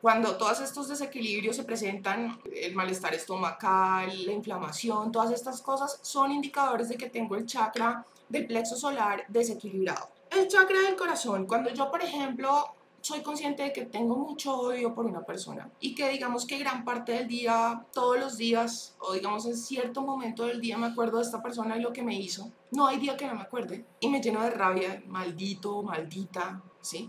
Cuando 0.00 0.36
todos 0.36 0.60
estos 0.60 0.88
desequilibrios 0.88 1.56
se 1.56 1.64
presentan, 1.64 2.40
el 2.54 2.74
malestar 2.74 3.12
estomacal, 3.14 4.24
la 4.24 4.32
inflamación, 4.32 5.10
todas 5.10 5.32
estas 5.32 5.60
cosas 5.60 5.98
son 6.02 6.30
indicadores 6.30 6.88
de 6.88 6.96
que 6.96 7.10
tengo 7.10 7.34
el 7.34 7.44
chakra 7.44 8.06
del 8.28 8.46
plexo 8.46 8.76
solar 8.76 9.24
desequilibrado. 9.28 10.08
El 10.30 10.46
chakra 10.48 10.80
del 10.82 10.96
corazón, 10.96 11.46
cuando 11.46 11.70
yo, 11.70 11.90
por 11.90 12.02
ejemplo, 12.02 12.75
soy 13.06 13.20
consciente 13.20 13.62
de 13.62 13.72
que 13.72 13.84
tengo 13.84 14.16
mucho 14.16 14.52
odio 14.58 14.92
por 14.92 15.06
una 15.06 15.24
persona 15.24 15.70
y 15.78 15.94
que 15.94 16.08
digamos 16.08 16.44
que 16.44 16.58
gran 16.58 16.84
parte 16.84 17.12
del 17.12 17.28
día, 17.28 17.86
todos 17.92 18.18
los 18.18 18.36
días, 18.36 18.96
o 18.98 19.12
digamos 19.12 19.46
en 19.46 19.56
cierto 19.56 20.02
momento 20.02 20.44
del 20.44 20.60
día 20.60 20.76
me 20.76 20.88
acuerdo 20.88 21.18
de 21.18 21.22
esta 21.22 21.40
persona 21.40 21.76
y 21.76 21.82
lo 21.82 21.92
que 21.92 22.02
me 22.02 22.18
hizo, 22.18 22.50
no 22.72 22.88
hay 22.88 22.98
día 22.98 23.16
que 23.16 23.28
no 23.28 23.36
me 23.36 23.42
acuerde 23.42 23.84
y 24.00 24.08
me 24.08 24.20
lleno 24.20 24.42
de 24.42 24.50
rabia, 24.50 25.04
maldito, 25.06 25.84
maldita, 25.84 26.60
¿sí? 26.80 27.08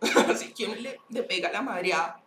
Así 0.28 0.52
que 0.54 0.66
uno 0.66 0.76
le, 0.76 1.00
le 1.08 1.24
pega 1.24 1.50
la 1.50 1.60
madreada 1.60 2.22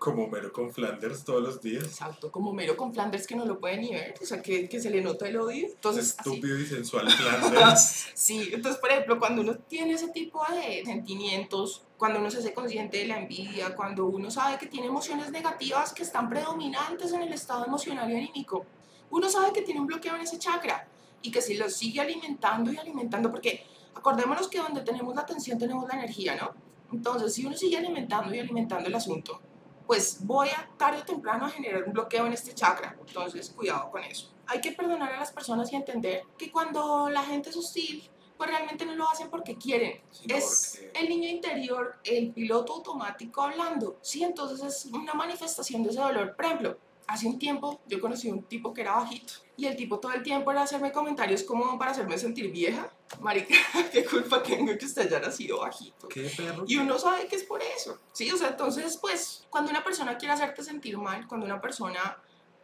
Como 0.00 0.26
mero 0.26 0.52
con 0.52 0.72
Flanders 0.72 1.22
todos 1.22 1.40
los 1.40 1.62
días. 1.62 1.84
Exacto, 1.84 2.32
como 2.32 2.52
mero 2.52 2.76
con 2.76 2.92
Flanders 2.92 3.28
que 3.28 3.36
no 3.36 3.44
lo 3.44 3.60
puede 3.60 3.76
ni 3.76 3.92
ver, 3.92 4.16
o 4.20 4.26
sea, 4.26 4.42
que, 4.42 4.68
que 4.68 4.80
se 4.80 4.90
le 4.90 5.02
nota 5.02 5.28
el 5.28 5.36
odio. 5.36 5.68
Entonces, 5.68 6.16
así. 6.18 6.30
Estúpido 6.30 6.58
y 6.58 6.66
sensual 6.66 7.08
Flanders. 7.12 8.08
Sí, 8.12 8.50
entonces, 8.52 8.80
por 8.80 8.90
ejemplo, 8.90 9.20
cuando 9.20 9.42
uno 9.42 9.56
tiene 9.56 9.92
ese 9.92 10.08
tipo 10.08 10.42
de 10.50 10.84
sentimientos, 10.84 11.85
cuando 11.98 12.20
uno 12.20 12.30
se 12.30 12.38
hace 12.38 12.52
consciente 12.52 12.98
de 12.98 13.06
la 13.06 13.18
envidia, 13.18 13.74
cuando 13.74 14.06
uno 14.06 14.30
sabe 14.30 14.58
que 14.58 14.66
tiene 14.66 14.86
emociones 14.88 15.30
negativas 15.30 15.92
que 15.92 16.02
están 16.02 16.28
predominantes 16.28 17.12
en 17.12 17.22
el 17.22 17.32
estado 17.32 17.64
emocional 17.64 18.10
y 18.10 18.16
anímico, 18.16 18.66
uno 19.10 19.28
sabe 19.30 19.52
que 19.52 19.62
tiene 19.62 19.80
un 19.80 19.86
bloqueo 19.86 20.14
en 20.14 20.22
ese 20.22 20.38
chakra 20.38 20.86
y 21.22 21.30
que 21.30 21.40
si 21.40 21.54
lo 21.54 21.70
sigue 21.70 22.00
alimentando 22.00 22.72
y 22.72 22.76
alimentando, 22.76 23.30
porque 23.30 23.64
acordémonos 23.94 24.48
que 24.48 24.58
donde 24.58 24.82
tenemos 24.82 25.14
la 25.14 25.22
atención 25.22 25.58
tenemos 25.58 25.88
la 25.88 25.94
energía, 25.94 26.36
¿no? 26.36 26.54
Entonces, 26.92 27.34
si 27.34 27.44
uno 27.44 27.56
sigue 27.56 27.78
alimentando 27.78 28.34
y 28.34 28.38
alimentando 28.38 28.88
el 28.88 28.94
asunto, 28.94 29.40
pues 29.86 30.18
voy 30.24 30.48
a 30.48 30.68
tarde 30.76 31.00
o 31.00 31.04
temprano 31.04 31.46
a 31.46 31.50
generar 31.50 31.84
un 31.84 31.92
bloqueo 31.92 32.26
en 32.26 32.32
este 32.32 32.54
chakra. 32.54 32.96
Entonces, 33.06 33.50
cuidado 33.50 33.90
con 33.90 34.02
eso. 34.04 34.32
Hay 34.46 34.60
que 34.60 34.72
perdonar 34.72 35.12
a 35.12 35.20
las 35.20 35.32
personas 35.32 35.72
y 35.72 35.76
entender 35.76 36.22
que 36.36 36.50
cuando 36.50 37.08
la 37.08 37.22
gente 37.22 37.50
es 37.50 37.56
hostil, 37.56 38.08
pues 38.36 38.50
realmente 38.50 38.84
no 38.86 38.94
lo 38.94 39.08
hacen 39.08 39.28
porque 39.30 39.56
quieren. 39.56 40.00
Es 40.28 40.78
porque- 40.80 40.98
el 41.00 41.08
niño 41.08 41.28
interior, 41.28 41.96
el 42.04 42.32
piloto 42.32 42.74
automático 42.74 43.42
hablando. 43.42 43.98
Sí, 44.02 44.22
entonces 44.22 44.62
es 44.62 44.92
una 44.92 45.14
manifestación 45.14 45.82
de 45.82 45.90
ese 45.90 46.00
dolor. 46.00 46.34
Por 46.36 46.44
ejemplo, 46.44 46.78
hace 47.06 47.26
un 47.26 47.38
tiempo 47.38 47.80
yo 47.86 48.00
conocí 48.00 48.28
a 48.28 48.32
un 48.32 48.42
tipo 48.42 48.74
que 48.74 48.80
era 48.82 48.96
bajito 48.96 49.34
y 49.56 49.66
el 49.66 49.76
tipo 49.76 49.98
todo 50.00 50.12
el 50.12 50.22
tiempo 50.22 50.50
era 50.50 50.62
hacerme 50.62 50.90
comentarios 50.92 51.44
como 51.44 51.78
para 51.78 51.92
hacerme 51.92 52.18
sentir 52.18 52.50
vieja. 52.50 52.90
Marica, 53.20 53.54
¿qué 53.92 54.04
culpa 54.04 54.42
tengo 54.42 54.76
que 54.76 54.84
usted 54.84 55.06
haya 55.06 55.20
nacido 55.20 55.60
bajito? 55.60 56.08
¿Qué 56.08 56.30
perro? 56.36 56.64
Y 56.66 56.76
uno 56.76 56.98
sabe 56.98 57.26
que 57.28 57.36
es 57.36 57.44
por 57.44 57.62
eso, 57.62 57.98
¿sí? 58.12 58.30
O 58.32 58.36
sea, 58.36 58.48
entonces, 58.48 58.96
pues, 58.98 59.46
cuando 59.48 59.70
una 59.70 59.84
persona 59.84 60.18
quiere 60.18 60.34
hacerte 60.34 60.62
sentir 60.64 60.98
mal, 60.98 61.26
cuando 61.28 61.46
una 61.46 61.60
persona 61.60 62.18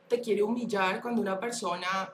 te 0.08 0.20
quiere 0.20 0.42
humillar, 0.42 1.00
cuando 1.00 1.22
una 1.22 1.38
persona 1.38 2.12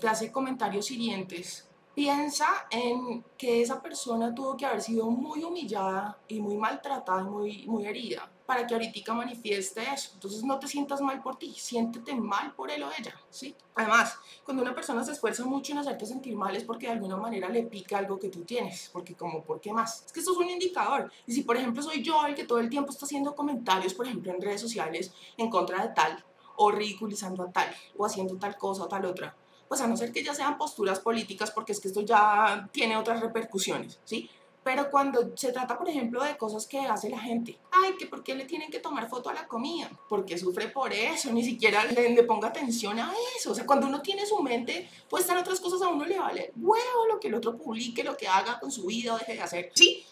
te 0.00 0.08
hace 0.08 0.32
comentarios 0.32 0.90
hirientes, 0.90 1.67
piensa 1.98 2.46
en 2.70 3.24
que 3.36 3.60
esa 3.60 3.82
persona 3.82 4.32
tuvo 4.32 4.56
que 4.56 4.64
haber 4.64 4.80
sido 4.80 5.10
muy 5.10 5.42
humillada 5.42 6.16
y 6.28 6.38
muy 6.38 6.56
maltratada 6.56 7.24
muy, 7.24 7.66
muy 7.66 7.86
herida 7.86 8.30
para 8.46 8.64
que 8.64 8.74
ahorita 8.74 9.14
manifieste 9.14 9.82
eso. 9.92 10.12
Entonces 10.14 10.44
no 10.44 10.60
te 10.60 10.68
sientas 10.68 11.00
mal 11.00 11.20
por 11.20 11.34
ti, 11.34 11.52
siéntete 11.58 12.14
mal 12.14 12.54
por 12.54 12.70
él 12.70 12.84
o 12.84 12.90
ella, 12.96 13.12
¿sí? 13.30 13.52
Además, 13.74 14.16
cuando 14.44 14.62
una 14.62 14.76
persona 14.76 15.02
se 15.02 15.10
esfuerza 15.10 15.44
mucho 15.44 15.72
en 15.72 15.78
hacerte 15.78 16.06
sentir 16.06 16.36
mal 16.36 16.54
es 16.54 16.62
porque 16.62 16.86
de 16.86 16.92
alguna 16.92 17.16
manera 17.16 17.48
le 17.48 17.64
pica 17.64 17.98
algo 17.98 18.16
que 18.16 18.28
tú 18.28 18.44
tienes, 18.44 18.90
porque 18.92 19.16
como, 19.16 19.42
¿por 19.42 19.60
qué 19.60 19.72
más? 19.72 20.04
Es 20.06 20.12
que 20.12 20.20
esto 20.20 20.30
es 20.30 20.38
un 20.38 20.50
indicador. 20.50 21.10
Y 21.26 21.32
si, 21.32 21.42
por 21.42 21.56
ejemplo, 21.56 21.82
soy 21.82 22.00
yo 22.00 22.24
el 22.26 22.36
que 22.36 22.44
todo 22.44 22.60
el 22.60 22.70
tiempo 22.70 22.92
está 22.92 23.06
haciendo 23.06 23.34
comentarios, 23.34 23.92
por 23.92 24.06
ejemplo, 24.06 24.32
en 24.32 24.40
redes 24.40 24.60
sociales 24.60 25.12
en 25.36 25.50
contra 25.50 25.82
de 25.82 25.92
tal, 25.92 26.24
o 26.54 26.70
ridiculizando 26.70 27.42
a 27.42 27.50
tal, 27.50 27.74
o 27.96 28.06
haciendo 28.06 28.36
tal 28.36 28.56
cosa 28.56 28.84
o 28.84 28.88
tal 28.88 29.04
otra, 29.04 29.34
pues 29.68 29.80
a 29.80 29.86
no 29.86 29.96
ser 29.96 30.12
que 30.12 30.24
ya 30.24 30.34
sean 30.34 30.58
posturas 30.58 31.00
políticas, 31.00 31.50
porque 31.50 31.72
es 31.72 31.80
que 31.80 31.88
esto 31.88 32.00
ya 32.00 32.68
tiene 32.72 32.96
otras 32.96 33.20
repercusiones, 33.20 33.98
¿sí? 34.04 34.30
Pero 34.64 34.90
cuando 34.90 35.34
se 35.34 35.52
trata, 35.52 35.78
por 35.78 35.88
ejemplo, 35.88 36.22
de 36.22 36.36
cosas 36.36 36.66
que 36.66 36.80
hace 36.80 37.08
la 37.08 37.18
gente, 37.18 37.58
ay, 37.70 37.94
que 37.98 38.06
por 38.06 38.22
qué 38.22 38.34
le 38.34 38.44
tienen 38.44 38.70
que 38.70 38.80
tomar 38.80 39.08
foto 39.08 39.30
a 39.30 39.32
la 39.32 39.46
comida, 39.46 39.90
porque 40.08 40.36
sufre 40.36 40.68
por 40.68 40.92
eso, 40.92 41.32
ni 41.32 41.42
siquiera 41.42 41.84
le, 41.84 42.10
le 42.10 42.22
ponga 42.24 42.48
atención 42.48 42.98
a 42.98 43.12
eso. 43.36 43.52
O 43.52 43.54
sea, 43.54 43.64
cuando 43.64 43.86
uno 43.86 44.02
tiene 44.02 44.26
su 44.26 44.38
mente 44.42 44.88
puesta 45.08 45.32
en 45.32 45.38
otras 45.38 45.60
cosas, 45.60 45.80
a 45.80 45.88
uno 45.88 46.04
le 46.04 46.18
vale 46.18 46.52
huevo 46.56 47.06
lo 47.08 47.18
que 47.18 47.28
el 47.28 47.34
otro 47.34 47.56
publique, 47.56 48.04
lo 48.04 48.16
que 48.16 48.28
haga 48.28 48.60
con 48.60 48.70
su 48.70 48.84
vida 48.84 49.14
o 49.14 49.18
deje 49.18 49.34
de 49.34 49.40
hacer. 49.40 49.72
Sí, 49.74 50.04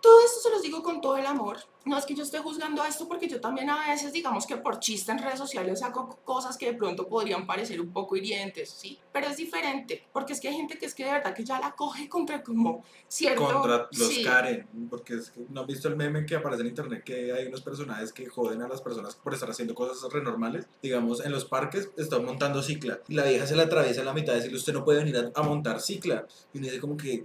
todo 0.00 0.24
esto 0.24 0.40
se 0.40 0.50
los 0.50 0.62
digo 0.62 0.82
con 0.82 1.00
todo 1.00 1.16
el 1.16 1.26
amor. 1.26 1.58
No 1.84 1.96
es 1.96 2.04
que 2.04 2.14
yo 2.14 2.22
esté 2.22 2.38
juzgando 2.38 2.82
a 2.82 2.88
esto 2.88 3.08
porque 3.08 3.28
yo 3.28 3.40
también 3.40 3.70
a 3.70 3.88
veces, 3.88 4.12
digamos 4.12 4.46
que 4.46 4.56
por 4.58 4.78
chiste 4.78 5.10
en 5.10 5.18
redes 5.18 5.38
sociales 5.38 5.80
saco 5.80 6.18
cosas 6.22 6.58
que 6.58 6.66
de 6.66 6.74
pronto 6.74 7.08
podrían 7.08 7.46
parecer 7.46 7.80
un 7.80 7.92
poco 7.92 8.14
hirientes, 8.14 8.68
¿sí? 8.68 8.98
Pero 9.10 9.28
es 9.28 9.38
diferente, 9.38 10.06
porque 10.12 10.34
es 10.34 10.40
que 10.40 10.48
hay 10.48 10.56
gente 10.56 10.76
que 10.76 10.84
es 10.84 10.94
que 10.94 11.04
de 11.04 11.12
verdad 11.12 11.34
que 11.34 11.44
ya 11.44 11.58
la 11.58 11.74
coge 11.74 12.08
contra 12.08 12.42
como 12.42 12.84
cierto... 13.06 13.44
contra 13.44 13.88
los 13.90 14.08
sí, 14.08 14.22
Karen, 14.22 14.66
porque 14.90 15.14
es 15.14 15.30
que 15.30 15.46
no 15.48 15.62
has 15.62 15.66
visto 15.66 15.88
el 15.88 15.96
meme 15.96 16.26
que 16.26 16.36
aparece 16.36 16.60
en 16.60 16.68
internet 16.68 17.02
que 17.04 17.32
hay 17.32 17.46
unos 17.46 17.62
personajes 17.62 18.12
que 18.12 18.26
joden 18.26 18.60
a 18.60 18.68
las 18.68 18.82
personas 18.82 19.14
por 19.16 19.32
estar 19.32 19.48
haciendo 19.48 19.74
cosas 19.74 20.12
renormales. 20.12 20.66
Digamos, 20.82 21.24
en 21.24 21.32
los 21.32 21.46
parques 21.46 21.90
están 21.96 22.24
montando 22.24 22.62
cicla 22.62 23.00
y 23.08 23.14
la 23.14 23.24
vieja 23.24 23.46
se 23.46 23.56
la 23.56 23.62
atraviesa 23.62 24.00
en 24.00 24.06
la 24.06 24.12
mitad 24.12 24.34
y 24.34 24.36
decirle 24.36 24.58
usted 24.58 24.74
no 24.74 24.84
puede 24.84 24.98
venir 25.04 25.16
a, 25.16 25.40
a 25.40 25.42
montar 25.42 25.80
cicla. 25.80 26.26
Y 26.52 26.58
uno 26.58 26.66
dice 26.66 26.80
como 26.80 26.96
que, 26.98 27.24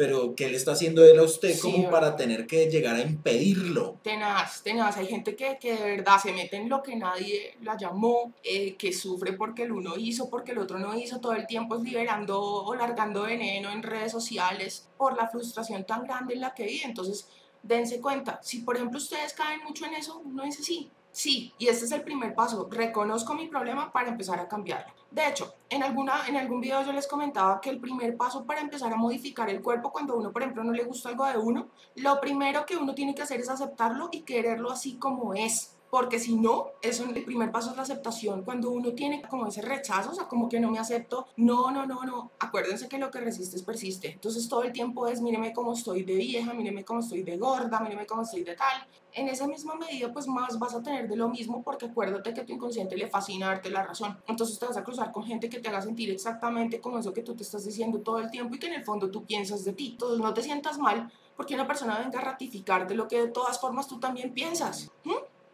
pero 0.00 0.34
¿qué 0.34 0.48
le 0.48 0.56
está 0.56 0.72
haciendo 0.72 1.04
él 1.04 1.18
a 1.18 1.24
usted 1.24 1.52
Sí, 1.52 1.60
como 1.60 1.90
para 1.90 2.16
tener 2.16 2.46
que 2.46 2.70
llegar 2.70 2.96
a 2.96 3.02
impedirlo? 3.02 3.98
Tenaz, 4.02 4.62
tenaz. 4.62 4.96
Hay 4.96 5.06
gente 5.06 5.36
que, 5.36 5.58
que 5.60 5.76
de 5.76 5.96
verdad 5.96 6.18
se 6.18 6.32
mete 6.32 6.56
en 6.56 6.70
lo 6.70 6.82
que 6.82 6.96
nadie 6.96 7.58
la 7.60 7.76
llamó, 7.76 8.32
eh, 8.42 8.76
que 8.76 8.94
sufre 8.94 9.34
porque 9.34 9.64
el 9.64 9.72
uno 9.72 9.98
hizo, 9.98 10.30
porque 10.30 10.52
el 10.52 10.58
otro 10.58 10.78
no 10.78 10.98
hizo, 10.98 11.20
todo 11.20 11.34
el 11.34 11.46
tiempo 11.46 11.76
es 11.76 11.82
liberando 11.82 12.40
o 12.40 12.74
largando 12.74 13.24
veneno 13.24 13.70
en 13.70 13.82
redes 13.82 14.10
sociales 14.10 14.88
por 14.96 15.18
la 15.18 15.28
frustración 15.28 15.84
tan 15.84 16.04
grande 16.04 16.32
en 16.32 16.40
la 16.40 16.54
que 16.54 16.64
vive. 16.64 16.86
Entonces, 16.86 17.28
dense 17.62 18.00
cuenta, 18.00 18.40
si 18.42 18.60
por 18.60 18.76
ejemplo 18.76 18.96
ustedes 18.96 19.34
caen 19.34 19.62
mucho 19.64 19.84
en 19.84 19.92
eso, 19.92 20.22
uno 20.24 20.44
dice 20.44 20.62
sí, 20.62 20.90
Sí, 21.12 21.52
y 21.58 21.66
este 21.66 21.86
es 21.86 21.92
el 21.92 22.02
primer 22.02 22.34
paso. 22.34 22.68
Reconozco 22.70 23.34
mi 23.34 23.48
problema 23.48 23.92
para 23.92 24.10
empezar 24.10 24.38
a 24.38 24.48
cambiarlo. 24.48 24.92
De 25.10 25.26
hecho, 25.26 25.54
en, 25.68 25.82
alguna, 25.82 26.28
en 26.28 26.36
algún 26.36 26.60
video 26.60 26.82
yo 26.84 26.92
les 26.92 27.08
comentaba 27.08 27.60
que 27.60 27.70
el 27.70 27.80
primer 27.80 28.16
paso 28.16 28.44
para 28.44 28.60
empezar 28.60 28.92
a 28.92 28.96
modificar 28.96 29.50
el 29.50 29.60
cuerpo 29.60 29.90
cuando 29.90 30.16
uno, 30.16 30.30
por 30.30 30.42
ejemplo, 30.42 30.62
no 30.62 30.72
le 30.72 30.84
gusta 30.84 31.08
algo 31.08 31.26
de 31.26 31.36
uno, 31.36 31.68
lo 31.96 32.20
primero 32.20 32.64
que 32.64 32.76
uno 32.76 32.94
tiene 32.94 33.14
que 33.14 33.22
hacer 33.22 33.40
es 33.40 33.48
aceptarlo 33.48 34.08
y 34.12 34.22
quererlo 34.22 34.70
así 34.70 34.98
como 34.98 35.34
es 35.34 35.76
porque 35.90 36.20
si 36.20 36.36
no, 36.36 36.68
eso 36.82 37.04
el 37.04 37.24
primer 37.24 37.50
paso 37.50 37.70
es 37.70 37.76
la 37.76 37.82
aceptación. 37.82 38.44
Cuando 38.44 38.70
uno 38.70 38.92
tiene 38.92 39.22
como 39.22 39.46
ese 39.46 39.60
rechazo, 39.60 40.10
o 40.10 40.14
sea, 40.14 40.28
como 40.28 40.48
que 40.48 40.60
no 40.60 40.70
me 40.70 40.78
acepto, 40.78 41.26
no, 41.36 41.70
no, 41.70 41.84
no, 41.86 42.04
no, 42.04 42.30
acuérdense 42.38 42.88
que 42.88 42.98
lo 42.98 43.10
que 43.10 43.20
resistes 43.20 43.62
persiste. 43.62 44.12
Entonces 44.12 44.48
todo 44.48 44.62
el 44.62 44.72
tiempo 44.72 45.06
es, 45.08 45.20
míreme 45.20 45.52
cómo 45.52 45.72
estoy 45.72 46.04
de 46.04 46.14
vieja, 46.14 46.54
míreme 46.54 46.84
cómo 46.84 47.00
estoy 47.00 47.22
de 47.22 47.36
gorda, 47.36 47.80
míreme 47.80 48.06
cómo 48.06 48.22
estoy 48.22 48.44
de 48.44 48.54
tal. 48.54 48.86
En 49.12 49.26
esa 49.28 49.48
misma 49.48 49.74
medida, 49.74 50.12
pues 50.12 50.28
más 50.28 50.56
vas 50.58 50.74
a 50.74 50.82
tener 50.82 51.08
de 51.08 51.16
lo 51.16 51.28
mismo 51.28 51.62
porque 51.64 51.86
acuérdate 51.86 52.32
que 52.32 52.42
a 52.42 52.46
tu 52.46 52.52
inconsciente 52.52 52.96
le 52.96 53.08
fascina 53.08 53.48
darte 53.48 53.68
la 53.68 53.82
razón. 53.82 54.16
Entonces 54.28 54.58
te 54.58 54.66
vas 54.66 54.76
a 54.76 54.84
cruzar 54.84 55.10
con 55.10 55.24
gente 55.24 55.48
que 55.48 55.58
te 55.58 55.68
haga 55.68 55.82
sentir 55.82 56.10
exactamente 56.10 56.80
como 56.80 56.98
eso 56.98 57.12
que 57.12 57.22
tú 57.22 57.34
te 57.34 57.42
estás 57.42 57.64
diciendo 57.64 58.00
todo 58.00 58.20
el 58.20 58.30
tiempo 58.30 58.54
y 58.54 58.58
que 58.60 58.68
en 58.68 58.74
el 58.74 58.84
fondo 58.84 59.10
tú 59.10 59.24
piensas 59.24 59.64
de 59.64 59.72
ti. 59.72 59.90
Entonces 59.92 60.20
no 60.20 60.32
te 60.32 60.42
sientas 60.42 60.78
mal 60.78 61.10
porque 61.36 61.54
una 61.54 61.66
persona 61.66 61.98
venga 61.98 62.20
a 62.20 62.22
ratificarte 62.22 62.94
lo 62.94 63.08
que 63.08 63.22
de 63.22 63.28
todas 63.28 63.58
formas 63.58 63.88
tú 63.88 63.98
también 63.98 64.32
piensas. 64.32 64.90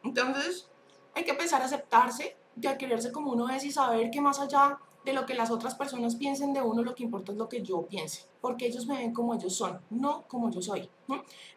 Entonces, 0.06 0.68
hay 1.14 1.24
que 1.24 1.32
empezar 1.32 1.62
a 1.62 1.66
aceptarse, 1.66 2.36
de 2.54 2.68
a 2.68 2.78
quererse 2.78 3.12
como 3.12 3.32
uno 3.32 3.48
es 3.50 3.64
y 3.64 3.70
saber 3.70 4.10
que 4.10 4.20
más 4.20 4.38
allá 4.40 4.78
de 5.06 5.12
lo 5.12 5.24
que 5.24 5.34
las 5.34 5.52
otras 5.52 5.76
personas 5.76 6.16
piensen 6.16 6.52
de 6.52 6.60
uno, 6.60 6.82
lo 6.82 6.94
que 6.94 7.04
importa 7.04 7.30
es 7.30 7.38
lo 7.38 7.48
que 7.48 7.62
yo 7.62 7.82
piense, 7.82 8.24
porque 8.40 8.66
ellos 8.66 8.86
me 8.86 8.96
ven 8.96 9.14
como 9.14 9.34
ellos 9.34 9.54
son, 9.54 9.80
no 9.90 10.24
como 10.26 10.50
yo 10.50 10.60
soy. 10.60 10.90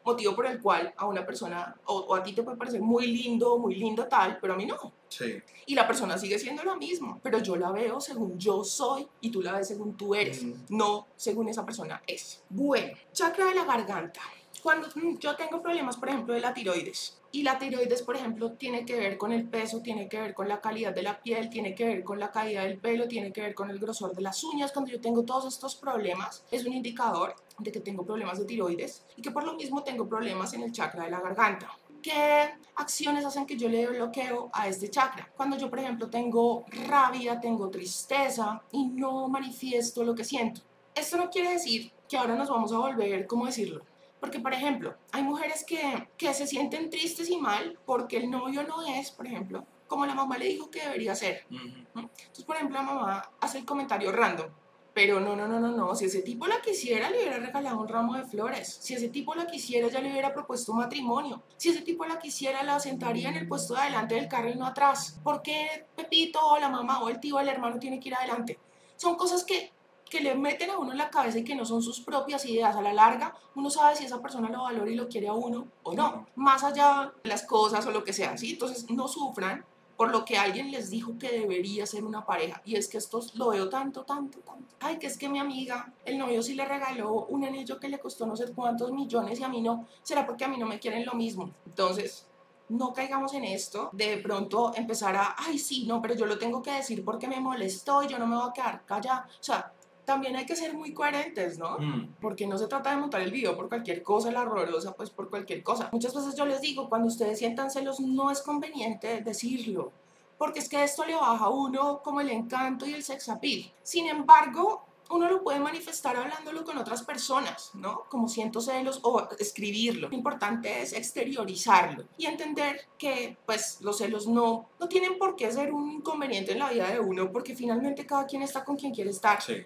Motivo 0.05 0.35
por 0.35 0.45
el 0.45 0.61
cual 0.61 0.93
a 0.95 1.07
una 1.07 1.25
persona 1.25 1.75
o, 1.85 2.13
a 2.13 2.21
ti 2.21 2.33
te 2.33 2.43
puede 2.43 2.57
parecer 2.57 2.79
muy 2.79 3.07
lindo, 3.07 3.57
muy 3.57 3.73
lindo 3.73 4.05
tal, 4.07 4.37
pero 4.39 4.53
a 4.53 4.55
mí 4.55 4.67
no. 4.67 4.77
Sí. 5.07 5.41
Y 5.65 5.73
la 5.73 5.87
persona 5.87 6.15
sigue 6.19 6.37
siendo 6.37 6.63
lo 6.63 6.75
mismo, 6.75 7.19
pero 7.23 7.39
yo 7.39 7.55
la 7.55 7.71
veo 7.71 7.99
según 7.99 8.37
yo 8.37 8.63
soy 8.63 9.07
y 9.19 9.31
tú 9.31 9.41
la 9.41 9.53
ves 9.53 9.67
según 9.67 9.97
tú 9.97 10.13
eres, 10.13 10.43
mm. 10.43 10.53
no 10.69 11.07
según 11.15 11.49
esa 11.49 11.65
persona 11.65 12.03
es. 12.05 12.43
Bueno, 12.49 12.95
chakra 13.13 13.45
de 13.45 13.55
la 13.55 13.65
garganta. 13.65 14.21
Cuando 14.61 14.89
yo 15.19 15.35
tengo 15.35 15.61
problemas, 15.61 15.97
por 15.97 16.09
ejemplo, 16.09 16.33
de 16.33 16.41
la 16.41 16.53
tiroides, 16.53 17.19
y 17.31 17.43
la 17.43 17.59
tiroides, 17.59 18.01
por 18.01 18.15
ejemplo, 18.15 18.53
tiene 18.53 18.85
que 18.85 18.95
ver 18.95 19.17
con 19.17 19.31
el 19.31 19.47
peso, 19.47 19.81
tiene 19.81 20.09
que 20.09 20.19
ver 20.19 20.33
con 20.33 20.49
la 20.49 20.59
calidad 20.59 20.93
de 20.93 21.03
la 21.03 21.21
piel, 21.21 21.49
tiene 21.49 21.75
que 21.75 21.85
ver 21.85 22.03
con 22.03 22.19
la 22.19 22.31
caída 22.31 22.63
del 22.63 22.79
pelo, 22.79 23.07
tiene 23.07 23.31
que 23.31 23.41
ver 23.41 23.53
con 23.53 23.69
el 23.69 23.79
grosor 23.79 24.15
de 24.15 24.21
las 24.21 24.43
uñas. 24.43 24.71
Cuando 24.71 24.91
yo 24.91 24.99
tengo 24.99 25.23
todos 25.23 25.45
estos 25.53 25.75
problemas, 25.75 26.43
es 26.51 26.65
un 26.65 26.73
indicador 26.73 27.35
de 27.59 27.71
que 27.71 27.79
tengo 27.81 28.03
problemas 28.03 28.39
de 28.39 28.45
tiroides 28.45 29.05
y 29.15 29.21
que 29.21 29.31
por 29.31 29.43
lo 29.43 29.53
mismo 29.53 29.83
tengo 29.83 30.07
problemas 30.07 30.53
en 30.53 30.63
el 30.63 30.71
chakra 30.71 31.05
de 31.05 31.11
la 31.11 31.21
garganta. 31.21 31.69
¿Qué 32.01 32.49
acciones 32.75 33.25
hacen 33.25 33.45
que 33.45 33.57
yo 33.57 33.69
le 33.69 33.85
bloqueo 33.85 34.49
a 34.53 34.67
este 34.67 34.89
chakra? 34.89 35.29
Cuando 35.35 35.57
yo, 35.57 35.69
por 35.69 35.79
ejemplo, 35.79 36.09
tengo 36.09 36.65
rabia, 36.87 37.39
tengo 37.39 37.69
tristeza 37.69 38.61
y 38.71 38.87
no 38.87 39.27
manifiesto 39.27 40.03
lo 40.03 40.15
que 40.15 40.23
siento. 40.23 40.61
Esto 40.95 41.17
no 41.17 41.29
quiere 41.29 41.51
decir 41.51 41.91
que 42.07 42.17
ahora 42.17 42.35
nos 42.35 42.49
vamos 42.49 42.71
a 42.71 42.77
volver, 42.77 43.27
¿cómo 43.27 43.45
decirlo? 43.45 43.83
Porque, 44.19 44.39
por 44.39 44.53
ejemplo, 44.53 44.95
hay 45.11 45.23
mujeres 45.23 45.63
que, 45.65 46.09
que 46.17 46.33
se 46.33 46.47
sienten 46.47 46.89
tristes 46.89 47.29
y 47.29 47.37
mal 47.37 47.79
porque 47.85 48.17
el 48.17 48.29
novio 48.29 48.63
no 48.63 48.85
es, 48.85 49.11
por 49.11 49.25
ejemplo, 49.25 49.65
como 49.87 50.05
la 50.05 50.13
mamá 50.13 50.37
le 50.37 50.45
dijo 50.45 50.69
que 50.69 50.81
debería 50.81 51.15
ser. 51.15 51.45
Entonces, 51.49 52.45
por 52.45 52.55
ejemplo, 52.55 52.77
la 52.77 52.83
mamá 52.83 53.31
hace 53.39 53.59
el 53.59 53.65
comentario 53.65 54.11
random. 54.11 54.49
Pero 54.93 55.19
no, 55.19 55.35
no, 55.35 55.47
no, 55.47 55.59
no, 55.59 55.71
no. 55.71 55.95
Si 55.95 56.05
ese 56.05 56.21
tipo 56.21 56.47
la 56.47 56.61
quisiera, 56.61 57.09
le 57.09 57.19
hubiera 57.19 57.37
regalado 57.37 57.79
un 57.79 57.87
ramo 57.87 58.15
de 58.15 58.23
flores. 58.23 58.79
Si 58.81 58.93
ese 58.95 59.09
tipo 59.09 59.33
la 59.35 59.47
quisiera, 59.47 59.87
ya 59.87 60.01
le 60.01 60.11
hubiera 60.11 60.33
propuesto 60.33 60.71
un 60.71 60.79
matrimonio. 60.79 61.43
Si 61.57 61.69
ese 61.69 61.81
tipo 61.81 62.05
la 62.05 62.19
quisiera, 62.19 62.63
la 62.63 62.79
sentaría 62.79 63.29
en 63.29 63.37
el 63.37 63.47
puesto 63.47 63.75
de 63.75 63.81
adelante 63.81 64.15
del 64.15 64.27
carro 64.27 64.49
y 64.49 64.55
no 64.55 64.65
atrás. 64.65 65.19
¿Por 65.23 65.41
qué 65.41 65.85
Pepito 65.95 66.39
o 66.45 66.59
la 66.59 66.69
mamá 66.69 67.01
o 67.01 67.09
el 67.09 67.19
tío 67.19 67.35
o 67.35 67.39
el 67.39 67.47
hermano 67.47 67.79
tiene 67.79 67.99
que 67.99 68.09
ir 68.09 68.15
adelante? 68.15 68.59
Son 68.97 69.15
cosas 69.15 69.43
que 69.45 69.71
que 70.09 70.21
le 70.21 70.35
meten 70.35 70.69
a 70.71 70.77
uno 70.77 70.91
en 70.91 70.97
la 70.97 71.09
cabeza 71.09 71.39
y 71.39 71.43
que 71.43 71.55
no 71.55 71.65
son 71.65 71.81
sus 71.81 72.01
propias 72.01 72.45
ideas. 72.45 72.75
A 72.75 72.81
la 72.81 72.93
larga, 72.93 73.33
uno 73.55 73.69
sabe 73.69 73.95
si 73.95 74.05
esa 74.05 74.21
persona 74.21 74.49
lo 74.49 74.63
valora 74.63 74.91
y 74.91 74.95
lo 74.95 75.07
quiere 75.07 75.27
a 75.27 75.33
uno 75.33 75.67
o 75.83 75.93
no, 75.93 76.27
más 76.35 76.63
allá 76.63 77.11
de 77.23 77.29
las 77.29 77.43
cosas 77.43 77.85
o 77.85 77.91
lo 77.91 78.03
que 78.03 78.13
sea, 78.13 78.37
¿sí? 78.37 78.51
Entonces, 78.51 78.89
no 78.89 79.07
sufran 79.07 79.65
por 79.99 80.11
lo 80.11 80.23
que 80.23 80.37
alguien 80.37 80.71
les 80.71 80.89
dijo 80.89 81.17
que 81.19 81.29
debería 81.29 81.85
ser 81.85 82.05
una 82.05 82.25
pareja. 82.25 82.61
Y 82.63 82.77
es 82.77 82.87
que 82.87 82.97
esto 82.97 83.19
lo 83.33 83.49
veo 83.49 83.67
tanto, 83.67 84.03
tanto, 84.03 84.39
tanto. 84.39 84.63
Ay, 84.79 84.97
que 84.97 85.07
es 85.07 85.17
que 85.17 85.27
mi 85.27 85.39
amiga, 85.39 85.91
el 86.05 86.17
novio 86.17 86.41
sí 86.41 86.53
le 86.53 86.63
regaló 86.63 87.25
un 87.25 87.43
anillo 87.43 87.77
que 87.81 87.89
le 87.89 87.99
costó 87.99 88.25
no 88.25 88.37
sé 88.37 88.53
cuántos 88.53 88.93
millones 88.93 89.41
y 89.41 89.43
a 89.43 89.49
mí 89.49 89.59
no. 89.59 89.87
¿Será 90.01 90.25
porque 90.25 90.45
a 90.45 90.47
mí 90.47 90.57
no 90.57 90.65
me 90.65 90.79
quieren 90.79 91.05
lo 91.05 91.15
mismo? 91.15 91.51
Entonces, 91.65 92.25
no 92.69 92.93
caigamos 92.93 93.33
en 93.33 93.43
esto 93.43 93.89
de 93.91 94.17
pronto 94.19 94.71
empezar 94.73 95.17
a, 95.17 95.35
ay, 95.37 95.59
sí, 95.59 95.85
no, 95.85 96.01
pero 96.01 96.13
yo 96.15 96.25
lo 96.25 96.37
tengo 96.37 96.61
que 96.61 96.71
decir 96.71 97.03
porque 97.03 97.27
me 97.27 97.41
molestó 97.41 98.01
y 98.01 98.07
yo 98.07 98.17
no 98.17 98.25
me 98.25 98.37
voy 98.37 98.49
a 98.49 98.53
quedar 98.53 98.85
callada. 98.85 99.27
O 99.27 99.43
sea, 99.43 99.73
también 100.09 100.35
hay 100.35 100.47
que 100.47 100.55
ser 100.55 100.73
muy 100.73 100.91
coherentes, 100.91 101.59
¿no? 101.59 101.77
Mm. 101.77 102.15
Porque 102.19 102.47
no 102.47 102.57
se 102.57 102.65
trata 102.65 102.89
de 102.89 102.97
montar 102.97 103.21
el 103.21 103.29
video 103.29 103.55
por 103.55 103.69
cualquier 103.69 104.01
cosa, 104.01 104.31
la 104.31 104.41
horrorosa, 104.41 104.95
pues 104.95 105.11
por 105.11 105.29
cualquier 105.29 105.61
cosa. 105.61 105.87
Muchas 105.91 106.15
veces 106.15 106.33
yo 106.35 106.47
les 106.47 106.61
digo, 106.61 106.89
cuando 106.89 107.07
ustedes 107.07 107.37
sientan 107.37 107.69
celos, 107.69 107.99
no 107.99 108.31
es 108.31 108.41
conveniente 108.41 109.21
decirlo, 109.21 109.91
porque 110.39 110.61
es 110.61 110.67
que 110.67 110.83
esto 110.83 111.05
le 111.05 111.13
baja 111.13 111.45
a 111.45 111.49
uno 111.49 112.01
como 112.03 112.21
el 112.21 112.31
encanto 112.31 112.87
y 112.87 112.93
el 112.95 113.03
sex 113.03 113.29
appeal. 113.29 113.71
Sin 113.83 114.07
embargo, 114.07 114.83
uno 115.11 115.29
lo 115.29 115.43
puede 115.43 115.59
manifestar 115.59 116.17
hablándolo 116.17 116.65
con 116.65 116.79
otras 116.79 117.03
personas, 117.03 117.69
¿no? 117.75 118.05
Como 118.09 118.27
siento 118.27 118.61
celos 118.61 119.01
o 119.03 119.27
escribirlo. 119.37 120.09
Lo 120.09 120.15
importante 120.15 120.81
es 120.81 120.91
exteriorizarlo 120.93 122.05
y 122.17 122.25
entender 122.25 122.87
que, 122.97 123.37
pues, 123.45 123.79
los 123.81 123.99
celos 123.99 124.25
no, 124.25 124.69
no 124.79 124.87
tienen 124.87 125.19
por 125.19 125.35
qué 125.35 125.51
ser 125.51 125.71
un 125.71 125.91
inconveniente 125.91 126.53
en 126.53 126.59
la 126.59 126.71
vida 126.71 126.89
de 126.89 126.99
uno, 126.99 127.31
porque 127.31 127.55
finalmente 127.55 128.07
cada 128.07 128.25
quien 128.25 128.41
está 128.41 128.63
con 128.63 128.75
quien 128.75 128.91
quiere 128.91 129.11
estar. 129.11 129.39
Sí. 129.39 129.65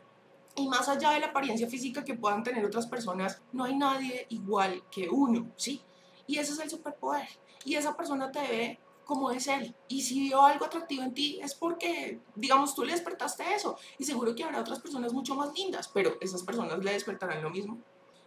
Y 0.56 0.68
más 0.68 0.88
allá 0.88 1.12
de 1.12 1.20
la 1.20 1.28
apariencia 1.28 1.68
física 1.68 2.04
que 2.04 2.14
puedan 2.14 2.44
tener 2.44 2.64
otras 2.66 2.86
personas, 2.88 3.42
no 3.52 3.64
hay 3.64 3.76
nadie 3.76 4.28
igual 4.30 4.84
que 4.92 5.10
uno, 5.10 5.52
¿sí? 5.56 5.82
Y 6.28 6.38
ese 6.38 6.54
es 6.54 6.60
el 6.60 6.70
superpoder. 6.70 7.28
Y 7.66 7.76
esa 7.76 7.96
persona 7.96 8.32
te 8.32 8.40
ve 8.40 8.80
como 9.06 9.32
es 9.32 9.48
él. 9.48 9.76
Y 9.88 10.02
si 10.02 10.20
vio 10.22 10.44
algo 10.44 10.66
atractivo 10.66 11.04
en 11.04 11.14
ti, 11.14 11.40
es 11.42 11.56
porque, 11.56 12.20
digamos, 12.36 12.76
tú 12.76 12.84
le 12.84 12.94
despertaste 12.94 13.44
eso. 13.54 13.78
Y 13.98 14.04
seguro 14.04 14.36
que 14.36 14.44
habrá 14.44 14.62
otras 14.62 14.80
personas 14.80 15.14
mucho 15.14 15.36
más 15.36 15.54
lindas, 15.58 15.88
pero 15.88 16.18
esas 16.22 16.44
personas 16.44 16.84
le 16.84 16.94
despertarán 16.94 17.42
lo 17.42 17.50
mismo. 17.50 17.80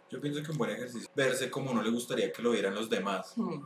Yo 0.09 0.21
pienso 0.21 0.41
que 0.41 0.51
un 0.51 0.57
buen 0.57 0.71
ejercicio 0.71 1.09
verse 1.15 1.49
como 1.49 1.73
no 1.73 1.81
le 1.81 1.91
gustaría 1.91 2.31
que 2.31 2.41
lo 2.41 2.51
vieran 2.51 2.75
los 2.75 2.89
demás. 2.89 3.33
Hmm. 3.35 3.61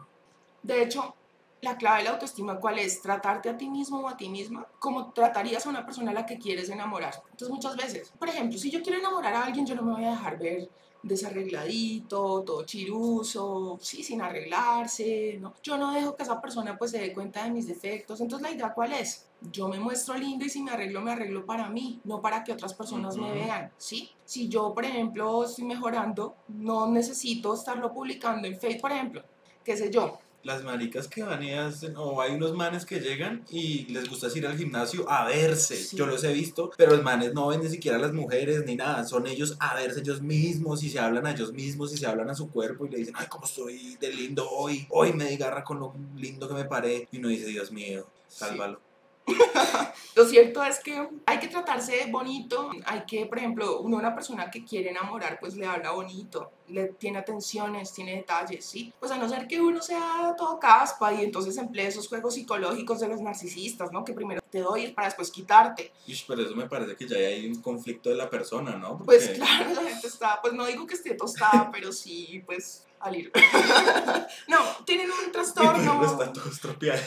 De 0.64 0.84
hecho, 0.84 1.16
la 1.62 1.78
clave 1.78 2.00
de 2.00 2.04
la 2.06 2.10
autoestima, 2.12 2.60
¿cuál 2.60 2.80
es? 2.80 3.02
Tratarte 3.02 3.50
a 3.50 3.58
ti 3.58 3.70
mismo 3.70 4.00
o 4.00 4.10
a 4.10 4.18
ti 4.18 4.30
misma 4.30 4.68
como 4.80 5.12
tratarías 5.12 5.66
a 5.66 5.70
una 5.70 5.86
persona 5.86 6.12
a 6.12 6.14
la 6.14 6.26
que 6.26 6.40
quieres 6.40 6.70
enamorar. 6.70 7.14
Entonces, 7.32 7.50
muchas 7.50 7.76
veces, 7.78 8.12
por 8.18 8.30
ejemplo, 8.30 8.58
si 8.58 8.72
yo 8.72 8.82
quiero 8.82 8.98
enamorar 8.98 9.34
a 9.34 9.44
alguien, 9.44 9.66
yo 9.66 9.76
no 9.76 9.84
me 9.84 9.94
voy 9.94 10.06
a 10.06 10.12
dejar 10.12 10.40
ver 10.40 10.70
desarregladito, 11.04 12.44
todo 12.44 12.64
chiruso, 12.64 13.78
sí, 13.82 14.04
sin 14.04 14.22
arreglarse, 14.22 15.38
¿no? 15.40 15.54
Yo 15.64 15.78
no 15.78 15.94
dejo 15.94 16.16
que 16.16 16.24
esa 16.24 16.40
persona 16.40 16.78
pues 16.78 16.92
se 16.92 17.00
dé 17.00 17.14
cuenta 17.14 17.44
de 17.44 17.52
mis 17.52 17.68
defectos. 17.68 18.22
Entonces, 18.22 18.48
la 18.48 18.56
idea 18.56 18.74
cuál 18.74 18.94
es? 18.94 19.28
Yo 19.52 19.68
me 19.68 19.80
muestro 19.80 20.16
lindo 20.16 20.46
y 20.46 20.50
si 20.50 20.62
me 20.62 20.72
arreglo, 20.72 21.02
me 21.02 21.12
arreglo 21.12 21.46
para 21.46 21.70
mí, 21.70 22.00
no 22.04 22.22
para 22.22 22.44
que 22.44 22.52
otras 22.52 22.74
personas 22.74 23.18
me 23.18 23.32
vean, 23.32 23.72
¿sí? 23.78 24.12
Si 24.26 24.48
yo, 24.48 24.74
por 24.74 24.86
ejemplo, 24.86 25.44
estoy 25.44 25.66
mejorando, 25.66 26.36
no 26.48 26.88
necesito 26.88 27.54
estarlo 27.54 27.92
publicando 27.92 28.48
en 28.48 28.60
Facebook, 28.60 28.82
por 28.82 28.92
ejemplo, 28.92 29.24
qué 29.64 29.76
sé 29.76 29.90
yo, 29.92 30.20
las 30.44 30.64
maricas 30.64 31.08
que 31.08 31.24
van 31.24 31.44
y 31.44 31.54
hacen, 31.54 31.96
o 31.98 32.22
hay 32.22 32.34
unos 32.34 32.54
manes 32.54 32.86
que 32.86 33.00
llegan 33.00 33.44
y 33.50 33.86
les 33.86 34.10
gusta 34.10 34.28
ir 34.36 34.46
al 34.48 34.58
gimnasio 34.58 35.10
a 35.10 35.26
verse. 35.26 35.96
Yo 35.96 36.06
los 36.06 36.24
he 36.24 36.34
visto, 36.34 36.72
pero 36.78 36.92
los 36.92 37.04
manes 37.04 37.34
no 37.34 37.48
ven 37.48 37.62
ni 37.62 37.70
siquiera 37.70 37.98
a 37.98 38.02
las 38.02 38.14
mujeres 38.14 38.66
ni 38.66 38.76
nada. 38.76 39.06
Son 39.06 39.28
ellos 39.28 39.56
a 39.60 39.76
verse 39.76 40.02
ellos 40.02 40.22
mismos 40.22 40.84
y 40.84 40.90
se 40.90 41.00
hablan 41.00 41.26
a 41.26 41.32
ellos 41.32 41.54
mismos 41.54 41.94
y 41.94 41.98
se 41.98 42.06
hablan 42.06 42.30
a 42.30 42.36
su 42.36 42.50
cuerpo 42.50 42.86
y 42.86 42.90
le 42.90 42.98
dicen, 42.98 43.16
ay, 43.18 43.28
cómo 43.30 43.46
estoy 43.46 43.96
de 44.00 44.14
lindo 44.14 44.50
hoy. 44.50 44.86
Hoy 44.90 45.14
me 45.14 45.26
digarra 45.26 45.64
con 45.64 45.80
lo 45.80 45.94
lindo 46.16 46.48
que 46.48 46.54
me 46.54 46.66
paré. 46.66 47.08
Y 47.12 47.18
uno 47.18 47.30
dice, 47.30 47.46
Dios 47.46 47.72
mío, 47.72 48.08
sálvalo. 48.28 48.91
Lo 50.16 50.26
cierto 50.26 50.64
es 50.64 50.80
que 50.80 51.08
hay 51.26 51.40
que 51.40 51.48
tratarse 51.48 52.08
bonito, 52.10 52.70
hay 52.86 53.02
que, 53.06 53.26
por 53.26 53.38
ejemplo, 53.38 53.80
uno 53.80 53.98
una 53.98 54.14
persona 54.14 54.52
que 54.52 54.66
quiere 54.66 54.90
enamorar, 54.90 55.40
pues 55.40 55.56
le 55.56 55.66
habla 55.66 55.92
bonito, 55.92 56.52
le 56.68 56.88
tiene 56.88 57.20
atenciones, 57.20 57.94
tiene 57.94 58.18
detalles, 58.18 58.66
¿sí? 58.66 58.94
Pues 59.00 59.12
a 59.12 59.18
no 59.18 59.30
ser 59.30 59.48
que 59.48 59.62
uno 59.62 59.82
sea 59.82 60.36
todo 60.38 60.60
caspa 60.60 61.14
y 61.14 61.24
entonces 61.24 61.58
emplee 61.58 61.88
esos 61.88 62.08
juegos 62.08 62.34
psicológicos 62.34 63.00
de 63.00 63.08
los 63.08 63.22
narcisistas, 63.22 63.92
¿no? 63.92 64.04
Que 64.04 64.14
primero 64.14 64.42
te 64.50 64.60
doy 64.60 64.92
para 64.92 65.08
después 65.08 65.32
quitarte. 65.32 65.92
Y 66.06 66.16
pero 66.28 66.42
eso 66.44 66.56
me 66.56 66.68
parece 66.68 66.96
que 66.96 67.08
ya 67.08 67.18
hay 67.18 67.48
un 67.48 67.62
conflicto 67.62 68.10
de 68.10 68.16
la 68.16 68.30
persona, 68.30 68.76
¿no? 68.76 69.00
Pues 69.00 69.30
claro, 69.30 69.74
la 69.74 69.90
gente 69.90 70.08
está, 70.08 70.40
pues 70.42 70.54
no 70.54 70.66
digo 70.66 70.86
que 70.86 70.96
esté 70.96 71.16
tostada, 71.16 71.70
pero 71.72 71.92
sí, 71.92 72.44
pues 72.46 72.86
al 73.02 73.16
ir. 73.16 73.32
no, 74.48 74.58
tienen 74.86 75.10
un 75.12 75.32
trastorno. 75.32 76.04
Está 76.04 76.34
todo 76.34 76.50
estropeado. 76.50 77.02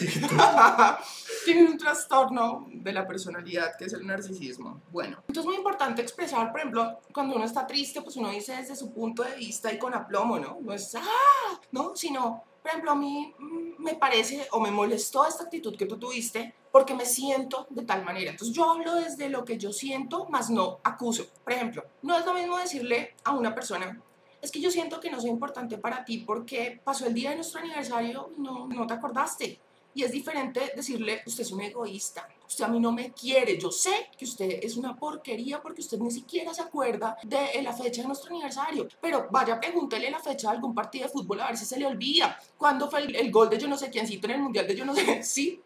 tienen 1.45 1.69
un 1.69 1.79
trastorno 1.79 2.67
de 2.73 2.93
la 2.93 3.07
personalidad 3.07 3.77
que 3.77 3.85
es 3.85 3.93
el 3.93 4.07
narcisismo. 4.07 4.83
Bueno, 4.91 5.19
entonces 5.29 5.43
es 5.43 5.47
muy 5.47 5.57
importante 5.57 6.03
expresar, 6.03 6.51
por 6.51 6.61
ejemplo, 6.61 7.01
cuando 7.13 7.37
uno 7.37 7.45
está 7.45 7.67
triste, 7.67 8.03
pues 8.03 8.17
uno 8.17 8.31
dice 8.31 8.57
desde 8.57 8.77
su 8.77 8.93
punto 8.93 9.23
de 9.23 9.35
vista 9.37 9.73
y 9.73 9.79
con 9.79 9.95
aplomo, 9.95 10.39
¿no? 10.39 10.59
No 10.61 10.73
es, 10.73 10.95
ah, 10.95 11.61
no, 11.73 11.95
sino, 11.97 12.45
por 12.63 12.71
ejemplo, 12.71 12.93
a 12.93 12.97
mí 12.97 13.35
mm, 13.39 13.83
me 13.83 13.95
parece 13.95 14.47
o 14.53 14.61
me 14.61 14.71
molestó 14.71 15.27
esta 15.27 15.45
actitud 15.45 15.77
que 15.77 15.87
tú 15.87 15.99
tuviste 15.99 16.55
porque 16.75 16.95
me 16.95 17.07
siento 17.07 17.69
de 17.71 17.85
tal 17.85 18.05
manera. 18.05 18.33
Entonces 18.33 18.57
yo 18.57 18.69
hablo 18.69 18.95
desde 18.95 19.29
lo 19.29 19.45
que 19.45 19.59
yo 19.59 19.73
siento, 19.73 20.27
más 20.27 20.51
no 20.51 20.81
acuso. 20.83 21.25
Por 21.45 21.53
ejemplo, 21.53 21.85
no 22.03 22.19
es 22.19 22.27
lo 22.27 22.35
mismo 22.35 22.59
decirle 22.59 23.15
a 23.23 23.31
una 23.31 23.55
persona, 23.55 24.01
es 24.45 24.51
que 24.51 24.61
yo 24.61 24.71
siento 24.71 25.01
que 25.01 25.11
no 25.11 25.21
soy 25.21 25.31
importante 25.31 25.79
para 25.79 26.05
ti 26.05 26.19
porque 26.19 26.81
pasó 26.85 27.07
el 27.07 27.15
día 27.15 27.31
de 27.31 27.37
nuestro 27.37 27.61
aniversario 27.61 28.31
y 28.37 28.41
no, 28.41 28.67
no 28.69 28.87
te 28.87 28.95
acordaste. 28.95 29.59
Y 29.97 30.03
es 30.03 30.11
diferente 30.11 30.73
decirle, 30.75 31.23
usted 31.25 31.43
es 31.43 31.53
un 31.53 31.61
egoísta, 31.61 32.29
usted 32.47 32.65
a 32.65 32.69
mí 32.69 32.81
no 32.81 32.91
me 32.91 33.13
quiere, 33.13 33.57
yo 33.57 33.71
sé 33.71 34.09
que 34.19 34.25
usted 34.25 34.59
es 34.61 34.77
una 34.77 34.97
porquería 34.97 35.63
porque 35.63 35.83
usted 35.83 35.99
ni 35.99 36.11
siquiera 36.11 36.53
se 36.53 36.63
acuerda 36.63 37.17
de 37.23 37.63
la 37.63 37.73
fecha 37.73 38.03
de 38.03 38.09
nuestro 38.09 38.31
aniversario, 38.31 38.89
pero 39.01 39.29
vaya, 39.31 39.61
pregúntele 39.61 40.11
la 40.11 40.19
fecha 40.19 40.51
de 40.51 40.57
algún 40.57 40.75
partido 40.75 41.07
de 41.07 41.13
fútbol 41.13 41.41
a 41.41 41.47
ver 41.47 41.57
si 41.57 41.65
se 41.65 41.79
le 41.79 41.87
olvida, 41.87 42.37
cuándo 42.59 42.91
fue 42.91 43.05
el, 43.05 43.15
el 43.15 43.31
gol 43.31 43.49
de 43.49 43.57
yo 43.57 43.69
no 43.69 43.79
sé 43.79 43.89
quiéncito 43.89 44.27
en 44.27 44.33
el 44.33 44.41
mundial 44.41 44.67
de 44.67 44.75
yo 44.75 44.85
no 44.85 44.95
sé, 44.95 45.23
sí. 45.23 45.61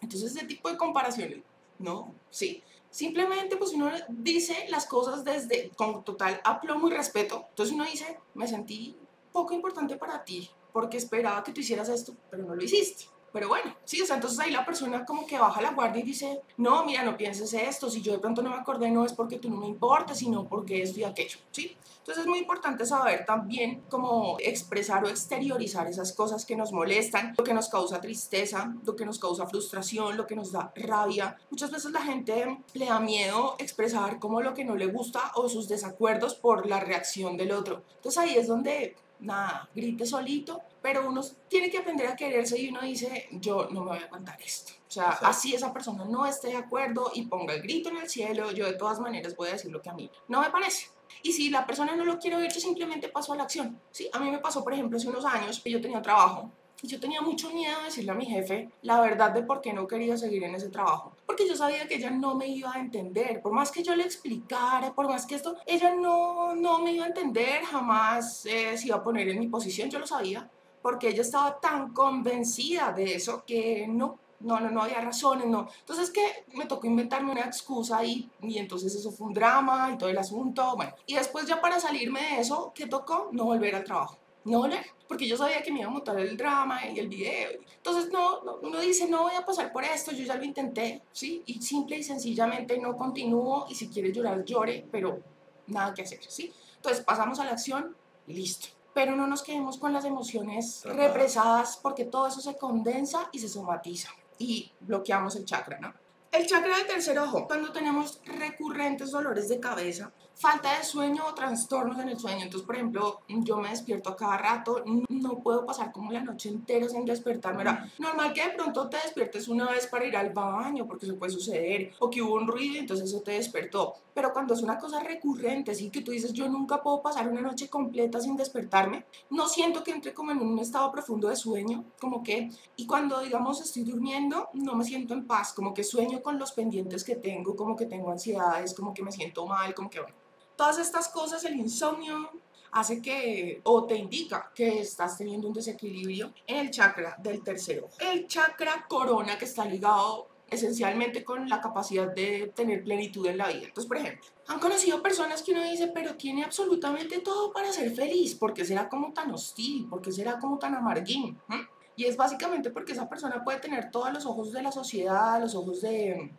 Entonces 0.00 0.34
ese 0.34 0.46
tipo 0.46 0.70
de 0.70 0.76
comparaciones, 0.76 1.40
no, 1.80 2.14
sí. 2.30 2.62
Simplemente 2.92 3.56
pues 3.56 3.72
uno 3.72 3.90
dice 4.08 4.66
las 4.68 4.84
cosas 4.84 5.24
desde 5.24 5.70
con 5.70 6.04
total 6.04 6.38
aplomo 6.44 6.88
y 6.88 6.92
respeto. 6.92 7.46
Entonces 7.48 7.74
uno 7.74 7.84
dice, 7.84 8.18
me 8.34 8.46
sentí 8.46 8.94
poco 9.32 9.54
importante 9.54 9.96
para 9.96 10.22
ti 10.22 10.50
porque 10.74 10.98
esperaba 10.98 11.42
que 11.42 11.52
tú 11.52 11.62
hicieras 11.62 11.88
esto, 11.88 12.14
pero 12.30 12.44
no 12.44 12.54
lo 12.54 12.62
hiciste. 12.62 13.06
Pero 13.32 13.48
bueno, 13.48 13.74
sí, 13.86 14.02
o 14.02 14.04
sea, 14.04 14.16
entonces 14.16 14.38
ahí 14.40 14.50
la 14.50 14.66
persona 14.66 15.06
como 15.06 15.26
que 15.26 15.38
baja 15.38 15.62
la 15.62 15.72
guardia 15.72 16.02
y 16.02 16.06
dice, 16.06 16.42
no, 16.58 16.84
mira, 16.84 17.02
no 17.02 17.16
pienses 17.16 17.54
esto, 17.54 17.88
si 17.88 18.02
yo 18.02 18.12
de 18.12 18.18
pronto 18.18 18.42
no 18.42 18.50
me 18.50 18.56
acordé, 18.56 18.90
no 18.90 19.06
es 19.06 19.14
porque 19.14 19.38
tú 19.38 19.48
no 19.48 19.56
me 19.56 19.66
importas, 19.66 20.18
sino 20.18 20.46
porque 20.46 20.82
esto 20.82 21.00
y 21.00 21.04
aquello, 21.04 21.38
¿sí? 21.50 21.74
Entonces 22.02 22.24
es 22.24 22.28
muy 22.28 22.40
importante 22.40 22.84
saber 22.84 23.24
también 23.24 23.84
cómo 23.88 24.36
expresar 24.40 25.04
o 25.04 25.08
exteriorizar 25.08 25.86
esas 25.86 26.12
cosas 26.12 26.44
que 26.44 26.56
nos 26.56 26.72
molestan, 26.72 27.32
lo 27.38 27.44
que 27.44 27.54
nos 27.54 27.68
causa 27.68 28.00
tristeza, 28.00 28.74
lo 28.84 28.96
que 28.96 29.06
nos 29.06 29.20
causa 29.20 29.46
frustración, 29.46 30.16
lo 30.16 30.26
que 30.26 30.34
nos 30.34 30.50
da 30.50 30.72
rabia. 30.74 31.36
Muchas 31.50 31.70
veces 31.70 31.92
la 31.92 32.02
gente 32.02 32.58
le 32.74 32.86
da 32.86 32.98
miedo 32.98 33.54
expresar 33.60 34.18
como 34.18 34.42
lo 34.42 34.52
que 34.52 34.64
no 34.64 34.74
le 34.74 34.86
gusta 34.86 35.30
o 35.36 35.48
sus 35.48 35.68
desacuerdos 35.68 36.34
por 36.34 36.66
la 36.66 36.80
reacción 36.80 37.36
del 37.36 37.52
otro. 37.52 37.84
Entonces 37.94 38.18
ahí 38.18 38.34
es 38.36 38.48
donde 38.48 38.96
nada, 39.20 39.68
grite 39.72 40.04
solito, 40.04 40.60
pero 40.80 41.08
uno 41.08 41.22
tiene 41.48 41.70
que 41.70 41.78
aprender 41.78 42.08
a 42.08 42.16
quererse 42.16 42.60
y 42.60 42.68
uno 42.68 42.80
dice, 42.82 43.28
yo 43.30 43.68
no 43.70 43.84
me 43.84 43.90
voy 43.90 43.98
a 43.98 44.06
aguantar 44.06 44.40
esto. 44.42 44.72
O 44.88 44.90
sea, 44.90 45.10
así 45.22 45.54
esa 45.54 45.72
persona 45.72 46.04
no 46.04 46.26
esté 46.26 46.48
de 46.48 46.56
acuerdo 46.56 47.12
y 47.14 47.26
ponga 47.26 47.54
el 47.54 47.62
grito 47.62 47.88
en 47.88 47.98
el 47.98 48.08
cielo, 48.08 48.50
yo 48.50 48.66
de 48.66 48.74
todas 48.74 48.98
maneras 48.98 49.36
voy 49.36 49.48
a 49.48 49.52
decir 49.52 49.70
lo 49.70 49.80
que 49.80 49.90
a 49.90 49.94
mí 49.94 50.10
no 50.28 50.40
me 50.40 50.50
parece. 50.50 50.88
Y 51.22 51.32
si 51.32 51.50
la 51.50 51.66
persona 51.66 51.94
no 51.96 52.04
lo 52.04 52.18
quiere 52.18 52.36
oír, 52.36 52.50
yo 52.52 52.60
simplemente 52.60 53.08
paso 53.08 53.32
a 53.32 53.36
la 53.36 53.44
acción. 53.44 53.80
¿sí? 53.90 54.08
A 54.12 54.18
mí 54.18 54.30
me 54.30 54.38
pasó, 54.38 54.62
por 54.64 54.72
ejemplo, 54.72 54.98
hace 54.98 55.08
unos 55.08 55.24
años 55.24 55.60
que 55.60 55.70
yo 55.70 55.80
tenía 55.80 56.02
trabajo 56.02 56.50
y 56.82 56.88
yo 56.88 56.98
tenía 56.98 57.22
mucho 57.22 57.48
miedo 57.50 57.78
de 57.78 57.84
decirle 57.84 58.10
a 58.10 58.14
mi 58.14 58.26
jefe 58.26 58.68
la 58.82 59.00
verdad 59.00 59.30
de 59.30 59.42
por 59.42 59.60
qué 59.60 59.72
no 59.72 59.86
quería 59.86 60.18
seguir 60.18 60.42
en 60.42 60.56
ese 60.56 60.68
trabajo. 60.68 61.12
Porque 61.26 61.46
yo 61.46 61.54
sabía 61.54 61.86
que 61.86 61.94
ella 61.94 62.10
no 62.10 62.34
me 62.34 62.48
iba 62.48 62.72
a 62.72 62.80
entender. 62.80 63.40
Por 63.40 63.52
más 63.52 63.70
que 63.70 63.84
yo 63.84 63.94
le 63.94 64.02
explicara, 64.02 64.92
por 64.92 65.08
más 65.08 65.24
que 65.24 65.36
esto, 65.36 65.56
ella 65.64 65.94
no, 65.94 66.56
no 66.56 66.80
me 66.80 66.92
iba 66.92 67.04
a 67.04 67.08
entender, 67.08 67.62
jamás 67.64 68.44
eh, 68.46 68.76
se 68.76 68.88
iba 68.88 68.96
a 68.96 69.04
poner 69.04 69.28
en 69.28 69.38
mi 69.38 69.46
posición, 69.46 69.90
yo 69.90 70.00
lo 70.00 70.06
sabía. 70.06 70.50
Porque 70.82 71.08
ella 71.08 71.22
estaba 71.22 71.60
tan 71.60 71.92
convencida 71.92 72.92
de 72.92 73.14
eso 73.14 73.44
que 73.46 73.86
no, 73.88 74.18
no, 74.42 74.60
no, 74.60 74.70
no 74.70 74.82
había 74.82 75.00
razones, 75.00 75.46
no. 75.46 75.68
Entonces 75.80 76.10
que 76.10 76.44
me 76.54 76.66
tocó 76.66 76.86
inventarme 76.86 77.32
una 77.32 77.42
excusa 77.42 78.04
y, 78.04 78.30
y 78.40 78.58
entonces 78.58 78.94
eso 78.94 79.10
fue 79.10 79.28
un 79.28 79.34
drama 79.34 79.90
y 79.94 79.98
todo 79.98 80.08
el 80.08 80.18
asunto. 80.18 80.74
Bueno, 80.76 80.94
y 81.06 81.14
después 81.14 81.46
ya 81.46 81.60
para 81.60 81.80
salirme 81.80 82.20
de 82.20 82.40
eso, 82.40 82.72
¿qué 82.74 82.86
tocó? 82.86 83.28
No 83.32 83.44
volver 83.44 83.74
al 83.74 83.84
trabajo 83.84 84.18
no 84.44 84.66
leer, 84.66 84.86
porque 85.06 85.26
yo 85.26 85.36
sabía 85.36 85.62
que 85.62 85.72
me 85.72 85.80
iba 85.80 85.88
a 85.88 85.92
montar 85.92 86.18
el 86.18 86.36
drama 86.36 86.86
y 86.86 86.98
el 86.98 87.08
video. 87.08 87.50
Entonces, 87.76 88.10
no, 88.12 88.40
uno 88.62 88.80
dice, 88.80 89.08
no 89.08 89.22
voy 89.22 89.34
a 89.34 89.44
pasar 89.44 89.72
por 89.72 89.84
esto, 89.84 90.12
yo 90.12 90.24
ya 90.24 90.34
lo 90.34 90.44
intenté, 90.44 91.02
¿sí? 91.12 91.42
Y 91.46 91.62
simple 91.62 91.98
y 91.98 92.02
sencillamente 92.02 92.78
no 92.78 92.96
continúo 92.96 93.66
y 93.68 93.74
si 93.74 93.88
quiere 93.88 94.12
llorar, 94.12 94.44
llore, 94.44 94.86
pero 94.90 95.20
nada 95.66 95.94
que 95.94 96.02
hacer, 96.02 96.20
¿sí? 96.26 96.52
Entonces, 96.76 97.04
pasamos 97.04 97.38
a 97.38 97.44
la 97.44 97.52
acción 97.52 97.96
y 98.26 98.34
listo. 98.34 98.68
Pero 98.94 99.16
no 99.16 99.26
nos 99.26 99.42
quedemos 99.42 99.78
con 99.78 99.92
las 99.92 100.04
emociones 100.04 100.82
represadas 100.84 101.78
porque 101.80 102.04
todo 102.04 102.26
eso 102.26 102.40
se 102.40 102.56
condensa 102.58 103.30
y 103.32 103.38
se 103.38 103.48
somatiza 103.48 104.10
y 104.42 104.72
bloqueamos 104.80 105.36
el 105.36 105.44
chakra, 105.44 105.78
¿no? 105.78 105.94
El 106.30 106.46
chakra 106.46 106.76
del 106.78 106.86
tercer 106.86 107.18
ojo, 107.18 107.46
cuando 107.46 107.72
tenemos 107.72 108.20
recurrentes 108.24 109.10
dolores 109.10 109.48
de 109.48 109.60
cabeza, 109.60 110.12
falta 110.42 110.76
de 110.76 110.82
sueño 110.82 111.22
o 111.24 111.34
trastornos 111.34 112.00
en 112.00 112.08
el 112.08 112.18
sueño. 112.18 112.42
Entonces, 112.42 112.66
por 112.66 112.74
ejemplo, 112.74 113.20
yo 113.28 113.58
me 113.58 113.70
despierto 113.70 114.10
a 114.10 114.16
cada 114.16 114.36
rato, 114.36 114.82
no 115.08 115.38
puedo 115.38 115.64
pasar 115.64 115.92
como 115.92 116.10
la 116.10 116.20
noche 116.20 116.48
entera 116.48 116.88
sin 116.88 117.04
despertarme. 117.04 117.62
Era 117.62 117.88
normal 118.00 118.32
que 118.32 118.48
de 118.48 118.50
pronto 118.50 118.88
te 118.88 118.96
despiertes 118.96 119.46
una 119.46 119.70
vez 119.70 119.86
para 119.86 120.04
ir 120.04 120.16
al 120.16 120.30
baño, 120.30 120.84
porque 120.84 121.06
eso 121.06 121.16
puede 121.16 121.32
suceder, 121.32 121.92
o 122.00 122.10
que 122.10 122.20
hubo 122.20 122.34
un 122.34 122.48
ruido 122.48 122.74
y 122.74 122.78
entonces 122.78 123.08
eso 123.08 123.20
te 123.20 123.32
despertó. 123.32 123.94
Pero 124.12 124.32
cuando 124.32 124.54
es 124.54 124.62
una 124.62 124.78
cosa 124.78 124.98
recurrente, 124.98 125.76
sí, 125.76 125.90
que 125.90 126.00
tú 126.00 126.10
dices, 126.10 126.32
yo 126.32 126.48
nunca 126.48 126.82
puedo 126.82 127.00
pasar 127.02 127.28
una 127.28 127.40
noche 127.40 127.68
completa 127.68 128.20
sin 128.20 128.36
despertarme, 128.36 129.04
no 129.30 129.46
siento 129.46 129.84
que 129.84 129.92
entre 129.92 130.12
como 130.12 130.32
en 130.32 130.40
un 130.40 130.58
estado 130.58 130.90
profundo 130.90 131.28
de 131.28 131.36
sueño, 131.36 131.84
como 132.00 132.24
que, 132.24 132.50
y 132.74 132.86
cuando, 132.88 133.20
digamos, 133.20 133.60
estoy 133.60 133.84
durmiendo, 133.84 134.48
no 134.54 134.74
me 134.74 134.84
siento 134.84 135.14
en 135.14 135.24
paz, 135.24 135.52
como 135.52 135.72
que 135.72 135.84
sueño 135.84 136.20
con 136.20 136.36
los 136.36 136.50
pendientes 136.50 137.04
que 137.04 137.14
tengo, 137.14 137.54
como 137.54 137.76
que 137.76 137.86
tengo 137.86 138.10
ansiedades, 138.10 138.74
como 138.74 138.92
que 138.92 139.04
me 139.04 139.12
siento 139.12 139.46
mal, 139.46 139.72
como 139.72 139.88
que, 139.88 140.00
bueno, 140.00 140.16
Todas 140.62 140.78
estas 140.78 141.08
cosas, 141.08 141.42
el 141.42 141.56
insomnio 141.56 142.30
hace 142.70 143.02
que 143.02 143.60
o 143.64 143.82
te 143.84 143.96
indica 143.96 144.52
que 144.54 144.78
estás 144.78 145.18
teniendo 145.18 145.48
un 145.48 145.52
desequilibrio 145.52 146.32
en 146.46 146.58
el 146.58 146.70
chakra 146.70 147.16
del 147.18 147.42
tercero. 147.42 147.88
El 147.98 148.28
chakra 148.28 148.86
corona 148.88 149.36
que 149.36 149.46
está 149.46 149.64
ligado 149.64 150.28
esencialmente 150.48 151.24
con 151.24 151.48
la 151.48 151.60
capacidad 151.60 152.14
de 152.14 152.52
tener 152.54 152.84
plenitud 152.84 153.26
en 153.26 153.38
la 153.38 153.48
vida. 153.48 153.64
Entonces, 153.64 153.88
por 153.88 153.96
ejemplo, 153.96 154.24
han 154.46 154.60
conocido 154.60 155.02
personas 155.02 155.42
que 155.42 155.50
uno 155.50 155.68
dice, 155.68 155.90
pero 155.92 156.14
tiene 156.14 156.44
absolutamente 156.44 157.18
todo 157.18 157.52
para 157.52 157.72
ser 157.72 157.92
feliz. 157.92 158.36
¿Por 158.36 158.54
qué 158.54 158.64
será 158.64 158.88
como 158.88 159.12
tan 159.12 159.32
hostil? 159.32 159.88
¿Por 159.88 160.00
qué 160.00 160.12
será 160.12 160.38
como 160.38 160.60
tan 160.60 160.76
amarguín? 160.76 161.40
¿Mm? 161.48 161.62
Y 161.96 162.04
es 162.04 162.16
básicamente 162.16 162.70
porque 162.70 162.92
esa 162.92 163.08
persona 163.08 163.42
puede 163.42 163.58
tener 163.58 163.90
todos 163.90 164.12
los 164.12 164.26
ojos 164.26 164.52
de 164.52 164.62
la 164.62 164.70
sociedad, 164.70 165.40
los 165.40 165.56
ojos 165.56 165.80
de, 165.80 166.30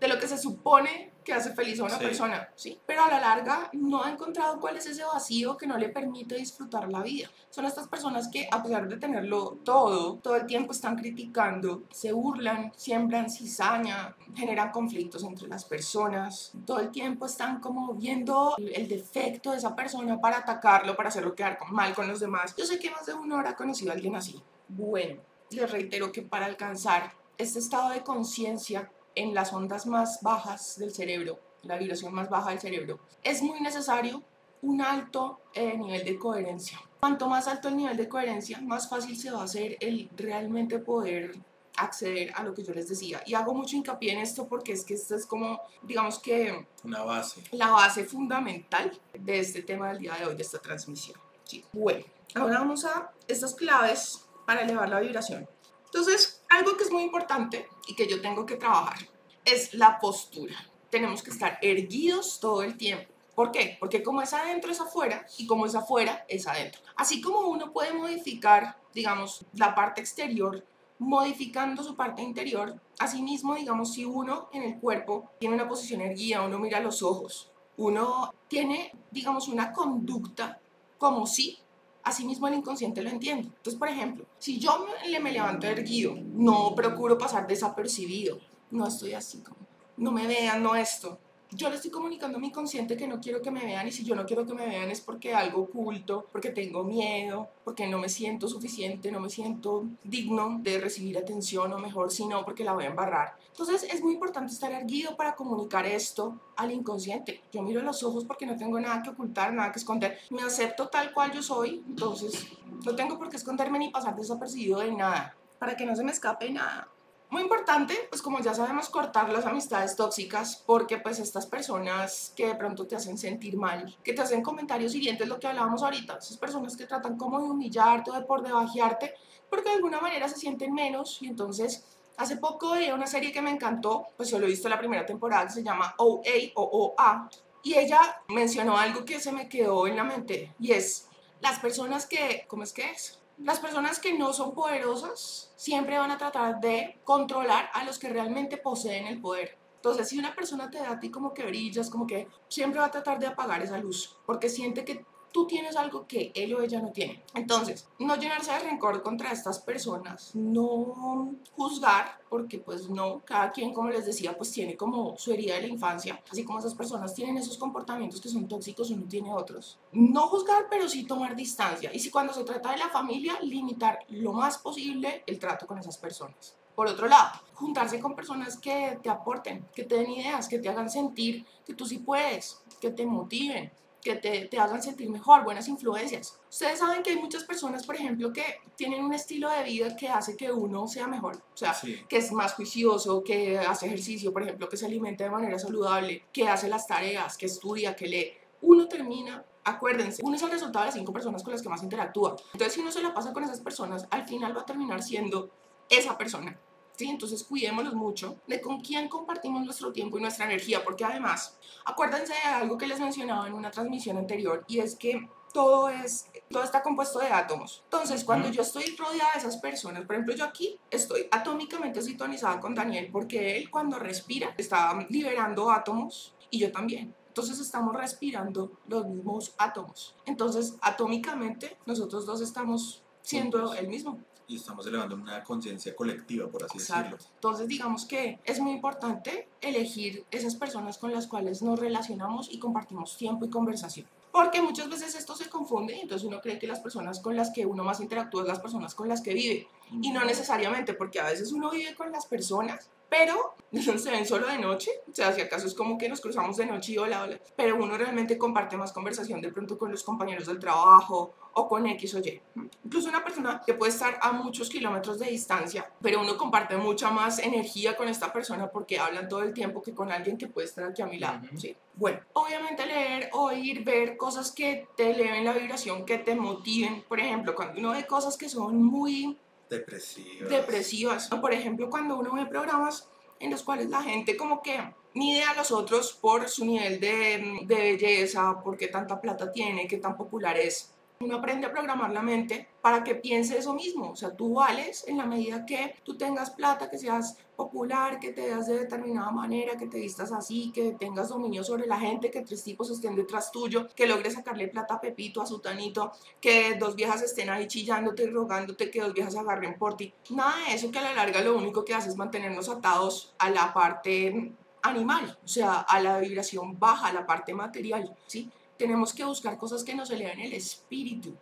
de 0.00 0.08
lo 0.08 0.18
que 0.18 0.26
se 0.26 0.36
supone 0.36 1.12
que 1.28 1.34
hace 1.34 1.52
feliz 1.52 1.78
a 1.78 1.84
una 1.84 1.98
persona, 1.98 2.48
¿sí? 2.54 2.80
Pero 2.86 3.04
a 3.04 3.10
la 3.10 3.20
larga 3.20 3.68
no 3.74 4.02
ha 4.02 4.10
encontrado 4.10 4.58
cuál 4.58 4.78
es 4.78 4.86
ese 4.86 5.04
vacío 5.04 5.58
que 5.58 5.66
no 5.66 5.76
le 5.76 5.90
permite 5.90 6.36
disfrutar 6.36 6.90
la 6.90 7.02
vida. 7.02 7.28
Son 7.50 7.66
estas 7.66 7.86
personas 7.86 8.28
que 8.28 8.48
a 8.50 8.62
pesar 8.62 8.88
de 8.88 8.96
tenerlo 8.96 9.58
todo, 9.62 10.14
todo 10.22 10.36
el 10.36 10.46
tiempo 10.46 10.72
están 10.72 10.96
criticando, 10.96 11.82
se 11.90 12.12
burlan, 12.12 12.72
siembran 12.74 13.28
cizaña, 13.28 14.16
generan 14.34 14.70
conflictos 14.70 15.22
entre 15.22 15.48
las 15.48 15.66
personas, 15.66 16.52
todo 16.64 16.80
el 16.80 16.90
tiempo 16.90 17.26
están 17.26 17.60
como 17.60 17.92
viendo 17.92 18.54
el 18.56 18.88
defecto 18.88 19.50
de 19.50 19.58
esa 19.58 19.76
persona 19.76 20.18
para 20.18 20.38
atacarlo, 20.38 20.96
para 20.96 21.10
hacerlo 21.10 21.34
quedar 21.34 21.58
mal 21.70 21.94
con 21.94 22.08
los 22.08 22.20
demás. 22.20 22.54
Yo 22.56 22.64
sé 22.64 22.78
que 22.78 22.90
más 22.90 23.04
de 23.04 23.12
uno 23.12 23.36
habrá 23.36 23.54
conocido 23.54 23.90
a 23.90 23.94
alguien 23.94 24.16
así. 24.16 24.42
Bueno, 24.66 25.20
les 25.50 25.70
reitero 25.70 26.10
que 26.10 26.22
para 26.22 26.46
alcanzar 26.46 27.12
este 27.36 27.58
estado 27.58 27.90
de 27.90 28.02
conciencia 28.02 28.90
en 29.18 29.34
las 29.34 29.52
ondas 29.52 29.86
más 29.86 30.20
bajas 30.22 30.78
del 30.78 30.92
cerebro, 30.92 31.38
la 31.62 31.76
vibración 31.76 32.14
más 32.14 32.30
baja 32.30 32.50
del 32.50 32.60
cerebro, 32.60 33.00
es 33.22 33.42
muy 33.42 33.60
necesario 33.60 34.22
un 34.62 34.80
alto 34.80 35.40
eh, 35.54 35.76
nivel 35.76 36.04
de 36.04 36.18
coherencia. 36.18 36.80
Cuanto 37.00 37.28
más 37.28 37.46
alto 37.46 37.68
el 37.68 37.76
nivel 37.76 37.96
de 37.96 38.08
coherencia, 38.08 38.60
más 38.60 38.88
fácil 38.88 39.16
se 39.16 39.30
va 39.30 39.40
a 39.40 39.44
hacer 39.44 39.76
el 39.80 40.08
realmente 40.16 40.78
poder 40.78 41.34
acceder 41.76 42.32
a 42.34 42.42
lo 42.42 42.54
que 42.54 42.62
yo 42.62 42.72
les 42.72 42.88
decía. 42.88 43.22
Y 43.26 43.34
hago 43.34 43.54
mucho 43.54 43.76
hincapié 43.76 44.12
en 44.12 44.18
esto 44.18 44.48
porque 44.48 44.72
es 44.72 44.84
que 44.84 44.94
esto 44.94 45.14
es 45.14 45.26
como, 45.26 45.60
digamos 45.82 46.18
que... 46.18 46.66
Una 46.84 47.02
base. 47.02 47.42
La 47.52 47.70
base 47.70 48.04
fundamental 48.04 48.98
de 49.14 49.38
este 49.38 49.62
tema 49.62 49.88
del 49.88 49.98
día 49.98 50.14
de 50.14 50.26
hoy, 50.26 50.36
de 50.36 50.42
esta 50.42 50.58
transmisión. 50.58 51.18
Sí. 51.44 51.64
Bueno, 51.72 52.04
ahora 52.34 52.58
vamos 52.58 52.84
a 52.84 53.12
estas 53.28 53.54
claves 53.54 54.24
para 54.44 54.62
elevar 54.62 54.88
la 54.88 55.00
vibración. 55.00 55.48
Entonces, 55.86 56.37
algo 56.48 56.76
que 56.76 56.84
es 56.84 56.90
muy 56.90 57.02
importante 57.02 57.68
y 57.86 57.94
que 57.94 58.06
yo 58.06 58.20
tengo 58.20 58.46
que 58.46 58.56
trabajar 58.56 58.98
es 59.44 59.74
la 59.74 59.98
postura. 59.98 60.56
Tenemos 60.90 61.22
que 61.22 61.30
estar 61.30 61.58
erguidos 61.62 62.40
todo 62.40 62.62
el 62.62 62.76
tiempo. 62.76 63.12
¿Por 63.34 63.52
qué? 63.52 63.76
Porque 63.78 64.02
como 64.02 64.20
es 64.20 64.32
adentro 64.32 64.72
es 64.72 64.80
afuera 64.80 65.24
y 65.38 65.46
como 65.46 65.66
es 65.66 65.74
afuera 65.74 66.24
es 66.28 66.46
adentro. 66.46 66.80
Así 66.96 67.20
como 67.20 67.40
uno 67.42 67.72
puede 67.72 67.92
modificar, 67.92 68.76
digamos, 68.92 69.44
la 69.54 69.74
parte 69.74 70.00
exterior 70.00 70.64
modificando 70.98 71.82
su 71.84 71.94
parte 71.94 72.22
interior, 72.22 72.80
asimismo, 72.98 73.54
digamos, 73.54 73.92
si 73.92 74.04
uno 74.04 74.48
en 74.52 74.64
el 74.64 74.80
cuerpo 74.80 75.30
tiene 75.38 75.54
una 75.54 75.68
posición 75.68 76.00
erguida, 76.00 76.42
uno 76.42 76.58
mira 76.58 76.80
los 76.80 77.02
ojos, 77.02 77.52
uno 77.76 78.34
tiene, 78.48 78.92
digamos, 79.10 79.48
una 79.48 79.72
conducta 79.72 80.60
como 80.98 81.26
si 81.26 81.58
asimismo 82.02 82.48
el 82.48 82.54
inconsciente 82.54 83.02
lo 83.02 83.10
entiende. 83.10 83.48
Entonces, 83.48 83.78
por 83.78 83.88
ejemplo, 83.88 84.26
si 84.38 84.58
yo 84.58 84.86
me, 85.10 85.20
me 85.20 85.32
levanto 85.32 85.66
erguido, 85.66 86.14
no 86.16 86.74
procuro 86.74 87.18
pasar 87.18 87.46
desapercibido, 87.46 88.38
no 88.70 88.86
estoy 88.86 89.14
así 89.14 89.42
como, 89.42 89.58
no 89.96 90.12
me 90.12 90.26
vean, 90.26 90.62
no 90.62 90.76
esto, 90.76 91.18
yo 91.50 91.70
le 91.70 91.76
estoy 91.76 91.90
comunicando 91.90 92.38
a 92.38 92.40
mi 92.40 92.52
consciente 92.52 92.96
que 92.96 93.06
no 93.06 93.20
quiero 93.20 93.40
que 93.40 93.50
me 93.50 93.64
vean 93.64 93.88
y 93.88 93.92
si 93.92 94.04
yo 94.04 94.14
no 94.14 94.26
quiero 94.26 94.46
que 94.46 94.54
me 94.54 94.66
vean 94.66 94.90
es 94.90 95.00
porque 95.00 95.34
algo 95.34 95.62
oculto, 95.62 96.26
porque 96.30 96.50
tengo 96.50 96.84
miedo, 96.84 97.48
porque 97.64 97.86
no 97.86 97.98
me 97.98 98.08
siento 98.08 98.48
suficiente, 98.48 99.10
no 99.10 99.20
me 99.20 99.30
siento 99.30 99.86
digno 100.04 100.58
de 100.60 100.78
recibir 100.78 101.16
atención 101.16 101.72
o 101.72 101.78
mejor 101.78 102.10
si 102.10 102.26
no 102.26 102.44
porque 102.44 102.64
la 102.64 102.72
voy 102.72 102.84
a 102.84 102.88
embarrar. 102.88 103.36
Entonces 103.50 103.84
es 103.92 104.02
muy 104.02 104.14
importante 104.14 104.52
estar 104.52 104.72
erguido 104.72 105.16
para 105.16 105.34
comunicar 105.34 105.86
esto 105.86 106.38
al 106.56 106.70
inconsciente. 106.70 107.42
Yo 107.52 107.62
miro 107.62 107.82
los 107.82 108.02
ojos 108.02 108.24
porque 108.24 108.46
no 108.46 108.56
tengo 108.56 108.78
nada 108.78 109.02
que 109.02 109.10
ocultar, 109.10 109.52
nada 109.52 109.72
que 109.72 109.78
esconder. 109.78 110.18
Me 110.30 110.42
acepto 110.42 110.88
tal 110.88 111.12
cual 111.12 111.32
yo 111.32 111.42
soy, 111.42 111.82
entonces 111.86 112.46
no 112.84 112.94
tengo 112.94 113.18
por 113.18 113.30
qué 113.30 113.36
esconderme 113.36 113.78
ni 113.78 113.88
pasar 113.88 114.14
desapercibido 114.14 114.80
de 114.80 114.92
nada 114.92 115.34
para 115.58 115.76
que 115.76 115.86
no 115.86 115.96
se 115.96 116.04
me 116.04 116.12
escape 116.12 116.50
nada. 116.50 116.88
Muy 117.30 117.42
importante, 117.42 117.94
pues 118.08 118.22
como 118.22 118.40
ya 118.40 118.54
sabemos, 118.54 118.88
cortar 118.88 119.30
las 119.30 119.44
amistades 119.44 119.94
tóxicas 119.96 120.62
porque 120.64 120.96
pues 120.96 121.18
estas 121.18 121.46
personas 121.46 122.32
que 122.34 122.46
de 122.46 122.54
pronto 122.54 122.86
te 122.86 122.96
hacen 122.96 123.18
sentir 123.18 123.56
mal, 123.56 123.94
que 124.02 124.14
te 124.14 124.22
hacen 124.22 124.42
comentarios 124.42 124.94
hirientes, 124.94 125.28
lo 125.28 125.38
que 125.38 125.46
hablábamos 125.46 125.82
ahorita, 125.82 126.16
esas 126.16 126.38
personas 126.38 126.74
que 126.74 126.86
tratan 126.86 127.18
como 127.18 127.38
de 127.40 127.50
humillarte 127.50 128.10
o 128.10 128.14
de 128.14 128.22
por 128.22 128.42
debajearte 128.42 129.14
porque 129.50 129.70
de 129.70 129.76
alguna 129.76 130.00
manera 130.00 130.28
se 130.28 130.36
sienten 130.36 130.72
menos 130.72 131.18
y 131.20 131.26
entonces 131.26 131.84
hace 132.16 132.36
poco 132.36 132.72
veía 132.72 132.94
una 132.94 133.06
serie 133.06 133.32
que 133.32 133.42
me 133.42 133.50
encantó, 133.50 134.06
pues 134.16 134.30
yo 134.30 134.38
lo 134.38 134.46
he 134.46 134.50
visto 134.50 134.68
la 134.68 134.78
primera 134.78 135.06
temporada, 135.06 135.48
se 135.48 135.62
llama 135.62 135.94
OA 135.98 136.52
o 136.54 136.94
OA 136.96 137.28
y 137.62 137.74
ella 137.74 138.22
mencionó 138.28 138.76
algo 138.76 139.04
que 139.04 139.20
se 139.20 139.32
me 139.32 139.48
quedó 139.48 139.86
en 139.86 139.96
la 139.96 140.04
mente 140.04 140.54
y 140.58 140.72
es 140.72 141.08
las 141.40 141.58
personas 141.60 142.06
que, 142.06 142.44
¿cómo 142.48 142.62
es 142.62 142.72
que 142.72 142.90
es? 142.90 143.18
Las 143.38 143.60
personas 143.60 144.00
que 144.00 144.18
no 144.18 144.32
son 144.32 144.52
poderosas 144.52 145.52
siempre 145.54 145.96
van 145.96 146.10
a 146.10 146.18
tratar 146.18 146.60
de 146.60 146.98
controlar 147.04 147.70
a 147.72 147.84
los 147.84 147.98
que 147.98 148.08
realmente 148.08 148.56
poseen 148.56 149.06
el 149.06 149.20
poder. 149.20 149.56
Entonces, 149.76 150.08
si 150.08 150.18
una 150.18 150.34
persona 150.34 150.70
te 150.70 150.78
da 150.78 150.92
a 150.92 150.98
ti 150.98 151.08
como 151.08 151.32
que 151.32 151.44
brillas, 151.44 151.88
como 151.88 152.04
que 152.04 152.26
siempre 152.48 152.80
va 152.80 152.86
a 152.86 152.90
tratar 152.90 153.20
de 153.20 153.28
apagar 153.28 153.62
esa 153.62 153.78
luz, 153.78 154.18
porque 154.26 154.48
siente 154.48 154.84
que 154.84 155.04
tú 155.32 155.46
tienes 155.46 155.76
algo 155.76 156.06
que 156.06 156.32
él 156.34 156.54
o 156.54 156.62
ella 156.62 156.80
no 156.80 156.90
tiene. 156.90 157.22
Entonces, 157.34 157.88
no 157.98 158.16
llenarse 158.16 158.52
de 158.52 158.58
rencor 158.60 159.02
contra 159.02 159.32
estas 159.32 159.58
personas, 159.58 160.34
no 160.34 161.34
juzgar, 161.56 162.20
porque 162.28 162.58
pues 162.58 162.88
no, 162.88 163.22
cada 163.24 163.50
quien, 163.50 163.72
como 163.72 163.90
les 163.90 164.06
decía, 164.06 164.36
pues 164.36 164.50
tiene 164.50 164.76
como 164.76 165.16
su 165.16 165.32
herida 165.32 165.54
de 165.54 165.62
la 165.62 165.68
infancia, 165.68 166.22
así 166.30 166.44
como 166.44 166.58
esas 166.58 166.74
personas 166.74 167.14
tienen 167.14 167.38
esos 167.38 167.58
comportamientos 167.58 168.20
que 168.20 168.28
son 168.28 168.48
tóxicos, 168.48 168.90
uno 168.90 169.06
tiene 169.08 169.32
otros. 169.32 169.78
No 169.92 170.28
juzgar, 170.28 170.66
pero 170.70 170.88
sí 170.88 171.04
tomar 171.04 171.36
distancia. 171.36 171.90
Y 171.92 171.98
si 171.98 172.10
cuando 172.10 172.32
se 172.32 172.44
trata 172.44 172.72
de 172.72 172.78
la 172.78 172.88
familia, 172.88 173.38
limitar 173.42 173.98
lo 174.08 174.32
más 174.32 174.58
posible 174.58 175.22
el 175.26 175.38
trato 175.38 175.66
con 175.66 175.78
esas 175.78 175.98
personas. 175.98 176.56
Por 176.74 176.86
otro 176.86 177.08
lado, 177.08 177.40
juntarse 177.54 177.98
con 177.98 178.14
personas 178.14 178.56
que 178.56 179.00
te 179.02 179.10
aporten, 179.10 179.66
que 179.74 179.82
te 179.82 179.96
den 179.96 180.12
ideas, 180.12 180.48
que 180.48 180.60
te 180.60 180.68
hagan 180.68 180.88
sentir 180.88 181.44
que 181.66 181.74
tú 181.74 181.84
sí 181.84 181.98
puedes, 181.98 182.62
que 182.80 182.90
te 182.90 183.04
motiven, 183.04 183.72
que 184.08 184.16
te, 184.16 184.46
te, 184.46 184.58
hagan 184.58 184.82
sentir 184.82 185.10
mejor, 185.10 185.44
buenas 185.44 185.68
influencias. 185.68 186.38
Ustedes 186.48 186.78
saben 186.78 187.02
que 187.02 187.10
hay 187.10 187.16
muchas 187.16 187.44
personas, 187.44 187.84
por 187.84 187.94
ejemplo, 187.94 188.32
que 188.32 188.42
tienen 188.74 189.04
un 189.04 189.12
estilo 189.12 189.50
de 189.50 189.62
vida 189.64 189.94
que 189.96 190.08
hace 190.08 190.34
que 190.34 190.50
uno 190.50 190.88
sea 190.88 191.06
mejor, 191.06 191.36
o 191.36 191.56
sea, 191.56 191.76
que 192.08 192.16
es 192.16 192.32
más 192.32 192.54
juicioso, 192.54 193.22
que 193.22 193.58
hace 193.58 193.86
ejercicio, 193.86 194.32
por 194.32 194.42
ejemplo, 194.42 194.66
que 194.66 194.78
se 194.78 194.86
alimenta 194.86 195.24
de 195.24 195.30
manera 195.30 195.58
saludable, 195.58 196.24
que 196.32 196.48
hace 196.48 196.68
las 196.68 196.86
tareas, 196.86 197.36
que 197.36 197.46
estudia, 197.46 197.94
que 197.94 198.06
lee. 198.06 198.32
Uno 198.62 198.88
termina, 198.88 199.44
acuérdense, 199.64 200.22
uno 200.24 200.36
es 200.36 200.42
el 200.42 200.50
resultado 200.50 200.84
de 200.84 200.88
las 200.88 200.94
cinco 200.94 201.12
personas 201.12 201.42
con 201.42 201.52
las 201.52 201.60
que 201.60 201.68
más 201.68 201.82
interactúa. 201.82 202.36
Entonces, 202.54 202.72
si 202.72 202.80
uno 202.80 202.90
se 202.90 203.02
la 203.02 203.12
pasa 203.12 203.34
con 203.34 203.44
esas 203.44 203.60
personas, 203.60 204.06
al 204.10 204.26
final 204.26 204.56
va 204.56 204.62
a 204.62 204.66
terminar 204.66 205.02
siendo 205.02 205.50
esa 205.90 206.16
persona. 206.16 206.58
¿Sí? 206.98 207.08
Entonces 207.08 207.44
cuidémonos 207.44 207.94
mucho 207.94 208.40
de 208.46 208.60
con 208.60 208.80
quién 208.80 209.08
compartimos 209.08 209.64
nuestro 209.64 209.92
tiempo 209.92 210.18
y 210.18 210.20
nuestra 210.20 210.46
energía, 210.46 210.82
porque 210.84 211.04
además, 211.04 211.56
acuérdense 211.84 212.32
de 212.32 212.50
algo 212.50 212.76
que 212.76 212.88
les 212.88 212.98
mencionaba 212.98 213.46
en 213.46 213.54
una 213.54 213.70
transmisión 213.70 214.16
anterior, 214.16 214.64
y 214.66 214.80
es 214.80 214.96
que 214.96 215.28
todo, 215.52 215.88
es, 215.88 216.26
todo 216.50 216.64
está 216.64 216.82
compuesto 216.82 217.20
de 217.20 217.28
átomos. 217.28 217.82
Entonces, 217.84 218.24
cuando 218.24 218.50
yo 218.50 218.62
estoy 218.62 218.84
rodeada 218.96 219.32
de 219.32 219.38
esas 219.38 219.56
personas, 219.58 220.04
por 220.04 220.16
ejemplo, 220.16 220.34
yo 220.34 220.44
aquí 220.44 220.78
estoy 220.90 221.26
atómicamente 221.30 222.02
sintonizada 222.02 222.60
con 222.60 222.74
Daniel, 222.74 223.08
porque 223.12 223.56
él 223.56 223.70
cuando 223.70 223.98
respira 223.98 224.54
está 224.58 224.98
liberando 225.08 225.70
átomos 225.70 226.34
y 226.50 226.58
yo 226.58 226.72
también. 226.72 227.14
Entonces 227.28 227.60
estamos 227.60 227.94
respirando 227.94 228.72
los 228.88 229.06
mismos 229.06 229.54
átomos. 229.58 230.16
Entonces, 230.26 230.74
atómicamente, 230.80 231.78
nosotros 231.86 232.26
dos 232.26 232.40
estamos 232.40 233.04
siendo 233.22 233.74
el 233.74 233.88
mismo 233.88 234.18
y 234.48 234.56
estamos 234.56 234.86
elevando 234.86 235.14
una 235.14 235.44
conciencia 235.44 235.94
colectiva, 235.94 236.48
por 236.48 236.64
así 236.64 236.78
decirlo. 236.78 237.18
Entonces, 237.34 237.68
digamos 237.68 238.06
que 238.06 238.40
es 238.44 238.58
muy 238.60 238.72
importante 238.72 239.48
elegir 239.60 240.24
esas 240.30 240.56
personas 240.56 240.96
con 240.96 241.12
las 241.12 241.26
cuales 241.26 241.62
nos 241.62 241.78
relacionamos 241.78 242.50
y 242.50 242.58
compartimos 242.58 243.16
tiempo 243.16 243.44
y 243.44 243.50
conversación. 243.50 244.06
Porque 244.32 244.62
muchas 244.62 244.88
veces 244.88 245.14
esto 245.14 245.34
se 245.34 245.48
confunde 245.48 245.96
y 245.96 246.00
entonces 246.00 246.26
uno 246.26 246.40
cree 246.40 246.58
que 246.58 246.66
las 246.66 246.80
personas 246.80 247.20
con 247.20 247.36
las 247.36 247.50
que 247.50 247.66
uno 247.66 247.84
más 247.84 248.00
interactúa 248.00 248.42
es 248.42 248.48
las 248.48 248.60
personas 248.60 248.94
con 248.94 249.08
las 249.08 249.20
que 249.20 249.34
vive. 249.34 249.68
Y 250.00 250.10
no 250.10 250.24
necesariamente, 250.24 250.94
porque 250.94 251.20
a 251.20 251.26
veces 251.26 251.52
uno 251.52 251.70
vive 251.70 251.94
con 251.94 252.10
las 252.10 252.26
personas, 252.26 252.88
pero 253.08 253.54
se 253.72 254.10
ven 254.10 254.26
solo 254.26 254.46
de 254.46 254.58
noche, 254.58 254.90
o 255.10 255.14
sea, 255.14 255.32
si 255.32 255.40
acaso 255.40 255.66
es 255.66 255.74
como 255.74 255.98
que 255.98 256.08
nos 256.08 256.20
cruzamos 256.20 256.56
de 256.56 256.66
noche 256.66 256.92
y 256.92 256.98
hola, 256.98 257.22
hola, 257.22 257.38
pero 257.56 257.76
uno 257.76 257.96
realmente 257.98 258.38
comparte 258.38 258.76
más 258.76 258.92
conversación 258.92 259.40
de 259.40 259.52
pronto 259.52 259.76
con 259.76 259.90
los 259.90 260.02
compañeros 260.02 260.46
del 260.46 260.58
trabajo 260.58 261.34
o 261.52 261.68
con 261.68 261.86
X 261.86 262.14
o 262.14 262.18
Y. 262.20 262.40
Incluso 262.84 263.08
una 263.08 263.24
persona 263.24 263.62
que 263.64 263.74
puede 263.74 263.92
estar 263.92 264.18
a 264.22 264.32
muchos 264.32 264.70
kilómetros 264.70 265.18
de 265.18 265.26
distancia, 265.26 265.90
pero 266.00 266.20
uno 266.20 266.36
comparte 266.36 266.76
mucha 266.76 267.10
más 267.10 267.38
energía 267.40 267.96
con 267.96 268.08
esta 268.08 268.32
persona 268.32 268.70
porque 268.70 268.98
hablan 268.98 269.28
todo 269.28 269.42
el 269.42 269.52
tiempo 269.52 269.82
que 269.82 269.94
con 269.94 270.10
alguien 270.10 270.38
que 270.38 270.46
puede 270.46 270.66
estar 270.66 270.84
aquí 270.84 271.02
a 271.02 271.06
mi 271.06 271.18
lado, 271.18 271.40
¿sí? 271.56 271.76
Bueno, 271.94 272.20
obviamente 272.34 272.86
leer, 272.86 273.28
oír, 273.32 273.84
ver 273.84 274.16
cosas 274.16 274.52
que 274.52 274.86
te 274.96 275.10
eleven 275.10 275.44
la 275.44 275.52
vibración, 275.52 276.06
que 276.06 276.18
te 276.18 276.36
motiven, 276.36 277.02
por 277.08 277.18
ejemplo, 277.18 277.54
cuando 277.56 277.80
uno 277.80 277.90
ve 277.90 278.06
cosas 278.06 278.36
que 278.36 278.48
son 278.48 278.82
muy 278.82 279.36
depresivas. 279.70 280.48
Depresivas. 280.48 281.28
Por 281.28 281.52
ejemplo, 281.52 281.90
cuando 281.90 282.16
uno 282.18 282.34
ve 282.34 282.46
programas 282.46 283.08
en 283.40 283.50
los 283.50 283.62
cuales 283.62 283.88
la 283.88 284.02
gente 284.02 284.36
como 284.36 284.62
que 284.62 284.78
mide 285.14 285.42
a 285.44 285.54
los 285.54 285.72
otros 285.72 286.12
por 286.12 286.48
su 286.48 286.64
nivel 286.64 287.00
de, 287.00 287.64
belleza, 287.66 288.60
por 288.62 288.76
qué 288.76 288.88
tanta 288.88 289.20
plata 289.20 289.52
tiene, 289.52 289.86
qué 289.86 289.98
tan 289.98 290.16
popular 290.16 290.56
es. 290.56 290.94
Uno 291.20 291.38
aprende 291.38 291.66
a 291.66 291.72
programar 291.72 292.12
la 292.12 292.22
mente 292.22 292.68
para 292.80 293.02
que 293.02 293.16
piense 293.16 293.58
eso 293.58 293.74
mismo. 293.74 294.10
O 294.10 294.16
sea, 294.16 294.36
tú 294.36 294.54
vales 294.54 295.04
en 295.08 295.18
la 295.18 295.26
medida 295.26 295.66
que 295.66 295.96
tú 296.04 296.16
tengas 296.16 296.50
plata, 296.50 296.88
que 296.88 296.96
seas 296.96 297.36
popular, 297.56 298.20
que 298.20 298.32
te 298.32 298.42
veas 298.42 298.68
de 298.68 298.78
determinada 298.78 299.32
manera, 299.32 299.76
que 299.76 299.88
te 299.88 299.98
vistas 299.98 300.30
así, 300.30 300.70
que 300.72 300.92
tengas 300.92 301.30
dominio 301.30 301.64
sobre 301.64 301.88
la 301.88 301.98
gente, 301.98 302.30
que 302.30 302.42
tres 302.42 302.62
tipos 302.62 302.88
estén 302.90 303.16
detrás 303.16 303.50
tuyo, 303.50 303.88
que 303.96 304.06
logres 304.06 304.34
sacarle 304.34 304.68
plata 304.68 304.94
a 304.94 305.00
Pepito, 305.00 305.42
a 305.42 305.46
Sutanito, 305.46 306.12
que 306.40 306.76
dos 306.76 306.94
viejas 306.94 307.20
estén 307.22 307.50
ahí 307.50 307.66
chillándote 307.66 308.22
y 308.22 308.30
rogándote 308.30 308.88
que 308.88 309.00
dos 309.00 309.12
viejas 309.12 309.34
agarren 309.34 309.76
por 309.76 309.96
ti. 309.96 310.14
Nada 310.30 310.54
de 310.68 310.76
eso 310.76 310.92
que 310.92 311.00
a 311.00 311.02
la 311.02 311.14
larga 311.14 311.40
lo 311.40 311.56
único 311.56 311.84
que 311.84 311.94
hace 311.94 312.10
es 312.10 312.16
mantenernos 312.16 312.68
atados 312.68 313.34
a 313.38 313.50
la 313.50 313.74
parte 313.74 314.52
animal, 314.82 315.36
o 315.44 315.48
sea, 315.48 315.80
a 315.80 316.00
la 316.00 316.20
vibración 316.20 316.78
baja, 316.78 317.08
a 317.08 317.12
la 317.12 317.26
parte 317.26 317.52
material, 317.54 318.14
¿sí? 318.28 318.48
Tenemos 318.78 319.12
que 319.12 319.24
buscar 319.24 319.58
cosas 319.58 319.84
que 319.84 319.94
nos 319.94 320.10
eleven 320.10 320.40
el 320.40 320.52
espíritu. 320.54 321.36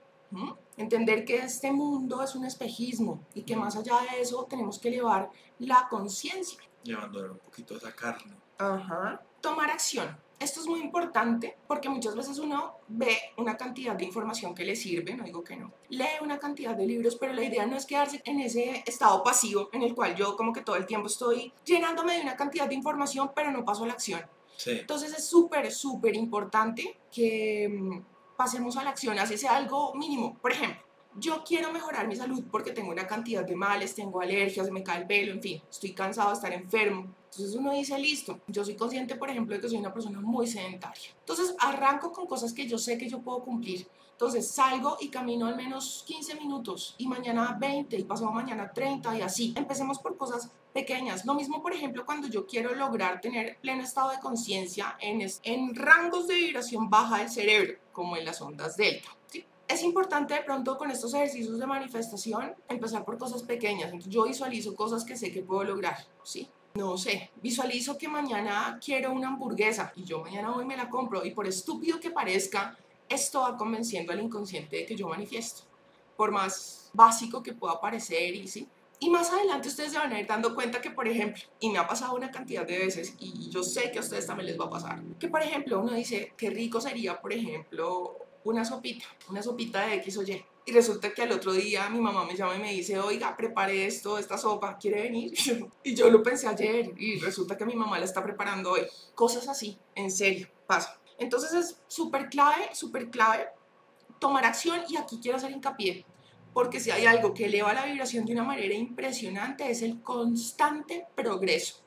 Entender 0.76 1.24
que 1.24 1.36
este 1.36 1.70
mundo 1.70 2.22
es 2.22 2.34
un 2.34 2.44
espejismo 2.44 3.20
y 3.34 3.42
que 3.42 3.56
más 3.56 3.76
allá 3.76 4.00
de 4.10 4.20
eso 4.20 4.44
tenemos 4.44 4.78
que 4.78 4.88
elevar 4.88 5.30
la 5.60 5.86
conciencia. 5.88 6.58
Llevando 6.82 7.32
un 7.32 7.38
poquito 7.38 7.76
esa 7.76 7.94
carne. 7.94 8.34
Ajá. 8.58 9.22
Tomar 9.40 9.70
acción. 9.70 10.16
Esto 10.38 10.60
es 10.60 10.66
muy 10.66 10.80
importante 10.80 11.56
porque 11.66 11.88
muchas 11.88 12.14
veces 12.14 12.38
uno 12.38 12.74
ve 12.88 13.16
una 13.38 13.56
cantidad 13.56 13.94
de 13.94 14.04
información 14.04 14.54
que 14.54 14.66
le 14.66 14.76
sirve, 14.76 15.14
no 15.14 15.24
digo 15.24 15.42
que 15.42 15.56
no, 15.56 15.72
lee 15.88 16.20
una 16.20 16.38
cantidad 16.38 16.76
de 16.76 16.86
libros, 16.86 17.16
pero 17.16 17.32
la 17.32 17.42
idea 17.42 17.64
no 17.64 17.74
es 17.74 17.86
quedarse 17.86 18.20
en 18.26 18.40
ese 18.40 18.84
estado 18.86 19.22
pasivo 19.22 19.70
en 19.72 19.82
el 19.82 19.94
cual 19.94 20.14
yo 20.14 20.36
como 20.36 20.52
que 20.52 20.60
todo 20.60 20.76
el 20.76 20.84
tiempo 20.84 21.06
estoy 21.06 21.54
llenándome 21.64 22.16
de 22.16 22.20
una 22.20 22.36
cantidad 22.36 22.68
de 22.68 22.74
información, 22.74 23.30
pero 23.34 23.50
no 23.50 23.64
paso 23.64 23.84
a 23.84 23.86
la 23.86 23.94
acción. 23.94 24.20
Entonces 24.64 25.12
es 25.16 25.26
súper, 25.26 25.70
súper 25.72 26.14
importante 26.14 26.98
que 27.12 27.68
mm, 27.68 28.36
pasemos 28.36 28.76
a 28.76 28.84
la 28.84 28.90
acción, 28.90 29.18
así 29.18 29.36
sea 29.36 29.56
algo 29.56 29.94
mínimo. 29.94 30.36
Por 30.40 30.52
ejemplo, 30.52 30.80
yo 31.18 31.42
quiero 31.44 31.72
mejorar 31.72 32.06
mi 32.06 32.16
salud 32.16 32.44
porque 32.50 32.72
tengo 32.72 32.90
una 32.90 33.06
cantidad 33.06 33.44
de 33.44 33.56
males, 33.56 33.94
tengo 33.94 34.20
alergias, 34.20 34.70
me 34.70 34.82
cae 34.82 35.00
el 35.00 35.06
pelo, 35.06 35.32
en 35.32 35.42
fin, 35.42 35.62
estoy 35.70 35.92
cansado 35.92 36.28
de 36.28 36.34
estar 36.34 36.52
enfermo. 36.52 37.14
Entonces 37.24 37.54
uno 37.54 37.72
dice, 37.72 37.98
listo, 37.98 38.40
yo 38.46 38.64
soy 38.64 38.76
consciente, 38.76 39.16
por 39.16 39.30
ejemplo, 39.30 39.54
de 39.54 39.60
que 39.60 39.68
soy 39.68 39.78
una 39.78 39.92
persona 39.92 40.20
muy 40.20 40.46
sedentaria. 40.46 41.10
Entonces 41.18 41.54
arranco 41.58 42.12
con 42.12 42.26
cosas 42.26 42.52
que 42.52 42.66
yo 42.66 42.78
sé 42.78 42.98
que 42.98 43.08
yo 43.08 43.20
puedo 43.20 43.42
cumplir. 43.42 43.86
Entonces 44.16 44.50
salgo 44.50 44.96
y 44.98 45.10
camino 45.10 45.46
al 45.46 45.56
menos 45.56 46.02
15 46.06 46.36
minutos 46.36 46.94
y 46.96 47.06
mañana 47.06 47.54
20 47.60 47.98
y 47.98 48.04
pasado 48.04 48.32
mañana 48.32 48.72
30 48.72 49.18
y 49.18 49.20
así. 49.20 49.52
Empecemos 49.54 49.98
por 49.98 50.16
cosas 50.16 50.50
pequeñas. 50.72 51.26
Lo 51.26 51.34
mismo, 51.34 51.60
por 51.60 51.74
ejemplo, 51.74 52.06
cuando 52.06 52.26
yo 52.26 52.46
quiero 52.46 52.74
lograr 52.74 53.20
tener 53.20 53.58
pleno 53.60 53.82
estado 53.82 54.12
de 54.12 54.18
conciencia 54.20 54.96
en, 55.00 55.20
en 55.42 55.74
rangos 55.74 56.28
de 56.28 56.34
vibración 56.34 56.88
baja 56.88 57.18
del 57.18 57.28
cerebro, 57.28 57.74
como 57.92 58.16
en 58.16 58.24
las 58.24 58.40
ondas 58.40 58.78
delta. 58.78 59.10
es 59.68 59.82
importante 59.82 60.32
de 60.32 60.40
pronto 60.40 60.78
con 60.78 60.90
estos 60.90 61.12
ejercicios 61.12 61.58
de 61.58 61.66
manifestación 61.66 62.54
empezar 62.70 63.04
por 63.04 63.18
cosas 63.18 63.42
pequeñas. 63.42 63.90
Entonces, 63.92 64.10
yo 64.10 64.24
visualizo 64.24 64.74
cosas 64.74 65.04
que 65.04 65.14
sé 65.14 65.30
que 65.30 65.42
puedo 65.42 65.62
lograr, 65.62 65.98
¿sí? 66.22 66.48
No 66.76 66.98
sé, 66.98 67.30
visualizo 67.42 67.96
que 67.96 68.06
mañana 68.06 68.78
quiero 68.84 69.12
una 69.12 69.28
hamburguesa 69.28 69.92
y 69.96 70.04
yo 70.04 70.22
mañana 70.22 70.54
hoy 70.54 70.66
me 70.66 70.76
la 70.76 70.90
compro 70.90 71.24
y 71.24 71.30
por 71.30 71.46
estúpido 71.46 71.98
que 72.00 72.10
parezca, 72.10 72.76
esto 73.08 73.40
va 73.40 73.56
convenciendo 73.56 74.12
al 74.12 74.20
inconsciente 74.20 74.76
de 74.76 74.86
que 74.86 74.96
yo 74.96 75.08
manifiesto. 75.08 75.62
Por 76.16 76.30
más 76.30 76.90
básico 76.92 77.42
que 77.42 77.52
pueda 77.52 77.80
parecer 77.80 78.34
y 78.34 78.48
sí. 78.48 78.68
Y 78.98 79.10
más 79.10 79.30
adelante 79.30 79.68
ustedes 79.68 79.92
se 79.92 79.98
van 79.98 80.12
a 80.12 80.20
ir 80.20 80.26
dando 80.26 80.54
cuenta 80.54 80.80
que, 80.80 80.90
por 80.90 81.06
ejemplo, 81.06 81.42
y 81.60 81.70
me 81.70 81.78
ha 81.78 81.86
pasado 81.86 82.14
una 82.14 82.30
cantidad 82.30 82.66
de 82.66 82.78
veces, 82.78 83.14
y 83.18 83.50
yo 83.50 83.62
sé 83.62 83.90
que 83.90 83.98
a 83.98 84.00
ustedes 84.00 84.26
también 84.26 84.46
les 84.46 84.58
va 84.58 84.66
a 84.66 84.70
pasar, 84.70 85.02
que, 85.20 85.28
por 85.28 85.42
ejemplo, 85.42 85.80
uno 85.80 85.92
dice, 85.92 86.32
qué 86.36 86.48
rico 86.48 86.80
sería, 86.80 87.20
por 87.20 87.32
ejemplo, 87.32 88.16
una 88.44 88.64
sopita, 88.64 89.04
una 89.28 89.42
sopita 89.42 89.86
de 89.86 89.96
X 89.96 90.16
o 90.16 90.22
Y. 90.22 90.42
Y 90.64 90.72
resulta 90.72 91.12
que 91.12 91.22
al 91.22 91.30
otro 91.30 91.52
día 91.52 91.88
mi 91.90 92.00
mamá 92.00 92.24
me 92.24 92.34
llama 92.34 92.56
y 92.56 92.58
me 92.58 92.72
dice, 92.72 92.98
oiga, 92.98 93.36
prepare 93.36 93.86
esto, 93.86 94.18
esta 94.18 94.38
sopa, 94.38 94.78
¿quiere 94.78 95.02
venir? 95.02 95.32
y 95.84 95.94
yo 95.94 96.10
lo 96.10 96.22
pensé 96.22 96.48
ayer 96.48 96.92
y 96.96 97.20
resulta 97.20 97.56
que 97.56 97.66
mi 97.66 97.76
mamá 97.76 97.98
la 97.98 98.04
está 98.04 98.22
preparando 98.22 98.72
hoy. 98.72 98.80
Cosas 99.14 99.46
así, 99.46 99.78
en 99.94 100.10
serio, 100.10 100.48
pasa. 100.66 100.98
Entonces 101.18 101.52
es 101.52 101.80
súper 101.86 102.28
clave, 102.28 102.68
súper 102.72 103.10
clave 103.10 103.48
tomar 104.18 104.44
acción 104.44 104.80
y 104.88 104.96
aquí 104.96 105.18
quiero 105.20 105.36
hacer 105.36 105.50
hincapié, 105.50 106.04
porque 106.54 106.80
si 106.80 106.90
hay 106.90 107.06
algo 107.06 107.34
que 107.34 107.46
eleva 107.46 107.74
la 107.74 107.84
vibración 107.84 108.24
de 108.24 108.32
una 108.32 108.44
manera 108.44 108.74
impresionante 108.74 109.70
es 109.70 109.82
el 109.82 110.00
constante 110.02 111.06
progreso 111.14 111.86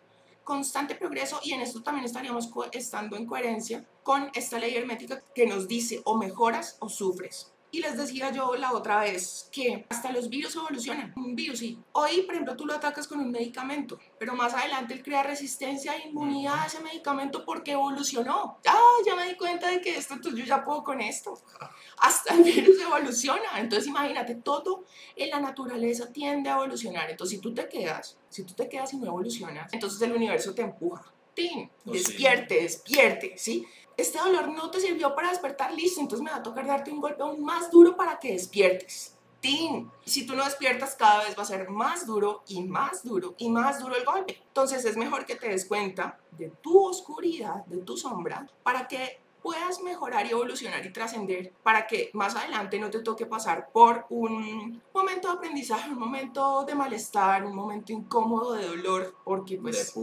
constante 0.49 0.95
progreso 0.95 1.39
y 1.43 1.53
en 1.53 1.61
esto 1.61 1.83
también 1.83 2.05
estaríamos 2.05 2.49
estando 2.71 3.15
en 3.15 3.27
coherencia 3.27 3.85
con 4.01 4.31
esta 4.33 4.57
ley 4.57 4.75
hermética 4.75 5.21
que 5.35 5.45
nos 5.45 5.67
dice 5.67 6.01
o 6.05 6.17
mejoras 6.17 6.75
o 6.79 6.89
sufres. 6.89 7.53
Y 7.71 7.81
les 7.81 7.97
decía 7.97 8.31
yo 8.31 8.55
la 8.55 8.73
otra 8.73 9.01
vez 9.01 9.47
que 9.51 9.85
hasta 9.89 10.11
los 10.11 10.29
virus 10.29 10.55
evolucionan. 10.55 11.13
Un 11.15 11.35
virus, 11.35 11.59
sí. 11.59 11.77
Hoy, 11.91 12.23
por 12.23 12.33
ejemplo, 12.33 12.55
tú 12.55 12.65
lo 12.65 12.73
atacas 12.73 13.07
con 13.07 13.19
un 13.19 13.29
medicamento, 13.29 13.99
pero 14.17 14.33
más 14.33 14.53
adelante 14.53 14.95
él 14.95 15.03
crea 15.03 15.21
resistencia 15.21 15.95
e 15.95 16.07
inmunidad 16.07 16.63
a 16.63 16.65
ese 16.65 16.79
medicamento 16.79 17.45
porque 17.45 17.73
evolucionó. 17.73 18.57
Ah, 18.65 18.97
ya 19.05 19.15
me 19.15 19.27
di 19.27 19.35
cuenta 19.35 19.69
de 19.69 19.81
que 19.81 19.95
esto, 19.95 20.15
entonces 20.15 20.39
yo 20.39 20.45
ya 20.45 20.63
puedo 20.63 20.83
con 20.83 20.99
esto. 20.99 21.39
Hasta 21.99 22.33
el 22.33 22.43
virus 22.43 22.81
evoluciona. 22.81 23.59
Entonces, 23.59 23.87
imagínate, 23.87 24.35
todo 24.35 24.85
en 25.15 25.29
la 25.29 25.39
naturaleza 25.39 26.11
tiende 26.11 26.49
a 26.49 26.53
evolucionar. 26.53 27.09
Entonces, 27.09 27.37
si 27.37 27.41
tú 27.41 27.53
te 27.53 27.69
quedas, 27.69 28.17
si 28.29 28.43
tú 28.43 28.53
te 28.53 28.67
quedas 28.67 28.93
y 28.93 28.97
no 28.97 29.07
evolucionas, 29.07 29.71
entonces 29.73 30.01
el 30.01 30.13
universo 30.13 30.55
te 30.55 30.63
empuja. 30.63 31.13
¡Tin! 31.35 31.69
Oh, 31.85 31.91
despierte, 31.91 32.63
despierte, 32.63 33.37
¿sí? 33.37 33.65
Este 34.01 34.19
dolor 34.19 34.49
no 34.49 34.69
te 34.71 34.79
sirvió 34.79 35.15
para 35.15 35.29
despertar, 35.29 35.73
listo, 35.73 36.01
entonces 36.01 36.23
me 36.23 36.31
va 36.31 36.37
a 36.37 36.43
tocar 36.43 36.65
darte 36.65 36.91
un 36.91 37.01
golpe 37.01 37.23
aún 37.23 37.41
más 37.43 37.69
duro 37.71 37.95
para 37.95 38.19
que 38.19 38.33
despiertes. 38.33 39.15
¡Tin! 39.39 39.89
Si 40.05 40.25
tú 40.25 40.35
no 40.35 40.43
despiertas, 40.43 40.95
cada 40.95 41.23
vez 41.23 41.37
va 41.37 41.43
a 41.43 41.45
ser 41.45 41.69
más 41.69 42.05
duro 42.05 42.43
y 42.47 42.61
más 42.61 43.03
duro 43.03 43.35
y 43.37 43.49
más 43.49 43.79
duro 43.79 43.95
el 43.95 44.03
golpe. 44.03 44.41
Entonces 44.47 44.83
es 44.83 44.97
mejor 44.97 45.25
que 45.25 45.35
te 45.35 45.47
des 45.47 45.65
cuenta 45.65 46.19
de 46.31 46.49
tu 46.61 46.87
oscuridad, 46.87 47.65
de 47.65 47.77
tu 47.77 47.95
sombra, 47.95 48.49
para 48.63 48.87
que 48.87 49.19
puedas 49.41 49.81
mejorar 49.81 50.25
y 50.25 50.31
evolucionar 50.31 50.85
y 50.85 50.91
trascender 50.91 51.53
para 51.63 51.87
que 51.87 52.09
más 52.13 52.35
adelante 52.35 52.77
no 52.77 52.89
te 52.89 52.99
toque 52.99 53.25
pasar 53.25 53.69
por 53.71 54.05
un 54.09 54.81
momento 54.93 55.29
de 55.29 55.33
aprendizaje, 55.35 55.89
un 55.89 55.99
momento 55.99 56.65
de 56.65 56.75
malestar, 56.75 57.45
un 57.45 57.55
momento 57.55 57.93
incómodo 57.93 58.53
de 58.53 58.67
dolor, 58.67 59.15
porque 59.23 59.57
pues 59.57 59.93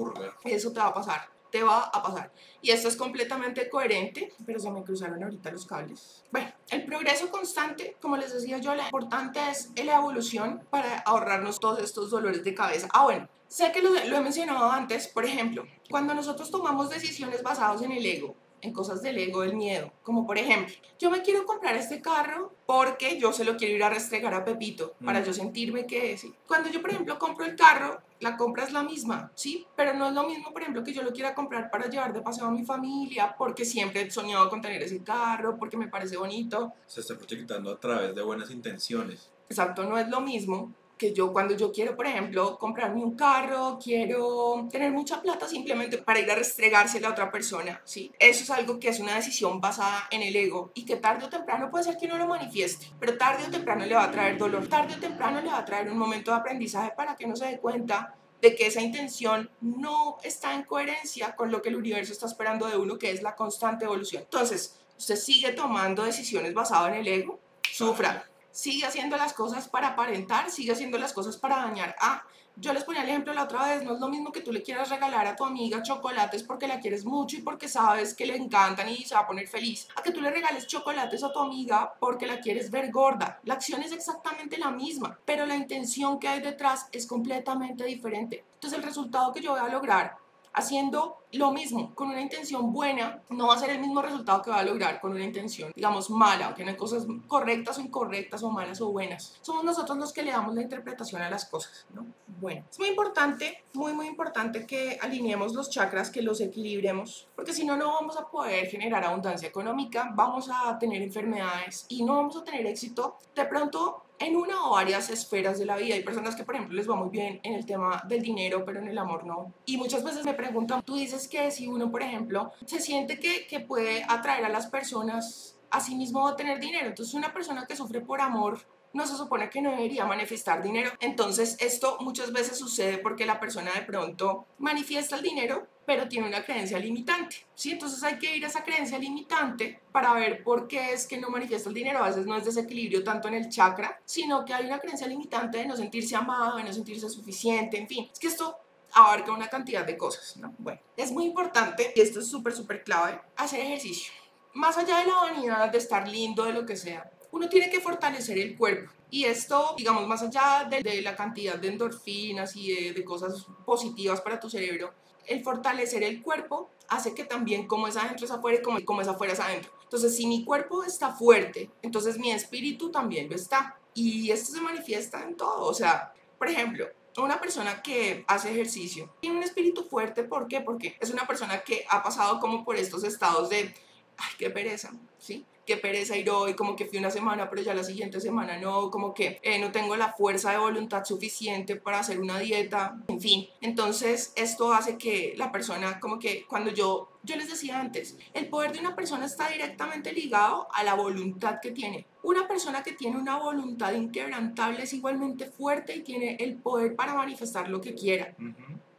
eso 0.44 0.72
te 0.72 0.80
va 0.80 0.86
a 0.86 0.94
pasar 0.94 1.35
te 1.50 1.62
va 1.62 1.84
a 1.84 2.02
pasar. 2.02 2.32
Y 2.60 2.70
esto 2.70 2.88
es 2.88 2.96
completamente 2.96 3.68
coherente, 3.68 4.32
pero 4.44 4.58
se 4.58 4.70
me 4.70 4.82
cruzaron 4.82 5.22
ahorita 5.22 5.50
los 5.50 5.66
cables. 5.66 6.24
Bueno, 6.30 6.52
el 6.70 6.84
progreso 6.84 7.30
constante, 7.30 7.96
como 8.00 8.16
les 8.16 8.32
decía 8.32 8.58
yo, 8.58 8.74
lo 8.74 8.82
importante 8.82 9.40
es 9.50 9.70
la 9.84 9.96
evolución 9.96 10.62
para 10.70 10.98
ahorrarnos 10.98 11.60
todos 11.60 11.80
estos 11.80 12.10
dolores 12.10 12.42
de 12.44 12.54
cabeza. 12.54 12.88
Ah, 12.92 13.04
bueno, 13.04 13.28
sé 13.48 13.72
que 13.72 13.82
lo, 13.82 13.90
lo 13.90 14.16
he 14.16 14.20
mencionado 14.20 14.70
antes, 14.70 15.08
por 15.08 15.24
ejemplo, 15.24 15.64
cuando 15.90 16.14
nosotros 16.14 16.50
tomamos 16.50 16.90
decisiones 16.90 17.42
basadas 17.42 17.82
en 17.82 17.92
el 17.92 18.04
ego, 18.04 18.34
en 18.60 18.72
cosas 18.72 19.02
del 19.02 19.18
ego, 19.18 19.42
del 19.42 19.54
miedo. 19.54 19.92
Como 20.02 20.26
por 20.26 20.38
ejemplo, 20.38 20.74
yo 20.98 21.10
me 21.10 21.22
quiero 21.22 21.44
comprar 21.44 21.76
este 21.76 22.00
carro 22.00 22.52
porque 22.66 23.18
yo 23.18 23.32
se 23.32 23.44
lo 23.44 23.56
quiero 23.56 23.74
ir 23.74 23.84
a 23.84 23.90
restregar 23.90 24.34
a 24.34 24.44
Pepito 24.44 24.94
para 25.04 25.22
yo 25.22 25.32
sentirme 25.32 25.86
que 25.86 26.16
sí. 26.16 26.34
Cuando 26.46 26.68
yo, 26.70 26.80
por 26.80 26.90
ejemplo, 26.90 27.18
compro 27.18 27.44
el 27.44 27.56
carro, 27.56 28.00
la 28.20 28.36
compra 28.36 28.64
es 28.64 28.72
la 28.72 28.82
misma, 28.82 29.30
¿sí? 29.34 29.66
Pero 29.76 29.94
no 29.94 30.08
es 30.08 30.14
lo 30.14 30.26
mismo, 30.26 30.52
por 30.52 30.62
ejemplo, 30.62 30.82
que 30.82 30.92
yo 30.92 31.02
lo 31.02 31.12
quiera 31.12 31.34
comprar 31.34 31.70
para 31.70 31.88
llevar 31.88 32.12
de 32.12 32.22
paseo 32.22 32.46
a 32.46 32.50
mi 32.50 32.64
familia, 32.64 33.34
porque 33.36 33.64
siempre 33.64 34.02
he 34.02 34.10
soñado 34.10 34.48
con 34.48 34.60
tener 34.60 34.82
ese 34.82 35.02
carro, 35.02 35.56
porque 35.58 35.76
me 35.76 35.88
parece 35.88 36.16
bonito. 36.16 36.72
Se 36.86 37.00
está 37.00 37.16
proyectando 37.16 37.70
a 37.70 37.78
través 37.78 38.14
de 38.14 38.22
buenas 38.22 38.50
intenciones. 38.50 39.30
Exacto, 39.48 39.84
no 39.84 39.98
es 39.98 40.08
lo 40.08 40.20
mismo 40.20 40.72
que 40.96 41.12
yo 41.12 41.32
cuando 41.32 41.54
yo 41.54 41.72
quiero, 41.72 41.94
por 41.94 42.06
ejemplo, 42.06 42.58
comprarme 42.58 43.02
un 43.02 43.16
carro, 43.16 43.78
quiero 43.82 44.66
tener 44.70 44.92
mucha 44.92 45.20
plata 45.20 45.46
simplemente 45.46 45.98
para 45.98 46.20
ir 46.20 46.30
a 46.30 46.34
restregársela 46.34 47.08
a 47.08 47.10
otra 47.12 47.30
persona, 47.30 47.80
¿sí? 47.84 48.12
Eso 48.18 48.44
es 48.44 48.50
algo 48.50 48.78
que 48.78 48.88
es 48.88 49.00
una 49.00 49.14
decisión 49.14 49.60
basada 49.60 50.08
en 50.10 50.22
el 50.22 50.34
ego 50.34 50.70
y 50.74 50.84
que 50.84 50.96
tarde 50.96 51.26
o 51.26 51.28
temprano 51.28 51.70
puede 51.70 51.84
ser 51.84 51.96
que 51.98 52.06
uno 52.06 52.18
lo 52.18 52.26
manifieste, 52.26 52.86
pero 52.98 53.18
tarde 53.18 53.44
o 53.46 53.50
temprano 53.50 53.84
le 53.84 53.94
va 53.94 54.04
a 54.04 54.10
traer 54.10 54.38
dolor, 54.38 54.66
tarde 54.68 54.94
o 54.94 55.00
temprano 55.00 55.40
le 55.40 55.48
va 55.48 55.58
a 55.58 55.64
traer 55.64 55.90
un 55.90 55.98
momento 55.98 56.30
de 56.30 56.38
aprendizaje 56.38 56.92
para 56.96 57.14
que 57.14 57.26
no 57.26 57.36
se 57.36 57.46
dé 57.46 57.58
cuenta 57.58 58.14
de 58.40 58.54
que 58.54 58.66
esa 58.66 58.80
intención 58.80 59.50
no 59.60 60.18
está 60.22 60.54
en 60.54 60.64
coherencia 60.64 61.34
con 61.36 61.50
lo 61.50 61.62
que 61.62 61.70
el 61.70 61.76
universo 61.76 62.12
está 62.12 62.26
esperando 62.26 62.66
de 62.66 62.76
uno, 62.76 62.98
que 62.98 63.10
es 63.10 63.22
la 63.22 63.34
constante 63.34 63.84
evolución. 63.84 64.22
Entonces, 64.22 64.78
usted 64.96 65.16
sigue 65.16 65.52
tomando 65.52 66.04
decisiones 66.04 66.54
basadas 66.54 66.92
en 66.92 67.00
el 67.00 67.08
ego, 67.08 67.38
sufra, 67.62 68.26
sigue 68.56 68.86
haciendo 68.86 69.18
las 69.18 69.34
cosas 69.34 69.68
para 69.68 69.88
aparentar, 69.88 70.50
sigue 70.50 70.72
haciendo 70.72 70.96
las 70.96 71.12
cosas 71.12 71.36
para 71.36 71.56
dañar. 71.56 71.94
Ah, 72.00 72.24
yo 72.56 72.72
les 72.72 72.84
ponía 72.84 73.02
el 73.02 73.10
ejemplo 73.10 73.34
la 73.34 73.42
otra 73.42 73.68
vez, 73.68 73.84
no 73.84 73.92
es 73.92 74.00
lo 74.00 74.08
mismo 74.08 74.32
que 74.32 74.40
tú 74.40 74.50
le 74.50 74.62
quieras 74.62 74.88
regalar 74.88 75.26
a 75.26 75.36
tu 75.36 75.44
amiga 75.44 75.82
chocolates 75.82 76.42
porque 76.42 76.66
la 76.66 76.80
quieres 76.80 77.04
mucho 77.04 77.36
y 77.36 77.42
porque 77.42 77.68
sabes 77.68 78.14
que 78.14 78.24
le 78.24 78.34
encantan 78.34 78.88
y 78.88 79.04
se 79.04 79.14
va 79.14 79.20
a 79.20 79.26
poner 79.26 79.46
feliz, 79.46 79.86
a 79.94 80.02
que 80.02 80.10
tú 80.10 80.22
le 80.22 80.30
regales 80.30 80.66
chocolates 80.66 81.22
a 81.22 81.30
tu 81.30 81.38
amiga 81.38 81.92
porque 82.00 82.26
la 82.26 82.40
quieres 82.40 82.70
ver 82.70 82.90
gorda. 82.90 83.40
La 83.44 83.54
acción 83.54 83.82
es 83.82 83.92
exactamente 83.92 84.56
la 84.56 84.70
misma, 84.70 85.18
pero 85.26 85.44
la 85.44 85.54
intención 85.54 86.18
que 86.18 86.28
hay 86.28 86.40
detrás 86.40 86.88
es 86.92 87.06
completamente 87.06 87.84
diferente. 87.84 88.42
Entonces 88.54 88.78
el 88.78 88.86
resultado 88.86 89.34
que 89.34 89.42
yo 89.42 89.50
voy 89.50 89.60
a 89.60 89.68
lograr 89.68 90.16
haciendo 90.56 91.18
lo 91.32 91.52
mismo 91.52 91.94
con 91.94 92.08
una 92.08 92.20
intención 92.20 92.72
buena, 92.72 93.22
no 93.28 93.48
va 93.48 93.54
a 93.54 93.58
ser 93.58 93.70
el 93.70 93.78
mismo 93.78 94.00
resultado 94.00 94.40
que 94.40 94.50
va 94.50 94.60
a 94.60 94.62
lograr 94.62 95.00
con 95.00 95.12
una 95.12 95.22
intención, 95.22 95.70
digamos, 95.76 96.08
mala, 96.08 96.46
aunque 96.46 96.64
no 96.64 96.70
hay 96.70 96.76
cosas 96.76 97.06
correctas 97.26 97.76
o 97.76 97.82
incorrectas 97.82 98.42
o 98.42 98.50
malas 98.50 98.80
o 98.80 98.90
buenas. 98.90 99.38
Somos 99.42 99.64
nosotros 99.64 99.98
los 99.98 100.14
que 100.14 100.22
le 100.22 100.30
damos 100.30 100.54
la 100.54 100.62
interpretación 100.62 101.20
a 101.20 101.28
las 101.28 101.44
cosas, 101.44 101.86
¿no? 101.94 102.06
Bueno, 102.40 102.64
es 102.70 102.78
muy 102.78 102.88
importante, 102.88 103.64
muy, 103.74 103.92
muy 103.92 104.06
importante 104.06 104.66
que 104.66 104.98
alineemos 105.00 105.52
los 105.52 105.68
chakras, 105.68 106.10
que 106.10 106.22
los 106.22 106.40
equilibremos, 106.40 107.28
porque 107.36 107.52
si 107.52 107.66
no, 107.66 107.76
no 107.76 107.92
vamos 107.92 108.16
a 108.16 108.26
poder 108.26 108.66
generar 108.68 109.04
abundancia 109.04 109.48
económica, 109.48 110.10
vamos 110.14 110.48
a 110.50 110.78
tener 110.78 111.02
enfermedades 111.02 111.84
y 111.88 112.02
no 112.02 112.16
vamos 112.16 112.36
a 112.36 112.44
tener 112.44 112.66
éxito. 112.66 113.18
De 113.34 113.44
pronto, 113.44 114.05
en 114.18 114.36
una 114.36 114.66
o 114.66 114.72
varias 114.72 115.10
esferas 115.10 115.58
de 115.58 115.66
la 115.66 115.76
vida. 115.76 115.94
Hay 115.94 116.02
personas 116.02 116.36
que, 116.36 116.44
por 116.44 116.54
ejemplo, 116.54 116.76
les 116.76 116.88
va 116.88 116.96
muy 116.96 117.10
bien 117.10 117.40
en 117.42 117.54
el 117.54 117.66
tema 117.66 118.02
del 118.08 118.22
dinero, 118.22 118.64
pero 118.64 118.80
en 118.80 118.88
el 118.88 118.98
amor 118.98 119.24
no. 119.24 119.52
Y 119.64 119.76
muchas 119.76 120.02
veces 120.04 120.24
me 120.24 120.34
preguntan, 120.34 120.82
tú 120.82 120.96
dices 120.96 121.28
que 121.28 121.50
si 121.50 121.68
uno, 121.68 121.90
por 121.90 122.02
ejemplo, 122.02 122.52
se 122.64 122.80
siente 122.80 123.18
que, 123.18 123.46
que 123.46 123.60
puede 123.60 124.04
atraer 124.08 124.44
a 124.44 124.48
las 124.48 124.66
personas 124.66 125.58
a 125.70 125.80
sí 125.80 125.94
mismo 125.94 126.26
a 126.26 126.36
tener 126.36 126.60
dinero. 126.60 126.88
Entonces, 126.88 127.14
una 127.14 127.32
persona 127.32 127.66
que 127.66 127.76
sufre 127.76 128.00
por 128.00 128.20
amor 128.20 128.58
no 128.96 129.06
se 129.06 129.16
supone 129.16 129.50
que 129.50 129.60
no 129.60 129.70
debería 129.70 130.06
manifestar 130.06 130.62
dinero. 130.62 130.90
Entonces, 131.00 131.56
esto 131.60 131.98
muchas 132.00 132.32
veces 132.32 132.58
sucede 132.58 132.98
porque 132.98 133.26
la 133.26 133.38
persona 133.38 133.72
de 133.72 133.82
pronto 133.82 134.46
manifiesta 134.58 135.16
el 135.16 135.22
dinero, 135.22 135.68
pero 135.84 136.08
tiene 136.08 136.26
una 136.26 136.44
creencia 136.44 136.78
limitante, 136.78 137.46
¿sí? 137.54 137.70
Entonces 137.72 138.02
hay 138.02 138.18
que 138.18 138.36
ir 138.36 138.44
a 138.44 138.48
esa 138.48 138.64
creencia 138.64 138.98
limitante 138.98 139.80
para 139.92 140.12
ver 140.14 140.42
por 140.42 140.66
qué 140.66 140.92
es 140.92 141.06
que 141.06 141.18
no 141.18 141.30
manifiesta 141.30 141.68
el 141.68 141.74
dinero. 141.76 142.02
A 142.02 142.08
veces 142.08 142.26
no 142.26 142.36
es 142.36 142.44
desequilibrio 142.44 143.04
tanto 143.04 143.28
en 143.28 143.34
el 143.34 143.48
chakra, 143.48 144.00
sino 144.04 144.44
que 144.44 144.52
hay 144.52 144.66
una 144.66 144.80
creencia 144.80 145.06
limitante 145.06 145.58
de 145.58 145.66
no 145.66 145.76
sentirse 145.76 146.16
amado, 146.16 146.56
de 146.56 146.64
no 146.64 146.72
sentirse 146.72 147.08
suficiente, 147.08 147.78
en 147.78 147.86
fin. 147.86 148.08
Es 148.12 148.18
que 148.18 148.26
esto 148.26 148.56
abarca 148.92 149.30
una 149.30 149.48
cantidad 149.48 149.84
de 149.84 149.96
cosas, 149.96 150.36
¿no? 150.38 150.54
Bueno, 150.58 150.80
es 150.96 151.12
muy 151.12 151.24
importante, 151.24 151.92
y 151.94 152.00
esto 152.00 152.20
es 152.20 152.28
súper, 152.28 152.54
súper 152.54 152.82
clave, 152.82 153.20
hacer 153.36 153.60
ejercicio. 153.60 154.12
Más 154.54 154.78
allá 154.78 154.98
de 154.98 155.06
la 155.06 155.16
vanidad, 155.16 155.70
de 155.70 155.78
estar 155.78 156.08
lindo, 156.08 156.44
de 156.44 156.54
lo 156.54 156.64
que 156.64 156.76
sea, 156.76 157.10
uno 157.36 157.48
tiene 157.48 157.70
que 157.70 157.80
fortalecer 157.80 158.38
el 158.38 158.56
cuerpo. 158.56 158.90
Y 159.10 159.24
esto, 159.24 159.74
digamos, 159.76 160.06
más 160.08 160.22
allá 160.22 160.66
de, 160.68 161.02
la 161.02 161.14
cantidad 161.14 161.56
de 161.56 161.68
endorfinas 161.68 162.56
y 162.56 162.92
de, 162.92 163.04
cosas 163.04 163.46
positivas 163.64 164.20
para 164.20 164.40
tu 164.40 164.50
cerebro, 164.50 164.92
el 165.26 165.42
fortalecer 165.42 166.02
el 166.02 166.22
cuerpo 166.22 166.70
hace 166.88 167.14
que 167.14 167.24
también 167.24 167.66
como 167.66 167.88
es 167.88 167.96
adentro 167.96 168.26
es 168.26 168.32
afuera 168.32 168.58
y 168.58 168.62
como, 168.62 168.84
como 168.84 169.00
es 169.02 169.08
afuera 169.08 169.32
es 169.32 169.40
adentro. 169.40 169.70
Entonces, 169.82 170.16
si 170.16 170.26
mi 170.26 170.44
cuerpo 170.44 170.82
está 170.82 171.12
fuerte, 171.12 171.70
entonces 171.82 172.18
mi 172.18 172.30
espíritu 172.32 172.90
también 172.90 173.28
lo 173.28 173.36
está. 173.36 173.78
Y 173.94 174.30
esto 174.30 174.52
se 174.52 174.60
manifiesta 174.60 175.22
en 175.22 175.36
todo. 175.36 175.66
O 175.66 175.74
sea, 175.74 176.12
por 176.38 176.48
ejemplo, 176.48 176.86
una 177.18 177.40
persona 177.40 177.82
que 177.82 178.24
hace 178.28 178.50
ejercicio 178.50 179.14
tiene 179.20 179.36
un 179.36 179.42
espíritu 179.42 179.84
fuerte. 179.84 180.24
¿Por 180.24 180.48
qué? 180.48 180.60
Porque 180.60 180.96
es 181.00 181.10
una 181.10 181.26
persona 181.26 181.62
que 181.62 181.84
ha 181.88 182.02
pasado 182.02 182.40
como 182.40 182.64
por 182.64 182.76
estos 182.76 183.04
estados 183.04 183.48
de 183.48 183.74
ay, 184.18 184.32
qué 184.38 184.50
pereza, 184.50 184.92
¿sí? 185.18 185.44
Qué 185.66 185.76
pereza 185.76 186.16
ir 186.16 186.30
hoy, 186.30 186.54
como 186.54 186.76
que 186.76 186.86
fui 186.86 186.98
una 186.98 187.10
semana, 187.10 187.50
pero 187.50 187.60
ya 187.60 187.74
la 187.74 187.84
siguiente 187.84 188.20
semana 188.20 188.56
no, 188.56 188.90
como 188.90 189.12
que 189.12 189.38
eh, 189.42 189.58
no 189.58 189.72
tengo 189.72 189.96
la 189.96 190.12
fuerza 190.12 190.52
de 190.52 190.58
voluntad 190.58 191.04
suficiente 191.04 191.76
para 191.76 191.98
hacer 191.98 192.20
una 192.20 192.38
dieta, 192.38 192.96
en 193.08 193.20
fin. 193.20 193.48
Entonces, 193.60 194.32
esto 194.36 194.72
hace 194.72 194.96
que 194.96 195.34
la 195.36 195.50
persona, 195.50 195.98
como 195.98 196.18
que 196.18 196.46
cuando 196.46 196.70
yo, 196.70 197.08
yo 197.24 197.36
les 197.36 197.50
decía 197.50 197.80
antes, 197.80 198.16
el 198.32 198.48
poder 198.48 198.72
de 198.72 198.78
una 198.78 198.94
persona 198.94 199.26
está 199.26 199.48
directamente 199.48 200.12
ligado 200.12 200.68
a 200.72 200.84
la 200.84 200.94
voluntad 200.94 201.58
que 201.60 201.72
tiene. 201.72 202.06
Una 202.22 202.46
persona 202.46 202.82
que 202.82 202.92
tiene 202.92 203.18
una 203.18 203.36
voluntad 203.36 203.92
inquebrantable 203.92 204.84
es 204.84 204.92
igualmente 204.92 205.46
fuerte 205.46 205.96
y 205.96 206.02
tiene 206.02 206.36
el 206.40 206.56
poder 206.56 206.94
para 206.94 207.14
manifestar 207.14 207.68
lo 207.68 207.80
que 207.80 207.94
quiera. 207.94 208.34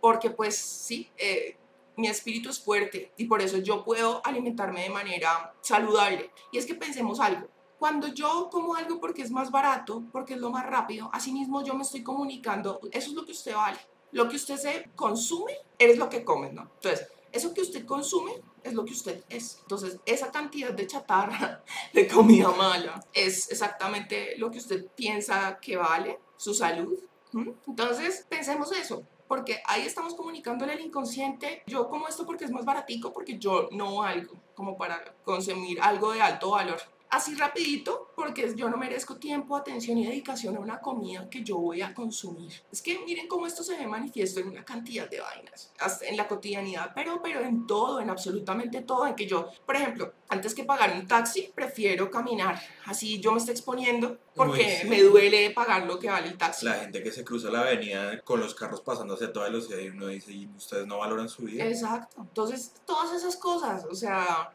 Porque 0.02 0.30
pues 0.30 0.58
sí, 0.58 1.10
eh, 1.18 1.56
mi 1.98 2.08
espíritu 2.08 2.50
es 2.50 2.60
fuerte 2.60 3.12
y 3.18 3.26
por 3.26 3.42
eso 3.42 3.58
yo 3.58 3.84
puedo 3.84 4.22
alimentarme 4.26 4.84
de 4.84 4.90
manera 4.90 5.54
saludable. 5.62 6.32
Y 6.52 6.60
es 6.60 6.66
que 6.66 6.76
pensemos 6.76 7.20
algo. 7.20 7.48
Cuando 7.80 8.08
yo 8.08 8.50
como 8.52 8.76
algo 8.76 9.00
porque 9.00 9.24
es 9.24 9.32
más 9.32 9.52
barato, 9.52 10.04
porque 10.12 10.36
es 10.36 10.40
lo 10.40 10.52
más 10.52 10.66
rápido, 10.66 11.10
asimismo 11.12 11.64
yo 11.64 11.74
me 11.74 11.84
estoy 11.84 12.04
comunicando, 12.04 12.80
eso 12.92 13.10
es 13.10 13.16
lo 13.16 13.26
que 13.26 13.32
usted 13.32 13.56
vale. 13.56 13.80
Lo 14.12 14.30
que 14.30 14.36
usted 14.36 14.58
se 14.58 14.90
consume 14.96 15.54
es 15.78 15.98
lo 15.98 16.08
que 16.08 16.24
come, 16.24 16.52
¿no? 16.54 16.70
Entonces, 16.76 17.08
eso 17.32 17.54
que 17.54 17.62
usted 17.62 17.86
consume 17.86 18.32
es 18.64 18.74
lo 18.74 18.86
que 18.86 18.94
usted 18.94 19.24
es. 19.30 19.60
Entonces, 19.62 20.00
esa 20.06 20.32
cantidad 20.32 20.72
de 20.72 20.88
chatarra, 20.88 21.64
de 21.94 22.08
comida 22.08 22.50
mala, 22.52 23.04
es 23.14 23.52
exactamente 23.52 24.38
lo 24.38 24.50
que 24.50 24.60
usted 24.60 24.86
piensa 24.96 25.60
que 25.60 25.78
vale, 25.78 26.20
su 26.38 26.54
salud. 26.54 26.98
Entonces, 27.68 28.26
pensemos 28.30 28.72
eso 28.72 29.04
porque 29.28 29.62
ahí 29.66 29.82
estamos 29.82 30.16
comunicándole 30.16 30.74
al 30.74 30.82
inconsciente, 30.82 31.64
yo 31.68 31.90
como 31.90 32.08
esto 32.08 32.26
porque 32.26 32.46
es 32.46 32.52
más 32.52 32.66
baratico, 32.66 33.14
porque 33.14 33.38
yo 33.38 33.70
no 33.72 34.04
algo 34.04 34.36
como 34.56 34.78
para 34.78 35.16
consumir 35.24 35.80
algo 35.82 36.12
de 36.12 36.22
alto 36.22 36.52
valor 36.52 36.80
así 37.10 37.36
rapidito, 37.36 38.12
porque 38.16 38.54
yo 38.56 38.70
no 38.70 38.78
merezco 38.78 39.18
tiempo, 39.18 39.56
atención 39.56 39.98
y 39.98 40.06
dedicación 40.06 40.56
a 40.58 40.60
una 40.60 40.80
comida 40.80 41.30
que 41.30 41.44
yo 41.44 41.58
voy 41.58 41.82
a 41.82 41.94
consumir. 41.94 42.54
Es 42.72 42.82
que 42.82 43.00
miren 43.06 43.28
cómo 43.28 43.48
esto 43.48 43.64
se 43.64 43.78
ve 43.78 43.88
manifiesto 43.88 44.40
en 44.40 44.50
una 44.50 44.66
cantidad 44.66 45.10
de 45.10 45.20
vainas, 45.20 45.72
hasta 45.80 46.06
en 46.06 46.18
la 46.18 46.28
cotidianidad, 46.28 46.92
pero, 46.94 47.22
pero 47.22 47.42
en 47.42 47.68
todo, 47.68 48.00
en 48.00 48.10
absolutamente 48.10 48.82
todo, 48.82 49.08
en 49.08 49.16
que 49.16 49.28
yo, 49.28 49.48
por 49.66 49.76
ejemplo, 49.76 50.14
antes 50.30 50.54
que 50.54 50.64
pagar 50.64 50.94
un 50.94 51.08
taxi, 51.08 51.52
prefiero 51.54 52.10
caminar, 52.12 52.62
así 52.86 53.20
yo 53.20 53.32
me 53.32 53.38
estoy 53.38 53.54
exponiendo 53.54 54.18
porque 54.36 54.86
me 54.88 55.02
duele 55.02 55.50
pagar 55.52 55.86
lo 55.86 55.98
que 55.98 56.10
vale 56.10 56.28
el 56.28 56.38
taxi. 56.38 56.66
La 56.66 56.76
gente 56.76 57.02
que 57.02 57.12
se 57.12 57.24
cruza 57.24 57.50
la 57.50 57.62
avenida 57.62 58.22
con 58.22 58.40
los 58.40 58.54
carros 58.54 58.82
pasando 58.82 59.16
hacia 59.16 59.32
toda 59.32 59.46
velocidad 59.46 59.80
y 59.80 59.88
uno 59.88 60.08
dice, 60.08 60.32
¿y 60.32 60.48
ustedes 60.56 60.86
no 60.86 61.00
valoran 61.00 61.30
su 61.30 61.44
vida? 61.44 61.66
Exacto, 61.66 62.22
entonces 62.22 62.74
todas 62.86 63.14
esas 63.16 63.36
cosas, 63.38 63.86
o 63.86 63.96
sea... 63.96 64.52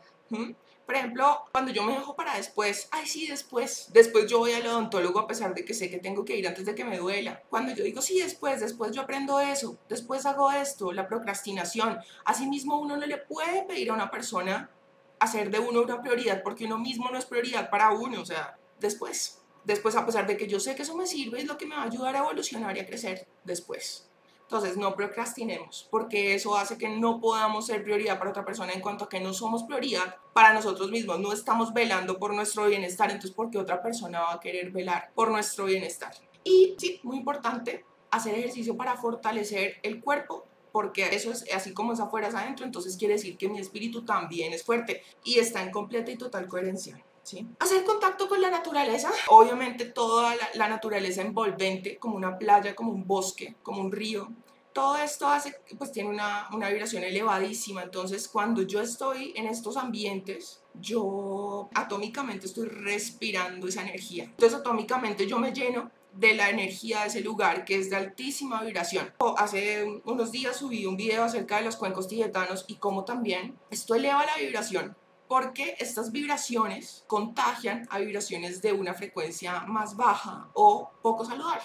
Por 0.87 0.97
ejemplo, 0.97 1.45
cuando 1.53 1.73
yo 1.73 1.83
me 1.85 1.93
dejo 1.93 2.17
para 2.17 2.37
después, 2.37 2.89
ay 2.91 3.07
sí, 3.07 3.27
después, 3.27 3.89
después 3.93 4.27
yo 4.27 4.39
voy 4.39 4.53
al 4.53 4.67
odontólogo 4.67 5.21
a 5.21 5.27
pesar 5.27 5.55
de 5.55 5.65
que 5.65 5.75
sé 5.75 5.91
que 5.91 5.99
tengo 5.99 6.25
que 6.25 6.37
ir 6.37 6.47
antes 6.47 6.67
de 6.67 6.75
que 6.75 6.85
me 6.85 6.99
duela. 6.99 7.43
Cuando 7.49 7.73
yo 7.75 7.85
digo 7.85 8.03
sí, 8.03 8.21
después, 8.21 8.61
después 8.61 8.93
yo 8.93 9.03
aprendo 9.03 9.41
eso, 9.41 9.79
después 9.89 10.27
hago 10.27 10.51
esto, 10.51 10.93
la 10.93 11.09
procrastinación. 11.09 11.99
Asimismo, 12.25 12.81
uno 12.81 12.97
no 12.97 13.07
le 13.07 13.19
puede 13.19 13.63
pedir 13.63 13.91
a 13.91 13.95
una 13.95 14.11
persona 14.11 14.71
hacer 15.19 15.51
de 15.51 15.61
uno 15.61 15.83
una 15.83 16.03
prioridad 16.03 16.43
porque 16.43 16.65
uno 16.65 16.79
mismo 16.79 17.09
no 17.11 17.19
es 17.19 17.27
prioridad 17.27 17.71
para 17.71 17.93
uno, 17.93 18.21
o 18.21 18.27
sea, 18.27 18.59
después. 18.81 19.39
Después, 19.65 19.95
a 19.95 20.05
pesar 20.05 20.27
de 20.27 20.37
que 20.37 20.49
yo 20.49 20.59
sé 20.59 20.75
que 20.75 20.83
eso 20.83 20.97
me 20.97 21.07
sirve, 21.07 21.39
es 21.39 21.47
lo 21.47 21.57
que 21.57 21.67
me 21.67 21.77
va 21.77 21.83
a 21.83 21.87
ayudar 21.87 22.17
a 22.17 22.19
evolucionar 22.19 22.77
y 22.77 22.81
a 22.81 22.87
crecer 22.87 23.29
después. 23.45 24.09
Entonces, 24.53 24.77
no 24.77 24.95
procrastinemos, 24.95 25.89
porque 25.91 26.35
eso 26.35 26.59
hace 26.59 26.77
que 26.77 26.91
no 26.91 27.23
podamos 27.23 27.69
ser 27.69 27.83
prioridad 27.83 28.19
para 28.19 28.33
otra 28.33 28.45
persona 28.45 28.75
en 28.75 28.83
cuanto 28.83 29.05
a 29.05 29.09
que 29.09 29.19
no 29.19 29.33
somos 29.33 29.63
prioridad 29.63 30.17
para 30.35 30.53
nosotros 30.53 30.91
mismos, 30.91 31.21
no 31.21 31.33
estamos 31.33 31.73
velando 31.73 32.19
por 32.19 32.35
nuestro 32.35 32.67
bienestar, 32.67 33.11
entonces, 33.11 33.31
¿por 33.31 33.51
qué 33.51 33.57
otra 33.57 33.83
persona 33.83 34.21
va 34.21 34.35
a 34.35 34.41
querer 34.41 34.71
velar 34.71 35.11
por 35.15 35.31
nuestro 35.31 35.65
bienestar? 35.65 36.13
Y 36.45 36.75
sí, 36.77 37.01
muy 37.03 37.17
importante, 37.17 37.87
hacer 38.11 38.35
ejercicio 38.35 38.77
para 38.77 38.95
fortalecer 38.99 39.77
el 39.83 40.03
cuerpo, 40.03 40.45
porque 40.71 41.09
eso 41.15 41.33
es 41.33 41.47
así 41.55 41.73
como 41.73 41.95
es 41.95 42.01
afuera 42.01 42.29
es 42.29 42.35
adentro, 42.35 42.67
entonces 42.67 42.99
quiere 42.99 43.15
decir 43.15 43.39
que 43.39 43.49
mi 43.49 43.59
espíritu 43.59 44.05
también 44.05 44.53
es 44.53 44.65
fuerte 44.65 45.03
y 45.25 45.39
está 45.39 45.63
en 45.63 45.71
completa 45.71 46.11
y 46.11 46.19
total 46.19 46.47
coherencia. 46.47 47.03
¿Sí? 47.23 47.47
Hacer 47.61 47.85
contacto 47.85 48.29
con 48.29 48.41
la 48.41 48.51
naturaleza, 48.51 49.11
obviamente 49.29 49.85
toda 49.85 50.35
la, 50.35 50.49
la, 50.55 50.69
naturaleza 50.69 51.23
envolvente, 51.23 51.97
como 51.99 52.17
una 52.17 52.37
playa, 52.37 52.75
como 52.75 52.91
un 52.91 53.07
bosque, 53.07 53.55
como 53.63 53.81
un 53.81 53.93
río, 53.93 54.29
todo 54.73 54.97
esto 54.97 55.29
hace, 55.29 55.55
pues 55.79 55.93
tiene 55.93 56.09
una, 56.09 56.49
una, 56.53 56.69
vibración 56.69 57.05
elevadísima, 57.05 57.83
entonces 57.83 58.29
cuando 58.29 58.63
yo 58.63 58.81
estoy 58.81 59.33
en 59.37 59.47
estos 59.47 59.77
ambientes, 59.77 60.63
yo 60.75 61.69
atómicamente 61.75 62.47
estoy 62.47 62.69
respirando 62.69 63.69
esa 63.69 63.83
energía. 63.83 64.25
Entonces 64.25 64.59
atómicamente 64.59 65.27
yo 65.27 65.39
me 65.39 65.53
lleno 65.53 65.91
de 66.15 66.35
la 66.35 66.51
energía 66.51 67.03
de 67.03 67.09
ese 67.09 67.21
lugar 67.21 67.65
que 67.65 67.77
es 67.77 67.91
de 67.91 67.97
altísima 67.97 68.63
vibración. 68.63 69.13
Hace 69.37 69.85
unos 70.05 70.31
días 70.31 70.57
subí 70.57 70.85
un 70.87 70.97
video 70.97 71.25
acerca 71.25 71.57
de 71.57 71.65
los 71.65 71.77
cuencos 71.77 72.09
tibetanos 72.09 72.65
y 72.69 72.77
cómo 72.77 73.05
también 73.05 73.59
esto 73.71 73.95
eleva 73.95 74.25
la 74.27 74.37
vibración 74.37 74.97
porque 75.33 75.77
estas 75.79 76.13
vibraciones 76.13 77.05
contagian 77.07 77.89
a 77.89 78.01
vibraciones 78.01 78.61
de 78.61 78.75
una 78.75 78.93
frecuencia 78.93 79.61
más 79.61 79.97
baja 79.97 80.51
o 80.53 80.91
poco 81.01 81.25
saludable. 81.25 81.63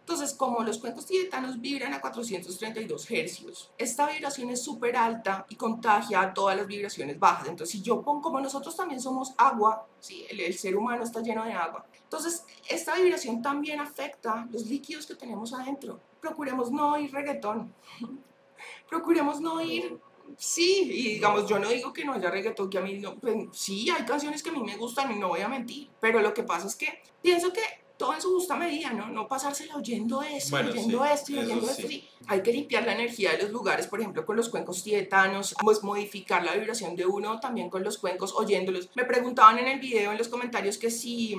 Entonces, 0.00 0.34
como 0.34 0.62
los 0.62 0.76
cuencos 0.76 1.06
tibetanos 1.06 1.58
vibran 1.58 1.94
a 1.94 2.02
432 2.02 3.10
hercios, 3.10 3.72
esta 3.78 4.10
vibración 4.10 4.50
es 4.50 4.62
súper 4.62 4.94
alta 4.94 5.46
y 5.48 5.56
contagia 5.56 6.20
a 6.20 6.34
todas 6.34 6.54
las 6.54 6.66
vibraciones 6.66 7.18
bajas. 7.18 7.48
Entonces, 7.48 7.78
si 7.78 7.82
yo 7.82 8.02
pongo, 8.02 8.20
como 8.20 8.40
nosotros 8.40 8.76
también 8.76 9.00
somos 9.00 9.32
agua, 9.38 9.86
¿sí? 10.00 10.26
el, 10.28 10.52
ser 10.52 10.76
humano 10.76 11.02
está 11.02 11.22
lleno 11.22 11.46
de 11.46 11.54
agua, 11.54 11.86
entonces 12.02 12.44
esta 12.68 12.94
vibración 12.96 13.40
también 13.40 13.80
afecta 13.80 14.46
los 14.50 14.66
líquidos 14.66 15.06
que 15.06 15.14
tenemos 15.14 15.54
adentro. 15.54 15.98
Procuremos 16.20 16.70
no 16.70 16.92
oír 16.92 17.10
reggaetón, 17.10 17.72
procuremos 18.90 19.40
no 19.40 19.54
oír 19.54 19.98
sí, 20.36 20.88
y 20.90 21.14
digamos, 21.14 21.48
yo 21.48 21.58
no 21.58 21.68
digo 21.68 21.92
que 21.92 22.04
no 22.04 22.12
haya 22.12 22.30
reggaetón, 22.30 22.68
que 22.68 22.78
a 22.78 22.82
mí 22.82 22.98
no, 22.98 23.16
pues, 23.16 23.34
sí, 23.52 23.88
hay 23.90 24.04
canciones 24.04 24.42
que 24.42 24.50
a 24.50 24.52
mí 24.52 24.62
me 24.62 24.76
gustan 24.76 25.12
y 25.12 25.18
no 25.18 25.28
voy 25.28 25.40
a 25.40 25.48
mentir, 25.48 25.88
pero 26.00 26.20
lo 26.20 26.34
que 26.34 26.42
pasa 26.42 26.66
es 26.66 26.76
que 26.76 27.00
pienso 27.22 27.52
que 27.52 27.62
todo 27.98 28.14
en 28.14 28.22
su 28.22 28.30
justa 28.30 28.56
medida, 28.56 28.90
¿no? 28.92 29.08
No 29.08 29.26
pasársela 29.26 29.76
oyendo 29.76 30.22
eso, 30.22 30.56
oyendo 30.56 31.04
esto 31.04 31.32
y 31.32 31.38
oyendo 31.38 31.68
esto. 31.68 31.88
Sí. 31.88 32.08
Hay 32.28 32.42
que 32.42 32.52
limpiar 32.52 32.86
la 32.86 32.94
energía 32.94 33.32
de 33.32 33.42
los 33.42 33.50
lugares, 33.50 33.88
por 33.88 34.00
ejemplo, 34.00 34.24
con 34.24 34.36
los 34.36 34.48
cuencos 34.48 34.84
tibetanos, 34.84 35.54
pues 35.60 35.82
modificar 35.82 36.44
la 36.44 36.54
vibración 36.54 36.94
de 36.94 37.04
uno 37.04 37.40
también 37.40 37.68
con 37.68 37.82
los 37.82 37.98
cuencos, 37.98 38.32
oyéndolos. 38.34 38.88
Me 38.94 39.04
preguntaban 39.04 39.58
en 39.58 39.66
el 39.66 39.80
video, 39.80 40.12
en 40.12 40.18
los 40.18 40.28
comentarios, 40.28 40.78
que 40.78 40.90
si 40.90 41.36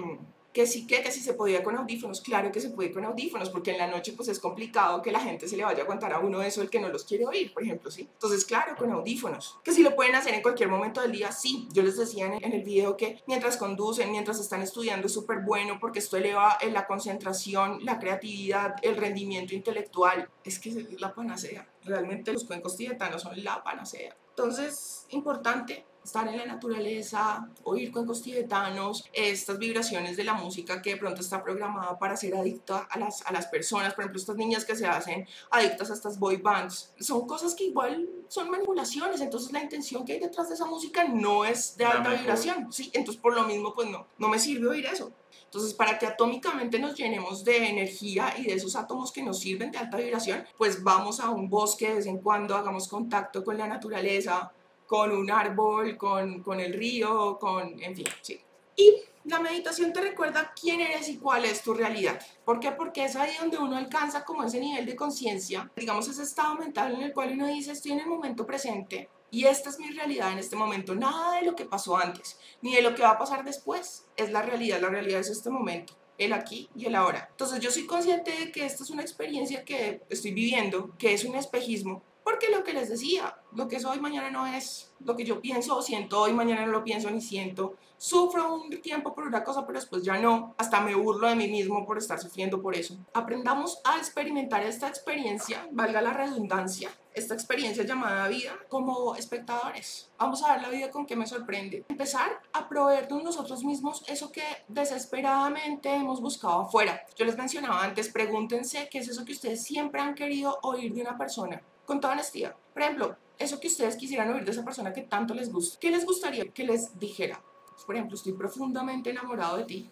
que 0.54 0.66
sí 0.66 0.88
que, 0.88 1.02
que 1.02 1.12
sí 1.12 1.22
se 1.22 1.34
podía 1.34 1.64
con 1.64 1.76
audífonos, 1.78 2.22
claro 2.22 2.52
que 2.52 2.60
se 2.60 2.70
puede 2.70 2.92
con 2.92 3.06
audífonos, 3.06 3.50
porque 3.50 3.72
en 3.72 3.78
la 3.78 3.88
noche 3.88 4.14
pues 4.14 4.30
es 4.30 4.40
complicado 4.40 5.02
que 5.02 5.12
la 5.12 5.20
gente 5.20 5.48
se 5.48 5.56
le 5.58 5.64
vaya 5.64 5.80
a 5.80 5.84
aguantar 5.84 6.14
a 6.14 6.20
uno 6.20 6.42
eso 6.42 6.62
el 6.62 6.70
que 6.70 6.80
no 6.80 6.90
los 6.90 7.04
quiere 7.04 7.26
oír, 7.26 7.54
por 7.54 7.64
ejemplo, 7.64 7.92
¿sí? 7.92 8.08
Entonces, 8.14 8.46
claro, 8.46 8.76
con 8.76 8.92
audífonos. 8.92 9.58
Que 9.64 9.72
si 9.72 9.84
lo 9.84 9.96
pueden 9.96 10.16
hacer 10.16 10.34
en 10.34 10.42
cualquier 10.42 10.70
momento 10.70 11.02
del 11.02 11.12
día, 11.12 11.32
sí. 11.32 11.68
Yo 11.72 11.84
les 11.84 11.98
decía 11.98 12.26
en, 12.26 12.44
en 12.44 12.54
el 12.54 12.64
video 12.64 12.98
que 12.98 13.22
mientras 13.28 13.58
conducen, 13.58 14.12
mientras 14.12 14.40
están 14.40 14.62
estudiando 14.62 15.08
es 15.08 15.14
súper 15.14 15.40
bueno 15.40 15.78
porque 15.80 16.00
esto 16.00 16.18
eleva 16.18 16.58
eh, 16.62 16.72
la 16.72 16.88
concentración, 16.88 17.84
la 17.86 18.00
creatividad, 18.00 18.76
el 18.82 18.96
rendimiento 18.96 19.56
intelectual. 19.56 20.30
Es 20.44 20.60
que 20.60 20.70
es 20.70 21.02
la 21.02 21.14
panacea. 21.14 21.68
Realmente 21.84 22.34
los 22.34 22.46
cuencos 22.46 22.76
tibetanos 22.76 23.22
son 23.22 23.44
la 23.44 23.64
panacea. 23.64 24.16
Entonces, 24.30 25.06
importante 25.10 25.86
estar 26.04 26.28
en 26.28 26.38
la 26.38 26.46
naturaleza, 26.46 27.48
oír 27.64 27.92
cuencos 27.92 28.22
tibetanos, 28.22 29.06
estas 29.14 29.60
vibraciones 29.60 30.18
de 30.18 30.24
la 30.24 30.34
música 30.34 30.82
que 30.82 30.92
de 30.92 30.98
pronto 30.98 31.22
está 31.22 31.44
programada 31.44 31.98
para 32.00 32.18
ser 32.18 32.36
adicta 32.36 32.88
a 32.90 33.00
las, 33.00 33.26
a 33.26 33.32
las 33.32 33.48
personas, 33.48 33.94
por 33.94 34.04
ejemplo, 34.04 34.20
estas 34.20 34.36
niñas 34.36 34.66
que 34.66 34.76
se 34.76 34.88
hacen 34.88 35.28
adictas 35.52 35.92
a 35.92 35.94
estas 35.94 36.18
boy 36.20 36.38
bands, 36.38 36.94
son 37.00 37.28
cosas 37.28 37.54
que 37.56 37.66
igual 37.66 38.08
son 38.28 38.50
manipulaciones, 38.50 39.22
entonces 39.22 39.52
la 39.52 39.62
intención 39.62 40.06
que 40.06 40.14
hay 40.14 40.20
detrás 40.20 40.50
de 40.50 40.56
esa 40.56 40.66
música 40.66 41.04
no 41.08 41.46
es 41.46 41.78
de 41.78 41.86
alta 41.86 42.14
vibración, 42.14 42.72
¿sí? 42.72 42.90
Entonces 42.94 43.22
por 43.22 43.36
lo 43.36 43.44
mismo, 43.44 43.74
pues 43.74 43.90
no, 43.90 44.08
no 44.18 44.28
me 44.28 44.40
sirve 44.40 44.68
oír 44.68 44.86
eso. 44.86 45.12
Entonces, 45.50 45.74
para 45.74 45.98
que 45.98 46.06
atómicamente 46.06 46.78
nos 46.78 46.96
llenemos 46.96 47.44
de 47.44 47.70
energía 47.70 48.36
y 48.38 48.44
de 48.44 48.54
esos 48.54 48.76
átomos 48.76 49.12
que 49.12 49.24
nos 49.24 49.40
sirven 49.40 49.72
de 49.72 49.80
alta 49.80 49.98
vibración, 49.98 50.46
pues 50.60 50.84
vamos 50.84 51.20
a 51.20 51.32
un 51.32 51.50
bosque 51.50 51.88
de 51.88 51.96
vez 51.96 52.06
en 52.06 52.20
cuando, 52.20 52.56
hagamos 52.56 52.88
contacto 52.88 53.44
con 53.44 53.58
la 53.58 53.66
naturaleza, 53.66 54.52
con 54.90 55.12
un 55.12 55.30
árbol, 55.30 55.96
con, 55.96 56.42
con 56.42 56.60
el 56.60 56.74
río, 56.74 57.38
con, 57.38 57.80
en 57.80 57.96
fin, 57.96 58.08
sí. 58.24 58.42
Y 58.76 58.96
la 59.26 59.40
meditación 59.40 59.94
te 59.94 60.02
recuerda 60.02 60.52
quién 60.60 60.82
eres 60.82 61.08
y 61.10 61.18
cuál 61.18 61.46
es 61.46 61.62
tu 61.62 61.76
realidad. 61.76 62.20
¿Por 62.44 62.60
qué? 62.60 62.72
Porque 62.72 63.06
es 63.06 63.16
ahí 63.16 63.36
donde 63.40 63.60
uno 63.60 63.78
alcanza 63.78 64.26
como 64.26 64.42
ese 64.44 64.60
nivel 64.60 64.88
de 64.88 64.96
conciencia, 64.96 65.72
digamos 65.76 66.08
ese 66.08 66.24
estado 66.24 66.56
mental 66.56 66.96
en 66.96 67.04
el 67.04 67.14
cual 67.14 67.34
uno 67.34 67.46
dice 67.46 67.74
estoy 67.74 67.92
en 67.92 68.00
el 68.00 68.08
momento 68.08 68.48
presente 68.48 69.10
y 69.30 69.46
esta 69.46 69.70
es 69.70 69.78
mi 69.78 69.92
realidad 69.92 70.32
en 70.32 70.40
este 70.40 70.56
momento. 70.56 70.96
Nada 70.96 71.36
de 71.36 71.46
lo 71.46 71.56
que 71.56 71.66
pasó 71.66 71.96
antes, 71.96 72.40
ni 72.64 72.74
de 72.74 72.82
lo 72.82 72.96
que 72.96 73.04
va 73.04 73.12
a 73.12 73.20
pasar 73.20 73.44
después. 73.44 74.08
Es 74.18 74.32
la 74.32 74.42
realidad, 74.42 74.82
la 74.82 74.90
realidad 74.90 75.20
es 75.20 75.30
este 75.30 75.52
momento 75.52 75.94
el 76.18 76.34
aquí 76.34 76.68
y 76.76 76.86
el 76.86 76.96
ahora. 76.96 77.28
Entonces 77.32 77.60
yo 77.60 77.72
soy 77.72 77.86
consciente 77.86 78.32
de 78.32 78.52
que 78.52 78.66
esta 78.66 78.84
es 78.84 78.90
una 78.90 79.02
experiencia 79.02 79.64
que 79.64 80.02
estoy 80.10 80.32
viviendo, 80.32 80.96
que 80.98 81.14
es 81.14 81.24
un 81.24 81.36
espejismo, 81.36 82.04
Porque 82.30 82.56
lo 82.56 82.64
que 82.64 82.74
les 82.74 82.90
decía, 82.90 83.36
lo 83.56 83.68
que 83.68 83.80
soy 83.80 84.00
mañana 84.00 84.30
no 84.30 84.46
es, 84.46 84.92
lo 85.04 85.16
que 85.16 85.26
yo 85.26 85.42
pienso 85.42 85.76
o 85.76 85.82
siento 85.82 86.22
hoy, 86.22 86.32
mañana 86.32 86.64
no 86.64 86.72
lo 86.72 86.84
pienso 86.84 87.10
ni 87.10 87.22
siento. 87.22 87.74
Sufro 87.98 88.54
un 88.54 88.70
tiempo 88.82 89.16
por 89.16 89.26
una 89.26 89.44
cosa, 89.44 89.66
pero 89.66 89.80
después 89.80 90.04
ya 90.04 90.20
no. 90.20 90.54
Hasta 90.60 90.80
me 90.80 90.94
burlo 90.94 91.28
de 91.28 91.36
mí 91.36 91.48
mismo 91.48 91.88
por 91.88 91.98
estar 91.98 92.20
sufriendo 92.20 92.62
por 92.62 92.76
eso. 92.76 92.96
Aprendamos 93.16 93.82
a 93.84 93.98
experimentar 93.98 94.62
esta 94.62 94.88
experiencia, 94.88 95.68
valga 95.72 96.04
la 96.04 96.14
redundancia, 96.14 96.92
esta 97.16 97.34
experiencia 97.34 97.84
llamada 97.84 98.28
vida 98.28 98.52
como 98.70 99.16
espectadores. 99.16 100.12
Vamos 100.20 100.44
a 100.44 100.54
ver 100.54 100.62
la 100.62 100.70
vida 100.70 100.92
con 100.92 101.08
qué 101.08 101.16
me 101.16 101.26
sorprende. 101.26 101.84
Empezar 101.90 102.44
a 102.54 102.70
proveernos 102.70 103.24
nosotros 103.24 103.64
mismos 103.64 104.04
eso 104.08 104.32
que 104.32 104.44
desesperadamente 104.68 105.92
hemos 105.92 106.22
buscado 106.22 106.62
afuera. 106.62 107.02
Yo 107.18 107.26
les 107.26 107.38
mencionaba 107.38 107.84
antes, 107.84 108.10
pregúntense 108.10 108.88
qué 108.92 109.00
es 109.00 109.08
eso 109.08 109.26
que 109.26 109.34
ustedes 109.34 109.64
siempre 109.64 110.00
han 110.00 110.14
querido 110.14 110.60
oír 110.62 110.94
de 110.94 111.02
una 111.02 111.18
persona. 111.18 111.60
Con 111.90 112.00
toda 112.00 112.14
honestidad. 112.14 112.56
Por 112.72 112.84
ejemplo, 112.84 113.16
eso 113.40 113.60
que 113.60 113.68
ustedes 113.68 113.96
quisieran 113.96 114.32
oír 114.32 114.46
de 114.46 114.52
esa 114.52 114.64
persona 114.64 114.94
que 114.94 115.02
tanto 115.02 115.34
les 115.34 115.52
gusta. 115.52 115.80
¿Qué 115.80 115.90
les 115.90 116.06
gustaría 116.06 116.46
que 116.50 116.64
les 116.64 117.00
dijera? 117.00 117.42
Por 117.84 117.96
ejemplo, 117.96 118.16
estoy 118.16 118.34
profundamente 118.34 119.10
enamorado 119.10 119.58
de 119.58 119.64
ti. 119.64 119.90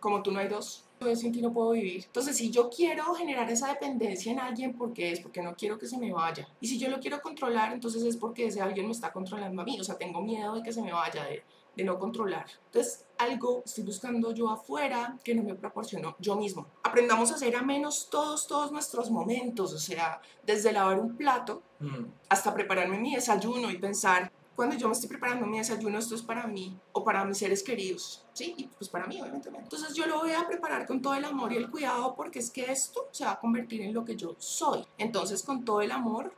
Como 0.00 0.22
tú 0.22 0.32
no 0.32 0.38
hay 0.38 0.48
dos 0.48 0.84
yo 1.00 1.16
sin 1.16 1.32
ti 1.32 1.42
no 1.42 1.52
puedo 1.52 1.72
vivir. 1.72 2.04
Entonces, 2.06 2.34
si 2.34 2.50
yo 2.50 2.70
quiero 2.70 3.12
generar 3.12 3.50
esa 3.50 3.68
dependencia 3.68 4.32
en 4.32 4.38
alguien, 4.38 4.72
¿por 4.72 4.94
qué 4.94 5.12
es? 5.12 5.20
Porque 5.20 5.42
no 5.42 5.54
quiero 5.54 5.78
que 5.78 5.86
se 5.86 5.98
me 5.98 6.10
vaya. 6.10 6.48
Y 6.62 6.66
si 6.66 6.78
yo 6.78 6.88
lo 6.88 6.98
quiero 6.98 7.20
controlar, 7.20 7.74
entonces 7.74 8.02
es 8.04 8.16
porque 8.16 8.46
ese 8.46 8.62
alguien 8.62 8.86
me 8.86 8.92
está 8.92 9.12
controlando 9.12 9.60
a 9.60 9.64
mí. 9.66 9.78
O 9.78 9.84
sea, 9.84 9.98
tengo 9.98 10.22
miedo 10.22 10.54
de 10.54 10.62
que 10.62 10.72
se 10.72 10.80
me 10.80 10.94
vaya, 10.94 11.24
de, 11.24 11.42
de 11.76 11.84
no 11.84 11.98
controlar. 11.98 12.46
Entonces, 12.66 13.04
algo 13.18 13.62
estoy 13.64 13.84
buscando 13.84 14.32
yo 14.32 14.50
afuera 14.50 15.16
que 15.22 15.34
no 15.34 15.42
me 15.42 15.54
proporcionó 15.54 16.16
yo 16.18 16.36
mismo. 16.36 16.66
Aprendamos 16.82 17.30
a 17.30 17.34
hacer 17.34 17.56
a 17.56 17.62
menos 17.62 18.08
todos, 18.10 18.46
todos 18.46 18.72
nuestros 18.72 19.10
momentos. 19.10 19.72
O 19.72 19.78
sea, 19.78 20.20
desde 20.44 20.72
lavar 20.72 20.98
un 20.98 21.16
plato 21.16 21.62
mm. 21.80 22.04
hasta 22.28 22.54
prepararme 22.54 22.98
mi 22.98 23.14
desayuno 23.14 23.70
y 23.70 23.78
pensar, 23.78 24.30
cuando 24.54 24.76
yo 24.76 24.86
me 24.86 24.92
estoy 24.92 25.08
preparando 25.08 25.46
mi 25.46 25.58
desayuno, 25.58 25.98
esto 25.98 26.14
es 26.14 26.22
para 26.22 26.46
mí 26.46 26.78
o 26.92 27.02
para 27.02 27.24
mis 27.24 27.38
seres 27.38 27.62
queridos, 27.62 28.24
¿sí? 28.32 28.54
Y 28.56 28.68
pues 28.68 28.88
para 28.88 29.06
mí, 29.06 29.20
obviamente. 29.20 29.48
Entonces 29.48 29.94
yo 29.94 30.06
lo 30.06 30.20
voy 30.20 30.32
a 30.32 30.46
preparar 30.46 30.86
con 30.86 31.02
todo 31.02 31.14
el 31.14 31.24
amor 31.24 31.52
y 31.52 31.56
el 31.56 31.70
cuidado 31.70 32.14
porque 32.14 32.38
es 32.38 32.50
que 32.50 32.70
esto 32.70 33.08
se 33.10 33.24
va 33.24 33.32
a 33.32 33.40
convertir 33.40 33.82
en 33.82 33.92
lo 33.92 34.04
que 34.04 34.16
yo 34.16 34.36
soy. 34.38 34.84
Entonces 34.98 35.42
con 35.42 35.64
todo 35.64 35.80
el 35.82 35.90
amor, 35.90 36.32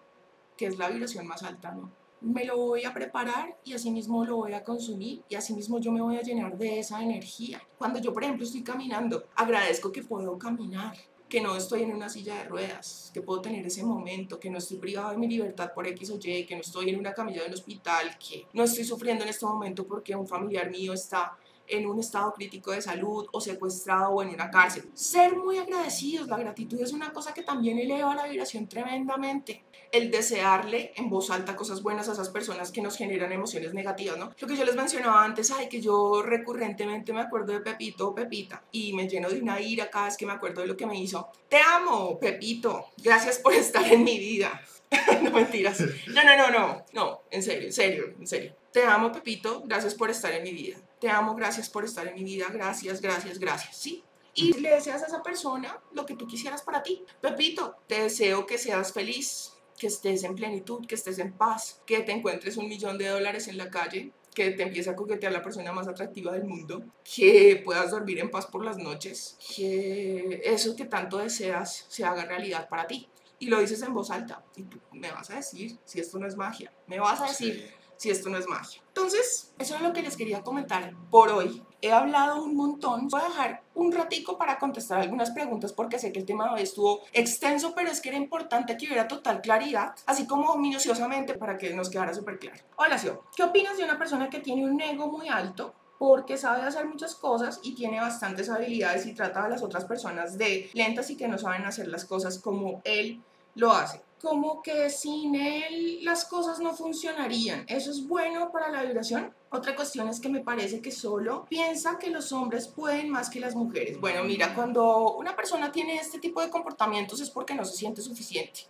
que 0.56 0.66
es 0.66 0.78
la 0.78 0.88
vibración 0.88 1.26
más 1.26 1.42
alta, 1.42 1.72
¿no? 1.72 1.90
Me 2.20 2.44
lo 2.44 2.56
voy 2.56 2.84
a 2.84 2.94
preparar 2.94 3.56
y 3.64 3.74
así 3.74 3.90
mismo 3.90 4.24
lo 4.24 4.36
voy 4.36 4.54
a 4.54 4.64
consumir 4.64 5.22
y 5.28 5.34
así 5.34 5.52
mismo 5.52 5.78
yo 5.78 5.92
me 5.92 6.00
voy 6.00 6.16
a 6.16 6.22
llenar 6.22 6.56
de 6.56 6.78
esa 6.78 7.02
energía. 7.02 7.62
Cuando 7.78 8.00
yo, 8.00 8.12
por 8.12 8.24
ejemplo, 8.24 8.44
estoy 8.44 8.62
caminando, 8.62 9.24
agradezco 9.36 9.92
que 9.92 10.02
puedo 10.02 10.38
caminar 10.38 10.96
que 11.28 11.40
no 11.40 11.56
estoy 11.56 11.82
en 11.82 11.92
una 11.92 12.08
silla 12.08 12.36
de 12.36 12.44
ruedas, 12.44 13.10
que 13.12 13.20
puedo 13.20 13.40
tener 13.40 13.66
ese 13.66 13.82
momento, 13.82 14.38
que 14.38 14.48
no 14.48 14.58
estoy 14.58 14.76
privado 14.76 15.10
de 15.10 15.18
mi 15.18 15.26
libertad 15.26 15.72
por 15.74 15.86
X 15.88 16.10
o 16.10 16.18
Y, 16.22 16.46
que 16.46 16.54
no 16.54 16.60
estoy 16.60 16.90
en 16.90 16.98
una 16.98 17.12
camilla 17.12 17.42
de 17.42 17.48
un 17.48 17.54
hospital, 17.54 18.16
que 18.18 18.46
no 18.52 18.62
estoy 18.62 18.84
sufriendo 18.84 19.24
en 19.24 19.30
este 19.30 19.44
momento 19.44 19.86
porque 19.86 20.14
un 20.14 20.28
familiar 20.28 20.70
mío 20.70 20.92
está 20.92 21.36
en 21.68 21.86
un 21.86 22.00
estado 22.00 22.32
crítico 22.32 22.72
de 22.72 22.82
salud 22.82 23.26
o 23.32 23.40
secuestrado 23.40 24.10
o 24.10 24.22
en 24.22 24.30
una 24.30 24.50
cárcel. 24.50 24.84
Ser 24.94 25.36
muy 25.36 25.58
agradecidos, 25.58 26.28
la 26.28 26.36
gratitud 26.36 26.80
es 26.80 26.92
una 26.92 27.12
cosa 27.12 27.34
que 27.34 27.42
también 27.42 27.78
eleva 27.78 28.14
la 28.14 28.26
vibración 28.26 28.68
tremendamente. 28.68 29.64
El 29.92 30.10
desearle 30.10 30.92
en 30.96 31.08
voz 31.08 31.30
alta 31.30 31.56
cosas 31.56 31.82
buenas 31.82 32.08
a 32.08 32.12
esas 32.12 32.28
personas 32.28 32.70
que 32.70 32.82
nos 32.82 32.96
generan 32.96 33.32
emociones 33.32 33.72
negativas, 33.72 34.18
¿no? 34.18 34.32
Lo 34.38 34.48
que 34.48 34.56
yo 34.56 34.64
les 34.64 34.74
mencionaba 34.74 35.24
antes, 35.24 35.50
ay, 35.50 35.68
que 35.68 35.80
yo 35.80 36.22
recurrentemente 36.22 37.12
me 37.12 37.20
acuerdo 37.20 37.52
de 37.52 37.60
Pepito 37.60 38.08
o 38.08 38.14
Pepita 38.14 38.64
y 38.72 38.92
me 38.92 39.08
lleno 39.08 39.28
de 39.28 39.40
una 39.40 39.60
ira 39.60 39.88
cada 39.88 40.06
vez 40.06 40.16
que 40.16 40.26
me 40.26 40.32
acuerdo 40.32 40.62
de 40.62 40.66
lo 40.66 40.76
que 40.76 40.86
me 40.86 41.00
hizo. 41.00 41.28
Te 41.48 41.58
amo, 41.58 42.18
Pepito. 42.18 42.86
Gracias 43.02 43.38
por 43.38 43.54
estar 43.54 43.84
en 43.92 44.04
mi 44.04 44.18
vida. 44.18 44.60
no 45.22 45.30
mentiras. 45.30 45.80
No, 46.08 46.24
no, 46.24 46.36
no, 46.36 46.50
no. 46.50 46.84
No, 46.92 47.20
en 47.30 47.42
serio, 47.42 47.66
en 47.66 47.72
serio, 47.72 48.14
en 48.18 48.26
serio. 48.26 48.54
Te 48.72 48.84
amo, 48.84 49.12
Pepito. 49.12 49.62
Gracias 49.64 49.94
por 49.94 50.10
estar 50.10 50.32
en 50.32 50.42
mi 50.42 50.52
vida 50.52 50.78
te 51.00 51.08
amo, 51.08 51.34
gracias 51.34 51.68
por 51.68 51.84
estar 51.84 52.06
en 52.06 52.14
mi 52.14 52.24
vida, 52.24 52.46
gracias, 52.52 53.00
gracias, 53.00 53.38
gracias, 53.38 53.76
¿sí? 53.76 54.02
Y 54.34 54.52
le 54.60 54.70
deseas 54.70 55.02
a 55.02 55.06
esa 55.06 55.22
persona 55.22 55.80
lo 55.92 56.04
que 56.04 56.14
tú 56.14 56.26
quisieras 56.26 56.62
para 56.62 56.82
ti. 56.82 57.02
Pepito, 57.20 57.76
te 57.86 58.02
deseo 58.02 58.46
que 58.46 58.58
seas 58.58 58.92
feliz, 58.92 59.54
que 59.78 59.86
estés 59.86 60.24
en 60.24 60.34
plenitud, 60.34 60.86
que 60.86 60.94
estés 60.94 61.18
en 61.18 61.32
paz, 61.32 61.80
que 61.86 62.00
te 62.00 62.12
encuentres 62.12 62.56
un 62.56 62.68
millón 62.68 62.98
de 62.98 63.08
dólares 63.08 63.48
en 63.48 63.56
la 63.56 63.70
calle, 63.70 64.12
que 64.34 64.50
te 64.50 64.62
empiece 64.62 64.90
a 64.90 64.96
coquetear 64.96 65.32
la 65.32 65.42
persona 65.42 65.72
más 65.72 65.88
atractiva 65.88 66.32
del 66.32 66.44
mundo, 66.44 66.84
que 67.02 67.62
puedas 67.64 67.90
dormir 67.90 68.18
en 68.18 68.30
paz 68.30 68.46
por 68.46 68.62
las 68.62 68.76
noches, 68.76 69.38
que 69.56 70.42
eso 70.44 70.76
que 70.76 70.84
tanto 70.84 71.16
deseas 71.16 71.86
se 71.88 72.04
haga 72.04 72.26
realidad 72.26 72.68
para 72.68 72.86
ti. 72.86 73.08
Y 73.38 73.46
lo 73.46 73.60
dices 73.60 73.80
en 73.82 73.94
voz 73.94 74.10
alta. 74.10 74.44
Y 74.56 74.62
tú 74.62 74.78
me 74.92 75.10
vas 75.10 75.30
a 75.30 75.36
decir 75.36 75.78
si 75.84 76.00
esto 76.00 76.18
no 76.18 76.26
es 76.26 76.36
magia. 76.36 76.72
Me 76.86 77.00
vas 77.00 77.20
a 77.20 77.28
decir 77.28 77.74
si 77.96 78.10
esto 78.10 78.28
no 78.28 78.38
es 78.38 78.46
magia. 78.46 78.82
Entonces, 78.88 79.52
eso 79.58 79.74
es 79.74 79.80
lo 79.82 79.92
que 79.92 80.02
les 80.02 80.16
quería 80.16 80.42
comentar 80.42 80.94
por 81.10 81.30
hoy. 81.30 81.62
He 81.82 81.92
hablado 81.92 82.42
un 82.42 82.56
montón. 82.56 83.08
Voy 83.08 83.20
a 83.20 83.28
dejar 83.28 83.62
un 83.74 83.92
ratico 83.92 84.38
para 84.38 84.58
contestar 84.58 85.00
algunas 85.00 85.30
preguntas 85.30 85.72
porque 85.72 85.98
sé 85.98 86.12
que 86.12 86.20
el 86.20 86.24
tema 86.24 86.52
hoy 86.52 86.62
estuvo 86.62 87.00
extenso, 87.12 87.74
pero 87.74 87.90
es 87.90 88.00
que 88.00 88.08
era 88.08 88.18
importante 88.18 88.76
que 88.76 88.86
hubiera 88.86 89.06
total 89.06 89.40
claridad, 89.42 89.94
así 90.06 90.26
como 90.26 90.56
minuciosamente 90.56 91.34
para 91.34 91.58
que 91.58 91.74
nos 91.74 91.90
quedara 91.90 92.14
súper 92.14 92.38
claro. 92.38 92.62
Hola, 92.76 92.98
Sio. 92.98 93.24
¿Qué 93.36 93.42
opinas 93.42 93.76
de 93.76 93.84
una 93.84 93.98
persona 93.98 94.30
que 94.30 94.40
tiene 94.40 94.64
un 94.64 94.80
ego 94.80 95.08
muy 95.08 95.28
alto? 95.28 95.74
porque 95.98 96.36
sabe 96.36 96.62
hacer 96.62 96.84
muchas 96.86 97.14
cosas 97.14 97.60
y 97.62 97.74
tiene 97.74 98.00
bastantes 98.00 98.50
habilidades 98.50 99.06
y 99.06 99.14
trata 99.14 99.44
a 99.44 99.48
las 99.48 99.62
otras 99.62 99.86
personas 99.86 100.36
de 100.36 100.68
lentas 100.74 101.08
y 101.08 101.16
que 101.16 101.26
no 101.26 101.38
saben 101.38 101.64
hacer 101.64 101.88
las 101.88 102.04
cosas 102.04 102.38
como 102.38 102.82
él 102.84 103.22
lo 103.54 103.72
hace 103.72 104.02
como 104.26 104.60
que 104.60 104.90
sin 104.90 105.36
él 105.36 106.04
las 106.04 106.24
cosas 106.24 106.58
no 106.58 106.74
funcionarían. 106.74 107.64
¿Eso 107.68 107.92
es 107.92 108.08
bueno 108.08 108.50
para 108.50 108.72
la 108.72 108.82
vibración? 108.82 109.32
Otra 109.50 109.76
cuestión 109.76 110.08
es 110.08 110.18
que 110.18 110.28
me 110.28 110.40
parece 110.40 110.80
que 110.80 110.90
solo 110.90 111.46
piensa 111.48 111.96
que 111.96 112.10
los 112.10 112.32
hombres 112.32 112.66
pueden 112.66 113.08
más 113.08 113.30
que 113.30 113.38
las 113.38 113.54
mujeres. 113.54 114.00
Bueno, 114.00 114.24
mira, 114.24 114.52
cuando 114.52 115.14
una 115.16 115.36
persona 115.36 115.70
tiene 115.70 115.94
este 115.94 116.18
tipo 116.18 116.40
de 116.40 116.50
comportamientos 116.50 117.20
es 117.20 117.30
porque 117.30 117.54
no 117.54 117.64
se 117.64 117.76
siente 117.76 118.02
suficiente. 118.02 118.62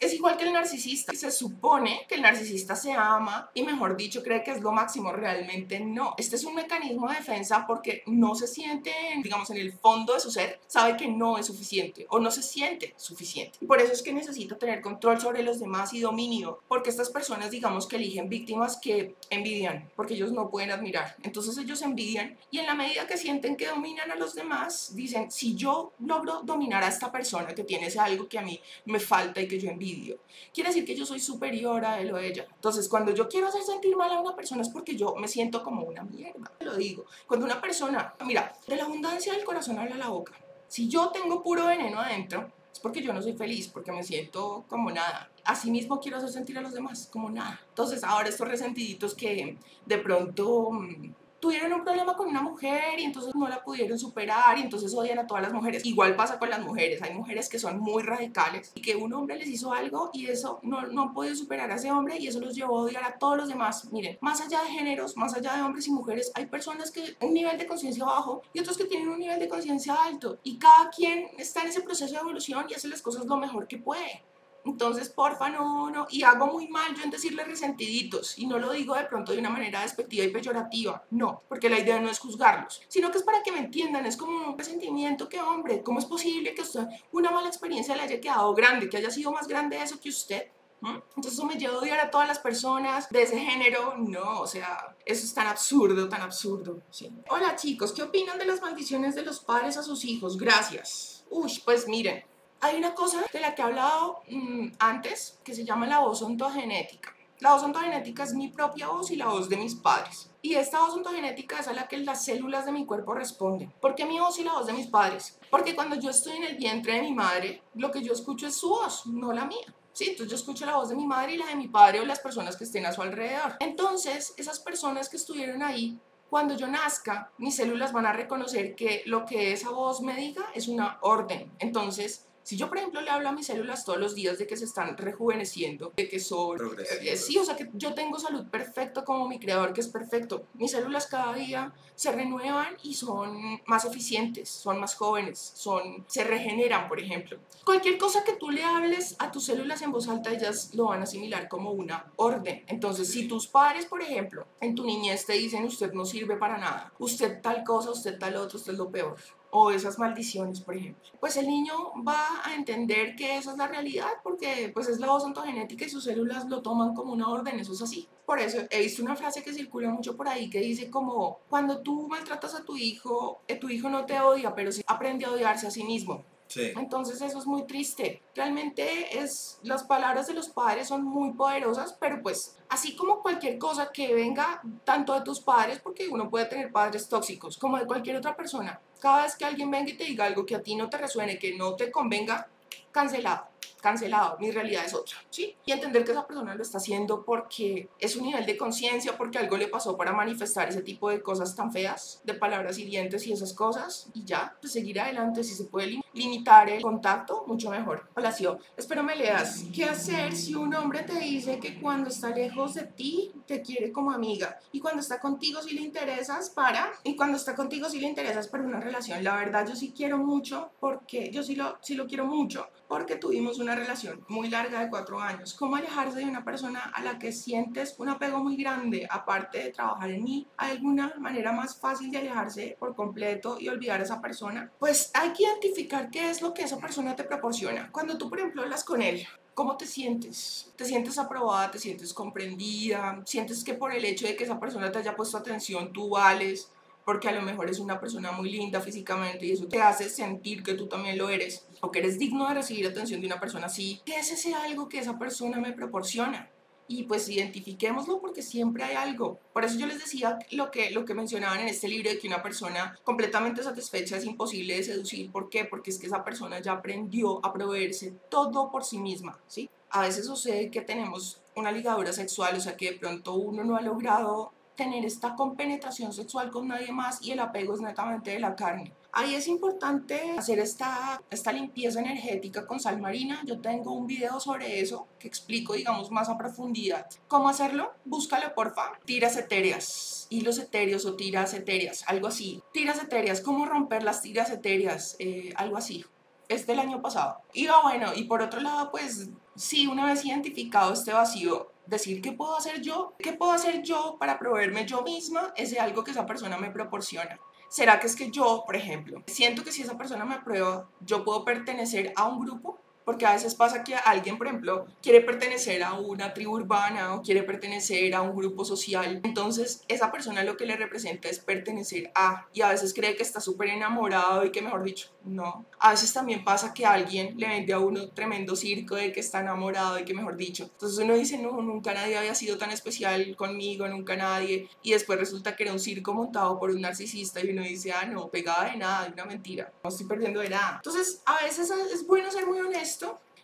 Es 0.00 0.14
igual 0.14 0.36
que 0.36 0.44
el 0.44 0.52
narcisista. 0.52 1.12
Se 1.14 1.30
supone 1.30 2.06
que 2.08 2.16
el 2.16 2.22
narcisista 2.22 2.76
se 2.76 2.92
ama 2.92 3.50
y, 3.54 3.62
mejor 3.62 3.96
dicho, 3.96 4.22
cree 4.22 4.42
que 4.42 4.52
es 4.52 4.60
lo 4.60 4.72
máximo. 4.72 5.12
Realmente 5.12 5.80
no. 5.80 6.14
Este 6.16 6.36
es 6.36 6.44
un 6.44 6.54
mecanismo 6.54 7.08
de 7.08 7.16
defensa 7.16 7.64
porque 7.66 8.02
no 8.06 8.34
se 8.34 8.46
siente, 8.46 8.92
digamos, 9.22 9.50
en 9.50 9.58
el 9.58 9.72
fondo 9.72 10.14
de 10.14 10.20
su 10.20 10.30
ser, 10.30 10.60
sabe 10.66 10.96
que 10.96 11.08
no 11.08 11.38
es 11.38 11.46
suficiente 11.46 12.06
o 12.10 12.18
no 12.18 12.30
se 12.30 12.42
siente 12.42 12.94
suficiente. 12.96 13.58
Y 13.60 13.66
por 13.66 13.80
eso 13.80 13.92
es 13.92 14.02
que 14.02 14.12
necesita 14.12 14.56
tener 14.58 14.80
control 14.80 15.20
sobre 15.20 15.42
los 15.42 15.60
demás 15.60 15.92
y 15.92 16.00
dominio, 16.00 16.60
porque 16.68 16.90
estas 16.90 17.10
personas, 17.10 17.50
digamos, 17.50 17.86
que 17.86 17.96
eligen 17.96 18.28
víctimas 18.28 18.78
que 18.80 19.14
envidian, 19.30 19.90
porque 19.96 20.14
ellos 20.14 20.32
no 20.32 20.50
pueden 20.50 20.70
admirar. 20.70 21.16
Entonces 21.22 21.56
ellos 21.58 21.82
envidian 21.82 22.36
y 22.50 22.58
en 22.58 22.66
la 22.66 22.74
medida 22.74 23.06
que 23.06 23.16
sienten 23.16 23.56
que 23.56 23.66
dominan 23.66 24.10
a 24.10 24.16
los 24.16 24.34
demás, 24.34 24.94
dicen, 24.94 25.30
si 25.30 25.54
yo 25.54 25.92
logro 26.00 26.42
dominar 26.42 26.82
a 26.82 26.88
esta 26.88 27.10
persona 27.12 27.54
que 27.54 27.64
tiene 27.64 27.86
ese 27.86 27.98
algo 27.98 28.28
que 28.28 28.38
a 28.38 28.42
mí 28.42 28.60
me 28.86 29.00
falta 29.00 29.40
y 29.40 29.48
que 29.48 29.58
yo 29.58 29.67
envidio. 29.68 30.18
Quiere 30.52 30.70
decir 30.70 30.84
que 30.84 30.96
yo 30.96 31.06
soy 31.06 31.20
superior 31.20 31.84
a 31.84 32.00
él 32.00 32.12
o 32.12 32.18
ella. 32.18 32.46
Entonces, 32.54 32.88
cuando 32.88 33.12
yo 33.12 33.28
quiero 33.28 33.48
hacer 33.48 33.62
sentir 33.62 33.96
mal 33.96 34.10
a 34.10 34.20
una 34.20 34.34
persona 34.34 34.62
es 34.62 34.68
porque 34.68 34.96
yo 34.96 35.14
me 35.16 35.28
siento 35.28 35.62
como 35.62 35.82
una 35.84 36.02
mierda. 36.02 36.50
Lo 36.60 36.76
digo. 36.76 37.04
Cuando 37.26 37.46
una 37.46 37.60
persona, 37.60 38.14
mira, 38.24 38.52
de 38.66 38.76
la 38.76 38.84
abundancia 38.84 39.32
del 39.32 39.44
corazón 39.44 39.78
habla 39.78 39.96
la 39.96 40.08
boca. 40.08 40.32
Si 40.68 40.88
yo 40.88 41.10
tengo 41.10 41.42
puro 41.42 41.66
veneno 41.66 42.00
adentro, 42.00 42.52
es 42.72 42.80
porque 42.80 43.02
yo 43.02 43.12
no 43.12 43.22
soy 43.22 43.32
feliz, 43.32 43.68
porque 43.68 43.90
me 43.90 44.02
siento 44.02 44.64
como 44.68 44.90
nada. 44.90 45.30
Asimismo 45.44 46.00
quiero 46.00 46.18
hacer 46.18 46.30
sentir 46.30 46.58
a 46.58 46.60
los 46.60 46.72
demás 46.72 47.08
como 47.10 47.30
nada. 47.30 47.60
Entonces, 47.68 48.04
ahora 48.04 48.28
estos 48.28 48.46
resentiditos 48.46 49.14
que 49.14 49.56
de 49.86 49.98
pronto 49.98 50.70
mm, 50.70 51.12
tuvieron 51.40 51.72
un 51.72 51.84
problema 51.84 52.16
con 52.16 52.28
una 52.28 52.42
mujer 52.42 52.98
y 52.98 53.04
entonces 53.04 53.34
no 53.34 53.48
la 53.48 53.62
pudieron 53.62 53.98
superar 53.98 54.58
y 54.58 54.62
entonces 54.62 54.94
odian 54.94 55.18
a 55.18 55.26
todas 55.26 55.42
las 55.42 55.52
mujeres. 55.52 55.84
Igual 55.84 56.16
pasa 56.16 56.38
con 56.38 56.50
las 56.50 56.60
mujeres, 56.60 57.00
hay 57.02 57.14
mujeres 57.14 57.48
que 57.48 57.58
son 57.58 57.78
muy 57.78 58.02
radicales 58.02 58.72
y 58.74 58.80
que 58.80 58.96
un 58.96 59.12
hombre 59.12 59.36
les 59.36 59.48
hizo 59.48 59.72
algo 59.72 60.10
y 60.12 60.26
eso 60.26 60.60
no, 60.62 60.82
no 60.86 61.02
han 61.02 61.14
podido 61.14 61.34
superar 61.34 61.70
a 61.70 61.76
ese 61.76 61.90
hombre 61.90 62.18
y 62.18 62.26
eso 62.26 62.40
los 62.40 62.54
llevó 62.54 62.78
a 62.78 62.82
odiar 62.82 63.04
a 63.04 63.18
todos 63.18 63.36
los 63.36 63.48
demás. 63.48 63.90
Miren, 63.92 64.18
más 64.20 64.40
allá 64.40 64.62
de 64.62 64.70
géneros, 64.70 65.16
más 65.16 65.34
allá 65.34 65.56
de 65.56 65.62
hombres 65.62 65.86
y 65.86 65.90
mujeres, 65.90 66.32
hay 66.34 66.46
personas 66.46 66.90
que 66.90 67.16
un 67.20 67.34
nivel 67.34 67.56
de 67.58 67.66
conciencia 67.66 68.04
bajo 68.04 68.42
y 68.52 68.60
otros 68.60 68.76
que 68.76 68.84
tienen 68.84 69.08
un 69.08 69.18
nivel 69.18 69.38
de 69.38 69.48
conciencia 69.48 69.94
alto 69.94 70.38
y 70.42 70.58
cada 70.58 70.90
quien 70.90 71.28
está 71.38 71.62
en 71.62 71.68
ese 71.68 71.82
proceso 71.82 72.14
de 72.14 72.20
evolución 72.20 72.66
y 72.68 72.74
hace 72.74 72.88
las 72.88 73.02
cosas 73.02 73.26
lo 73.26 73.36
mejor 73.36 73.66
que 73.66 73.78
puede. 73.78 74.22
Entonces, 74.68 75.08
porfa, 75.08 75.48
no, 75.48 75.90
no. 75.90 76.06
Y 76.10 76.22
hago 76.22 76.46
muy 76.46 76.68
mal 76.68 76.94
yo 76.94 77.02
en 77.02 77.10
decirle 77.10 77.44
resentiditos. 77.44 78.38
Y 78.38 78.46
no 78.46 78.58
lo 78.58 78.72
digo 78.72 78.94
de 78.94 79.04
pronto 79.04 79.32
de 79.32 79.38
una 79.38 79.50
manera 79.50 79.82
despectiva 79.82 80.24
y 80.24 80.30
peyorativa. 80.30 81.04
No, 81.10 81.42
porque 81.48 81.68
la 81.68 81.78
idea 81.78 82.00
no 82.00 82.10
es 82.10 82.18
juzgarlos, 82.18 82.82
sino 82.88 83.10
que 83.10 83.18
es 83.18 83.24
para 83.24 83.42
que 83.42 83.52
me 83.52 83.58
entiendan. 83.58 84.06
Es 84.06 84.16
como 84.16 84.50
un 84.50 84.58
resentimiento 84.58 85.28
que, 85.28 85.40
hombre, 85.40 85.82
¿cómo 85.82 85.98
es 85.98 86.04
posible 86.04 86.54
que 86.54 86.62
usted 86.62 86.86
una 87.12 87.30
mala 87.30 87.48
experiencia 87.48 87.96
le 87.96 88.02
haya 88.02 88.20
quedado 88.20 88.54
grande, 88.54 88.88
que 88.88 88.98
haya 88.98 89.10
sido 89.10 89.32
más 89.32 89.48
grande 89.48 89.82
eso 89.82 90.00
que 90.00 90.10
usted? 90.10 90.48
¿Mm? 90.80 90.96
Entonces 91.16 91.32
eso 91.32 91.44
me 91.44 91.56
lleva 91.56 91.74
a 91.74 91.78
odiar 91.78 91.98
a 91.98 92.10
todas 92.10 92.28
las 92.28 92.38
personas 92.38 93.08
de 93.08 93.22
ese 93.22 93.38
género. 93.38 93.96
No, 93.96 94.40
o 94.40 94.46
sea, 94.46 94.96
eso 95.04 95.24
es 95.24 95.34
tan 95.34 95.46
absurdo, 95.46 96.08
tan 96.08 96.22
absurdo. 96.22 96.82
Sí. 96.90 97.10
Hola 97.30 97.56
chicos, 97.56 97.92
¿qué 97.92 98.02
opinan 98.02 98.38
de 98.38 98.46
las 98.46 98.60
maldiciones 98.60 99.14
de 99.14 99.22
los 99.22 99.40
padres 99.40 99.76
a 99.76 99.82
sus 99.82 100.04
hijos? 100.04 100.36
Gracias. 100.36 101.24
Uy, 101.30 101.60
pues 101.64 101.88
miren, 101.88 102.24
Hay 102.60 102.76
una 102.76 102.94
cosa 102.94 103.24
de 103.32 103.40
la 103.40 103.54
que 103.54 103.62
he 103.62 103.64
hablado 103.64 104.22
mm, 104.28 104.72
antes 104.80 105.38
que 105.44 105.54
se 105.54 105.64
llama 105.64 105.86
la 105.86 106.00
voz 106.00 106.22
ontogenética. 106.22 107.14
La 107.38 107.52
voz 107.52 107.62
ontogenética 107.62 108.24
es 108.24 108.34
mi 108.34 108.48
propia 108.48 108.88
voz 108.88 109.12
y 109.12 109.16
la 109.16 109.28
voz 109.28 109.48
de 109.48 109.56
mis 109.56 109.76
padres. 109.76 110.28
Y 110.42 110.54
esta 110.54 110.80
voz 110.80 110.94
ontogenética 110.94 111.60
es 111.60 111.68
a 111.68 111.72
la 111.72 111.86
que 111.86 111.98
las 111.98 112.24
células 112.24 112.66
de 112.66 112.72
mi 112.72 112.84
cuerpo 112.84 113.14
responden. 113.14 113.72
¿Por 113.80 113.94
qué 113.94 114.06
mi 114.06 114.18
voz 114.18 114.40
y 114.40 114.44
la 114.44 114.54
voz 114.54 114.66
de 114.66 114.72
mis 114.72 114.88
padres? 114.88 115.38
Porque 115.50 115.76
cuando 115.76 115.94
yo 115.94 116.10
estoy 116.10 116.36
en 116.36 116.44
el 116.44 116.56
vientre 116.56 116.94
de 116.94 117.02
mi 117.02 117.14
madre, 117.14 117.62
lo 117.74 117.92
que 117.92 118.02
yo 118.02 118.12
escucho 118.12 118.48
es 118.48 118.56
su 118.56 118.70
voz, 118.70 119.06
no 119.06 119.32
la 119.32 119.44
mía. 119.44 119.72
Sí, 119.92 120.10
entonces 120.10 120.30
yo 120.30 120.36
escucho 120.36 120.66
la 120.66 120.76
voz 120.76 120.88
de 120.88 120.96
mi 120.96 121.06
madre 121.06 121.34
y 121.34 121.38
la 121.38 121.46
de 121.46 121.56
mi 121.56 121.68
padre 121.68 122.00
o 122.00 122.04
las 122.04 122.18
personas 122.18 122.56
que 122.56 122.64
estén 122.64 122.86
a 122.86 122.92
su 122.92 123.02
alrededor. 123.02 123.56
Entonces, 123.60 124.34
esas 124.36 124.58
personas 124.58 125.08
que 125.08 125.16
estuvieron 125.16 125.62
ahí, 125.62 125.96
cuando 126.28 126.56
yo 126.56 126.66
nazca, 126.66 127.30
mis 127.38 127.56
células 127.56 127.92
van 127.92 128.06
a 128.06 128.12
reconocer 128.12 128.74
que 128.74 129.02
lo 129.06 129.24
que 129.24 129.52
esa 129.52 129.70
voz 129.70 130.00
me 130.00 130.14
diga 130.14 130.50
es 130.54 130.68
una 130.68 130.98
orden. 131.02 131.52
Entonces, 131.58 132.27
si 132.48 132.56
yo, 132.56 132.70
por 132.70 132.78
ejemplo, 132.78 133.02
le 133.02 133.10
hablo 133.10 133.28
a 133.28 133.32
mis 133.32 133.44
células 133.44 133.84
todos 133.84 134.00
los 134.00 134.14
días 134.14 134.38
de 134.38 134.46
que 134.46 134.56
se 134.56 134.64
están 134.64 134.96
rejuveneciendo, 134.96 135.92
de 135.94 136.08
que 136.08 136.18
son... 136.18 136.58
Eh, 137.02 137.14
sí, 137.14 137.36
o 137.36 137.44
sea, 137.44 137.54
que 137.56 137.68
yo 137.74 137.92
tengo 137.92 138.18
salud 138.18 138.46
perfecta 138.46 139.04
como 139.04 139.28
mi 139.28 139.38
creador, 139.38 139.74
que 139.74 139.82
es 139.82 139.88
perfecto. 139.88 140.46
Mis 140.54 140.70
células 140.70 141.08
cada 141.08 141.34
día 141.34 141.74
se 141.94 142.10
renuevan 142.10 142.74
y 142.82 142.94
son 142.94 143.60
más 143.66 143.84
eficientes, 143.84 144.48
son 144.48 144.80
más 144.80 144.94
jóvenes, 144.94 145.38
son, 145.56 146.06
se 146.06 146.24
regeneran, 146.24 146.88
por 146.88 146.98
ejemplo. 147.00 147.38
Cualquier 147.66 147.98
cosa 147.98 148.24
que 148.24 148.32
tú 148.32 148.48
le 148.48 148.64
hables 148.64 149.16
a 149.18 149.30
tus 149.30 149.44
células 149.44 149.82
en 149.82 149.92
voz 149.92 150.08
alta, 150.08 150.32
ellas 150.32 150.70
lo 150.72 150.86
van 150.86 151.00
a 151.00 151.02
asimilar 151.02 151.48
como 151.48 151.72
una 151.72 152.10
orden. 152.16 152.64
Entonces, 152.66 153.12
si 153.12 153.28
tus 153.28 153.46
padres, 153.46 153.84
por 153.84 154.00
ejemplo, 154.00 154.46
en 154.62 154.74
tu 154.74 154.86
niñez 154.86 155.26
te 155.26 155.34
dicen, 155.34 155.64
usted 155.64 155.92
no 155.92 156.06
sirve 156.06 156.38
para 156.38 156.56
nada, 156.56 156.94
usted 156.98 157.42
tal 157.42 157.62
cosa, 157.62 157.90
usted 157.90 158.18
tal 158.18 158.36
otro, 158.36 158.56
usted 158.56 158.72
es 158.72 158.78
lo 158.78 158.90
peor 158.90 159.18
o 159.50 159.70
esas 159.70 159.98
maldiciones, 159.98 160.60
por 160.60 160.76
ejemplo. 160.76 161.02
Pues 161.20 161.36
el 161.36 161.46
niño 161.46 161.74
va 162.06 162.42
a 162.44 162.54
entender 162.54 163.16
que 163.16 163.36
esa 163.38 163.52
es 163.52 163.58
la 163.58 163.66
realidad 163.66 164.10
porque 164.22 164.70
pues 164.72 164.88
es 164.88 165.00
la 165.00 165.08
voz 165.08 165.24
ontogenética 165.24 165.84
y 165.84 165.90
sus 165.90 166.04
células 166.04 166.46
lo 166.46 166.62
toman 166.62 166.94
como 166.94 167.12
una 167.12 167.28
orden, 167.28 167.58
eso 167.58 167.72
es 167.72 167.82
así. 167.82 168.08
Por 168.26 168.40
eso 168.40 168.58
he 168.70 168.80
visto 168.80 169.02
una 169.02 169.16
frase 169.16 169.42
que 169.42 169.54
circula 169.54 169.88
mucho 169.88 170.16
por 170.16 170.28
ahí 170.28 170.50
que 170.50 170.60
dice 170.60 170.90
como 170.90 171.38
cuando 171.48 171.80
tú 171.80 172.08
maltratas 172.08 172.54
a 172.54 172.64
tu 172.64 172.76
hijo, 172.76 173.40
eh, 173.48 173.56
tu 173.56 173.68
hijo 173.68 173.88
no 173.88 174.04
te 174.04 174.20
odia, 174.20 174.54
pero 174.54 174.70
sí 174.70 174.82
aprende 174.86 175.24
a 175.24 175.30
odiarse 175.30 175.66
a 175.66 175.70
sí 175.70 175.84
mismo. 175.84 176.24
Entonces 176.56 177.20
eso 177.20 177.38
es 177.38 177.46
muy 177.46 177.66
triste. 177.66 178.22
Realmente 178.34 179.18
es 179.18 179.58
las 179.62 179.84
palabras 179.84 180.26
de 180.26 180.34
los 180.34 180.48
padres 180.48 180.88
son 180.88 181.04
muy 181.04 181.32
poderosas, 181.32 181.96
pero 182.00 182.22
pues 182.22 182.56
así 182.68 182.96
como 182.96 183.22
cualquier 183.22 183.58
cosa 183.58 183.90
que 183.92 184.14
venga 184.14 184.62
tanto 184.84 185.14
de 185.14 185.20
tus 185.22 185.40
padres, 185.40 185.80
porque 185.80 186.08
uno 186.08 186.30
puede 186.30 186.46
tener 186.46 186.72
padres 186.72 187.08
tóxicos, 187.08 187.58
como 187.58 187.78
de 187.78 187.86
cualquier 187.86 188.16
otra 188.16 188.36
persona. 188.36 188.80
Cada 189.00 189.22
vez 189.24 189.36
que 189.36 189.44
alguien 189.44 189.70
venga 189.70 189.90
y 189.90 189.96
te 189.96 190.04
diga 190.04 190.24
algo 190.24 190.46
que 190.46 190.56
a 190.56 190.62
ti 190.62 190.74
no 190.74 190.88
te 190.88 190.96
resuene, 190.96 191.38
que 191.38 191.56
no 191.56 191.74
te 191.76 191.90
convenga, 191.90 192.48
cancelado 192.90 193.46
cancelado, 193.80 194.36
mi 194.40 194.50
realidad 194.50 194.84
es 194.84 194.94
otra, 194.94 195.16
¿sí? 195.30 195.56
Y 195.64 195.72
entender 195.72 196.04
que 196.04 196.12
esa 196.12 196.26
persona 196.26 196.54
lo 196.54 196.62
está 196.62 196.78
haciendo 196.78 197.24
porque 197.24 197.88
es 197.98 198.16
un 198.16 198.24
nivel 198.24 198.44
de 198.44 198.56
conciencia, 198.56 199.16
porque 199.16 199.38
algo 199.38 199.56
le 199.56 199.68
pasó 199.68 199.96
para 199.96 200.12
manifestar 200.12 200.68
ese 200.68 200.82
tipo 200.82 201.10
de 201.10 201.22
cosas 201.22 201.54
tan 201.54 201.72
feas, 201.72 202.20
de 202.24 202.34
palabras 202.34 202.78
hirientes 202.78 203.26
y 203.26 203.32
esas 203.32 203.52
cosas, 203.52 204.08
y 204.14 204.24
ya, 204.24 204.56
pues 204.60 204.72
seguir 204.72 205.00
adelante, 205.00 205.44
si 205.44 205.54
se 205.54 205.64
puede 205.64 206.00
limitar 206.12 206.68
el 206.68 206.82
contacto, 206.82 207.44
mucho 207.46 207.70
mejor. 207.70 208.08
Hola, 208.14 208.32
Sio, 208.32 208.58
espero 208.76 209.02
me 209.02 209.16
leas. 209.16 209.64
¿Qué 209.74 209.84
hacer 209.84 210.34
si 210.34 210.54
un 210.54 210.74
hombre 210.74 211.02
te 211.02 211.18
dice 211.18 211.58
que 211.58 211.80
cuando 211.80 212.10
está 212.10 212.30
lejos 212.30 212.74
de 212.74 212.84
ti, 212.84 213.32
te 213.46 213.62
quiere 213.62 213.92
como 213.92 214.10
amiga, 214.10 214.58
y 214.72 214.80
cuando 214.80 215.00
está 215.00 215.20
contigo 215.20 215.62
si 215.62 215.74
le 215.74 215.82
interesas 215.82 216.50
para, 216.50 216.92
y 217.04 217.16
cuando 217.16 217.36
está 217.36 217.54
contigo 217.54 217.88
si 217.88 218.00
le 218.00 218.08
interesas 218.08 218.48
para 218.48 218.64
una 218.64 218.80
relación? 218.80 219.22
La 219.22 219.36
verdad, 219.36 219.66
yo 219.66 219.76
sí 219.76 219.92
quiero 219.96 220.18
mucho, 220.18 220.72
porque 220.80 221.30
yo 221.30 221.42
sí 221.42 221.54
lo, 221.54 221.78
sí 221.80 221.94
lo 221.94 222.06
quiero 222.06 222.26
mucho, 222.26 222.68
porque 222.88 223.16
tuvimos 223.16 223.47
una 223.56 223.74
relación 223.74 224.22
muy 224.28 224.50
larga 224.50 224.80
de 224.80 224.90
cuatro 224.90 225.18
años. 225.18 225.54
¿Cómo 225.54 225.76
alejarse 225.76 226.18
de 226.18 226.26
una 226.26 226.44
persona 226.44 226.92
a 226.94 227.02
la 227.02 227.18
que 227.18 227.32
sientes 227.32 227.94
un 227.98 228.10
apego 228.10 228.44
muy 228.44 228.56
grande, 228.56 229.08
aparte 229.10 229.58
de 229.58 229.70
trabajar 229.70 230.10
en 230.10 230.22
mí? 230.22 230.46
¿Hay 230.58 230.72
alguna 230.72 231.14
manera 231.18 231.52
más 231.52 231.80
fácil 231.80 232.10
de 232.10 232.18
alejarse 232.18 232.76
por 232.78 232.94
completo 232.94 233.56
y 233.58 233.68
olvidar 233.68 234.00
a 234.00 234.04
esa 234.04 234.20
persona? 234.20 234.70
Pues 234.78 235.10
hay 235.14 235.32
que 235.32 235.44
identificar 235.44 236.10
qué 236.10 236.28
es 236.28 236.42
lo 236.42 236.52
que 236.52 236.64
esa 236.64 236.76
persona 236.76 237.16
te 237.16 237.24
proporciona. 237.24 237.90
Cuando 237.90 238.18
tú, 238.18 238.28
por 238.28 238.38
ejemplo, 238.38 238.62
hablas 238.62 238.84
con 238.84 239.00
él, 239.00 239.26
¿Cómo 239.54 239.76
te 239.76 239.86
sientes? 239.86 240.72
¿Te 240.76 240.84
sientes 240.84 241.18
aprobada? 241.18 241.72
¿Te 241.72 241.80
sientes 241.80 242.14
comprendida? 242.14 243.20
¿Sientes 243.26 243.64
que 243.64 243.74
por 243.74 243.92
el 243.92 244.04
hecho 244.04 244.24
de 244.24 244.36
que 244.36 244.44
esa 244.44 244.60
persona 244.60 244.92
te 244.92 244.98
haya 244.98 245.16
puesto 245.16 245.36
atención, 245.36 245.92
tú 245.92 246.10
vales? 246.10 246.70
porque 247.08 247.26
a 247.26 247.32
lo 247.32 247.40
mejor 247.40 247.70
es 247.70 247.78
una 247.78 247.98
persona 247.98 248.32
muy 248.32 248.50
linda 248.50 248.82
físicamente 248.82 249.46
y 249.46 249.52
eso 249.52 249.66
te 249.66 249.80
hace 249.80 250.10
sentir 250.10 250.62
que 250.62 250.74
tú 250.74 250.88
también 250.88 251.16
lo 251.16 251.30
eres 251.30 251.66
o 251.80 251.90
que 251.90 252.00
eres 252.00 252.18
digno 252.18 252.48
de 252.48 252.54
recibir 252.54 252.86
atención 252.86 253.20
de 253.20 253.26
una 253.26 253.40
persona 253.40 253.66
así. 253.66 254.00
¿Qué 254.04 254.16
es 254.16 254.30
ese 254.30 254.54
algo 254.54 254.88
que 254.88 254.98
esa 254.98 255.18
persona 255.18 255.58
me 255.58 255.72
proporciona? 255.72 256.50
Y 256.90 257.02
pues 257.02 257.28
identifiquémoslo 257.28 258.18
porque 258.18 258.40
siempre 258.40 258.82
hay 258.82 258.96
algo. 258.96 259.38
Por 259.52 259.64
eso 259.64 259.78
yo 259.78 259.86
les 259.86 259.98
decía 259.98 260.38
lo 260.52 260.70
que, 260.70 260.90
lo 260.90 261.04
que 261.04 261.12
mencionaban 261.12 261.60
en 261.60 261.68
este 261.68 261.86
libro 261.86 262.08
de 262.08 262.18
que 262.18 262.26
una 262.26 262.42
persona 262.42 262.98
completamente 263.04 263.62
satisfecha 263.62 264.16
es 264.16 264.24
imposible 264.24 264.74
de 264.74 264.82
seducir. 264.82 265.30
¿Por 265.30 265.50
qué? 265.50 265.66
Porque 265.66 265.90
es 265.90 265.98
que 265.98 266.06
esa 266.06 266.24
persona 266.24 266.60
ya 266.60 266.72
aprendió 266.72 267.44
a 267.44 267.52
proveerse 267.52 268.14
todo 268.30 268.70
por 268.70 268.84
sí 268.84 268.98
misma, 268.98 269.38
¿sí? 269.48 269.68
A 269.90 270.02
veces 270.02 270.26
sucede 270.26 270.70
que 270.70 270.80
tenemos 270.80 271.42
una 271.54 271.72
ligadura 271.72 272.12
sexual, 272.12 272.56
o 272.56 272.60
sea 272.60 272.76
que 272.76 272.92
de 272.92 272.98
pronto 272.98 273.34
uno 273.34 273.64
no 273.64 273.76
ha 273.76 273.82
logrado 273.82 274.52
tener 274.78 275.04
esta 275.04 275.34
compenetración 275.34 276.12
sexual 276.12 276.50
con 276.50 276.68
nadie 276.68 276.92
más 276.92 277.20
y 277.20 277.32
el 277.32 277.40
apego 277.40 277.74
es 277.74 277.80
netamente 277.80 278.30
de 278.30 278.38
la 278.38 278.54
carne. 278.54 278.94
Ahí 279.10 279.34
es 279.34 279.48
importante 279.48 280.36
hacer 280.38 280.60
esta, 280.60 281.20
esta 281.30 281.50
limpieza 281.50 281.98
energética 281.98 282.64
con 282.64 282.78
sal 282.78 283.00
marina. 283.00 283.42
Yo 283.44 283.60
tengo 283.60 283.92
un 283.92 284.06
video 284.06 284.38
sobre 284.38 284.80
eso 284.80 285.08
que 285.18 285.26
explico, 285.26 285.74
digamos, 285.74 286.12
más 286.12 286.28
a 286.28 286.38
profundidad. 286.38 287.06
¿Cómo 287.26 287.48
hacerlo? 287.48 287.92
Búscalo, 288.04 288.54
porfa. 288.54 288.92
Tiras 289.04 289.36
etéreas, 289.36 290.28
hilos 290.30 290.58
etéreos 290.58 291.04
o 291.06 291.16
tiras 291.16 291.54
etéreas, 291.54 292.04
algo 292.06 292.28
así. 292.28 292.62
Tiras 292.72 293.02
etéreas, 293.02 293.40
¿cómo 293.40 293.66
romper 293.66 294.04
las 294.04 294.22
tiras 294.22 294.50
etéreas? 294.50 295.16
Eh, 295.18 295.52
algo 295.56 295.76
así. 295.76 296.04
Es 296.48 296.68
del 296.68 296.78
año 296.78 297.02
pasado. 297.02 297.40
Y 297.52 297.66
bueno, 297.82 298.12
y 298.14 298.24
por 298.24 298.42
otro 298.42 298.60
lado, 298.60 298.92
pues 298.92 299.28
sí, 299.56 299.88
una 299.88 300.06
vez 300.06 300.24
identificado 300.24 300.92
este 300.92 301.12
vacío, 301.12 301.72
decir 301.88 302.20
qué 302.20 302.32
puedo 302.32 302.56
hacer 302.56 302.80
yo, 302.82 303.14
qué 303.18 303.32
puedo 303.32 303.52
hacer 303.52 303.82
yo 303.82 304.16
para 304.20 304.38
proveerme 304.38 304.86
yo 304.86 305.02
misma 305.02 305.52
es 305.56 305.70
de 305.70 305.80
algo 305.80 306.04
que 306.04 306.10
esa 306.10 306.26
persona 306.26 306.58
me 306.58 306.70
proporciona. 306.70 307.38
¿Será 307.68 307.98
que 307.98 308.06
es 308.06 308.16
que 308.16 308.30
yo, 308.30 308.62
por 308.64 308.76
ejemplo, 308.76 309.22
siento 309.26 309.64
que 309.64 309.72
si 309.72 309.82
esa 309.82 309.98
persona 309.98 310.24
me 310.24 310.36
aprueba, 310.36 310.88
yo 311.00 311.24
puedo 311.24 311.44
pertenecer 311.44 312.12
a 312.16 312.26
un 312.26 312.44
grupo? 312.44 312.78
Porque 313.08 313.24
a 313.24 313.32
veces 313.32 313.54
pasa 313.54 313.82
que 313.82 313.94
alguien, 313.94 314.36
por 314.36 314.48
ejemplo, 314.48 314.84
quiere 315.00 315.22
pertenecer 315.22 315.82
a 315.82 315.94
una 315.94 316.34
tribu 316.34 316.56
urbana 316.56 317.14
o 317.14 317.22
quiere 317.22 317.42
pertenecer 317.42 318.14
a 318.14 318.20
un 318.20 318.36
grupo 318.36 318.66
social, 318.66 319.22
entonces 319.24 319.82
esa 319.88 320.12
persona 320.12 320.44
lo 320.44 320.58
que 320.58 320.66
le 320.66 320.76
representa 320.76 321.30
es 321.30 321.38
pertenecer 321.38 322.10
a, 322.14 322.46
y 322.52 322.60
a 322.60 322.68
veces 322.68 322.92
cree 322.92 323.16
que 323.16 323.22
está 323.22 323.40
súper 323.40 323.70
enamorado 323.70 324.44
y 324.44 324.52
que 324.52 324.60
mejor 324.60 324.82
dicho, 324.82 325.08
no. 325.24 325.64
A 325.80 325.92
veces 325.92 326.12
también 326.12 326.44
pasa 326.44 326.74
que 326.74 326.84
alguien 326.84 327.32
le 327.38 327.48
vende 327.48 327.72
a 327.72 327.78
uno 327.78 328.10
tremendo 328.10 328.54
circo 328.54 328.96
de 328.96 329.10
que 329.10 329.20
está 329.20 329.40
enamorado 329.40 329.98
y 329.98 330.04
que 330.04 330.12
mejor 330.12 330.36
dicho. 330.36 330.64
Entonces 330.64 330.98
uno 331.02 331.14
dice, 331.14 331.38
no, 331.38 331.62
nunca 331.62 331.94
nadie 331.94 332.18
había 332.18 332.34
sido 332.34 332.58
tan 332.58 332.72
especial 332.72 333.34
conmigo, 333.36 333.88
nunca 333.88 334.16
nadie, 334.16 334.68
y 334.82 334.92
después 334.92 335.18
resulta 335.18 335.56
que 335.56 335.62
era 335.62 335.72
un 335.72 335.80
circo 335.80 336.12
montado 336.12 336.58
por 336.58 336.68
un 336.68 336.82
narcisista 336.82 337.42
y 337.42 337.52
uno 337.52 337.62
dice, 337.62 337.90
ah, 337.90 338.04
no, 338.04 338.28
pegada 338.28 338.70
de 338.70 338.76
nada, 338.76 339.10
una 339.10 339.24
mentira, 339.24 339.72
no 339.82 339.88
estoy 339.88 340.06
perdiendo 340.06 340.40
de 340.40 340.50
nada. 340.50 340.74
Entonces 340.76 341.22
a 341.24 341.42
veces 341.42 341.70
es 341.70 342.06
bueno 342.06 342.30
ser 342.30 342.46
muy 342.46 342.58
honesto 342.58 342.97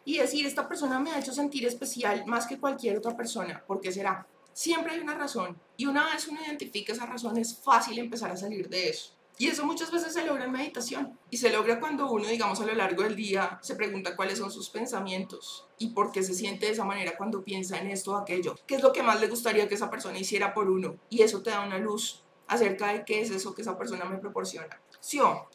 y 0.04 0.18
decir, 0.18 0.46
esta 0.46 0.68
persona 0.68 1.00
me 1.00 1.12
ha 1.12 1.18
hecho 1.18 1.32
sentir 1.32 1.66
especial 1.66 2.24
más 2.26 2.46
que 2.46 2.58
cualquier 2.58 2.98
otra 2.98 3.16
persona. 3.16 3.62
¿Por 3.66 3.80
qué 3.80 3.90
será? 3.90 4.26
Siempre 4.52 4.92
hay 4.92 5.00
una 5.00 5.14
razón. 5.14 5.58
Y 5.76 5.86
una 5.86 6.12
vez 6.12 6.28
uno 6.28 6.40
identifica 6.44 6.92
esa 6.92 7.06
razón, 7.06 7.36
es 7.38 7.56
fácil 7.56 7.98
empezar 7.98 8.30
a 8.30 8.36
salir 8.36 8.68
de 8.68 8.90
eso. 8.90 9.14
Y 9.36 9.48
eso 9.48 9.66
muchas 9.66 9.90
veces 9.90 10.12
se 10.12 10.24
logra 10.24 10.44
en 10.44 10.52
meditación. 10.52 11.18
Y 11.28 11.38
se 11.38 11.50
logra 11.50 11.80
cuando 11.80 12.08
uno, 12.08 12.28
digamos, 12.28 12.60
a 12.60 12.66
lo 12.66 12.74
largo 12.74 13.02
del 13.02 13.16
día 13.16 13.58
se 13.62 13.74
pregunta 13.74 14.14
cuáles 14.14 14.38
son 14.38 14.52
sus 14.52 14.70
pensamientos 14.70 15.66
y 15.76 15.88
por 15.88 16.12
qué 16.12 16.22
se 16.22 16.34
siente 16.34 16.66
de 16.66 16.72
esa 16.72 16.84
manera 16.84 17.16
cuando 17.16 17.42
piensa 17.42 17.78
en 17.78 17.88
esto 17.88 18.12
o 18.12 18.16
aquello. 18.16 18.54
¿Qué 18.66 18.76
es 18.76 18.82
lo 18.82 18.92
que 18.92 19.02
más 19.02 19.20
le 19.20 19.26
gustaría 19.26 19.66
que 19.68 19.74
esa 19.74 19.90
persona 19.90 20.18
hiciera 20.18 20.54
por 20.54 20.70
uno? 20.70 20.96
Y 21.10 21.22
eso 21.22 21.42
te 21.42 21.50
da 21.50 21.66
una 21.66 21.78
luz 21.78 22.22
acerca 22.46 22.92
de 22.92 23.04
qué 23.04 23.22
es 23.22 23.30
eso 23.30 23.54
que 23.54 23.62
esa 23.62 23.76
persona 23.76 24.04
me 24.04 24.18
proporciona. 24.18 24.80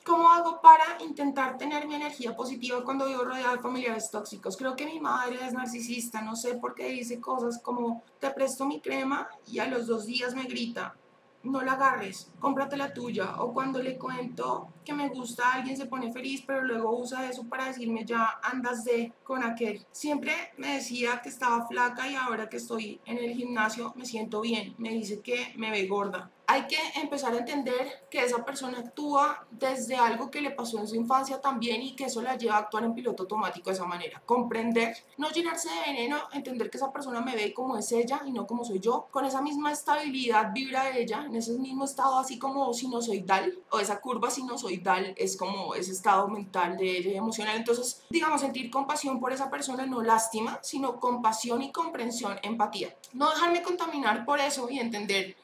¿Cómo 0.06 0.30
hago 0.30 0.62
para 0.62 1.02
intentar 1.04 1.58
tener 1.58 1.88
mi 1.88 1.96
energía 1.96 2.36
positiva 2.36 2.84
cuando 2.84 3.08
vivo 3.08 3.24
rodeado 3.24 3.56
de 3.56 3.62
familiares 3.62 4.12
tóxicos? 4.12 4.56
Creo 4.56 4.76
que 4.76 4.86
mi 4.86 5.00
madre 5.00 5.40
es 5.44 5.54
narcisista, 5.54 6.22
no 6.22 6.36
sé 6.36 6.56
por 6.56 6.76
qué 6.76 6.90
dice 6.90 7.20
cosas 7.20 7.60
como 7.60 8.04
te 8.20 8.30
presto 8.30 8.68
mi 8.68 8.80
crema 8.80 9.28
y 9.48 9.58
a 9.58 9.66
los 9.66 9.88
dos 9.88 10.06
días 10.06 10.36
me 10.36 10.44
grita, 10.44 10.96
no 11.42 11.64
la 11.64 11.74
agarres, 11.74 12.32
cómprate 12.40 12.78
la 12.78 12.94
tuya. 12.94 13.42
O 13.42 13.52
cuando 13.52 13.82
le 13.82 13.98
cuento 13.98 14.72
que 14.86 14.94
me 14.94 15.10
gusta, 15.10 15.54
alguien 15.54 15.76
se 15.76 15.88
pone 15.88 16.14
feliz, 16.14 16.44
pero 16.46 16.62
luego 16.62 16.96
usa 16.96 17.28
eso 17.28 17.44
para 17.50 17.66
decirme 17.66 18.06
ya 18.06 18.40
andas 18.44 18.84
de 18.84 19.14
con 19.24 19.44
aquel. 19.44 19.84
Siempre 19.92 20.32
me 20.58 20.76
decía 20.76 21.22
que 21.24 21.30
estaba 21.30 21.68
flaca 21.68 22.08
y 22.08 22.14
ahora 22.14 22.50
que 22.50 22.58
estoy 22.58 23.02
en 23.04 23.18
el 23.18 23.34
gimnasio 23.34 23.94
me 23.96 24.06
siento 24.06 24.42
bien. 24.42 24.76
Me 24.78 24.90
dice 24.90 25.22
que 25.22 25.54
me 25.58 25.72
ve 25.72 25.88
gorda 25.88 26.30
hay 26.52 26.66
que 26.66 26.80
empezar 26.96 27.32
a 27.32 27.38
entender 27.38 28.08
que 28.10 28.24
esa 28.24 28.44
persona 28.44 28.80
actúa 28.80 29.46
desde 29.52 29.96
algo 29.98 30.32
que 30.32 30.42
le 30.42 30.50
pasó 30.50 30.80
en 30.80 30.88
su 30.88 30.96
infancia 30.96 31.40
también 31.40 31.80
y 31.84 31.96
que 31.96 32.06
eso 32.06 32.24
la 32.24 32.38
lleva 32.38 32.56
a 32.56 32.58
actuar 32.62 32.86
en 32.86 32.96
piloto 32.96 33.22
automático 33.22 33.70
de 33.70 33.76
esa 33.76 33.86
manera. 33.86 34.20
Comprender, 34.26 34.98
no 35.18 35.30
llenarse 35.30 35.70
de 35.70 35.94
veneno, 35.94 36.18
entender 36.34 36.72
que 36.72 36.78
esa 36.78 36.92
persona 36.92 37.22
me 37.22 37.36
ve 37.36 37.54
como 37.54 37.78
es 37.78 37.92
ella 37.92 38.24
y 38.26 38.32
no 38.32 38.48
como 38.48 38.66
soy 38.66 38.80
yo. 38.80 39.08
Con 39.12 39.26
esa 39.26 39.44
misma 39.44 39.72
estabilidad 39.72 40.52
vibra 40.52 40.98
ella, 40.98 41.24
en 41.24 41.36
ese 41.36 41.52
mismo 41.52 41.86
estado 41.86 42.18
así 42.18 42.40
como 42.40 42.74
sinusoidal 42.74 43.56
o 43.70 43.80
esa 43.80 44.02
curva 44.02 44.32
sinusoidal 44.32 45.14
es 45.18 45.38
como 45.38 45.76
ese 45.76 45.92
estado 45.92 46.30
mental 46.30 46.78
de 46.78 46.98
ella 46.98 47.12
y 47.12 47.18
emocional. 47.18 47.58
Entonces, 47.58 48.02
digamos, 48.10 48.42
sentir 48.42 48.72
compasión 48.72 49.20
por 49.20 49.32
esa 49.32 49.52
persona, 49.52 49.86
no 49.86 50.02
lástima, 50.02 50.58
sino 50.64 51.00
compasión 51.00 51.62
y 51.62 51.72
comprensión, 51.72 52.40
empatía. 52.42 52.96
No 53.14 53.30
dejarme 53.30 53.62
contaminar 53.62 54.26
por 54.26 54.40
eso 54.40 54.68
y 54.68 54.80
entender 54.80 55.36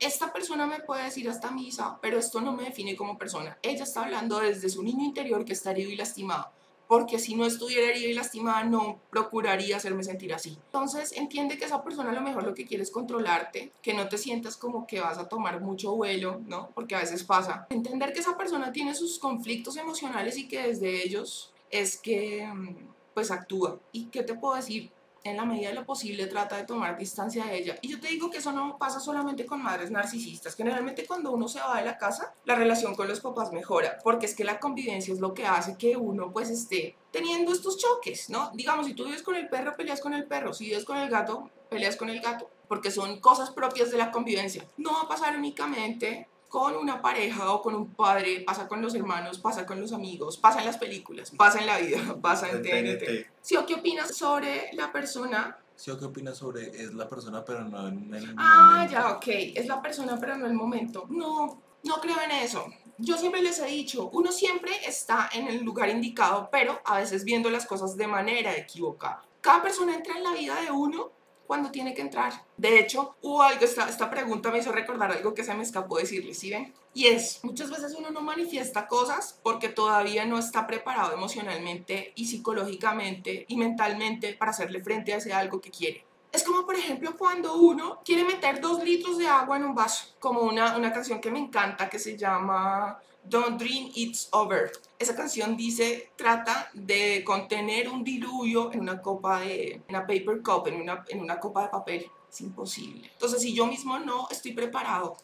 esta 0.00 0.32
persona 0.32 0.66
me 0.66 0.80
puede 0.80 1.04
decir 1.04 1.28
hasta 1.28 1.50
misa, 1.50 1.98
pero 2.00 2.18
esto 2.18 2.40
no 2.40 2.52
me 2.52 2.64
define 2.64 2.96
como 2.96 3.16
persona. 3.16 3.58
Ella 3.62 3.84
está 3.84 4.04
hablando 4.04 4.40
desde 4.40 4.68
su 4.68 4.82
niño 4.82 5.04
interior 5.04 5.44
que 5.44 5.54
está 5.54 5.70
herido 5.70 5.90
y 5.90 5.96
lastimado, 5.96 6.50
porque 6.86 7.18
si 7.18 7.34
no 7.34 7.46
estuviera 7.46 7.90
herido 7.90 8.10
y 8.10 8.14
lastimada 8.14 8.64
no 8.64 8.98
procuraría 9.10 9.76
hacerme 9.76 10.04
sentir 10.04 10.34
así. 10.34 10.58
Entonces 10.66 11.12
entiende 11.12 11.58
que 11.58 11.64
esa 11.64 11.82
persona 11.82 12.10
a 12.10 12.14
lo 12.14 12.20
mejor 12.20 12.44
lo 12.44 12.54
que 12.54 12.66
quiere 12.66 12.82
es 12.82 12.90
controlarte, 12.90 13.72
que 13.82 13.94
no 13.94 14.08
te 14.08 14.18
sientas 14.18 14.56
como 14.56 14.86
que 14.86 15.00
vas 15.00 15.18
a 15.18 15.28
tomar 15.28 15.60
mucho 15.60 15.94
vuelo, 15.94 16.40
¿no? 16.46 16.70
Porque 16.74 16.94
a 16.94 17.00
veces 17.00 17.24
pasa. 17.24 17.66
Entender 17.70 18.12
que 18.12 18.20
esa 18.20 18.36
persona 18.36 18.72
tiene 18.72 18.94
sus 18.94 19.18
conflictos 19.18 19.76
emocionales 19.76 20.36
y 20.36 20.46
que 20.46 20.62
desde 20.66 21.02
ellos 21.04 21.52
es 21.70 21.96
que 21.96 22.46
mm, 22.46 22.76
pues 23.14 23.30
actúa. 23.30 23.78
¿Y 23.92 24.06
qué 24.06 24.22
te 24.22 24.34
puedo 24.34 24.56
decir? 24.56 24.90
En 25.30 25.36
la 25.36 25.44
medida 25.44 25.68
de 25.68 25.74
lo 25.74 25.84
posible 25.84 26.26
trata 26.26 26.56
de 26.56 26.64
tomar 26.64 26.96
distancia 26.96 27.44
de 27.44 27.58
ella. 27.58 27.76
Y 27.82 27.88
yo 27.88 28.00
te 28.00 28.08
digo 28.08 28.30
que 28.30 28.38
eso 28.38 28.52
no 28.52 28.78
pasa 28.78 29.00
solamente 29.00 29.46
con 29.46 29.62
madres 29.62 29.90
narcisistas. 29.90 30.54
Generalmente 30.54 31.06
cuando 31.06 31.32
uno 31.32 31.48
se 31.48 31.60
va 31.60 31.78
de 31.78 31.84
la 31.84 31.98
casa, 31.98 32.34
la 32.44 32.54
relación 32.54 32.94
con 32.94 33.08
los 33.08 33.20
papás 33.20 33.52
mejora, 33.52 33.98
porque 34.02 34.26
es 34.26 34.34
que 34.34 34.44
la 34.44 34.60
convivencia 34.60 35.12
es 35.12 35.20
lo 35.20 35.34
que 35.34 35.46
hace 35.46 35.76
que 35.76 35.96
uno 35.96 36.32
pues 36.32 36.50
esté 36.50 36.96
teniendo 37.10 37.52
estos 37.52 37.78
choques, 37.78 38.28
¿no? 38.30 38.50
Digamos, 38.54 38.86
si 38.86 38.94
tú 38.94 39.04
vives 39.04 39.22
con 39.22 39.36
el 39.36 39.48
perro, 39.48 39.74
peleas 39.76 40.00
con 40.00 40.14
el 40.14 40.26
perro. 40.26 40.52
Si 40.52 40.66
vives 40.66 40.84
con 40.84 40.98
el 40.98 41.08
gato, 41.08 41.50
peleas 41.70 41.96
con 41.96 42.10
el 42.10 42.20
gato, 42.20 42.50
porque 42.68 42.90
son 42.90 43.20
cosas 43.20 43.50
propias 43.50 43.90
de 43.90 43.98
la 43.98 44.10
convivencia. 44.10 44.66
No 44.76 44.92
va 44.92 45.02
a 45.02 45.08
pasar 45.08 45.36
únicamente 45.36 46.28
con 46.48 46.76
una 46.76 47.02
pareja 47.02 47.52
o 47.52 47.62
con 47.62 47.74
un 47.74 47.94
padre, 47.94 48.42
pasa 48.46 48.68
con 48.68 48.80
los 48.80 48.94
hermanos, 48.94 49.38
pasa 49.38 49.66
con 49.66 49.80
los 49.80 49.92
amigos, 49.92 50.36
pasa 50.36 50.60
en 50.60 50.66
las 50.66 50.78
películas, 50.78 51.30
pasa 51.30 51.60
en 51.60 51.66
la 51.66 51.78
vida, 51.78 52.16
pasa 52.22 52.50
en 52.50 52.62
TNT. 52.62 53.26
¿Sí 53.40 53.56
o 53.56 53.66
qué 53.66 53.74
opinas 53.74 54.16
sobre 54.16 54.70
la 54.72 54.92
persona? 54.92 55.58
¿Sí 55.74 55.90
o 55.90 55.98
qué 55.98 56.06
opinas 56.06 56.38
sobre 56.38 56.68
es 56.68 56.94
la 56.94 57.08
persona 57.08 57.44
pero 57.44 57.64
no 57.64 57.88
en 57.88 58.14
el 58.14 58.34
ah, 58.38 58.86
ya, 58.90 59.10
ok, 59.10 59.26
es 59.54 59.66
la 59.66 59.82
persona 59.82 60.18
pero 60.18 60.36
no 60.36 60.46
el 60.46 60.54
momento. 60.54 61.06
No, 61.08 61.60
no 61.82 62.00
creo 62.00 62.16
en 62.24 62.30
eso. 62.30 62.66
Yo 62.98 63.18
siempre 63.18 63.42
les 63.42 63.58
he 63.58 63.66
dicho, 63.66 64.08
uno 64.14 64.32
siempre 64.32 64.72
está 64.86 65.28
en 65.34 65.48
el 65.48 65.62
lugar 65.62 65.90
indicado, 65.90 66.48
pero 66.50 66.80
a 66.84 66.98
veces 66.98 67.24
viendo 67.24 67.50
las 67.50 67.66
cosas 67.66 67.96
de 67.96 68.06
manera 68.06 68.56
equivocada. 68.56 69.22
Cada 69.42 69.62
persona 69.62 69.94
entra 69.94 70.16
en 70.16 70.24
la 70.24 70.32
vida 70.32 70.58
de 70.62 70.70
uno 70.70 71.10
cuando 71.46 71.70
tiene 71.70 71.94
que 71.94 72.02
entrar. 72.02 72.44
De 72.56 72.78
hecho, 72.78 73.16
hubo 73.22 73.42
algo, 73.42 73.64
esta, 73.64 73.88
esta 73.88 74.10
pregunta 74.10 74.50
me 74.50 74.58
hizo 74.58 74.72
recordar 74.72 75.12
algo 75.12 75.34
que 75.34 75.44
se 75.44 75.54
me 75.54 75.62
escapó 75.62 75.98
decirle, 75.98 76.34
¿sí 76.34 76.50
ven? 76.50 76.74
Y 76.94 77.06
es, 77.06 77.40
muchas 77.42 77.70
veces 77.70 77.94
uno 77.96 78.10
no 78.10 78.22
manifiesta 78.22 78.86
cosas 78.88 79.38
porque 79.42 79.68
todavía 79.68 80.24
no 80.24 80.38
está 80.38 80.66
preparado 80.66 81.12
emocionalmente 81.12 82.12
y 82.14 82.26
psicológicamente 82.26 83.44
y 83.48 83.56
mentalmente 83.56 84.32
para 84.34 84.50
hacerle 84.50 84.82
frente 84.82 85.12
a 85.12 85.18
ese 85.18 85.32
algo 85.32 85.60
que 85.60 85.70
quiere. 85.70 86.04
Es 86.32 86.42
como, 86.42 86.66
por 86.66 86.74
ejemplo, 86.74 87.16
cuando 87.16 87.54
uno 87.56 88.00
quiere 88.04 88.24
meter 88.24 88.60
dos 88.60 88.82
litros 88.82 89.18
de 89.18 89.26
agua 89.26 89.56
en 89.56 89.64
un 89.64 89.74
vaso, 89.74 90.14
como 90.18 90.40
una, 90.40 90.76
una 90.76 90.92
canción 90.92 91.20
que 91.20 91.30
me 91.30 91.38
encanta 91.38 91.88
que 91.88 91.98
se 91.98 92.16
llama 92.16 92.98
Don't 93.28 93.58
Dream 93.60 93.90
It's 93.94 94.28
Over. 94.32 94.70
Esa 94.98 95.16
canción 95.16 95.56
dice, 95.56 96.12
trata 96.16 96.70
de 96.72 97.24
contener 97.24 97.88
un 97.88 98.04
diluvio 98.04 98.72
en 98.72 98.80
una 98.80 99.02
copa 99.02 99.40
de, 99.40 99.72
en 99.72 99.84
una 99.88 100.06
paper 100.06 100.42
cup, 100.42 100.68
en 100.68 100.80
una, 100.80 101.04
en 101.08 101.20
una 101.20 101.40
copa 101.40 101.62
de 101.62 101.68
papel. 101.68 102.10
Es 102.30 102.40
imposible. 102.40 103.10
Entonces, 103.12 103.42
si 103.42 103.54
yo 103.54 103.66
mismo 103.66 103.98
no 103.98 104.28
estoy 104.30 104.52
preparado 104.52 105.16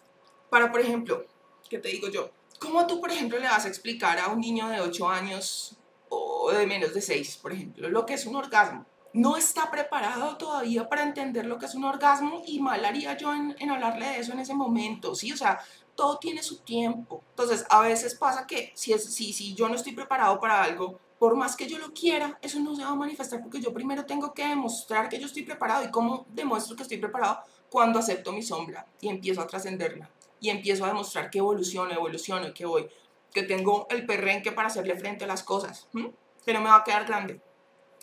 para, 0.50 0.70
por 0.70 0.80
ejemplo, 0.80 1.24
¿qué 1.68 1.78
te 1.78 1.88
digo 1.88 2.08
yo? 2.08 2.30
¿Cómo 2.58 2.86
tú, 2.86 3.00
por 3.00 3.10
ejemplo, 3.10 3.38
le 3.38 3.46
vas 3.46 3.64
a 3.64 3.68
explicar 3.68 4.18
a 4.18 4.28
un 4.28 4.40
niño 4.40 4.68
de 4.68 4.80
8 4.80 5.08
años 5.08 5.76
o 6.08 6.50
de 6.50 6.66
menos 6.66 6.94
de 6.94 7.00
6, 7.00 7.38
por 7.38 7.52
ejemplo, 7.52 7.88
lo 7.88 8.04
que 8.04 8.14
es 8.14 8.26
un 8.26 8.36
orgasmo? 8.36 8.84
No 9.14 9.36
está 9.36 9.70
preparado 9.70 10.36
todavía 10.38 10.88
para 10.88 11.02
entender 11.02 11.44
lo 11.44 11.58
que 11.58 11.66
es 11.66 11.74
un 11.74 11.84
orgasmo 11.84 12.42
y 12.46 12.60
mal 12.60 12.84
haría 12.84 13.16
yo 13.16 13.34
en, 13.34 13.54
en 13.58 13.70
hablarle 13.70 14.06
de 14.06 14.18
eso 14.20 14.32
en 14.32 14.40
ese 14.40 14.54
momento, 14.54 15.14
¿sí? 15.14 15.32
O 15.32 15.36
sea, 15.36 15.60
todo 15.94 16.19
tiene 16.19 16.43
su 16.43 16.59
tiempo. 16.59 17.23
Entonces, 17.31 17.64
a 17.69 17.81
veces 17.81 18.14
pasa 18.14 18.47
que 18.47 18.73
si, 18.74 18.93
es, 18.93 19.05
si, 19.14 19.32
si 19.32 19.55
yo 19.55 19.69
no 19.69 19.74
estoy 19.74 19.93
preparado 19.93 20.40
para 20.40 20.62
algo, 20.62 20.98
por 21.19 21.36
más 21.36 21.55
que 21.55 21.69
yo 21.69 21.78
lo 21.78 21.93
quiera, 21.93 22.36
eso 22.43 22.59
no 22.59 22.74
se 22.74 22.82
va 22.82 22.90
a 22.90 22.94
manifestar 22.97 23.40
porque 23.40 23.60
yo 23.60 23.73
primero 23.73 24.05
tengo 24.05 24.35
que 24.35 24.47
demostrar 24.47 25.09
que 25.09 25.20
yo 25.20 25.27
estoy 25.27 25.44
preparado. 25.44 25.85
¿Y 25.85 25.90
cómo 25.90 26.27
demuestro 26.31 26.74
que 26.74 26.82
estoy 26.82 26.98
preparado? 26.98 27.39
Cuando 27.70 28.01
acepto 28.01 28.32
mi 28.32 28.43
sombra 28.43 28.86
y 29.01 29.09
empiezo 29.09 29.40
a 29.40 29.47
trascenderla. 29.47 30.10
Y 30.40 30.51
empiezo 30.51 30.85
a 30.85 30.89
demostrar 30.89 31.31
que 31.31 31.39
evoluciono, 31.39 31.93
evoluciono, 31.93 32.52
que 32.52 32.66
voy, 32.66 32.89
que 33.32 33.44
tengo 33.44 33.86
el 33.90 34.05
perrenque 34.05 34.51
para 34.51 34.66
hacerle 34.66 34.97
frente 34.97 35.24
a 35.24 35.28
las 35.28 35.44
cosas, 35.44 35.86
que 36.44 36.52
no 36.52 36.60
me 36.60 36.70
va 36.70 36.78
a 36.78 36.85
quedar 36.85 37.06
grande. 37.06 37.40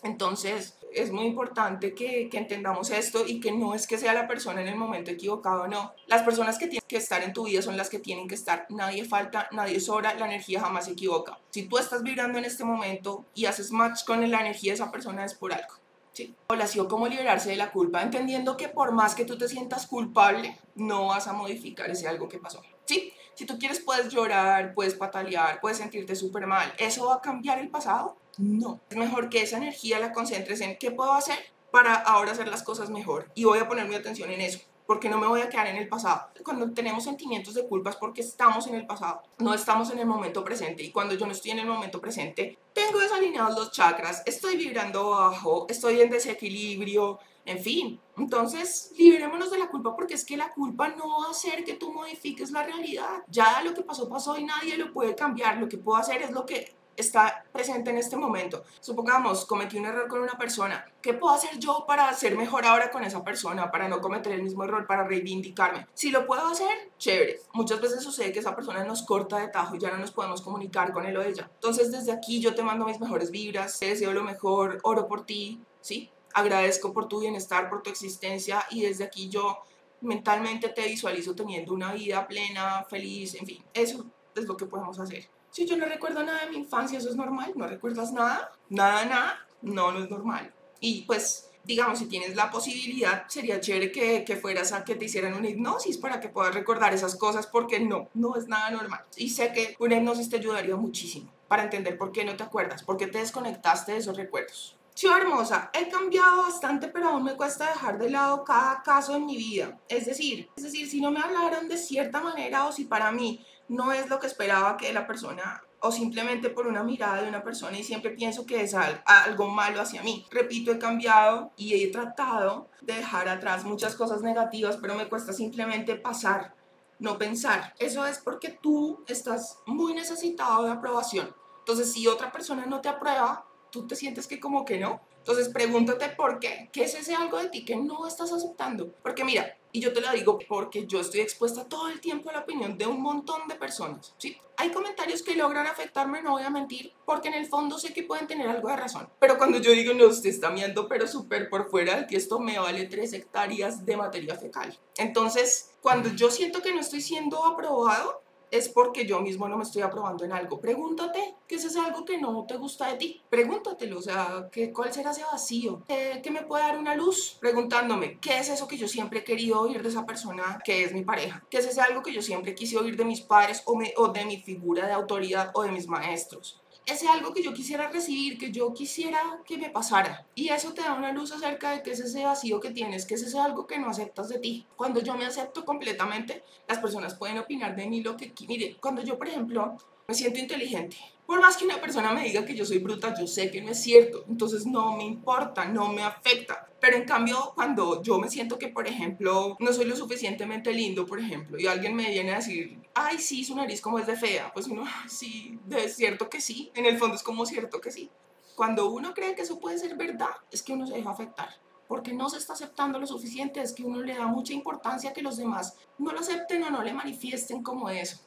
Entonces, 0.01 0.77
es 0.93 1.11
muy 1.11 1.25
importante 1.25 1.93
que, 1.93 2.29
entendamos 2.31 2.89
esto 2.89 3.25
y 3.25 3.39
que 3.39 3.51
no 3.51 3.73
es 3.73 3.85
que 3.85 3.97
sea 3.97 4.13
la 4.13 4.27
persona 4.27 4.61
en 4.61 4.67
el 4.67 4.75
momento 4.75 5.11
equivocado, 5.11 5.67
no. 5.67 5.93
Las 6.07 6.23
personas 6.23 6.57
que 6.57 6.67
tienen 6.67 6.87
que 6.87 6.97
estar 6.97 7.21
en 7.23 7.33
tu 7.33 7.45
vida 7.45 7.61
son 7.61 7.77
las 7.77 7.89
que 7.89 7.99
tienen 7.99 8.27
que 8.27 8.35
estar. 8.35 8.65
Nadie 8.69 9.05
falta, 9.05 9.47
nadie 9.51 9.79
sobra, 9.79 10.13
la 10.15 10.25
energía 10.25 10.61
jamás 10.61 10.85
se 10.85 10.91
equivoca. 10.91 11.39
Si 11.49 11.63
tú 11.63 11.77
estás 11.77 12.03
vibrando 12.03 12.39
en 12.39 12.45
este 12.45 12.63
momento 12.63 13.25
y 13.33 13.45
haces 13.45 13.71
match 13.71 14.05
con 14.05 14.29
la 14.29 14.41
energía 14.41 14.71
de 14.71 14.75
esa 14.75 14.91
persona 14.91 15.25
es 15.25 15.33
por 15.33 15.53
algo. 15.53 15.75
¿sí? 16.13 16.35
sido 16.67 16.87
cómo 16.87 17.07
liberarse 17.07 17.49
de 17.49 17.55
la 17.55 17.71
culpa, 17.71 18.01
entendiendo 18.01 18.57
que 18.57 18.69
por 18.69 18.91
más 18.91 19.15
que 19.15 19.25
tú 19.25 19.37
te 19.37 19.47
sientas 19.47 19.87
culpable, 19.87 20.57
no 20.75 21.07
vas 21.07 21.27
a 21.27 21.33
modificar 21.33 21.89
ese 21.89 22.07
algo 22.07 22.27
que 22.27 22.37
pasó. 22.37 22.61
¿sí? 22.85 23.13
Si 23.35 23.45
tú 23.45 23.57
quieres, 23.57 23.79
puedes 23.79 24.09
llorar, 24.09 24.73
puedes 24.73 24.95
patalear, 24.95 25.61
puedes 25.61 25.77
sentirte 25.77 26.15
súper 26.15 26.45
mal. 26.45 26.73
¿Eso 26.77 27.07
va 27.07 27.15
a 27.15 27.21
cambiar 27.21 27.59
el 27.59 27.69
pasado? 27.69 28.17
No. 28.39 28.79
Es 28.89 28.97
mejor 28.97 29.29
que 29.29 29.41
esa 29.41 29.57
energía 29.57 29.99
la 29.99 30.13
concentres 30.13 30.61
en 30.61 30.77
qué 30.77 30.91
puedo 30.91 31.13
hacer 31.13 31.37
para 31.71 31.93
ahora 31.93 32.31
hacer 32.31 32.47
las 32.47 32.63
cosas 32.63 32.89
mejor. 32.89 33.29
Y 33.35 33.43
voy 33.43 33.59
a 33.59 33.67
poner 33.67 33.87
mi 33.87 33.95
atención 33.95 34.31
en 34.31 34.41
eso 34.41 34.59
porque 34.89 35.07
no 35.07 35.19
me 35.19 35.27
voy 35.27 35.41
a 35.41 35.49
quedar 35.49 35.67
en 35.67 35.75
el 35.75 35.87
pasado. 35.87 36.29
Cuando 36.43 36.71
tenemos 36.71 37.03
sentimientos 37.03 37.53
de 37.53 37.67
culpa 37.67 37.91
es 37.91 37.95
porque 37.95 38.21
estamos 38.21 38.65
en 38.65 38.73
el 38.73 38.87
pasado, 38.87 39.21
no 39.37 39.53
estamos 39.53 39.91
en 39.91 39.99
el 39.99 40.07
momento 40.07 40.43
presente. 40.43 40.81
Y 40.81 40.89
cuando 40.89 41.13
yo 41.13 41.27
no 41.27 41.31
estoy 41.31 41.51
en 41.51 41.59
el 41.59 41.67
momento 41.67 42.01
presente, 42.01 42.57
tengo 42.73 42.97
desalineados 42.97 43.55
los 43.55 43.71
chakras, 43.71 44.23
estoy 44.25 44.57
vibrando 44.57 45.11
bajo, 45.11 45.67
estoy 45.69 46.01
en 46.01 46.09
desequilibrio, 46.09 47.19
en 47.45 47.59
fin. 47.59 47.99
Entonces, 48.17 48.91
liberémonos 48.97 49.51
de 49.51 49.59
la 49.59 49.69
culpa 49.69 49.95
porque 49.95 50.15
es 50.15 50.25
que 50.25 50.37
la 50.37 50.51
culpa 50.51 50.87
no 50.87 51.19
va 51.19 51.27
a 51.27 51.31
hacer 51.31 51.63
que 51.63 51.75
tú 51.75 51.93
modifiques 51.93 52.49
la 52.49 52.63
realidad. 52.63 53.23
Ya 53.27 53.61
lo 53.61 53.75
que 53.75 53.83
pasó, 53.83 54.09
pasó 54.09 54.39
y 54.39 54.43
nadie 54.43 54.75
lo 54.75 54.91
puede 54.91 55.13
cambiar. 55.13 55.57
Lo 55.57 55.69
que 55.69 55.77
puedo 55.77 55.99
hacer 55.99 56.23
es 56.23 56.31
lo 56.31 56.47
que 56.47 56.78
está 57.01 57.45
presente 57.51 57.89
en 57.89 57.97
este 57.97 58.15
momento. 58.15 58.63
Supongamos, 58.79 59.45
cometí 59.45 59.77
un 59.77 59.85
error 59.85 60.07
con 60.07 60.21
una 60.21 60.37
persona. 60.37 60.85
¿Qué 61.01 61.13
puedo 61.13 61.33
hacer 61.33 61.57
yo 61.57 61.85
para 61.87 62.13
ser 62.13 62.35
mejor 62.35 62.65
ahora 62.65 62.91
con 62.91 63.03
esa 63.03 63.23
persona? 63.23 63.71
Para 63.71 63.87
no 63.87 64.01
cometer 64.01 64.33
el 64.33 64.43
mismo 64.43 64.63
error, 64.63 64.85
para 64.85 65.05
reivindicarme. 65.05 65.87
Si 65.93 66.11
lo 66.11 66.25
puedo 66.25 66.45
hacer, 66.47 66.91
chévere. 66.97 67.39
Muchas 67.53 67.79
veces 67.81 68.03
sucede 68.03 68.31
que 68.31 68.39
esa 68.39 68.55
persona 68.55 68.83
nos 68.83 69.03
corta 69.03 69.37
de 69.37 69.47
tajo 69.47 69.75
y 69.75 69.79
ya 69.79 69.91
no 69.91 69.97
nos 69.97 70.11
podemos 70.11 70.41
comunicar 70.41 70.91
con 70.91 71.05
él 71.05 71.15
o 71.17 71.21
ella. 71.21 71.49
Entonces, 71.53 71.91
desde 71.91 72.11
aquí 72.11 72.39
yo 72.39 72.53
te 72.53 72.63
mando 72.63 72.85
mis 72.85 72.99
mejores 72.99 73.31
vibras, 73.31 73.79
te 73.79 73.87
deseo 73.87 74.13
lo 74.13 74.23
mejor, 74.23 74.79
oro 74.83 75.07
por 75.07 75.25
ti, 75.25 75.61
¿sí? 75.81 76.09
Agradezco 76.33 76.93
por 76.93 77.07
tu 77.07 77.19
bienestar, 77.19 77.69
por 77.69 77.81
tu 77.81 77.89
existencia 77.89 78.65
y 78.69 78.81
desde 78.81 79.03
aquí 79.03 79.29
yo 79.29 79.59
mentalmente 80.01 80.69
te 80.69 80.87
visualizo 80.87 81.35
teniendo 81.35 81.73
una 81.73 81.93
vida 81.93 82.27
plena, 82.27 82.85
feliz, 82.89 83.35
en 83.35 83.45
fin, 83.45 83.63
eso 83.73 84.05
es 84.35 84.45
lo 84.45 84.55
que 84.55 84.65
podemos 84.65 84.99
hacer. 84.99 85.29
Si 85.59 85.65
yo 85.65 85.75
no 85.75 85.87
recuerdo 85.87 86.23
nada 86.23 86.45
de 86.45 86.51
mi 86.51 86.55
infancia, 86.55 86.97
eso 86.97 87.09
es 87.09 87.17
normal. 87.17 87.51
¿No 87.53 87.67
recuerdas 87.67 88.13
nada? 88.13 88.49
Nada, 88.69 89.03
nada. 89.03 89.45
No, 89.61 89.91
no 89.91 89.99
es 89.99 90.09
normal. 90.09 90.53
Y 90.79 91.01
pues, 91.01 91.49
digamos, 91.65 91.99
si 91.99 92.05
tienes 92.05 92.33
la 92.37 92.49
posibilidad, 92.49 93.27
sería 93.27 93.59
chévere 93.59 93.91
que, 93.91 94.23
que 94.23 94.37
fueras 94.37 94.71
a 94.71 94.85
que 94.85 94.95
te 94.95 95.03
hicieran 95.03 95.33
una 95.33 95.49
hipnosis 95.49 95.97
para 95.97 96.21
que 96.21 96.29
puedas 96.29 96.55
recordar 96.55 96.93
esas 96.93 97.17
cosas, 97.17 97.45
porque 97.45 97.81
no, 97.81 98.07
no 98.13 98.37
es 98.37 98.47
nada 98.47 98.71
normal. 98.71 99.01
Y 99.17 99.31
sé 99.31 99.51
que 99.51 99.75
una 99.79 99.97
hipnosis 99.97 100.29
te 100.29 100.37
ayudaría 100.37 100.77
muchísimo 100.77 101.29
para 101.49 101.63
entender 101.63 101.97
por 101.97 102.13
qué 102.13 102.23
no 102.23 102.37
te 102.37 102.43
acuerdas, 102.43 102.83
por 102.83 102.95
qué 102.95 103.07
te 103.07 103.17
desconectaste 103.17 103.91
de 103.91 103.97
esos 103.97 104.15
recuerdos. 104.15 104.77
Chiva 104.93 105.17
hermosa, 105.17 105.71
he 105.73 105.89
cambiado 105.89 106.43
bastante, 106.43 106.87
pero 106.87 107.09
aún 107.09 107.23
me 107.23 107.35
cuesta 107.35 107.69
dejar 107.69 107.97
de 107.97 108.09
lado 108.09 108.45
cada 108.45 108.81
caso 108.81 109.13
en 109.15 109.25
mi 109.25 109.35
vida. 109.35 109.77
Es 109.89 110.05
decir, 110.05 110.49
es 110.55 110.63
decir, 110.63 110.89
si 110.89 111.01
no 111.01 111.11
me 111.11 111.19
hablaron 111.19 111.67
de 111.67 111.77
cierta 111.77 112.21
manera 112.21 112.65
o 112.65 112.71
si 112.71 112.85
para 112.85 113.11
mí 113.11 113.45
no 113.69 113.93
es 113.93 114.09
lo 114.09 114.19
que 114.19 114.27
esperaba 114.27 114.77
que 114.77 114.91
la 114.91 115.07
persona 115.07 115.63
o 115.81 115.91
simplemente 115.91 116.49
por 116.49 116.67
una 116.67 116.83
mirada 116.83 117.21
de 117.21 117.29
una 117.29 117.41
persona 117.41 117.79
y 117.79 117.83
siempre 117.83 118.11
pienso 118.11 118.45
que 118.45 118.61
es 118.61 118.75
algo 118.75 119.47
malo 119.47 119.81
hacia 119.81 120.03
mí. 120.03 120.25
Repito, 120.29 120.71
he 120.71 120.79
cambiado 120.79 121.51
y 121.55 121.81
he 121.81 121.87
tratado 121.91 122.69
de 122.81 122.95
dejar 122.95 123.29
atrás 123.29 123.63
muchas 123.63 123.95
cosas 123.95 124.21
negativas, 124.21 124.77
pero 124.77 124.95
me 124.95 125.07
cuesta 125.07 125.31
simplemente 125.31 125.95
pasar 125.95 126.53
no 126.99 127.17
pensar. 127.17 127.73
Eso 127.79 128.05
es 128.05 128.19
porque 128.19 128.49
tú 128.61 129.03
estás 129.07 129.59
muy 129.65 129.93
necesitado 129.93 130.65
de 130.65 130.71
aprobación. 130.71 131.33
Entonces, 131.59 131.91
si 131.93 132.07
otra 132.07 132.31
persona 132.31 132.65
no 132.65 132.81
te 132.81 132.89
aprueba, 132.89 133.45
tú 133.71 133.87
te 133.87 133.95
sientes 133.95 134.27
que 134.27 134.39
como 134.39 134.65
que 134.65 134.79
no. 134.79 135.01
Entonces, 135.19 135.49
pregúntate 135.49 136.09
por 136.09 136.39
qué. 136.39 136.69
¿Qué 136.71 136.83
es 136.83 136.95
ese 136.95 137.15
algo 137.15 137.37
de 137.37 137.49
ti 137.49 137.65
que 137.65 137.75
no 137.75 138.07
estás 138.07 138.31
aceptando? 138.31 138.91
Porque 139.01 139.23
mira, 139.23 139.57
y 139.71 139.81
yo 139.81 139.93
te 139.93 140.01
lo 140.01 140.11
digo 140.11 140.39
porque 140.47 140.87
yo 140.87 140.99
estoy 140.99 141.21
expuesta 141.21 141.65
todo 141.65 141.89
el 141.89 141.99
tiempo 142.01 142.29
a 142.29 142.33
la 142.33 142.39
opinión 142.39 142.77
de 142.77 142.87
un 142.87 143.01
montón 143.01 143.47
de 143.47 143.55
personas. 143.55 144.13
¿sí? 144.17 144.37
Hay 144.57 144.71
comentarios 144.71 145.21
que 145.21 145.35
logran 145.35 145.67
afectarme, 145.67 146.21
no 146.21 146.31
voy 146.31 146.43
a 146.43 146.49
mentir, 146.49 146.93
porque 147.05 147.29
en 147.29 147.35
el 147.35 147.45
fondo 147.45 147.77
sé 147.77 147.93
que 147.93 148.03
pueden 148.03 148.27
tener 148.27 148.47
algo 148.47 148.69
de 148.69 148.75
razón. 148.75 149.07
Pero 149.19 149.37
cuando 149.37 149.59
yo 149.59 149.71
digo, 149.71 149.93
no, 149.93 150.05
usted 150.05 150.29
está 150.29 150.49
miendo, 150.49 150.87
pero 150.87 151.07
súper 151.07 151.49
por 151.49 151.69
fuera 151.69 151.95
del 151.95 152.07
que 152.07 152.17
esto 152.17 152.39
me 152.39 152.59
vale 152.59 152.85
tres 152.87 153.13
hectáreas 153.13 153.85
de 153.85 153.95
materia 153.95 154.35
fecal. 154.35 154.77
Entonces, 154.97 155.71
cuando 155.81 156.09
yo 156.09 156.29
siento 156.29 156.61
que 156.61 156.73
no 156.73 156.81
estoy 156.81 157.01
siendo 157.01 157.45
aprobado, 157.45 158.21
es 158.51 158.69
porque 158.69 159.05
yo 159.05 159.19
mismo 159.21 159.47
no 159.47 159.57
me 159.57 159.63
estoy 159.63 159.81
aprobando 159.81 160.25
en 160.25 160.31
algo. 160.31 160.59
Pregúntate 160.59 161.35
qué 161.47 161.55
es 161.55 161.75
algo 161.75 162.05
que 162.05 162.17
no 162.17 162.45
te 162.47 162.57
gusta 162.57 162.87
de 162.87 162.97
ti. 162.97 163.21
Pregúntatelo, 163.29 163.99
o 163.99 164.01
sea, 164.01 164.49
¿qué, 164.51 164.71
¿cuál 164.71 164.93
será 164.93 165.11
ese 165.11 165.23
vacío? 165.23 165.83
¿Qué, 165.87 166.19
¿Qué, 166.23 166.31
me 166.31 166.43
puede 166.43 166.63
dar 166.63 166.77
una 166.77 166.95
luz? 166.95 167.37
Preguntándome, 167.39 168.19
¿qué 168.19 168.39
es 168.39 168.49
eso 168.49 168.67
que 168.67 168.77
yo 168.77 168.87
siempre 168.87 169.19
he 169.19 169.23
querido 169.23 169.61
oír 169.61 169.81
de 169.83 169.89
esa 169.89 170.05
persona 170.05 170.59
que 170.63 170.83
es 170.83 170.93
mi 170.93 171.03
pareja? 171.03 171.43
¿Qué 171.49 171.57
es 171.57 171.65
ese 171.65 171.81
algo 171.81 172.01
que 172.01 172.13
yo 172.13 172.21
siempre 172.21 172.55
quise 172.55 172.77
oír 172.77 172.95
de 172.95 173.05
mis 173.05 173.21
padres 173.21 173.63
o 173.65 174.07
de 174.09 174.25
mi 174.25 174.37
figura 174.41 174.87
de 174.87 174.93
autoridad 174.93 175.51
o 175.53 175.63
de 175.63 175.71
mis 175.71 175.87
maestros? 175.87 176.61
Ese 176.91 177.07
algo 177.07 177.33
que 177.33 177.43
yo 177.43 177.53
quisiera 177.53 177.89
recibir, 177.89 178.37
que 178.37 178.51
yo 178.51 178.73
quisiera 178.73 179.19
que 179.45 179.57
me 179.57 179.69
pasara. 179.69 180.25
Y 180.35 180.49
eso 180.49 180.73
te 180.73 180.81
da 180.81 180.93
una 180.93 181.11
luz 181.11 181.31
acerca 181.31 181.71
de 181.71 181.83
que 181.83 181.91
es 181.91 181.99
ese 181.99 182.25
vacío 182.25 182.59
que 182.59 182.71
tienes, 182.71 183.05
que 183.05 183.15
es 183.15 183.35
algo 183.35 183.67
que 183.67 183.79
no 183.79 183.89
aceptas 183.89 184.29
de 184.29 184.39
ti. 184.39 184.65
Cuando 184.75 185.01
yo 185.01 185.15
me 185.15 185.25
acepto 185.25 185.65
completamente, 185.65 186.43
las 186.67 186.79
personas 186.79 187.15
pueden 187.15 187.37
opinar 187.37 187.75
de 187.75 187.87
mí 187.87 188.01
lo 188.01 188.17
que... 188.17 188.33
Mire, 188.47 188.77
cuando 188.79 189.01
yo, 189.01 189.17
por 189.17 189.27
ejemplo, 189.27 189.77
me 190.07 190.13
siento 190.13 190.39
inteligente, 190.39 190.97
por 191.29 191.41
más 191.41 191.57
que 191.57 191.65
una 191.65 191.79
persona 191.79 192.11
me 192.11 192.23
diga 192.23 192.43
que 192.43 192.55
yo 192.55 192.65
soy 192.65 192.79
bruta, 192.79 193.13
yo 193.13 193.27
sé 193.27 193.51
que 193.51 193.61
no 193.61 193.69
es 193.69 193.79
cierto, 193.79 194.25
entonces 194.27 194.65
no 194.65 194.97
me 194.97 195.03
importa, 195.03 195.63
no 195.65 195.87
me 195.89 196.01
afecta. 196.01 196.67
Pero 196.81 196.97
en 196.97 197.05
cambio, 197.05 197.51
cuando 197.53 198.01
yo 198.01 198.17
me 198.17 198.31
siento 198.31 198.57
que, 198.57 198.69
por 198.69 198.87
ejemplo, 198.87 199.55
no 199.59 199.71
soy 199.71 199.85
lo 199.85 199.95
suficientemente 199.95 200.73
lindo, 200.73 201.05
por 201.05 201.19
ejemplo, 201.19 201.59
y 201.59 201.67
alguien 201.67 201.95
me 201.95 202.09
viene 202.09 202.31
a 202.31 202.37
decir, 202.37 202.79
ay, 202.95 203.19
sí, 203.19 203.43
su 203.43 203.55
nariz 203.55 203.79
como 203.79 203.99
es 203.99 204.07
de 204.07 204.15
fea, 204.15 204.51
pues 204.51 204.65
uno, 204.65 204.85
sí, 205.07 205.59
es 205.69 205.95
cierto 205.95 206.31
que 206.31 206.41
sí, 206.41 206.71
en 206.73 206.87
el 206.87 206.97
fondo 206.97 207.15
es 207.15 207.21
como 207.21 207.45
cierto 207.45 207.79
que 207.79 207.91
sí. 207.91 208.09
Cuando 208.55 208.89
uno 208.89 209.13
cree 209.13 209.35
que 209.35 209.43
eso 209.43 209.59
puede 209.59 209.77
ser 209.77 209.95
verdad, 209.97 210.31
es 210.49 210.63
que 210.63 210.73
uno 210.73 210.87
se 210.87 210.95
deja 210.95 211.11
afectar 211.11 211.49
porque 211.87 212.11
no 212.11 212.27
se 212.29 212.37
está 212.37 212.53
aceptando 212.53 212.97
lo 212.97 213.05
suficiente, 213.05 213.61
es 213.61 213.73
que 213.73 213.83
uno 213.83 214.01
le 214.01 214.15
da 214.15 214.25
mucha 214.25 214.53
importancia 214.53 215.13
que 215.13 215.21
los 215.21 215.37
demás 215.37 215.75
no 215.99 216.11
lo 216.11 216.21
acepten 216.21 216.63
o 216.63 216.71
no 216.71 216.83
le 216.83 216.93
manifiesten 216.93 217.61
como 217.61 217.89
eso. 217.89 218.19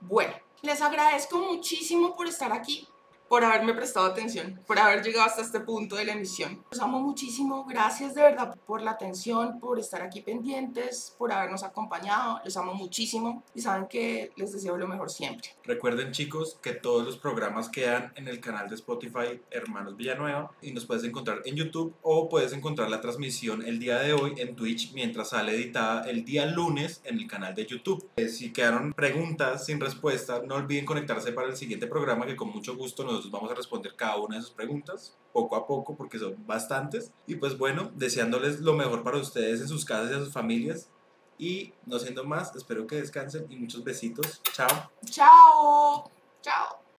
Bueno, 0.00 0.34
les 0.62 0.80
agradezco 0.82 1.38
muchísimo 1.38 2.16
por 2.16 2.26
estar 2.26 2.52
aquí 2.52 2.86
por 3.28 3.44
haberme 3.44 3.74
prestado 3.74 4.06
atención, 4.06 4.60
por 4.66 4.78
haber 4.78 5.02
llegado 5.02 5.26
hasta 5.26 5.42
este 5.42 5.60
punto 5.60 5.96
de 5.96 6.04
la 6.04 6.12
emisión. 6.12 6.64
Los 6.70 6.80
amo 6.80 7.00
muchísimo, 7.00 7.64
gracias 7.66 8.14
de 8.14 8.22
verdad 8.22 8.56
por 8.66 8.82
la 8.82 8.92
atención, 8.92 9.60
por 9.60 9.78
estar 9.78 10.02
aquí 10.02 10.22
pendientes, 10.22 11.14
por 11.18 11.32
habernos 11.32 11.62
acompañado, 11.62 12.40
los 12.44 12.56
amo 12.56 12.74
muchísimo 12.74 13.44
y 13.54 13.60
saben 13.60 13.86
que 13.88 14.32
les 14.36 14.52
deseo 14.52 14.76
lo 14.76 14.88
mejor 14.88 15.10
siempre. 15.10 15.50
Recuerden 15.64 16.12
chicos 16.12 16.58
que 16.62 16.72
todos 16.72 17.04
los 17.04 17.18
programas 17.18 17.68
quedan 17.68 18.12
en 18.16 18.28
el 18.28 18.40
canal 18.40 18.68
de 18.68 18.74
Spotify 18.76 19.40
Hermanos 19.50 19.96
Villanueva 19.96 20.52
y 20.62 20.72
nos 20.72 20.86
puedes 20.86 21.04
encontrar 21.04 21.42
en 21.44 21.56
YouTube 21.56 21.94
o 22.02 22.28
puedes 22.28 22.52
encontrar 22.52 22.90
la 22.90 23.00
transmisión 23.00 23.64
el 23.64 23.78
día 23.78 23.98
de 23.98 24.12
hoy 24.12 24.34
en 24.38 24.56
Twitch 24.56 24.92
mientras 24.94 25.30
sale 25.30 25.54
editada 25.54 26.08
el 26.08 26.24
día 26.24 26.46
lunes 26.46 27.02
en 27.04 27.18
el 27.18 27.26
canal 27.26 27.54
de 27.54 27.66
YouTube. 27.66 28.08
Eh, 28.16 28.28
si 28.28 28.52
quedaron 28.52 28.92
preguntas 28.92 29.66
sin 29.66 29.80
respuesta, 29.80 30.42
no 30.46 30.56
olviden 30.56 30.84
conectarse 30.84 31.32
para 31.32 31.48
el 31.48 31.56
siguiente 31.56 31.86
programa 31.86 32.26
que 32.26 32.36
con 32.36 32.48
mucho 32.48 32.76
gusto 32.76 33.04
nos 33.04 33.17
vamos 33.30 33.50
a 33.50 33.54
responder 33.54 33.94
cada 33.96 34.16
una 34.16 34.36
de 34.36 34.42
sus 34.42 34.50
preguntas 34.50 35.16
poco 35.32 35.56
a 35.56 35.66
poco 35.66 35.96
porque 35.96 36.18
son 36.18 36.34
bastantes. 36.46 37.12
Y 37.26 37.36
pues 37.36 37.56
bueno, 37.56 37.90
deseándoles 37.94 38.60
lo 38.60 38.74
mejor 38.74 39.02
para 39.02 39.18
ustedes 39.18 39.60
en 39.60 39.68
sus 39.68 39.84
casas 39.84 40.10
y 40.10 40.14
a 40.14 40.18
sus 40.18 40.32
familias. 40.32 40.90
Y 41.38 41.72
no 41.86 41.98
siendo 41.98 42.24
más, 42.24 42.54
espero 42.56 42.86
que 42.86 42.96
descansen 42.96 43.46
y 43.48 43.56
muchos 43.56 43.84
besitos. 43.84 44.42
Chao. 44.52 44.90
Chao. 45.04 46.10
Chao. 46.42 46.87